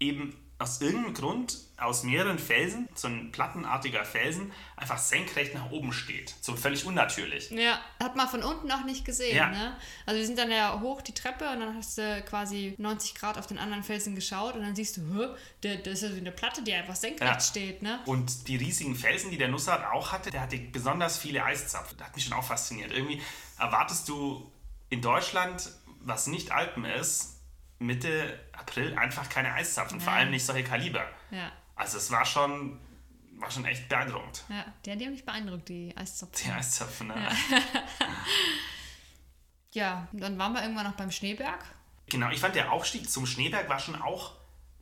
eben 0.00 0.36
aus 0.62 0.80
irgendeinem 0.80 1.14
Grund 1.14 1.58
aus 1.76 2.04
mehreren 2.04 2.38
Felsen, 2.38 2.88
so 2.94 3.08
ein 3.08 3.32
plattenartiger 3.32 4.04
Felsen, 4.04 4.52
einfach 4.76 4.98
senkrecht 4.98 5.52
nach 5.54 5.70
oben 5.72 5.92
steht. 5.92 6.34
So 6.40 6.54
völlig 6.54 6.84
unnatürlich. 6.84 7.50
Ja, 7.50 7.80
hat 8.00 8.14
man 8.14 8.28
von 8.28 8.44
unten 8.44 8.68
noch 8.68 8.84
nicht 8.84 9.04
gesehen, 9.04 9.36
Ja. 9.36 9.48
ne? 9.50 9.76
Also 10.06 10.20
wir 10.20 10.26
sind 10.26 10.38
dann 10.38 10.50
ja 10.52 10.80
hoch 10.80 11.02
die 11.02 11.12
Treppe 11.14 11.50
und 11.50 11.58
dann 11.60 11.76
hast 11.76 11.98
du 11.98 12.22
quasi 12.22 12.74
90 12.78 13.16
Grad 13.16 13.36
auf 13.38 13.48
den 13.48 13.58
anderen 13.58 13.82
Felsen 13.82 14.14
geschaut 14.14 14.54
und 14.54 14.62
dann 14.62 14.76
siehst 14.76 14.98
du, 14.98 15.34
der, 15.64 15.76
das 15.78 15.94
ist 15.94 16.02
ja 16.02 16.08
so 16.10 16.16
eine 16.16 16.30
Platte, 16.30 16.62
die 16.62 16.72
einfach 16.72 16.94
senkrecht 16.96 17.32
Ja. 17.32 17.40
steht, 17.40 17.82
ne? 17.82 17.98
Und 18.06 18.46
die 18.46 18.56
riesigen 18.56 18.94
Felsen, 18.94 19.30
die 19.32 19.38
der 19.38 19.48
Nussart 19.48 19.84
auch 19.92 20.12
hatte, 20.12 20.30
der 20.30 20.42
hatte 20.42 20.56
besonders 20.58 21.18
viele 21.18 21.44
Eiszapfen. 21.44 21.98
Das 21.98 22.06
hat 22.08 22.14
mich 22.14 22.24
schon 22.24 22.34
auch 22.34 22.44
fasziniert. 22.44 22.92
Irgendwie 22.92 23.20
erwartest 23.58 24.08
du 24.08 24.50
in 24.90 25.02
Deutschland, 25.02 25.70
was 26.04 26.28
nicht 26.28 26.52
Alpen 26.52 26.84
ist, 26.84 27.31
Mitte 27.82 28.38
April 28.52 28.96
einfach 28.96 29.28
keine 29.28 29.52
Eiszapfen. 29.52 30.00
Vor 30.00 30.12
Nein. 30.12 30.22
allem 30.22 30.30
nicht 30.30 30.44
solche 30.46 30.64
Kaliber. 30.64 31.04
Ja, 31.30 31.50
Also 31.74 31.98
es 31.98 32.10
war 32.10 32.24
schon, 32.24 32.78
war 33.38 33.50
schon 33.50 33.64
echt 33.64 33.88
beeindruckend. 33.88 34.44
ja. 34.48 34.64
Der, 34.84 34.96
die 34.96 35.04
haben 35.06 35.12
mich 35.12 35.24
beeindruckt, 35.24 35.68
die 35.68 35.94
Eiszapfen. 35.96 36.44
Die 36.46 36.52
Eiszapfen, 36.52 37.08
ne? 37.08 37.28
Ja, 39.72 40.08
und 40.12 40.20
dann 40.20 40.38
waren 40.38 40.52
wir 40.52 40.62
irgendwann 40.62 40.86
noch 40.86 40.96
beim 40.96 41.10
Schneeberg. 41.10 41.64
Genau, 42.10 42.30
ich 42.30 42.40
fand 42.40 42.54
der 42.54 42.72
Aufstieg 42.72 43.08
zum 43.10 43.26
Schneeberg 43.26 43.68
war 43.68 43.78
schon 43.78 44.00
auch 44.00 44.32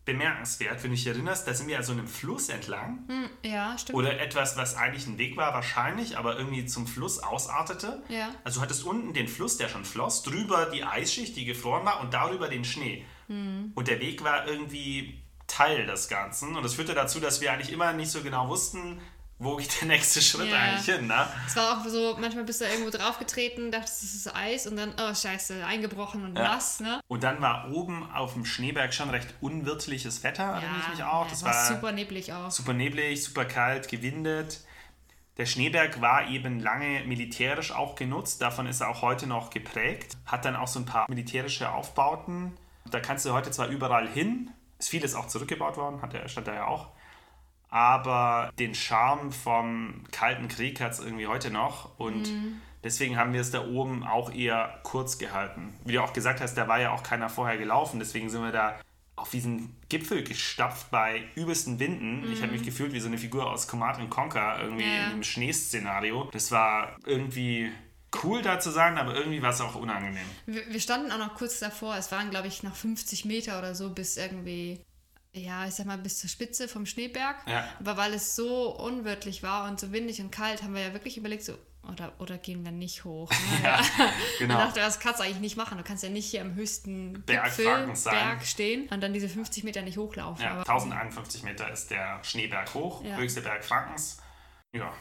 bemerkenswert. 0.04 0.82
Wenn 0.82 0.90
du 0.90 0.96
dich 0.96 1.06
erinnerst, 1.06 1.46
da 1.46 1.54
sind 1.54 1.68
wir 1.68 1.74
ja 1.74 1.82
so 1.82 1.92
einem 1.92 2.08
Fluss 2.08 2.48
entlang. 2.48 3.04
Hm, 3.08 3.30
ja, 3.44 3.76
stimmt. 3.78 3.98
Oder 3.98 4.20
etwas, 4.20 4.56
was 4.56 4.76
eigentlich 4.76 5.06
ein 5.06 5.18
Weg 5.18 5.36
war, 5.36 5.52
wahrscheinlich, 5.52 6.16
aber 6.16 6.38
irgendwie 6.38 6.64
zum 6.66 6.86
Fluss 6.86 7.18
ausartete. 7.18 8.02
Ja. 8.08 8.30
Also 8.44 8.60
du 8.60 8.62
hattest 8.62 8.84
unten 8.84 9.12
den 9.12 9.28
Fluss, 9.28 9.56
der 9.56 9.68
schon 9.68 9.84
floss, 9.84 10.22
drüber 10.22 10.66
die 10.66 10.84
Eisschicht, 10.84 11.36
die 11.36 11.44
gefroren 11.44 11.84
war 11.84 12.00
und 12.00 12.14
darüber 12.14 12.48
den 12.48 12.64
Schnee. 12.64 13.04
Hm. 13.28 13.72
Und 13.74 13.88
der 13.88 14.00
Weg 14.00 14.24
war 14.24 14.46
irgendwie 14.46 15.22
Teil 15.46 15.84
des 15.86 16.08
Ganzen. 16.08 16.56
Und 16.56 16.62
das 16.62 16.74
führte 16.74 16.94
dazu, 16.94 17.20
dass 17.20 17.40
wir 17.40 17.52
eigentlich 17.52 17.72
immer 17.72 17.92
nicht 17.92 18.10
so 18.10 18.22
genau 18.22 18.48
wussten, 18.48 19.00
wo 19.42 19.56
geht 19.56 19.80
der 19.80 19.88
nächste 19.88 20.20
Schritt 20.20 20.50
Ja. 20.50 20.58
eigentlich 20.58 20.84
hin. 20.94 21.06
Ne? 21.06 21.26
Es 21.46 21.56
war 21.56 21.80
auch 21.80 21.84
so, 21.88 22.16
manchmal 22.20 22.44
bist 22.44 22.60
du 22.60 22.66
irgendwo 22.66 22.90
draufgetreten, 22.90 23.72
dachtest, 23.72 24.02
es 24.04 24.14
ist 24.14 24.34
Eis 24.36 24.66
und 24.66 24.76
dann, 24.76 24.94
oh 25.00 25.14
scheiße, 25.14 25.64
eingebrochen 25.64 26.24
und 26.24 26.36
Ja. 26.36 26.42
nass, 26.44 26.80
ne? 26.80 27.00
Und 27.08 27.22
dann 27.24 27.40
war 27.40 27.70
oben 27.72 28.08
auf 28.12 28.34
dem 28.34 28.44
Schneeberg 28.44 28.92
schon 28.92 29.08
recht 29.10 29.34
unwirtliches 29.40 30.22
Wetter, 30.22 30.44
erinnere 30.44 30.80
ich 30.82 30.88
mich 30.90 31.02
auch. 31.02 31.24
ja, 31.24 31.30
Das 31.30 31.42
war 31.42 31.54
war 31.54 31.66
super 31.66 31.92
neblig 31.92 32.32
auch. 32.34 32.50
super 32.50 32.74
neblig, 32.74 33.24
super 33.24 33.46
kalt, 33.46 33.88
gewindet. 33.88 34.60
Der 35.38 35.46
Schneeberg 35.46 36.02
war 36.02 36.28
eben 36.28 36.60
lange 36.60 37.02
militärisch 37.06 37.72
auch 37.72 37.94
genutzt, 37.94 38.42
davon 38.42 38.66
ist 38.66 38.82
er 38.82 38.90
auch 38.90 39.00
heute 39.00 39.26
noch 39.26 39.48
geprägt, 39.48 40.12
hat 40.26 40.44
dann 40.44 40.54
auch 40.54 40.68
so 40.68 40.78
ein 40.80 40.84
paar 40.84 41.06
militärische 41.08 41.72
Aufbauten. 41.72 42.58
Da 42.90 43.00
kannst 43.00 43.24
du 43.24 43.32
heute 43.32 43.50
zwar 43.50 43.68
überall 43.68 44.06
hin, 44.06 44.50
ist 44.78 44.90
vieles 44.90 45.14
auch 45.14 45.28
zurückgebaut 45.28 45.78
worden, 45.78 46.02
hat 46.02 46.12
der, 46.12 46.28
stand 46.28 46.46
da 46.46 46.54
ja 46.54 46.66
auch, 46.66 46.88
aber 47.70 48.50
den 48.58 48.74
Charme 48.74 49.32
vom 49.32 50.04
Kalten 50.12 50.48
Krieg 50.48 50.80
hat 50.80 50.92
es 50.92 50.98
irgendwie 51.00 51.26
heute 51.26 51.50
noch 51.50 51.98
und 51.98 52.30
deswegen 52.84 53.16
haben 53.16 53.32
wir 53.32 53.40
es 53.40 53.50
da 53.50 53.64
oben 53.66 54.04
auch 54.04 54.32
eher 54.32 54.80
kurz 54.82 55.18
gehalten. 55.18 55.72
Wie 55.84 55.92
du 55.92 56.02
auch 56.02 56.12
gesagt 56.12 56.40
hast, 56.40 56.54
da 56.54 56.68
war 56.68 56.80
ja 56.80 56.92
auch 56.92 57.02
keiner 57.02 57.28
vorher 57.28 57.56
gelaufen, 57.58 57.98
deswegen 57.98 58.28
sind 58.30 58.42
wir 58.42 58.52
da 58.52 58.78
auf 59.16 59.30
diesen 59.30 59.76
Gipfel 59.90 60.24
gestapft 60.24 60.90
bei 60.90 61.24
übelsten 61.34 61.78
Winden. 61.78 62.32
Ich 62.32 62.40
habe 62.42 62.52
mich 62.52 62.62
gefühlt 62.62 62.94
wie 62.94 63.00
so 63.00 63.08
eine 63.08 63.18
Figur 63.18 63.50
aus 63.50 63.68
Command 63.68 64.08
Conquer 64.08 64.58
irgendwie 64.62 64.84
Ja. 64.84 65.06
in 65.06 65.12
einem 65.12 65.22
Schneeszenario. 65.22 66.30
Das 66.32 66.50
war 66.50 66.96
irgendwie 67.04 67.70
cool 68.24 68.40
da 68.40 68.58
zu 68.58 68.70
sein, 68.70 68.96
aber 68.96 69.14
irgendwie 69.14 69.42
war 69.42 69.50
es 69.50 69.60
auch 69.60 69.74
unangenehm. 69.74 70.24
Wir, 70.46 70.66
wir 70.72 70.80
standen 70.80 71.12
auch 71.12 71.18
noch 71.18 71.34
kurz 71.34 71.58
davor. 71.60 71.96
Es 71.96 72.10
waren, 72.10 72.30
glaube 72.30 72.48
ich, 72.48 72.62
noch 72.62 72.74
50 72.74 73.26
Meter 73.26 73.58
oder 73.58 73.74
so 73.74 73.90
bis 73.90 74.16
irgendwie, 74.16 74.80
ja, 75.32 75.66
ich 75.66 75.74
sag 75.74 75.86
mal, 75.86 75.98
bis 75.98 76.18
zur 76.18 76.28
Spitze 76.28 76.66
vom 76.68 76.86
Schneeberg. 76.86 77.36
Ja. 77.46 77.68
Aber 77.78 77.96
weil 77.96 78.14
es 78.14 78.34
so 78.36 78.76
unwirtlich 78.76 79.42
war 79.42 79.68
und 79.68 79.78
so 79.78 79.92
windig 79.92 80.20
und 80.20 80.30
kalt, 80.30 80.62
haben 80.62 80.74
wir 80.74 80.82
ja 80.82 80.92
wirklich 80.92 81.16
überlegt, 81.16 81.44
so, 81.44 81.54
oder, 81.88 82.12
oder 82.18 82.36
gehen 82.36 82.64
wir 82.64 82.72
nicht 82.72 83.04
hoch? 83.04 83.30
Ne? 83.30 83.36
Ja, 83.64 83.80
genau. 84.38 84.58
Ich 84.58 84.64
dachte, 84.66 84.80
das 84.80 85.00
kannst 85.00 85.20
du 85.20 85.24
eigentlich 85.24 85.40
nicht 85.40 85.56
machen. 85.56 85.78
Du 85.78 85.84
kannst 85.84 86.02
ja 86.02 86.10
nicht 86.10 86.26
hier 86.30 86.42
am 86.42 86.54
höchsten 86.54 87.22
Berg 87.22 87.44
Gipfel. 87.56 87.86
Berg 88.04 88.44
stehen 88.44 88.88
und 88.88 89.00
dann 89.00 89.12
diese 89.12 89.28
50 89.28 89.64
Meter 89.64 89.82
nicht 89.82 89.96
hochlaufen. 89.98 90.42
Ja, 90.44 90.50
Aber- 90.52 90.60
1051 90.68 91.42
Meter 91.42 91.70
ist 91.70 91.90
der 91.90 92.22
Schneeberg 92.24 92.74
hoch, 92.74 93.02
Ja. 93.04 93.16
höchste 93.16 93.40
Berg 93.40 93.64
Frankens. 93.64 94.18
Ja, 94.72 94.92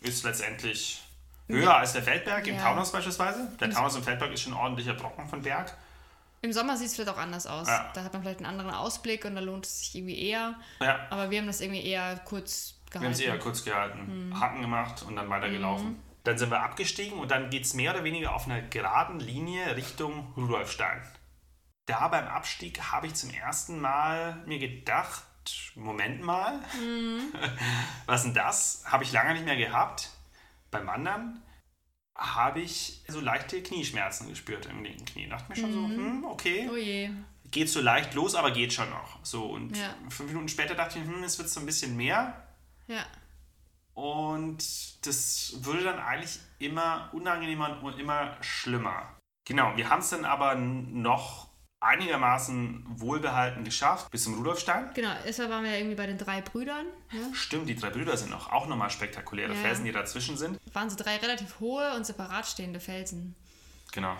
ist 0.00 0.24
letztendlich 0.24 1.02
höher 1.48 1.76
als 1.76 1.92
der 1.92 2.02
Feldberg 2.02 2.46
im. 2.46 2.56
Taunus 2.58 2.90
beispielsweise. 2.92 3.52
Der 3.60 3.70
Taunus 3.70 3.94
im 3.96 4.02
Feldberg 4.02 4.32
ist 4.32 4.40
schon 4.42 4.52
ein 4.54 4.58
ordentlicher 4.58 4.94
Brocken 4.94 5.28
von 5.28 5.42
Berg. 5.42 5.76
Im 6.42 6.52
Sommer 6.52 6.76
sieht 6.76 6.88
es 6.88 6.94
vielleicht 6.96 7.10
auch 7.10 7.18
anders 7.18 7.46
aus. 7.46 7.68
Ja. 7.68 7.90
Da 7.94 8.02
hat 8.04 8.12
man 8.12 8.22
vielleicht 8.22 8.38
einen 8.40 8.46
anderen 8.46 8.70
Ausblick 8.72 9.24
und 9.24 9.34
da 9.36 9.40
lohnt 9.40 9.64
es 9.64 9.78
sich 9.80 9.94
irgendwie 9.94 10.18
eher. 10.28 10.54
Ja, 10.80 11.06
Aber 11.10 11.30
wir 11.30 11.38
haben 11.38 11.46
das 11.46 11.60
irgendwie 11.60 11.84
eher 11.86 12.16
kurz 12.24 12.74
wir 12.90 13.00
haben 13.00 13.12
es 13.12 13.18
gehalten. 13.18 13.36
eher 13.38 13.42
kurz 13.42 13.64
gehalten, 13.64 14.28
Mhm. 14.28 14.40
Haken 14.40 14.60
gemacht 14.60 15.02
und 15.02 15.16
dann 15.16 15.30
weitergelaufen. 15.30 16.02
Dann 16.24 16.36
sind 16.38 16.50
wir 16.50 16.60
abgestiegen 16.62 17.18
und 17.18 17.30
dann 17.30 17.48
geht 17.50 17.64
es 17.64 17.74
mehr 17.74 17.92
oder 17.94 18.04
weniger 18.04 18.34
auf 18.34 18.44
einer 18.46 18.60
geraden 18.60 19.18
Linie 19.18 19.74
Richtung 19.76 20.32
Rudolfstein. 20.36 21.00
Da 21.86 22.08
beim 22.08 22.26
Abstieg 22.28 22.80
habe 22.92 23.06
ich 23.08 23.14
zum 23.14 23.30
ersten 23.30 23.80
Mal 23.80 24.36
mir 24.46 24.58
gedacht, 24.58 25.22
Moment 25.74 26.22
mal, 26.22 26.60
Mhm. 26.80 27.32
was 28.06 28.22
denn 28.24 28.34
das? 28.34 28.84
Habe 28.86 29.04
ich 29.04 29.12
lange 29.12 29.32
nicht 29.34 29.44
mehr 29.44 29.56
gehabt. 29.56 30.10
Beim 30.70 30.86
Wandern 30.86 31.41
habe 32.22 32.60
ich 32.60 33.00
so 33.08 33.20
leichte 33.20 33.62
Knieschmerzen 33.62 34.28
gespürt 34.28 34.66
im 34.66 34.82
linken 34.84 35.04
Knie. 35.04 35.28
Dachte 35.28 35.50
mir 35.50 35.56
schon 35.56 35.72
so, 35.72 35.84
hm, 35.86 36.24
okay, 36.24 36.68
Oh 36.72 36.76
je. 36.76 37.10
geht 37.50 37.68
so 37.68 37.80
leicht 37.80 38.14
los, 38.14 38.34
aber 38.34 38.50
geht 38.52 38.72
schon 38.72 38.88
noch. 38.90 39.18
So 39.24 39.44
und 39.46 39.76
Ja. 39.76 39.94
fünf 40.08 40.30
Minuten 40.30 40.48
später 40.48 40.74
dachte 40.74 40.98
ich, 40.98 41.04
hm, 41.04 41.22
es 41.24 41.38
wird 41.38 41.48
so 41.48 41.60
ein 41.60 41.66
bisschen 41.66 41.96
mehr. 41.96 42.42
Ja. 42.86 43.04
Und 43.94 44.58
das 45.06 45.54
würde 45.60 45.84
dann 45.84 45.98
eigentlich 45.98 46.38
immer 46.58 47.10
unangenehmer 47.12 47.82
und 47.82 47.98
immer 47.98 48.36
schlimmer. 48.42 49.16
Genau, 49.44 49.76
wir 49.76 49.90
haben 49.90 50.00
es 50.00 50.10
dann 50.10 50.24
aber 50.24 50.54
noch 50.54 51.48
einigermaßen 51.82 52.84
wohlbehalten 52.88 53.64
geschafft 53.64 54.10
bis 54.10 54.24
zum 54.24 54.34
Rudolfstein. 54.34 54.90
Genau, 54.94 55.10
deshalb 55.26 55.50
waren 55.50 55.64
wir 55.64 55.72
ja 55.72 55.78
irgendwie 55.78 55.96
bei 55.96 56.06
den 56.06 56.18
drei 56.18 56.40
Brüdern. 56.40 56.86
Ne? 57.12 57.34
Stimmt, 57.34 57.68
die 57.68 57.74
drei 57.74 57.90
Brüder 57.90 58.16
sind 58.16 58.30
noch, 58.30 58.52
auch 58.52 58.66
nochmal 58.66 58.90
spektakuläre 58.90 59.52
Ja. 59.52 59.60
Felsen, 59.60 59.84
die 59.84 59.92
dazwischen 59.92 60.36
sind. 60.36 60.58
Waren 60.72 60.88
so 60.90 60.96
drei 60.96 61.16
relativ 61.16 61.60
hohe 61.60 61.94
und 61.94 62.06
separat 62.06 62.46
stehende 62.46 62.80
Felsen. 62.80 63.34
Genau. 63.92 64.16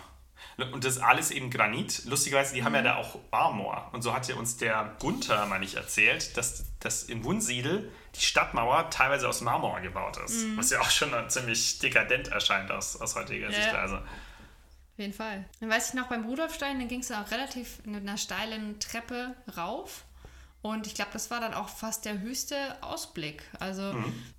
Und 0.73 0.85
das 0.85 0.97
ist 0.97 1.03
alles 1.03 1.31
eben 1.31 1.51
Granit. 1.51 2.05
Lustigerweise, 2.07 2.53
die 2.55 2.65
haben 2.65 2.75
ja 2.75 2.83
da 2.83 2.97
auch 2.97 3.19
Marmor. 3.31 3.89
Und 3.93 4.03
so 4.03 4.13
hat 4.13 4.27
ja 4.29 4.35
uns 4.35 4.57
der 4.57 4.97
Gunther 4.99 5.47
mal 5.47 5.61
nicht 5.61 5.77
erzählt, 5.77 6.37
dass, 6.37 6.65
dass 6.81 7.05
in 7.05 7.23
Wunsiedel 7.23 7.91
die 8.17 8.21
Stadtmauer 8.21 8.91
teilweise 8.91 9.29
aus 9.29 9.41
Marmor 9.41 9.81
gebaut 9.81 10.17
ist. 10.19 10.45
Was 10.57 10.71
ja 10.71 10.81
auch 10.81 10.91
schon 10.91 11.11
ziemlich 11.29 11.79
dekadent 11.79 12.29
erscheint 12.29 12.73
aus, 12.73 13.01
aus 13.01 13.15
heutiger 13.15 13.51
Ja. 13.51 13.53
Sichtweise. 13.53 13.99
Auf 13.99 14.03
jeden 15.03 15.13
Fall. 15.13 15.45
Dann 15.61 15.69
weiß 15.69 15.89
ich 15.91 15.95
noch, 15.95 16.09
beim 16.09 16.25
Rudolfstein, 16.25 16.79
dann 16.79 16.89
ging 16.89 17.01
es 17.01 17.13
auch 17.13 17.31
relativ 17.31 17.85
mit 17.85 18.01
einer 18.03 18.17
steilen 18.17 18.81
Treppe 18.81 19.37
rauf. 19.57 20.05
Und 20.63 20.87
ich 20.87 20.95
glaube, 20.95 21.11
das 21.13 21.31
war 21.31 21.41
dann 21.41 21.55
auch 21.55 21.69
fast 21.69 22.05
der 22.05 22.21
höchste 22.21 22.57
Ausblick. 22.83 23.43
Also 23.59 23.95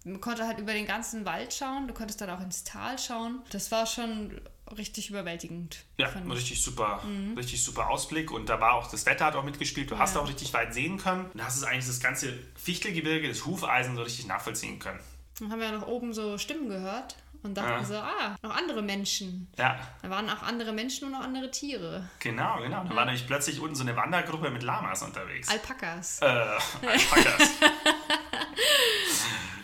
man 0.06 0.22
konnte 0.22 0.48
halt 0.48 0.58
über 0.58 0.72
den 0.74 0.86
ganzen 0.88 1.26
Wald 1.26 1.54
schauen, 1.54 1.88
du 1.88 1.94
konntest 1.94 2.22
dann 2.22 2.30
auch 2.30 2.40
ins 2.40 2.64
Tal 2.64 2.98
schauen. 2.98 3.42
Das 3.52 3.72
war 3.72 3.86
schon 3.86 4.40
richtig 4.78 5.10
überwältigend. 5.10 5.84
Ja, 5.98 6.08
richtig 6.08 6.64
super, 6.64 7.04
richtig 7.36 7.62
super 7.62 7.90
Ausblick. 7.90 8.32
Und 8.32 8.48
da 8.48 8.62
war 8.62 8.74
auch 8.76 8.90
das 8.90 9.06
Wetter 9.06 9.26
hat 9.26 9.36
auch 9.36 9.44
mitgespielt. 9.44 9.92
Du 9.92 9.98
hast 9.98 10.16
Ja. 10.16 10.22
auch 10.22 10.30
richtig 10.30 10.54
weit 10.54 10.74
sehen 10.74 10.98
können. 10.98 11.26
Und 11.34 11.44
hast 11.44 11.58
es 11.58 11.64
eigentlich 11.64 11.88
das 11.88 12.00
ganze 12.00 12.34
Fichtelgebirge, 12.56 13.28
das 13.28 13.46
Hufeisen 13.46 13.98
so 13.98 14.04
richtig 14.04 14.26
nachvollziehen 14.26 14.80
können. 14.80 15.02
Dann 15.40 15.52
haben 15.52 15.60
wir 15.60 15.72
noch 15.74 15.88
oben 15.88 16.14
so 16.14 16.38
Stimmen 16.38 16.70
gehört 16.70 17.18
und 17.44 17.56
dachten 17.56 17.70
Ja. 17.70 17.84
so, 17.84 17.96
ah, 17.98 18.36
noch 18.42 18.56
andere 18.56 18.82
Menschen. 18.82 19.48
Ja, 19.58 19.80
Da 20.02 20.10
waren 20.10 20.30
auch 20.30 20.42
andere 20.44 20.72
Menschen 20.74 21.06
und 21.06 21.12
noch 21.12 21.22
andere 21.22 21.52
Tiere. 21.52 22.08
genau, 22.20 22.60
genau. 22.62 22.84
Da 22.84 22.96
war 22.96 23.06
nämlich 23.06 23.28
plötzlich 23.28 23.60
unten 23.60 23.76
so 23.76 23.84
eine 23.84 23.96
Wandergruppe 23.96 24.50
mit 24.50 24.64
Lamas 24.64 25.04
unterwegs. 25.04 25.50
Alpakas. 25.50 26.20
Äh, 26.22 26.26
Alpakas. 26.26 27.52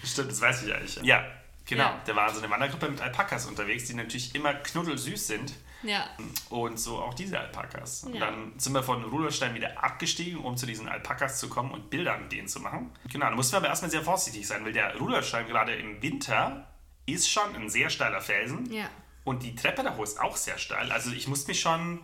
Stimmt, 0.04 0.32
das 0.32 0.42
weiß 0.42 0.64
ich 0.64 0.74
eigentlich. 0.74 0.96
Ja, 1.04 1.24
genau. 1.66 1.84
Ja. 1.84 2.02
Da 2.06 2.16
war 2.16 2.30
so 2.34 2.40
eine 2.40 2.50
Wandergruppe 2.50 2.90
mit 2.90 3.02
Alpakas 3.02 3.46
unterwegs, 3.46 3.86
die 3.86 3.94
natürlich 3.94 4.34
immer 4.36 4.54
knuddelsüß 4.54 5.28
sind. 5.28 5.54
Ja. 5.84 6.10
Und 6.50 6.78
so 6.78 7.00
auch 7.00 7.14
diese 7.14 7.40
Alpakas. 7.40 8.04
Und 8.04 8.16
Ja. 8.16 8.26
dann 8.26 8.52
sind 8.58 8.74
wir 8.74 8.84
von 8.84 9.02
Rudolstein 9.06 9.54
wieder 9.56 9.82
abgestiegen, 9.82 10.40
um 10.40 10.58
zu 10.58 10.66
diesen 10.66 10.90
Alpakas 10.90 11.40
zu 11.40 11.48
kommen 11.48 11.72
und 11.72 11.90
Bilder 11.90 12.18
mit 12.18 12.32
denen 12.34 12.48
zu 12.50 12.60
machen. 12.60 12.92
Genau, 13.10 13.30
da 13.30 13.36
mussten 13.36 13.54
wir 13.54 13.58
aber 13.60 13.68
erstmal 13.68 13.90
sehr 13.92 14.02
vorsichtig 14.04 14.46
sein, 14.46 14.66
weil 14.66 14.74
der 14.74 14.98
Rudolstein 14.98 15.48
gerade 15.48 15.74
im 15.76 16.02
Winter 16.02 16.68
ist 17.14 17.30
schon 17.30 17.56
ein 17.56 17.70
sehr 17.70 17.90
steiler 17.90 18.22
Felsen. 18.22 18.72
Ja. 18.72 18.90
Und 19.24 19.44
die 19.44 19.56
Treppe 19.56 19.84
da 19.84 19.96
hoch 19.96 20.04
ist 20.04 20.20
auch 20.20 20.36
sehr 20.38 20.58
steil. 20.58 20.92
Also 20.92 21.12
ich 21.12 21.28
musste 21.28 21.50
mich 21.50 21.60
schon 21.60 22.02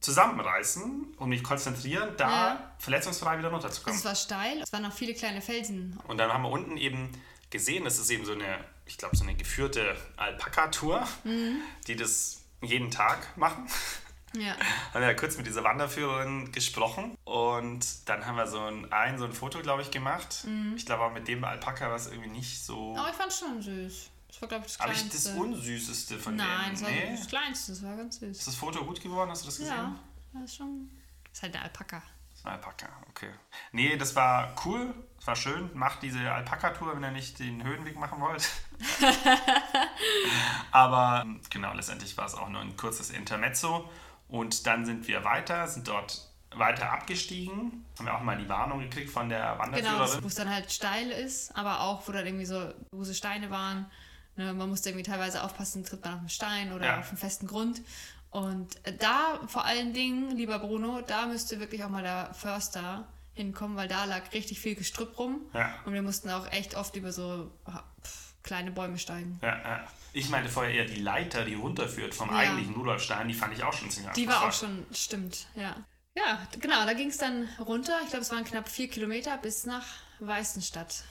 zusammenreißen 0.00 1.14
und 1.18 1.28
mich 1.28 1.42
konzentrieren, 1.42 2.10
da 2.16 2.28
Ja. 2.28 2.72
verletzungsfrei 2.78 3.38
wieder 3.38 3.48
runterzukommen. 3.48 3.98
Es 3.98 4.04
war 4.04 4.14
steil, 4.14 4.60
es 4.62 4.72
waren 4.72 4.82
noch 4.82 4.92
viele 4.92 5.14
kleine 5.14 5.40
Felsen. 5.42 5.98
Und 6.06 6.18
dann 6.18 6.32
haben 6.32 6.42
wir 6.42 6.50
unten 6.50 6.76
eben 6.76 7.10
gesehen, 7.50 7.84
das 7.84 7.98
ist 7.98 8.10
eben 8.10 8.24
so 8.24 8.32
eine, 8.32 8.58
ich 8.84 8.98
glaube, 8.98 9.16
so 9.16 9.24
eine 9.24 9.34
geführte 9.34 9.96
Alpaka-Tour, 10.16 11.06
die 11.86 11.96
das 11.96 12.42
jeden 12.62 12.90
Tag 12.90 13.36
machen. 13.36 13.68
Ja. 14.34 14.54
haben 14.92 15.00
wir 15.00 15.08
ja 15.08 15.14
kurz 15.14 15.36
mit 15.38 15.46
dieser 15.46 15.64
Wanderführerin 15.64 16.52
gesprochen 16.52 17.16
und 17.24 18.08
dann 18.08 18.26
haben 18.26 18.36
wir 18.36 18.46
so 18.46 18.60
ein, 18.60 18.92
ein, 18.92 19.18
so 19.18 19.24
ein 19.24 19.32
Foto, 19.32 19.60
glaube 19.60 19.82
ich, 19.82 19.90
gemacht. 19.90 20.46
Ich 20.76 20.84
glaube, 20.86 21.04
auch 21.04 21.12
mit 21.12 21.26
dem 21.26 21.42
Alpaka 21.44 21.88
war 21.88 21.96
es 21.96 22.06
irgendwie 22.08 22.30
nicht 22.30 22.62
so. 22.62 22.94
Aber 22.96 23.08
ich 23.10 23.16
fand 23.16 23.32
es 23.32 23.38
schon 23.38 23.62
süß. 23.62 24.10
Das 24.38 24.42
war, 24.42 24.48
glaube 24.48 24.66
ich, 24.66 24.72
das 24.76 24.80
Aber 24.82 24.92
ich 24.92 24.98
Kleinste. 24.98 25.28
das 25.30 25.38
Unsüßeste 25.38 26.18
von 26.18 26.36
Nein, 26.36 26.48
denen. 26.66 26.72
das 26.72 26.82
war 26.82 26.90
Nee. 26.90 27.16
das 27.16 27.26
Kleinste, 27.26 27.72
das 27.72 27.82
war 27.82 27.96
ganz 27.96 28.18
süß. 28.18 28.36
Ist 28.38 28.46
das 28.46 28.54
Foto 28.54 28.84
gut 28.84 29.00
geworden? 29.00 29.30
Hast 29.30 29.42
du 29.42 29.46
das 29.46 29.56
gesehen? 29.56 29.74
Ja, 29.74 29.94
das 30.34 30.42
ist 30.44 30.56
schon. 30.56 30.90
Das 31.24 31.32
ist 31.38 31.42
halt 31.42 31.54
der 31.54 31.62
Alpaka. 31.62 32.02
Das 32.34 32.44
war 32.44 32.52
Alpaka, 32.52 32.86
okay. 33.08 33.30
Nee, 33.72 33.96
das 33.96 34.14
war 34.14 34.54
cool, 34.66 34.92
das 35.16 35.26
war 35.26 35.36
schön. 35.36 35.70
Macht 35.72 36.02
diese 36.02 36.30
Alpaka-Tour, 36.30 36.94
wenn 36.96 37.02
ihr 37.04 37.10
nicht 37.12 37.38
den 37.38 37.64
Höhenweg 37.64 37.98
machen 37.98 38.20
wollt. 38.20 38.46
Aber 40.70 41.22
ähm, 41.24 41.40
genau, 41.50 41.72
letztendlich 41.72 42.16
war 42.16 42.26
es 42.26 42.34
auch 42.34 42.48
nur 42.48 42.60
ein 42.60 42.76
kurzes 42.76 43.10
Intermezzo. 43.10 43.88
Und 44.28 44.66
dann 44.66 44.84
sind 44.84 45.06
wir 45.08 45.24
weiter, 45.24 45.66
sind 45.68 45.88
dort 45.88 46.28
weiter 46.54 46.92
abgestiegen. 46.92 47.84
Haben 47.98 48.06
wir 48.06 48.14
auch 48.14 48.22
mal 48.22 48.36
die 48.38 48.48
Warnung 48.48 48.80
gekriegt 48.80 49.10
von 49.10 49.28
der 49.28 49.52
Genau, 49.52 49.58
Wanderführerin. 49.58 50.22
wo 50.24 50.26
es 50.28 50.34
dann 50.34 50.50
halt 50.50 50.70
steil 50.72 51.10
ist, 51.10 51.54
aber 51.56 51.80
auch, 51.80 52.06
wo 52.08 52.12
dann 52.12 52.26
irgendwie 52.26 52.46
so 52.46 52.72
große 52.90 53.14
Steine 53.14 53.50
waren. 53.50 53.90
Ne, 54.36 54.52
man 54.52 54.68
musste 54.68 54.90
irgendwie 54.90 55.08
teilweise 55.10 55.42
aufpassen, 55.42 55.84
tritt 55.84 56.04
man 56.04 56.14
auf 56.14 56.20
einen 56.20 56.28
Stein 56.28 56.72
oder 56.72 56.84
Ja. 56.86 56.98
auf 57.00 57.08
einen 57.08 57.16
festen 57.16 57.46
Grund. 57.46 57.80
Und 58.30 58.76
äh, 58.86 58.94
da 58.96 59.40
vor 59.46 59.64
allen 59.64 59.94
Dingen, 59.94 60.36
lieber 60.36 60.58
Bruno, 60.58 61.00
da 61.00 61.26
müsste 61.26 61.58
wirklich 61.58 61.82
auch 61.84 61.88
mal 61.88 62.02
der 62.02 62.34
Förster 62.34 63.06
hinkommen, 63.32 63.76
weil 63.76 63.88
da 63.88 64.04
lag 64.04 64.32
richtig 64.32 64.60
viel 64.60 64.74
Gestrüpp 64.74 65.18
rum. 65.18 65.40
Ja. 65.54 65.74
Und 65.86 65.94
wir 65.94 66.02
mussten 66.02 66.28
auch 66.30 66.50
echt 66.52 66.74
oft 66.74 66.96
über 66.96 67.12
so 67.12 67.50
pff, 67.68 68.34
kleine 68.42 68.70
Bäume 68.72 68.98
steigen. 68.98 69.38
Ja, 69.42 69.56
ja. 69.58 69.86
Ich 70.12 70.28
meinte 70.28 70.50
vorher 70.50 70.72
eher 70.74 70.84
die 70.86 71.00
Leiter, 71.00 71.44
die 71.44 71.54
runterführt 71.54 72.14
vom 72.14 72.30
eigentlichen 72.30 72.74
Rudolfstein, 72.74 73.28
die 73.28 73.34
fand 73.34 73.54
ich 73.54 73.62
auch 73.62 73.72
schon 73.72 73.90
ziemlich 73.90 74.12
Die 74.14 74.26
war 74.28 74.44
auch 74.46 74.52
schon, 74.52 74.86
stimmt, 74.92 75.46
ja. 75.54 75.76
Ja, 76.14 76.46
genau, 76.60 76.86
da 76.86 76.94
ging 76.94 77.08
es 77.08 77.18
dann 77.18 77.46
runter. 77.58 77.98
Ich 78.04 78.08
glaube, 78.08 78.22
es 78.22 78.30
waren 78.30 78.44
knapp 78.44 78.68
vier 78.70 78.88
Kilometer 78.88 79.36
bis 79.36 79.66
nach 79.66 79.84
Weißenstadt. 80.20 81.04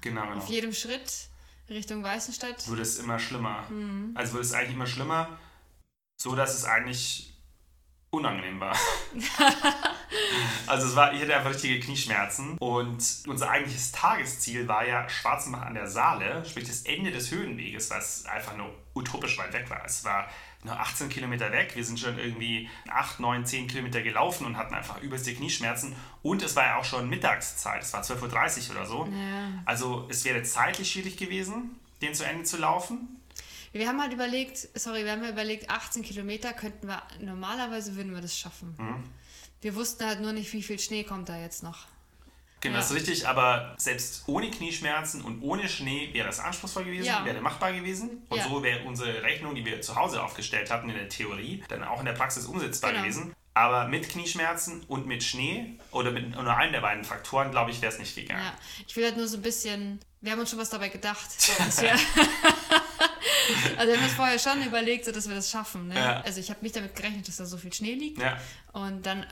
Genau, 0.00 0.22
genau. 0.26 0.36
Auf 0.38 0.48
jedem 0.48 0.72
Schritt 0.72 1.28
Richtung 1.68 2.02
Weißenstadt. 2.02 2.68
wurde 2.68 2.82
es 2.82 2.98
immer 2.98 3.18
schlimmer. 3.18 3.64
Mhm. 3.70 4.12
Also 4.14 4.34
wurde 4.34 4.42
es 4.42 4.52
eigentlich 4.52 4.74
immer 4.74 4.86
schlimmer, 4.86 5.38
so 6.20 6.34
dass 6.34 6.54
es 6.54 6.64
eigentlich 6.64 7.32
unangenehm 8.10 8.60
war. 8.60 8.76
also 10.66 10.86
es 10.86 10.94
war, 10.94 11.14
ich 11.14 11.22
hatte 11.22 11.34
einfach 11.34 11.50
richtige 11.50 11.80
Knieschmerzen 11.80 12.58
und 12.58 13.02
unser 13.26 13.50
eigentliches 13.50 13.90
Tagesziel 13.90 14.68
war 14.68 14.86
ja 14.86 15.08
Schwarzenbach 15.08 15.62
an 15.62 15.74
der 15.74 15.86
Saale, 15.86 16.44
sprich 16.44 16.68
das 16.68 16.82
Ende 16.82 17.10
des 17.10 17.30
Höhenweges, 17.30 17.90
was 17.90 18.26
einfach 18.26 18.54
nur 18.56 18.70
utopisch 18.94 19.38
weit 19.38 19.54
weg 19.54 19.70
war. 19.70 19.82
Es 19.86 20.04
war 20.04 20.28
nur 20.64 20.78
18 20.78 21.08
Kilometer 21.08 21.50
weg. 21.50 21.72
Wir 21.74 21.84
sind 21.84 21.98
schon 21.98 22.18
irgendwie 22.18 22.68
8, 22.88 23.20
9, 23.20 23.44
10 23.44 23.66
Kilometer 23.66 24.02
gelaufen 24.02 24.46
und 24.46 24.56
hatten 24.56 24.74
einfach 24.74 25.00
übelste 25.02 25.34
Knieschmerzen. 25.34 25.94
Und 26.22 26.42
es 26.42 26.54
war 26.54 26.64
ja 26.64 26.76
auch 26.76 26.84
schon 26.84 27.08
Mittagszeit. 27.08 27.82
Es 27.82 27.92
war 27.92 28.02
12.30 28.02 28.68
Uhr 28.68 28.76
oder 28.76 28.86
so. 28.86 29.06
Ja. 29.06 29.62
Also 29.64 30.06
es 30.08 30.24
wäre 30.24 30.42
zeitlich 30.42 30.92
schwierig 30.92 31.16
gewesen, 31.16 31.76
den 32.00 32.14
zu 32.14 32.24
Ende 32.24 32.44
zu 32.44 32.58
laufen. 32.58 33.20
Wir 33.72 33.88
haben 33.88 34.00
halt 34.00 34.12
überlegt, 34.12 34.68
sorry, 34.74 35.04
wir 35.04 35.12
haben 35.12 35.24
überlegt, 35.24 35.70
18 35.70 36.02
Kilometer 36.02 36.52
könnten 36.52 36.86
wir, 36.86 37.02
normalerweise 37.20 37.96
würden 37.96 38.14
wir 38.14 38.20
das 38.20 38.38
schaffen. 38.38 38.74
Mhm. 38.78 39.04
Wir 39.62 39.74
wussten 39.74 40.04
halt 40.04 40.20
nur 40.20 40.32
nicht, 40.32 40.52
wie 40.52 40.62
viel 40.62 40.78
Schnee 40.78 41.04
kommt 41.04 41.28
da 41.28 41.38
jetzt 41.38 41.62
noch. 41.62 41.86
Genau, 42.62 42.74
Ja. 42.76 42.80
das 42.80 42.90
ist 42.90 42.96
richtig, 42.96 43.28
aber 43.28 43.74
selbst 43.76 44.22
ohne 44.26 44.50
Knieschmerzen 44.50 45.22
und 45.22 45.42
ohne 45.42 45.68
Schnee 45.68 46.10
wäre 46.14 46.28
es 46.28 46.38
anspruchsvoll 46.38 46.84
gewesen, 46.84 47.04
Ja. 47.06 47.24
wäre 47.24 47.40
machbar 47.40 47.72
gewesen. 47.72 48.22
Und 48.28 48.38
Ja. 48.38 48.48
so 48.48 48.62
wäre 48.62 48.84
unsere 48.84 49.22
Rechnung, 49.22 49.54
die 49.54 49.64
wir 49.66 49.80
zu 49.82 49.96
Hause 49.96 50.22
aufgestellt 50.22 50.70
hatten 50.70 50.88
in 50.88 50.94
der 50.94 51.08
Theorie, 51.08 51.62
dann 51.68 51.82
auch 51.84 51.98
in 52.00 52.06
der 52.06 52.12
Praxis 52.12 52.46
umsetzbar 52.46 52.90
Genau. 52.92 53.02
gewesen. 53.02 53.34
Aber 53.54 53.86
mit 53.88 54.08
Knieschmerzen 54.08 54.82
und 54.88 55.06
mit 55.06 55.22
Schnee 55.22 55.74
oder 55.90 56.10
mit 56.10 56.30
nur 56.30 56.56
einem 56.56 56.72
der 56.72 56.80
beiden 56.80 57.04
Faktoren, 57.04 57.50
glaube 57.50 57.70
ich, 57.70 57.82
wäre 57.82 57.92
es 57.92 57.98
nicht 57.98 58.14
gegangen. 58.14 58.42
Ja, 58.42 58.54
ich 58.86 58.96
will 58.96 59.04
halt 59.04 59.18
nur 59.18 59.28
so 59.28 59.36
ein 59.36 59.42
bisschen, 59.42 60.00
wir 60.22 60.32
haben 60.32 60.38
uns 60.40 60.48
schon 60.48 60.58
was 60.58 60.70
dabei 60.70 60.88
gedacht. 60.88 61.28
Also 63.76 63.92
wir 63.92 63.96
haben 63.98 64.04
uns 64.04 64.14
vorher 64.14 64.38
schon 64.38 64.62
überlegt, 64.62 65.04
so, 65.04 65.12
dass 65.12 65.28
wir 65.28 65.34
das 65.34 65.50
schaffen. 65.50 65.88
Ne? 65.88 65.96
Ja. 65.96 66.20
Also 66.20 66.40
ich 66.40 66.50
habe 66.50 66.60
nicht 66.62 66.76
damit 66.76 66.94
gerechnet, 66.94 67.26
dass 67.26 67.36
da 67.36 67.46
so 67.46 67.56
viel 67.56 67.72
Schnee 67.72 67.94
liegt. 67.94 68.20
Ja. 68.22 68.38
Und 68.72 69.04
dann, 69.04 69.26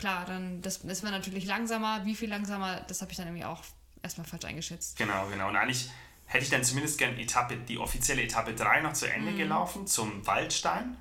klar, 0.00 0.24
dann 0.26 0.60
das, 0.62 0.80
das 0.82 1.02
war 1.04 1.10
natürlich 1.10 1.44
langsamer. 1.44 2.04
Wie 2.04 2.14
viel 2.16 2.28
langsamer, 2.28 2.80
das 2.88 3.00
habe 3.02 3.12
ich 3.12 3.16
dann 3.16 3.28
irgendwie 3.28 3.44
auch 3.44 3.62
erstmal 4.02 4.26
falsch 4.26 4.44
eingeschätzt. 4.46 4.96
Genau, 4.96 5.26
genau. 5.28 5.48
Und 5.48 5.56
eigentlich 5.56 5.90
hätte 6.26 6.44
ich 6.44 6.50
dann 6.50 6.64
zumindest 6.64 6.98
gern 6.98 7.16
Etappe, 7.18 7.56
die 7.56 7.78
offizielle 7.78 8.22
Etappe 8.22 8.54
3 8.54 8.80
noch 8.80 8.94
zu 8.94 9.06
Mhm. 9.06 9.12
Ende 9.12 9.34
gelaufen, 9.34 9.86
zum 9.86 10.26
Waldstein. 10.26 10.96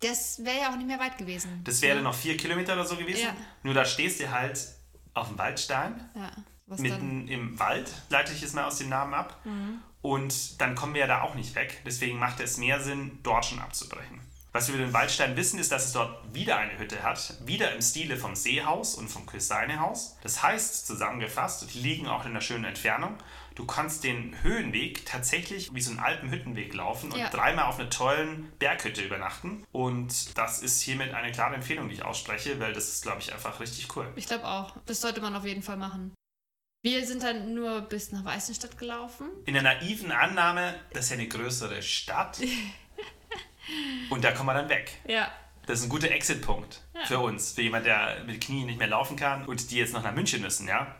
Das 0.00 0.44
wäre 0.44 0.60
ja 0.60 0.70
auch 0.70 0.76
nicht 0.76 0.86
mehr 0.86 1.00
weit 1.00 1.18
gewesen. 1.18 1.60
Das 1.64 1.82
wäre 1.82 2.00
noch 2.00 2.14
vier 2.14 2.36
Kilometer 2.36 2.74
oder 2.74 2.84
so 2.84 2.96
gewesen. 2.96 3.24
Ja. 3.24 3.36
Nur 3.64 3.74
da 3.74 3.84
stehst 3.84 4.20
du 4.20 4.30
halt 4.30 4.68
auf 5.14 5.28
dem 5.28 5.38
Waldstein. 5.38 6.08
Ja, 6.14 6.30
was 6.66 6.80
dann? 6.80 6.86
mitten 6.86 7.28
im 7.28 7.58
Wald, 7.58 7.90
leite 8.08 8.32
ich 8.32 8.42
es 8.42 8.52
mal 8.52 8.64
aus 8.64 8.78
dem 8.78 8.88
Namen 8.90 9.14
ab. 9.14 9.40
Und 10.00 10.60
dann 10.60 10.76
kommen 10.76 10.94
wir 10.94 11.00
ja 11.00 11.06
da 11.08 11.22
auch 11.22 11.34
nicht 11.34 11.56
weg. 11.56 11.82
Deswegen 11.84 12.18
macht 12.20 12.38
es 12.38 12.56
mehr 12.58 12.80
Sinn, 12.80 13.18
dort 13.24 13.44
schon 13.46 13.58
abzubrechen. 13.58 14.20
Was 14.52 14.68
wir 14.68 14.76
über 14.76 14.84
den 14.84 14.92
Waldstein 14.94 15.36
wissen, 15.36 15.58
ist, 15.58 15.70
dass 15.72 15.86
es 15.86 15.92
dort 15.92 16.34
wieder 16.34 16.56
eine 16.56 16.78
Hütte 16.78 17.02
hat. 17.02 17.34
Wieder 17.46 17.74
im 17.74 17.82
Stile 17.82 18.16
vom 18.16 18.34
Seehaus 18.34 18.94
und 18.94 19.08
vom 19.08 19.26
Küseinehaus. 19.26 20.16
Das 20.22 20.42
heißt, 20.42 20.86
zusammengefasst, 20.86 21.66
die 21.74 21.78
liegen 21.80 22.06
auch 22.08 22.24
in 22.24 22.30
einer 22.30 22.40
schönen 22.40 22.64
Entfernung. 22.64 23.14
Du 23.54 23.66
kannst 23.66 24.04
den 24.04 24.40
Höhenweg 24.42 25.04
tatsächlich 25.04 25.74
wie 25.74 25.80
so 25.80 25.90
einen 25.90 26.00
Alpenhüttenweg 26.00 26.72
laufen 26.74 27.12
und 27.12 27.18
Ja. 27.18 27.28
dreimal 27.28 27.64
auf 27.66 27.78
einer 27.78 27.90
tollen 27.90 28.50
Berghütte 28.58 29.02
übernachten. 29.02 29.66
Und 29.72 30.38
das 30.38 30.62
ist 30.62 30.80
hiermit 30.80 31.12
eine 31.12 31.30
klare 31.32 31.56
Empfehlung, 31.56 31.88
die 31.88 31.96
ich 31.96 32.04
ausspreche, 32.04 32.58
weil 32.60 32.72
das 32.72 32.88
ist, 32.88 33.02
glaube 33.02 33.20
ich, 33.20 33.32
einfach 33.34 33.60
richtig 33.60 33.94
cool. 33.96 34.10
Ich 34.16 34.26
glaube 34.26 34.46
auch. 34.46 34.76
Das 34.86 35.00
sollte 35.00 35.20
man 35.20 35.34
auf 35.36 35.44
jeden 35.44 35.62
Fall 35.62 35.76
machen. 35.76 36.14
Wir 36.82 37.04
sind 37.04 37.22
dann 37.24 37.52
nur 37.54 37.80
bis 37.82 38.12
nach 38.12 38.24
Weißenstadt 38.24 38.78
gelaufen. 38.78 39.28
in 39.44 39.54
der 39.54 39.62
naiven 39.64 40.12
Annahme, 40.12 40.74
das 40.92 41.06
ist 41.06 41.10
ja 41.10 41.16
eine 41.16 41.28
größere 41.28 41.82
Stadt. 41.82 42.38
Und 44.10 44.24
da 44.24 44.32
kommen 44.32 44.48
wir 44.48 44.54
dann 44.54 44.68
weg. 44.68 44.92
Ja. 45.06 45.30
Das 45.66 45.80
ist 45.80 45.84
ein 45.86 45.90
guter 45.90 46.10
Exit-Punkt 46.10 46.80
für 47.04 47.18
uns, 47.18 47.52
für 47.52 47.62
jemand, 47.62 47.84
der 47.86 48.24
mit 48.24 48.40
Knien 48.40 48.66
nicht 48.66 48.78
mehr 48.78 48.88
laufen 48.88 49.16
kann 49.16 49.44
und 49.44 49.70
die 49.70 49.76
jetzt 49.76 49.92
noch 49.92 50.02
nach 50.02 50.14
München 50.14 50.40
müssen, 50.40 50.66
ja? 50.66 50.94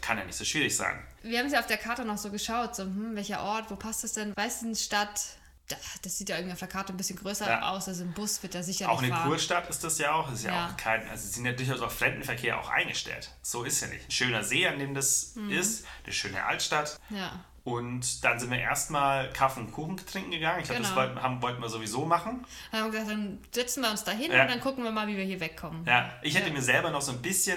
Kann 0.00 0.16
ja 0.18 0.24
nicht 0.24 0.36
so 0.36 0.44
schwierig 0.44 0.74
sein. 0.74 0.98
Wir 1.22 1.38
haben 1.38 1.46
es 1.46 1.52
ja 1.52 1.60
auf 1.60 1.66
der 1.66 1.76
Karte 1.78 2.04
noch 2.04 2.18
so 2.18 2.30
geschaut, 2.30 2.74
so, 2.74 2.84
hm, 2.84 3.14
welcher 3.16 3.42
Ort, 3.42 3.70
wo 3.70 3.76
passt 3.76 4.02
das 4.04 4.12
denn? 4.14 4.34
Weißenstadt, 4.36 5.20
da- 5.68 5.76
das 6.02 6.18
sieht 6.18 6.28
ja 6.30 6.36
irgendwie 6.36 6.52
auf 6.52 6.58
der 6.58 6.68
Karte 6.68 6.92
ein 6.92 6.96
bisschen 6.96 7.18
größer 7.18 7.48
Ja. 7.48 7.70
aus, 7.70 7.88
also 7.88 8.02
im 8.02 8.12
Bus 8.12 8.42
wird 8.42 8.54
da 8.54 8.62
sicher 8.62 8.90
Auch 8.90 8.98
eine 9.02 9.08
fahren. 9.12 9.28
Kurstadt 9.28 9.68
ist 9.70 9.82
das 9.84 9.98
ja 9.98 10.12
auch. 10.12 10.28
Das 10.30 10.40
ist 10.40 10.44
ja, 10.44 10.52
Ja. 10.54 10.68
auch 10.70 10.76
kein, 10.76 11.08
also 11.08 11.26
sind 11.28 11.44
ja 11.46 11.52
durchaus 11.52 11.80
auch 11.80 11.90
Fremdenverkehr 11.92 12.58
auch 12.58 12.68
eingestellt. 12.70 13.30
So 13.42 13.64
ist 13.64 13.80
ja 13.82 13.88
nicht. 13.88 14.06
Ein 14.06 14.10
schöner 14.10 14.44
See, 14.44 14.66
an 14.66 14.78
dem 14.78 14.94
das 14.94 15.32
Mhm. 15.36 15.50
ist, 15.50 15.86
eine 16.04 16.12
schöne 16.12 16.44
Altstadt. 16.44 16.98
Ja. 17.10 17.44
Und 17.64 18.22
dann 18.24 18.38
sind 18.38 18.50
wir 18.50 18.58
erstmal 18.58 19.30
Kaffee 19.32 19.60
und 19.60 19.72
Kuchen 19.72 19.96
trinken 19.96 20.30
gegangen. 20.32 20.58
Ich 20.60 20.66
glaube, 20.66 20.82
das 20.82 20.90
Genau. 20.90 21.00
wollten, 21.00 21.22
haben, 21.22 21.40
wollten 21.40 21.62
wir 21.62 21.68
sowieso 21.70 22.04
machen. 22.04 22.44
Dann 22.70 22.82
haben 22.82 22.92
wir 22.92 23.00
gesagt, 23.00 23.10
dann 23.18 23.38
setzen 23.52 23.82
wir 23.82 23.90
uns 23.90 24.04
da 24.04 24.12
hin 24.12 24.30
Ja. 24.30 24.42
und 24.42 24.50
dann 24.50 24.60
gucken 24.60 24.84
wir 24.84 24.90
mal, 24.90 25.06
wie 25.06 25.16
wir 25.16 25.24
hier 25.24 25.40
wegkommen. 25.40 25.82
Ja, 25.86 26.10
ich 26.22 26.34
hätte 26.36 26.48
Ja. 26.48 26.52
mir 26.54 26.60
selber 26.62 26.90
noch 26.90 27.00
so 27.00 27.12
ein 27.12 27.22
bisschen, 27.22 27.56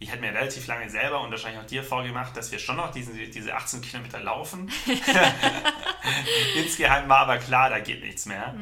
ich 0.00 0.10
hätte 0.10 0.20
mir 0.20 0.32
relativ 0.34 0.66
lange 0.66 0.90
selber 0.90 1.20
und 1.20 1.30
wahrscheinlich 1.30 1.60
auch 1.62 1.66
dir 1.66 1.84
vorgemacht, 1.84 2.36
dass 2.36 2.50
wir 2.50 2.58
schon 2.58 2.74
noch 2.76 2.90
diesen, 2.90 3.14
diese 3.30 3.54
18 3.54 3.80
Kilometer 3.82 4.18
laufen. 4.18 4.68
Insgeheim 6.56 7.08
war 7.08 7.20
aber 7.20 7.38
klar, 7.38 7.70
da 7.70 7.78
geht 7.78 8.02
nichts 8.02 8.26
mehr. 8.26 8.54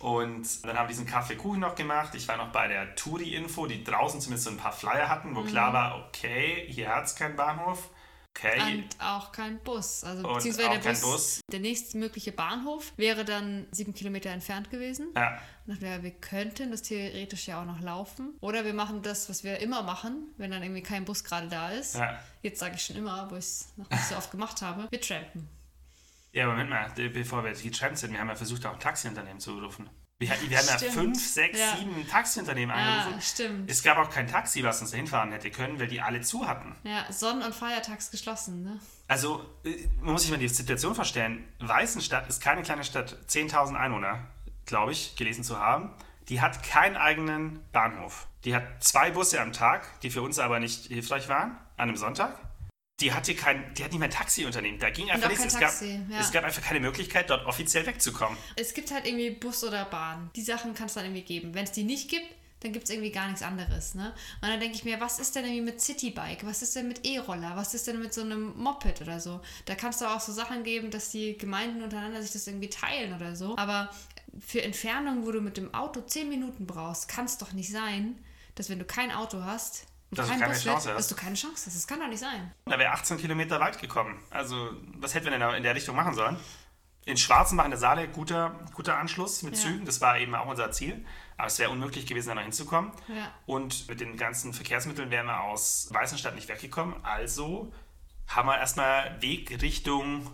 Und 0.00 0.64
dann 0.64 0.76
haben 0.78 0.84
wir 0.86 0.88
diesen 0.92 1.06
Kaffeekuchen 1.06 1.60
noch 1.60 1.74
gemacht. 1.74 2.14
Ich 2.14 2.26
war 2.28 2.36
noch 2.36 2.48
bei 2.48 2.68
der 2.68 2.94
Touri-Info, 2.94 3.66
die 3.66 3.84
draußen 3.84 4.20
zumindest 4.20 4.44
so 4.44 4.50
ein 4.50 4.56
paar 4.56 4.72
Flyer 4.72 5.08
hatten, 5.08 5.34
wo 5.36 5.42
klar 5.42 5.72
war, 5.72 6.04
okay, 6.08 6.66
hier 6.68 6.94
hat 6.94 7.04
es 7.04 7.14
keinen 7.16 7.36
Bahnhof. 7.36 7.88
Okay, 8.36 8.60
Und 8.60 8.88
auch 9.00 9.32
kein 9.32 9.58
Bus. 9.58 10.04
Also 10.04 10.26
Und 10.26 10.34
beziehungsweise 10.34 10.70
der 10.70 10.78
kein 10.80 10.92
Bus, 10.94 11.02
Bus. 11.02 11.40
der 11.52 11.60
nächstmögliche 11.60 12.32
Bahnhof 12.32 12.92
wäre 12.96 13.24
dann 13.24 13.66
sieben 13.72 13.92
Kilometer 13.92 14.30
entfernt 14.30 14.70
gewesen. 14.70 15.08
ja, 15.16 15.38
Und 15.66 15.74
dachten 15.74 15.82
wir, 15.82 16.02
wir 16.02 16.10
könnten 16.12 16.70
das 16.70 16.82
theoretisch 16.82 17.48
ja 17.48 17.60
auch 17.60 17.66
noch 17.66 17.80
laufen. 17.80 18.34
Oder 18.40 18.64
wir 18.64 18.72
machen 18.72 19.02
das, 19.02 19.28
was 19.28 19.44
wir 19.44 19.58
immer 19.58 19.82
machen, 19.82 20.28
wenn 20.38 20.50
dann 20.50 20.62
irgendwie 20.62 20.82
kein 20.82 21.04
Bus 21.04 21.24
gerade 21.24 21.48
da 21.48 21.70
ist. 21.70 21.96
ja. 21.96 22.18
Jetzt 22.42 22.60
sage 22.60 22.76
ich 22.76 22.82
schon 22.84 22.96
immer, 22.96 23.30
wo 23.30 23.34
ich 23.34 23.44
es 23.44 23.68
noch 23.76 23.90
nicht 23.90 24.04
so 24.04 24.16
oft 24.16 24.30
gemacht 24.30 24.62
habe. 24.62 24.86
Wir 24.90 25.00
trampen. 25.00 25.48
Ja, 26.32 26.44
aber 26.44 26.52
Moment 26.52 26.70
mal, 26.70 26.90
bevor 27.10 27.44
wir 27.44 27.52
getrennt 27.52 27.98
sind, 27.98 28.12
wir 28.12 28.20
haben 28.20 28.28
ja 28.28 28.36
versucht, 28.36 28.64
auch 28.64 28.74
ein 28.74 28.80
Taxiunternehmen 28.80 29.40
zu 29.40 29.58
rufen. 29.58 29.90
Wir, 30.20 30.28
wir 30.28 30.58
haben 30.58 30.66
ja 30.66 30.76
Stimmt. 30.76 30.92
fünf, 30.92 31.26
sechs, 31.32 31.58
Ja. 31.58 31.76
sieben 31.78 32.06
Taxiunternehmen 32.06 32.76
Ja, 32.76 32.98
angerufen. 32.98 33.22
stimmt. 33.22 33.70
Es 33.70 33.82
gab 33.82 33.96
auch 33.96 34.10
kein 34.10 34.26
Taxi, 34.26 34.62
was 34.62 34.80
uns 34.82 34.90
dahin 34.90 35.06
fahren 35.06 35.32
hätte 35.32 35.50
können, 35.50 35.80
weil 35.80 35.88
die 35.88 36.02
alle 36.02 36.20
zu 36.20 36.46
hatten. 36.46 36.76
Ja, 36.84 37.10
Sonnen- 37.10 37.42
und 37.42 37.54
Feiertags 37.54 38.10
geschlossen, 38.10 38.62
ne? 38.62 38.78
Also, 39.08 39.44
äh, 39.64 39.88
man 40.00 40.12
muss 40.12 40.22
sich 40.22 40.30
mal 40.30 40.36
die 40.36 40.46
Situation 40.48 40.94
vorstellen. 40.94 41.48
Weißenstadt 41.60 42.28
ist 42.28 42.42
keine 42.42 42.62
kleine 42.62 42.84
Stadt, 42.84 43.16
10.000 43.28 43.78
Einwohner, 43.78 44.26
glaube 44.66 44.92
ich, 44.92 45.16
gelesen 45.16 45.42
zu 45.42 45.58
haben. 45.58 45.90
Die 46.28 46.42
hat 46.42 46.62
keinen 46.62 46.96
eigenen 46.98 47.60
Bahnhof. 47.72 48.26
Die 48.44 48.54
hat 48.54 48.84
zwei 48.84 49.10
Busse 49.10 49.40
am 49.40 49.52
Tag, 49.54 49.86
die 50.02 50.10
für 50.10 50.20
uns 50.20 50.38
aber 50.38 50.60
nicht 50.60 50.84
hilfreich 50.86 51.30
waren, 51.30 51.52
an 51.78 51.88
einem 51.88 51.96
Sonntag. 51.96 52.36
Die 53.00 53.12
hatte 53.12 53.34
kein, 53.34 53.72
die 53.74 53.84
hat 53.84 53.90
nicht 53.90 53.98
mehr 53.98 54.08
ein 54.08 54.12
Taxiunternehmen. 54.12 54.78
Da 54.78 54.90
ging 54.90 55.10
einfach 55.10 55.28
nichts. 55.28 55.44
Es 55.44 55.58
gab, 55.58 55.72
ja. 55.80 56.20
es 56.20 56.32
gab 56.32 56.44
einfach 56.44 56.62
keine 56.62 56.80
Möglichkeit, 56.80 57.30
dort 57.30 57.46
offiziell 57.46 57.86
wegzukommen. 57.86 58.36
Es 58.56 58.74
gibt 58.74 58.90
halt 58.90 59.06
irgendwie 59.06 59.30
Bus 59.30 59.64
oder 59.64 59.84
Bahn. 59.86 60.30
Die 60.36 60.42
Sachen 60.42 60.74
kann 60.74 60.86
es 60.86 60.94
dann 60.94 61.04
irgendwie 61.04 61.22
geben. 61.22 61.54
Wenn 61.54 61.64
es 61.64 61.72
die 61.72 61.84
nicht 61.84 62.10
gibt, 62.10 62.26
dann 62.60 62.72
gibt 62.72 62.84
es 62.84 62.90
irgendwie 62.90 63.10
gar 63.10 63.26
nichts 63.26 63.42
anderes. 63.42 63.94
Ne? 63.94 64.12
Und 64.42 64.48
dann 64.48 64.60
denke 64.60 64.76
ich 64.76 64.84
mir, 64.84 65.00
was 65.00 65.18
ist 65.18 65.34
denn 65.34 65.44
irgendwie 65.44 65.62
mit 65.62 65.80
Citybike? 65.80 66.46
Was 66.46 66.62
ist 66.62 66.76
denn 66.76 66.88
mit 66.88 67.06
E-Roller? 67.06 67.52
Was 67.54 67.74
ist 67.74 67.86
denn 67.86 68.00
mit 68.00 68.12
so 68.12 68.20
einem 68.20 68.56
Moped 68.56 69.00
oder 69.00 69.18
so? 69.18 69.40
Da 69.64 69.74
kann 69.74 69.90
es 69.90 69.98
doch 69.98 70.14
auch 70.14 70.20
so 70.20 70.32
Sachen 70.32 70.62
geben, 70.62 70.90
dass 70.90 71.10
die 71.10 71.38
Gemeinden 71.38 71.82
untereinander 71.82 72.20
sich 72.22 72.32
das 72.32 72.46
irgendwie 72.46 72.68
teilen 72.68 73.14
oder 73.14 73.34
so. 73.34 73.56
Aber 73.56 73.90
für 74.38 74.62
Entfernungen, 74.62 75.24
wo 75.26 75.32
du 75.32 75.40
mit 75.40 75.56
dem 75.56 75.72
Auto 75.74 76.02
10 76.02 76.28
Minuten 76.28 76.66
brauchst, 76.66 77.08
kann 77.08 77.24
es 77.24 77.38
doch 77.38 77.52
nicht 77.52 77.70
sein, 77.70 78.18
dass 78.54 78.68
wenn 78.68 78.78
du 78.78 78.84
kein 78.84 79.10
Auto 79.10 79.42
hast 79.42 79.86
du 80.10 80.22
kein 80.22 80.40
keine 80.40 80.52
Bus 80.54 80.64
Chance 80.64 80.94
hast. 80.94 81.10
du 81.10 81.14
keine 81.14 81.34
Chance 81.36 81.66
hast. 81.66 81.74
Das 81.76 81.86
kann 81.86 82.00
doch 82.00 82.08
nicht 82.08 82.20
sein. 82.20 82.52
Da 82.66 82.78
wäre 82.78 82.92
18 82.92 83.18
Kilometer 83.18 83.60
weit 83.60 83.80
gekommen. 83.80 84.18
Also, 84.30 84.70
was 84.98 85.14
hätten 85.14 85.26
wir 85.30 85.38
denn 85.38 85.54
in 85.54 85.62
der 85.62 85.74
Richtung 85.74 85.96
machen 85.96 86.14
sollen? 86.14 86.36
In 87.06 87.16
Schwarzenbach 87.16 87.64
in 87.64 87.70
der 87.70 87.80
Saale, 87.80 88.08
guter, 88.08 88.58
guter 88.74 88.98
Anschluss 88.98 89.42
mit 89.42 89.56
Ja. 89.56 89.62
Zügen. 89.62 89.84
Das 89.86 90.00
war 90.00 90.18
eben 90.18 90.34
auch 90.34 90.46
unser 90.46 90.70
Ziel. 90.70 91.04
Aber 91.38 91.46
es 91.46 91.58
wäre 91.58 91.70
unmöglich 91.70 92.06
gewesen, 92.06 92.28
da 92.28 92.34
noch 92.34 92.42
hinzukommen. 92.42 92.92
Ja. 93.08 93.32
Und 93.46 93.88
mit 93.88 94.00
den 94.00 94.16
ganzen 94.18 94.52
Verkehrsmitteln 94.52 95.10
wären 95.10 95.26
wir 95.26 95.40
aus 95.40 95.88
Weißenstadt 95.92 96.34
nicht 96.34 96.48
weggekommen. 96.48 96.94
Also 97.02 97.72
haben 98.26 98.48
wir 98.48 98.58
erstmal 98.58 99.20
Weg 99.22 99.62
Richtung 99.62 100.30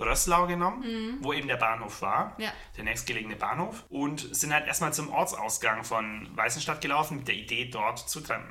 Rösslau 0.00 0.46
genommen, 0.46 1.18
wo 1.22 1.32
eben 1.32 1.48
der 1.48 1.56
Bahnhof 1.56 2.02
war, 2.02 2.34
Mhm. 2.36 2.44
Ja. 2.44 2.52
der 2.76 2.84
nächstgelegene 2.84 3.36
Bahnhof. 3.36 3.84
Und 3.88 4.34
sind 4.34 4.52
halt 4.52 4.66
erstmal 4.66 4.92
zum 4.92 5.10
Ortsausgang 5.12 5.82
von 5.84 6.28
Weißenstadt 6.36 6.80
gelaufen, 6.80 7.18
mit 7.18 7.28
der 7.28 7.34
Idee, 7.36 7.66
dort 7.70 7.98
zu 8.08 8.20
trennen. 8.20 8.48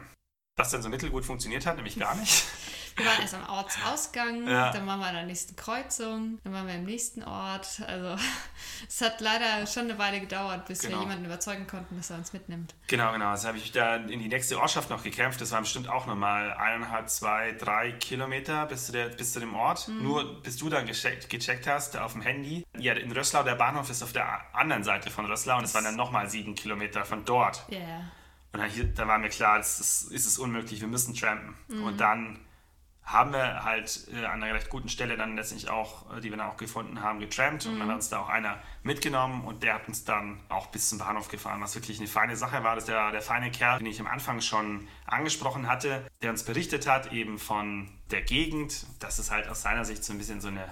Was 0.58 0.72
dann 0.72 0.82
so 0.82 0.90
mittelgut 0.90 1.24
funktioniert 1.24 1.66
hat, 1.68 1.76
nämlich 1.76 1.98
gar 2.00 2.16
nicht. 2.16 2.44
Wir 2.98 3.06
waren 3.06 3.22
erst 3.22 3.36
am 3.36 3.48
Ortsausgang, 3.48 4.48
Ja. 4.48 4.72
dann 4.72 4.88
waren 4.88 5.00
wir 5.00 5.06
an 5.06 5.14
der 5.14 5.26
nächsten 5.26 5.56
Kreuzung, 5.56 6.40
dann 6.44 6.52
waren 6.52 6.66
wir 6.66 6.74
im 6.74 6.86
nächsten 6.86 7.24
Ort. 7.24 7.80
Also 7.86 8.16
es 8.88 9.02
hat 9.02 9.22
leider 9.22 9.68
schon 9.68 9.84
eine 9.84 10.00
Weile 10.00 10.20
gedauert, 10.20 10.66
bis 10.66 10.80
Genau. 10.80 10.96
wir 10.96 11.02
jemanden 11.04 11.26
überzeugen 11.26 11.68
konnten, 11.68 11.96
dass 11.96 12.10
er 12.10 12.18
uns 12.18 12.34
mitnimmt. 12.34 12.74
Genau, 12.88 13.12
genau. 13.14 13.28
Also 13.28 13.50
habe 13.50 13.60
ich 13.60 13.72
da 13.72 13.98
in 13.98 14.18
die 14.20 14.28
nächste 14.28 14.60
Ortschaft 14.60 14.90
noch 14.90 15.04
gekämpft. 15.04 15.40
Das 15.42 15.52
waren 15.52 15.62
bestimmt 15.62 15.88
auch 15.90 16.08
nochmal 16.08 16.52
eineinhalb, 16.54 17.08
zwei, 17.08 17.52
drei 17.52 17.92
Kilometer 17.92 18.66
bis 18.66 18.88
zu, 18.88 18.94
der, 18.94 19.10
bis 19.10 19.32
zu 19.34 19.40
dem 19.40 19.54
Ort. 19.54 19.88
Nur 19.90 20.42
bis 20.42 20.58
du 20.58 20.68
dann 20.70 20.88
gecheckt, 20.88 21.30
gecheckt 21.30 21.68
hast 21.68 21.98
auf 21.98 22.14
dem 22.14 22.24
Handy. 22.24 22.66
Ja, 22.80 22.94
in 22.94 23.12
Rösslau, 23.12 23.44
der 23.44 23.54
Bahnhof 23.56 23.92
ist 23.92 24.02
auf 24.02 24.12
der 24.12 24.44
anderen 24.56 24.84
Seite 24.84 25.12
von 25.12 25.28
Rösslau 25.28 25.60
und 25.60 25.66
es 25.66 25.76
waren 25.76 25.84
dann 25.84 25.96
nochmal 25.98 26.28
sieben 26.32 26.56
Kilometer 26.56 27.06
von 27.06 27.24
dort. 27.26 27.64
Ja, 27.70 27.78
yeah. 27.78 28.12
Und 28.54 28.62
dann, 28.62 28.94
dann 28.96 29.08
war 29.08 29.18
mir 29.18 29.30
klar, 29.30 29.58
das 29.58 29.80
ist, 29.80 30.12
ist 30.12 30.26
es 30.26 30.40
unmöglich, 30.40 30.82
wir 30.82 30.88
müssen 30.88 31.14
trampen. 31.14 31.56
Und 31.84 32.00
dann 32.00 32.40
haben 33.08 33.32
wir 33.32 33.64
halt 33.64 34.10
äh, 34.12 34.26
an 34.26 34.44
einer 34.44 34.54
recht 34.54 34.70
guten 34.70 34.90
Stelle 34.90 35.16
dann 35.16 35.38
letztendlich 35.38 35.70
auch, 35.70 36.14
äh, 36.14 36.20
die 36.20 36.30
wir 36.30 36.38
dann 36.38 36.48
auch 36.48 36.58
gefunden 36.58 37.02
haben, 37.02 37.20
getrampt. 37.22 37.66
Und 37.66 37.80
dann 37.80 37.88
hat 37.88 37.96
uns 37.96 38.10
da 38.10 38.20
auch 38.20 38.28
einer 38.28 38.62
mitgenommen 38.84 39.46
und 39.46 39.64
der 39.64 39.76
hat 39.76 39.88
uns 39.88 40.04
dann 40.04 40.42
auch 40.50 40.68
bis 40.68 40.90
zum 40.90 40.98
Bahnhof 40.98 41.30
gefahren, 41.30 41.62
was 41.62 41.74
wirklich 41.74 42.00
eine 42.00 42.10
feine 42.10 42.36
Sache 42.36 42.66
war. 42.66 42.76
Das 42.76 42.84
ist 42.84 42.90
der, 42.90 43.12
der 43.12 43.22
feine 43.22 43.50
Kerl, 43.50 43.80
den 43.80 43.88
ich 43.88 44.02
am 44.02 44.08
Anfang 44.08 44.42
schon 44.42 44.90
angesprochen 45.06 45.70
hatte, 45.70 46.06
der 46.22 46.32
uns 46.32 46.44
berichtet 46.44 46.86
hat 46.86 47.14
eben 47.14 47.40
von 47.40 47.90
der 48.12 48.24
Gegend, 48.24 48.86
dass 49.00 49.20
es 49.20 49.32
halt 49.32 49.48
aus 49.48 49.62
seiner 49.62 49.86
Sicht 49.86 50.04
so 50.04 50.12
ein 50.12 50.18
bisschen 50.18 50.42
so 50.42 50.50
eine 50.50 50.68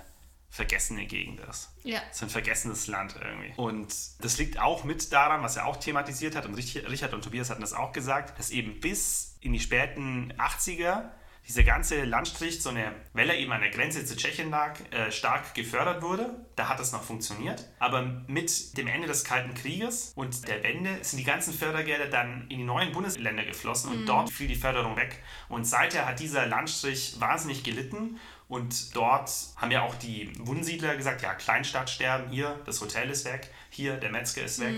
vergessene 0.56 1.06
Gegend 1.06 1.42
ist. 1.42 1.70
Ja. 1.84 2.00
So 2.14 2.26
ein 2.26 2.30
vergessenes 2.30 2.88
Land 2.88 3.16
irgendwie. 3.22 3.52
Und 3.58 3.94
das 4.24 4.38
liegt 4.38 4.58
auch 4.58 4.86
mit 4.86 5.12
daran, 5.12 5.44
was 5.44 5.58
er 5.58 5.66
auch 5.66 5.76
thematisiert 5.76 6.34
hat, 6.34 6.46
und 6.46 6.56
Rich- 6.56 6.82
Richard 6.90 7.14
und 7.14 7.26
Tobias 7.26 7.50
hatten 7.50 7.60
das 7.60 7.74
auch 7.74 7.92
gesagt, 7.92 8.40
dass 8.40 8.52
eben 8.52 8.80
bis 8.80 9.36
in 9.42 9.52
die 9.52 9.60
späten 9.60 10.34
80er 10.38 11.10
dieser 11.48 11.64
ganze 11.64 12.04
Landstrich, 12.06 12.62
so 12.64 12.70
eine 12.70 12.92
Welle 13.14 13.38
eben 13.38 13.52
an 13.52 13.62
der 13.62 13.70
Grenze 13.70 14.04
zu 14.04 14.16
Tschechien 14.16 14.50
lag, 14.50 14.80
äh, 14.92 15.12
stark 15.12 15.54
gefördert 15.54 16.02
wurde. 16.02 16.44
Da 16.56 16.70
hat 16.70 16.80
es 16.80 16.92
noch 16.92 17.04
funktioniert. 17.04 17.70
Aber 17.78 18.02
mit 18.28 18.78
dem 18.78 18.88
Ende 18.88 19.08
des 19.08 19.24
Kalten 19.24 19.54
Krieges 19.54 20.12
und 20.16 20.48
der 20.48 20.64
Wende 20.64 20.98
sind 21.04 21.20
die 21.20 21.24
ganzen 21.24 21.54
Fördergelder 21.54 22.08
dann 22.08 22.48
in 22.50 22.58
die 22.58 22.64
neuen 22.64 22.92
Bundesländer 22.94 23.44
geflossen 23.44 23.92
und 23.92 24.06
dort 24.08 24.32
fiel 24.32 24.48
die 24.48 24.56
Förderung 24.56 24.96
weg. 24.96 25.22
Und 25.48 25.66
seither 25.66 26.08
hat 26.08 26.20
dieser 26.20 26.48
Landstrich 26.48 27.20
wahnsinnig 27.20 27.64
gelitten. 27.64 28.20
Und 28.48 28.96
dort 28.96 29.32
haben 29.56 29.72
ja 29.72 29.82
auch 29.82 29.96
die 29.96 30.32
Wohnsiedler 30.40 30.96
gesagt, 30.96 31.22
ja, 31.24 31.34
Kleinstadtsterben, 31.34 32.30
hier, 32.30 32.60
das 32.66 32.80
Hotel 32.80 33.10
ist 33.10 33.26
weg, 33.26 33.50
hier, 33.70 33.98
der 33.98 34.12
Metzger 34.12 34.44
ist 34.44 34.60
weg. 34.60 34.76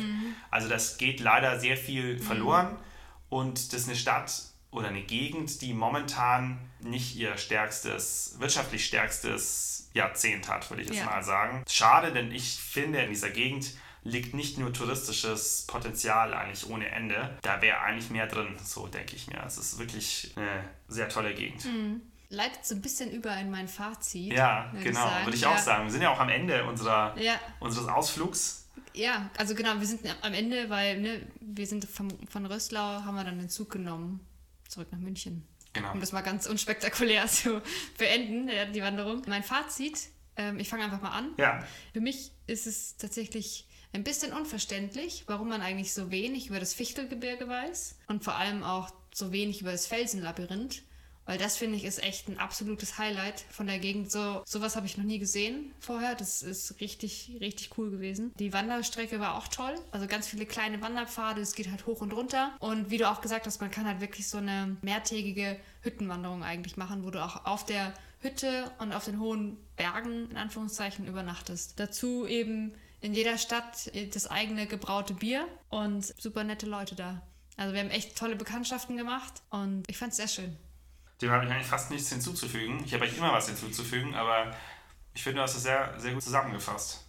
Also 0.49 0.69
das 0.69 0.97
geht 0.97 1.19
leider 1.19 1.59
sehr 1.59 1.75
viel 1.77 2.17
verloren. 2.19 2.77
Und 3.29 3.73
das 3.73 3.81
ist 3.81 3.87
eine 3.89 3.97
Stadt 3.97 4.41
oder 4.71 4.87
eine 4.87 5.01
Gegend, 5.01 5.61
die 5.61 5.73
momentan 5.73 6.59
nicht 6.79 7.15
ihr 7.17 7.37
stärkstes, 7.37 8.35
wirtschaftlich 8.39 8.85
stärkstes 8.85 9.89
Jahrzehnt 9.93 10.47
hat, 10.49 10.69
würde 10.69 10.83
ich 10.83 10.89
jetzt 10.89 10.99
Ja. 10.99 11.05
mal 11.05 11.23
sagen. 11.23 11.63
Schade, 11.69 12.13
denn 12.13 12.31
ich 12.31 12.55
finde, 12.57 12.99
in 13.01 13.09
dieser 13.09 13.29
Gegend 13.31 13.71
liegt 14.03 14.33
nicht 14.33 14.57
nur 14.57 14.71
touristisches 14.71 15.65
Potenzial 15.67 16.33
eigentlich 16.33 16.69
ohne 16.69 16.87
Ende. 16.89 17.37
Da 17.41 17.61
wäre 17.61 17.79
eigentlich 17.79 18.09
mehr 18.09 18.27
drin, 18.27 18.55
so 18.63 18.87
denke 18.87 19.15
ich 19.15 19.27
mir. 19.27 19.43
Es 19.45 19.57
ist 19.57 19.77
wirklich 19.79 20.31
eine 20.37 20.63
sehr 20.87 21.09
tolle 21.09 21.33
Gegend. 21.33 21.65
Leitet 22.29 22.65
so 22.65 22.75
ein 22.75 22.81
bisschen 22.81 23.11
über 23.11 23.35
in 23.37 23.49
mein 23.49 23.67
Fazit. 23.67 24.33
Ja, 24.33 24.69
würd 24.73 24.83
genau, 24.83 24.99
sagen. 25.07 25.25
würde 25.25 25.35
ich 25.37 25.43
ja. 25.43 25.53
auch 25.53 25.57
sagen. 25.57 25.85
Wir 25.85 25.91
sind 25.91 26.01
ja 26.01 26.11
auch 26.11 26.19
am 26.19 26.29
Ende 26.29 26.65
unserer, 26.65 27.17
Ja, 27.19 27.39
unseres 27.59 27.87
Ausflugs. 27.87 28.67
ja, 28.93 29.29
also 29.37 29.55
genau, 29.55 29.79
wir 29.79 29.87
sind 29.87 30.01
am 30.21 30.33
Ende, 30.33 30.69
weil 30.69 30.99
ne, 30.99 31.27
wir 31.39 31.65
sind 31.67 31.85
vom, 31.85 32.09
von 32.27 32.45
Röslau, 32.45 33.03
haben 33.03 33.15
wir 33.15 33.23
dann 33.23 33.39
den 33.39 33.49
Zug 33.49 33.69
genommen, 33.71 34.25
zurück 34.67 34.89
nach 34.91 34.99
München. 34.99 35.47
Genau. 35.73 35.91
Um 35.93 35.99
das 36.01 36.11
mal 36.11 36.21
ganz 36.21 36.47
unspektakulär 36.47 37.27
zu 37.27 37.61
beenden, 37.97 38.49
ja, 38.49 38.65
die 38.65 38.81
Wanderung. 38.81 39.21
Mein 39.27 39.43
Fazit, 39.43 40.09
ähm, 40.35 40.59
ich 40.59 40.67
fange 40.69 40.83
einfach 40.83 41.01
mal 41.01 41.11
an. 41.11 41.33
Ja, 41.37 41.63
Für 41.93 42.01
mich 42.01 42.31
ist 42.47 42.67
es 42.67 42.97
tatsächlich 42.97 43.67
ein 43.93 44.03
bisschen 44.03 44.33
unverständlich, 44.33 45.23
warum 45.27 45.47
man 45.49 45.61
eigentlich 45.61 45.93
so 45.93 46.11
wenig 46.11 46.47
über 46.47 46.59
das 46.59 46.73
Fichtelgebirge 46.73 47.47
weiß 47.47 47.99
und 48.07 48.23
vor 48.23 48.35
allem 48.35 48.63
auch 48.63 48.89
so 49.13 49.31
wenig 49.31 49.61
über 49.61 49.71
das 49.71 49.87
Felsenlabyrinth. 49.87 50.83
Weil 51.27 51.37
das 51.37 51.57
finde 51.57 51.75
ich 51.75 51.83
ist 51.83 52.01
echt 52.01 52.29
ein 52.29 52.39
absolutes 52.39 52.97
Highlight 52.97 53.41
von 53.51 53.67
der 53.67 53.79
Gegend. 53.79 54.09
So 54.11 54.41
sowas 54.45 54.75
habe 54.75 54.85
ich 54.85 54.97
noch 54.97 55.03
nie 55.03 55.19
gesehen 55.19 55.73
vorher. 55.79 56.15
Das 56.15 56.41
ist 56.41 56.79
richtig, 56.79 57.37
richtig 57.41 57.77
cool 57.77 57.91
gewesen. 57.91 58.33
Die 58.39 58.53
Wanderstrecke 58.53 59.19
war 59.19 59.37
auch 59.37 59.49
toll. 59.49 59.75
Also 59.91 60.07
ganz 60.07 60.27
viele 60.27 60.45
kleine 60.45 60.81
Wanderpfade. 60.81 61.41
Es 61.41 61.53
geht 61.53 61.69
halt 61.69 61.85
hoch 61.85 62.01
und 62.01 62.13
runter. 62.13 62.55
Und 62.59 62.89
wie 62.89 62.97
du 62.97 63.09
auch 63.09 63.21
gesagt 63.21 63.45
hast, 63.45 63.59
man 63.59 63.69
kann 63.69 63.85
halt 63.85 63.99
wirklich 63.99 64.27
so 64.29 64.37
eine 64.37 64.77
mehrtägige 64.81 65.59
Hüttenwanderung 65.81 66.43
eigentlich 66.43 66.77
machen, 66.77 67.03
wo 67.03 67.11
du 67.11 67.23
auch 67.23 67.45
auf 67.45 67.65
der 67.65 67.93
Hütte 68.21 68.71
und 68.79 68.93
auf 68.93 69.05
den 69.05 69.19
hohen 69.19 69.57
Bergen 69.75 70.31
in 70.31 70.37
Anführungszeichen 70.37 71.05
übernachtest. 71.05 71.77
Dazu 71.77 72.25
eben 72.25 72.73
in 73.01 73.13
jeder 73.13 73.37
Stadt 73.37 73.91
das 74.13 74.27
eigene 74.27 74.65
gebraute 74.65 75.13
Bier 75.13 75.45
und 75.69 76.05
super 76.19 76.43
nette 76.45 76.65
Leute 76.65 76.95
da. 76.95 77.21
Also 77.57 77.73
wir 77.73 77.81
haben 77.81 77.89
echt 77.89 78.17
tolle 78.17 78.35
Bekanntschaften 78.35 78.95
gemacht 78.95 79.41
und 79.49 79.83
ich 79.89 79.97
fand 79.97 80.11
es 80.11 80.17
sehr 80.17 80.27
schön. 80.27 80.55
Dem 81.21 81.31
habe 81.31 81.45
ich 81.45 81.51
eigentlich 81.51 81.67
fast 81.67 81.89
nichts 81.91 82.09
hinzuzufügen. 82.09 82.83
Ich 82.85 82.93
habe 82.93 83.03
eigentlich 83.03 83.17
immer 83.17 83.33
was 83.33 83.47
hinzuzufügen, 83.47 84.15
aber 84.15 84.55
ich 85.13 85.23
finde, 85.23 85.37
du 85.37 85.43
hast 85.43 85.55
es 85.55 85.63
sehr, 85.63 85.93
sehr 85.99 86.13
gut 86.13 86.23
zusammengefasst. 86.23 87.05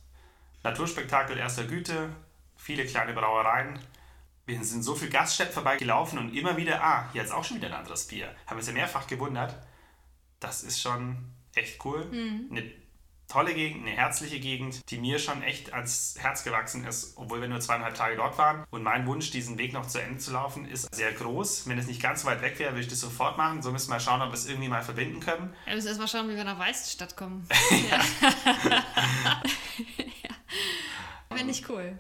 Naturspektakel 0.62 1.36
erster 1.36 1.64
Güte, 1.64 2.10
viele 2.56 2.86
kleine 2.86 3.12
Brauereien. 3.12 3.78
Wir 4.47 4.64
sind 4.64 4.82
so 4.82 4.94
viel 4.94 5.10
Gaststätten 5.10 5.52
vorbeigelaufen 5.52 6.18
und 6.18 6.35
immer 6.35 6.56
wieder, 6.56 6.82
ah, 6.82 7.09
hier 7.12 7.22
ist 7.22 7.32
auch 7.32 7.44
schon 7.44 7.59
wieder 7.59 7.68
ein 7.68 7.74
anderes 7.74 8.06
Bier. 8.06 8.35
Haben 8.47 8.56
uns 8.56 8.66
ja 8.66 8.72
mehrfach 8.72 9.06
gewundert. 9.06 9.55
Das 10.40 10.62
ist 10.62 10.80
schon 10.80 11.16
echt 11.55 11.85
cool. 11.85 12.06
Eine 12.51 12.72
tolle 13.28 13.55
Gegend, 13.55 13.86
eine 13.86 13.94
herzliche 13.94 14.40
Gegend, 14.40 14.90
die 14.90 14.98
mir 14.98 15.18
schon 15.18 15.42
echt 15.42 15.72
ans 15.72 16.16
Herz 16.18 16.44
gewachsen 16.44 16.84
ist, 16.86 17.12
obwohl 17.16 17.40
wir 17.40 17.48
nur 17.48 17.60
zweieinhalb 17.60 17.94
Tage 17.94 18.16
dort 18.16 18.38
waren. 18.38 18.64
Und 18.70 18.82
mein 18.82 19.06
Wunsch, 19.06 19.30
diesen 19.30 19.59
Weg 19.59 19.72
noch 19.72 19.86
zu 19.86 20.00
Ende 20.00 20.18
zu 20.18 20.32
laufen, 20.32 20.66
ist 20.66 20.94
sehr 20.94 21.12
groß. 21.12 21.68
Wenn 21.68 21.78
es 21.78 21.86
nicht 21.86 22.02
ganz 22.02 22.22
so 22.22 22.28
weit 22.28 22.42
weg 22.42 22.59
wäre, 22.59 22.72
würde 22.72 22.80
ich 22.80 22.88
das 22.88 23.00
sofort 23.00 23.36
machen. 23.36 23.62
So 23.62 23.70
müssen 23.70 23.90
wir 23.90 24.00
schauen, 24.00 24.22
ob 24.22 24.30
wir 24.30 24.34
es 24.34 24.48
irgendwie 24.48 24.68
mal 24.68 24.82
verbinden 24.82 25.20
können. 25.20 25.55
Wir 25.66 25.74
müssen 25.74 25.88
erstmal 25.88 26.09
schauen, 26.09 26.28
wie 26.28 26.36
wir 26.36 26.44
nach 26.44 26.59
Weißenstadt 26.59 27.16
kommen. 27.16 27.46
ja. 27.90 28.00
Finde 31.34 31.50
ich 31.52 31.68
cool. 31.68 31.98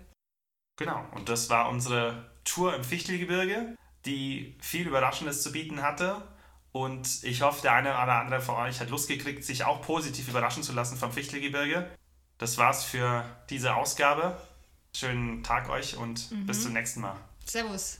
Genau, 0.78 1.04
und 1.14 1.28
das 1.28 1.50
war 1.50 1.68
unsere 1.68 2.30
Tour 2.44 2.74
im 2.74 2.84
Fichtelgebirge, 2.84 3.76
die 4.06 4.56
viel 4.60 4.86
Überraschendes 4.86 5.42
zu 5.42 5.52
bieten 5.52 5.82
hatte. 5.82 6.22
Und 6.78 7.24
ich 7.24 7.42
hoffe, 7.42 7.62
der 7.62 7.72
eine 7.72 7.88
oder 7.88 8.20
andere 8.20 8.40
von 8.40 8.54
euch 8.54 8.78
hat 8.78 8.88
Lust 8.88 9.08
gekriegt, 9.08 9.42
sich 9.42 9.64
auch 9.64 9.82
positiv 9.82 10.28
überraschen 10.28 10.62
zu 10.62 10.72
lassen 10.72 10.96
vom 10.96 11.10
Fichtelgebirge. 11.10 11.90
Das 12.38 12.56
war's 12.56 12.84
für 12.84 13.24
diese 13.50 13.74
Ausgabe. 13.74 14.40
Schönen 14.94 15.42
Tag 15.42 15.70
euch 15.70 15.96
und 15.96 16.28
bis 16.46 16.62
zum 16.62 16.74
nächsten 16.74 17.00
Mal. 17.00 17.16
Servus. 17.44 17.98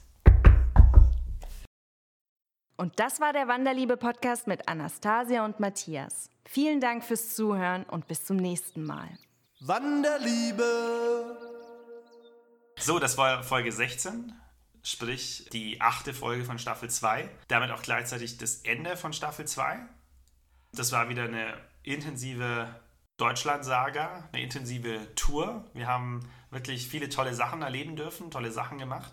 Und 2.77 3.01
das 3.01 3.21
war 3.21 3.33
der 3.33 3.49
Wanderliebe-Podcast 3.49 4.47
mit 4.47 4.69
Anastasia 4.69 5.45
und 5.45 5.59
Matthias. 5.59 6.31
Vielen 6.45 6.81
Dank 6.81 7.03
fürs 7.03 7.35
Zuhören 7.35 7.83
und 7.83 8.07
bis 8.07 8.25
zum 8.25 8.37
nächsten 8.37 8.85
Mal. 8.85 9.09
Wanderliebe. 9.59 10.63
So, 12.79 13.01
das 13.01 13.19
war 13.19 13.43
Folge 13.43 13.73
16, 13.73 14.33
sprich 14.89 15.47
die 15.53 15.83
achte 15.83 16.15
Folge 16.15 16.45
von 16.45 16.59
Staffel 16.59 16.89
2. 16.89 17.29
Damit 17.49 17.71
auch 17.71 17.83
gleichzeitig 17.83 18.39
das 18.39 18.63
Ende 18.63 18.97
von 18.97 19.13
Staffel 19.13 19.47
2. 19.47 19.81
Das 20.73 20.93
war 20.93 21.11
wieder 21.11 21.25
eine 21.25 21.55
intensive 21.83 22.75
Deutschland-Saga, 23.19 24.29
eine 24.33 24.43
intensive 24.43 25.15
Tour. 25.15 25.67
Wir 25.75 25.87
haben 25.87 26.21
wirklich 26.51 26.89
viele 26.89 27.11
tolle 27.11 27.35
Sachen 27.35 27.61
erleben 27.61 27.97
dürfen, 27.97 28.31
tolle 28.31 28.51
Sachen 28.51 28.79
gemacht. 28.79 29.13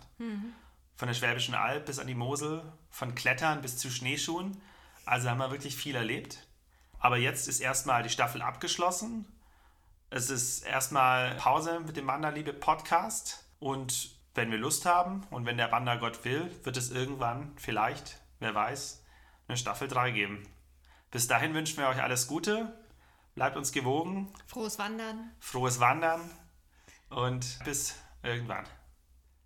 Von 0.96 1.08
der 1.08 1.14
Schwäbischen 1.14 1.54
Alb 1.54 1.84
bis 1.84 1.98
an 1.98 2.06
die 2.06 2.14
Mosel, 2.14 2.62
von 2.88 3.14
Klettern 3.14 3.60
bis 3.60 3.76
zu 3.76 3.90
Schneeschuhen. 3.90 4.58
Also 5.04 5.28
haben 5.28 5.38
wir 5.38 5.50
wirklich 5.50 5.76
viel 5.76 5.94
erlebt. 5.94 6.46
Aber 6.98 7.18
jetzt 7.18 7.48
ist 7.48 7.60
erstmal 7.60 8.02
die 8.02 8.08
Staffel 8.08 8.40
abgeschlossen. 8.40 9.26
Es 10.08 10.30
ist 10.30 10.62
erstmal 10.62 11.34
Pause 11.34 11.80
mit 11.80 11.98
dem 11.98 12.06
Wanderliebe-Podcast. 12.06 13.44
Und 13.58 14.15
wenn 14.36 14.50
wir 14.50 14.58
Lust 14.58 14.86
haben 14.86 15.26
und 15.30 15.46
wenn 15.46 15.56
der 15.56 15.72
Wandergott 15.72 16.24
will, 16.24 16.50
wird 16.64 16.76
es 16.76 16.90
irgendwann 16.90 17.52
vielleicht, 17.56 18.20
wer 18.38 18.54
weiß, 18.54 19.02
eine 19.48 19.56
Staffel 19.56 19.88
3 19.88 20.10
geben. 20.10 20.42
Bis 21.10 21.26
dahin 21.26 21.54
wünschen 21.54 21.78
wir 21.78 21.88
euch 21.88 22.02
alles 22.02 22.26
Gute. 22.26 22.72
Bleibt 23.34 23.56
uns 23.56 23.72
gewogen, 23.72 24.32
Frohes 24.46 24.78
Wandern. 24.78 25.30
frohes 25.40 25.80
Wandern 25.80 26.30
und 27.10 27.58
bis 27.64 27.96
irgendwann. 28.22 28.64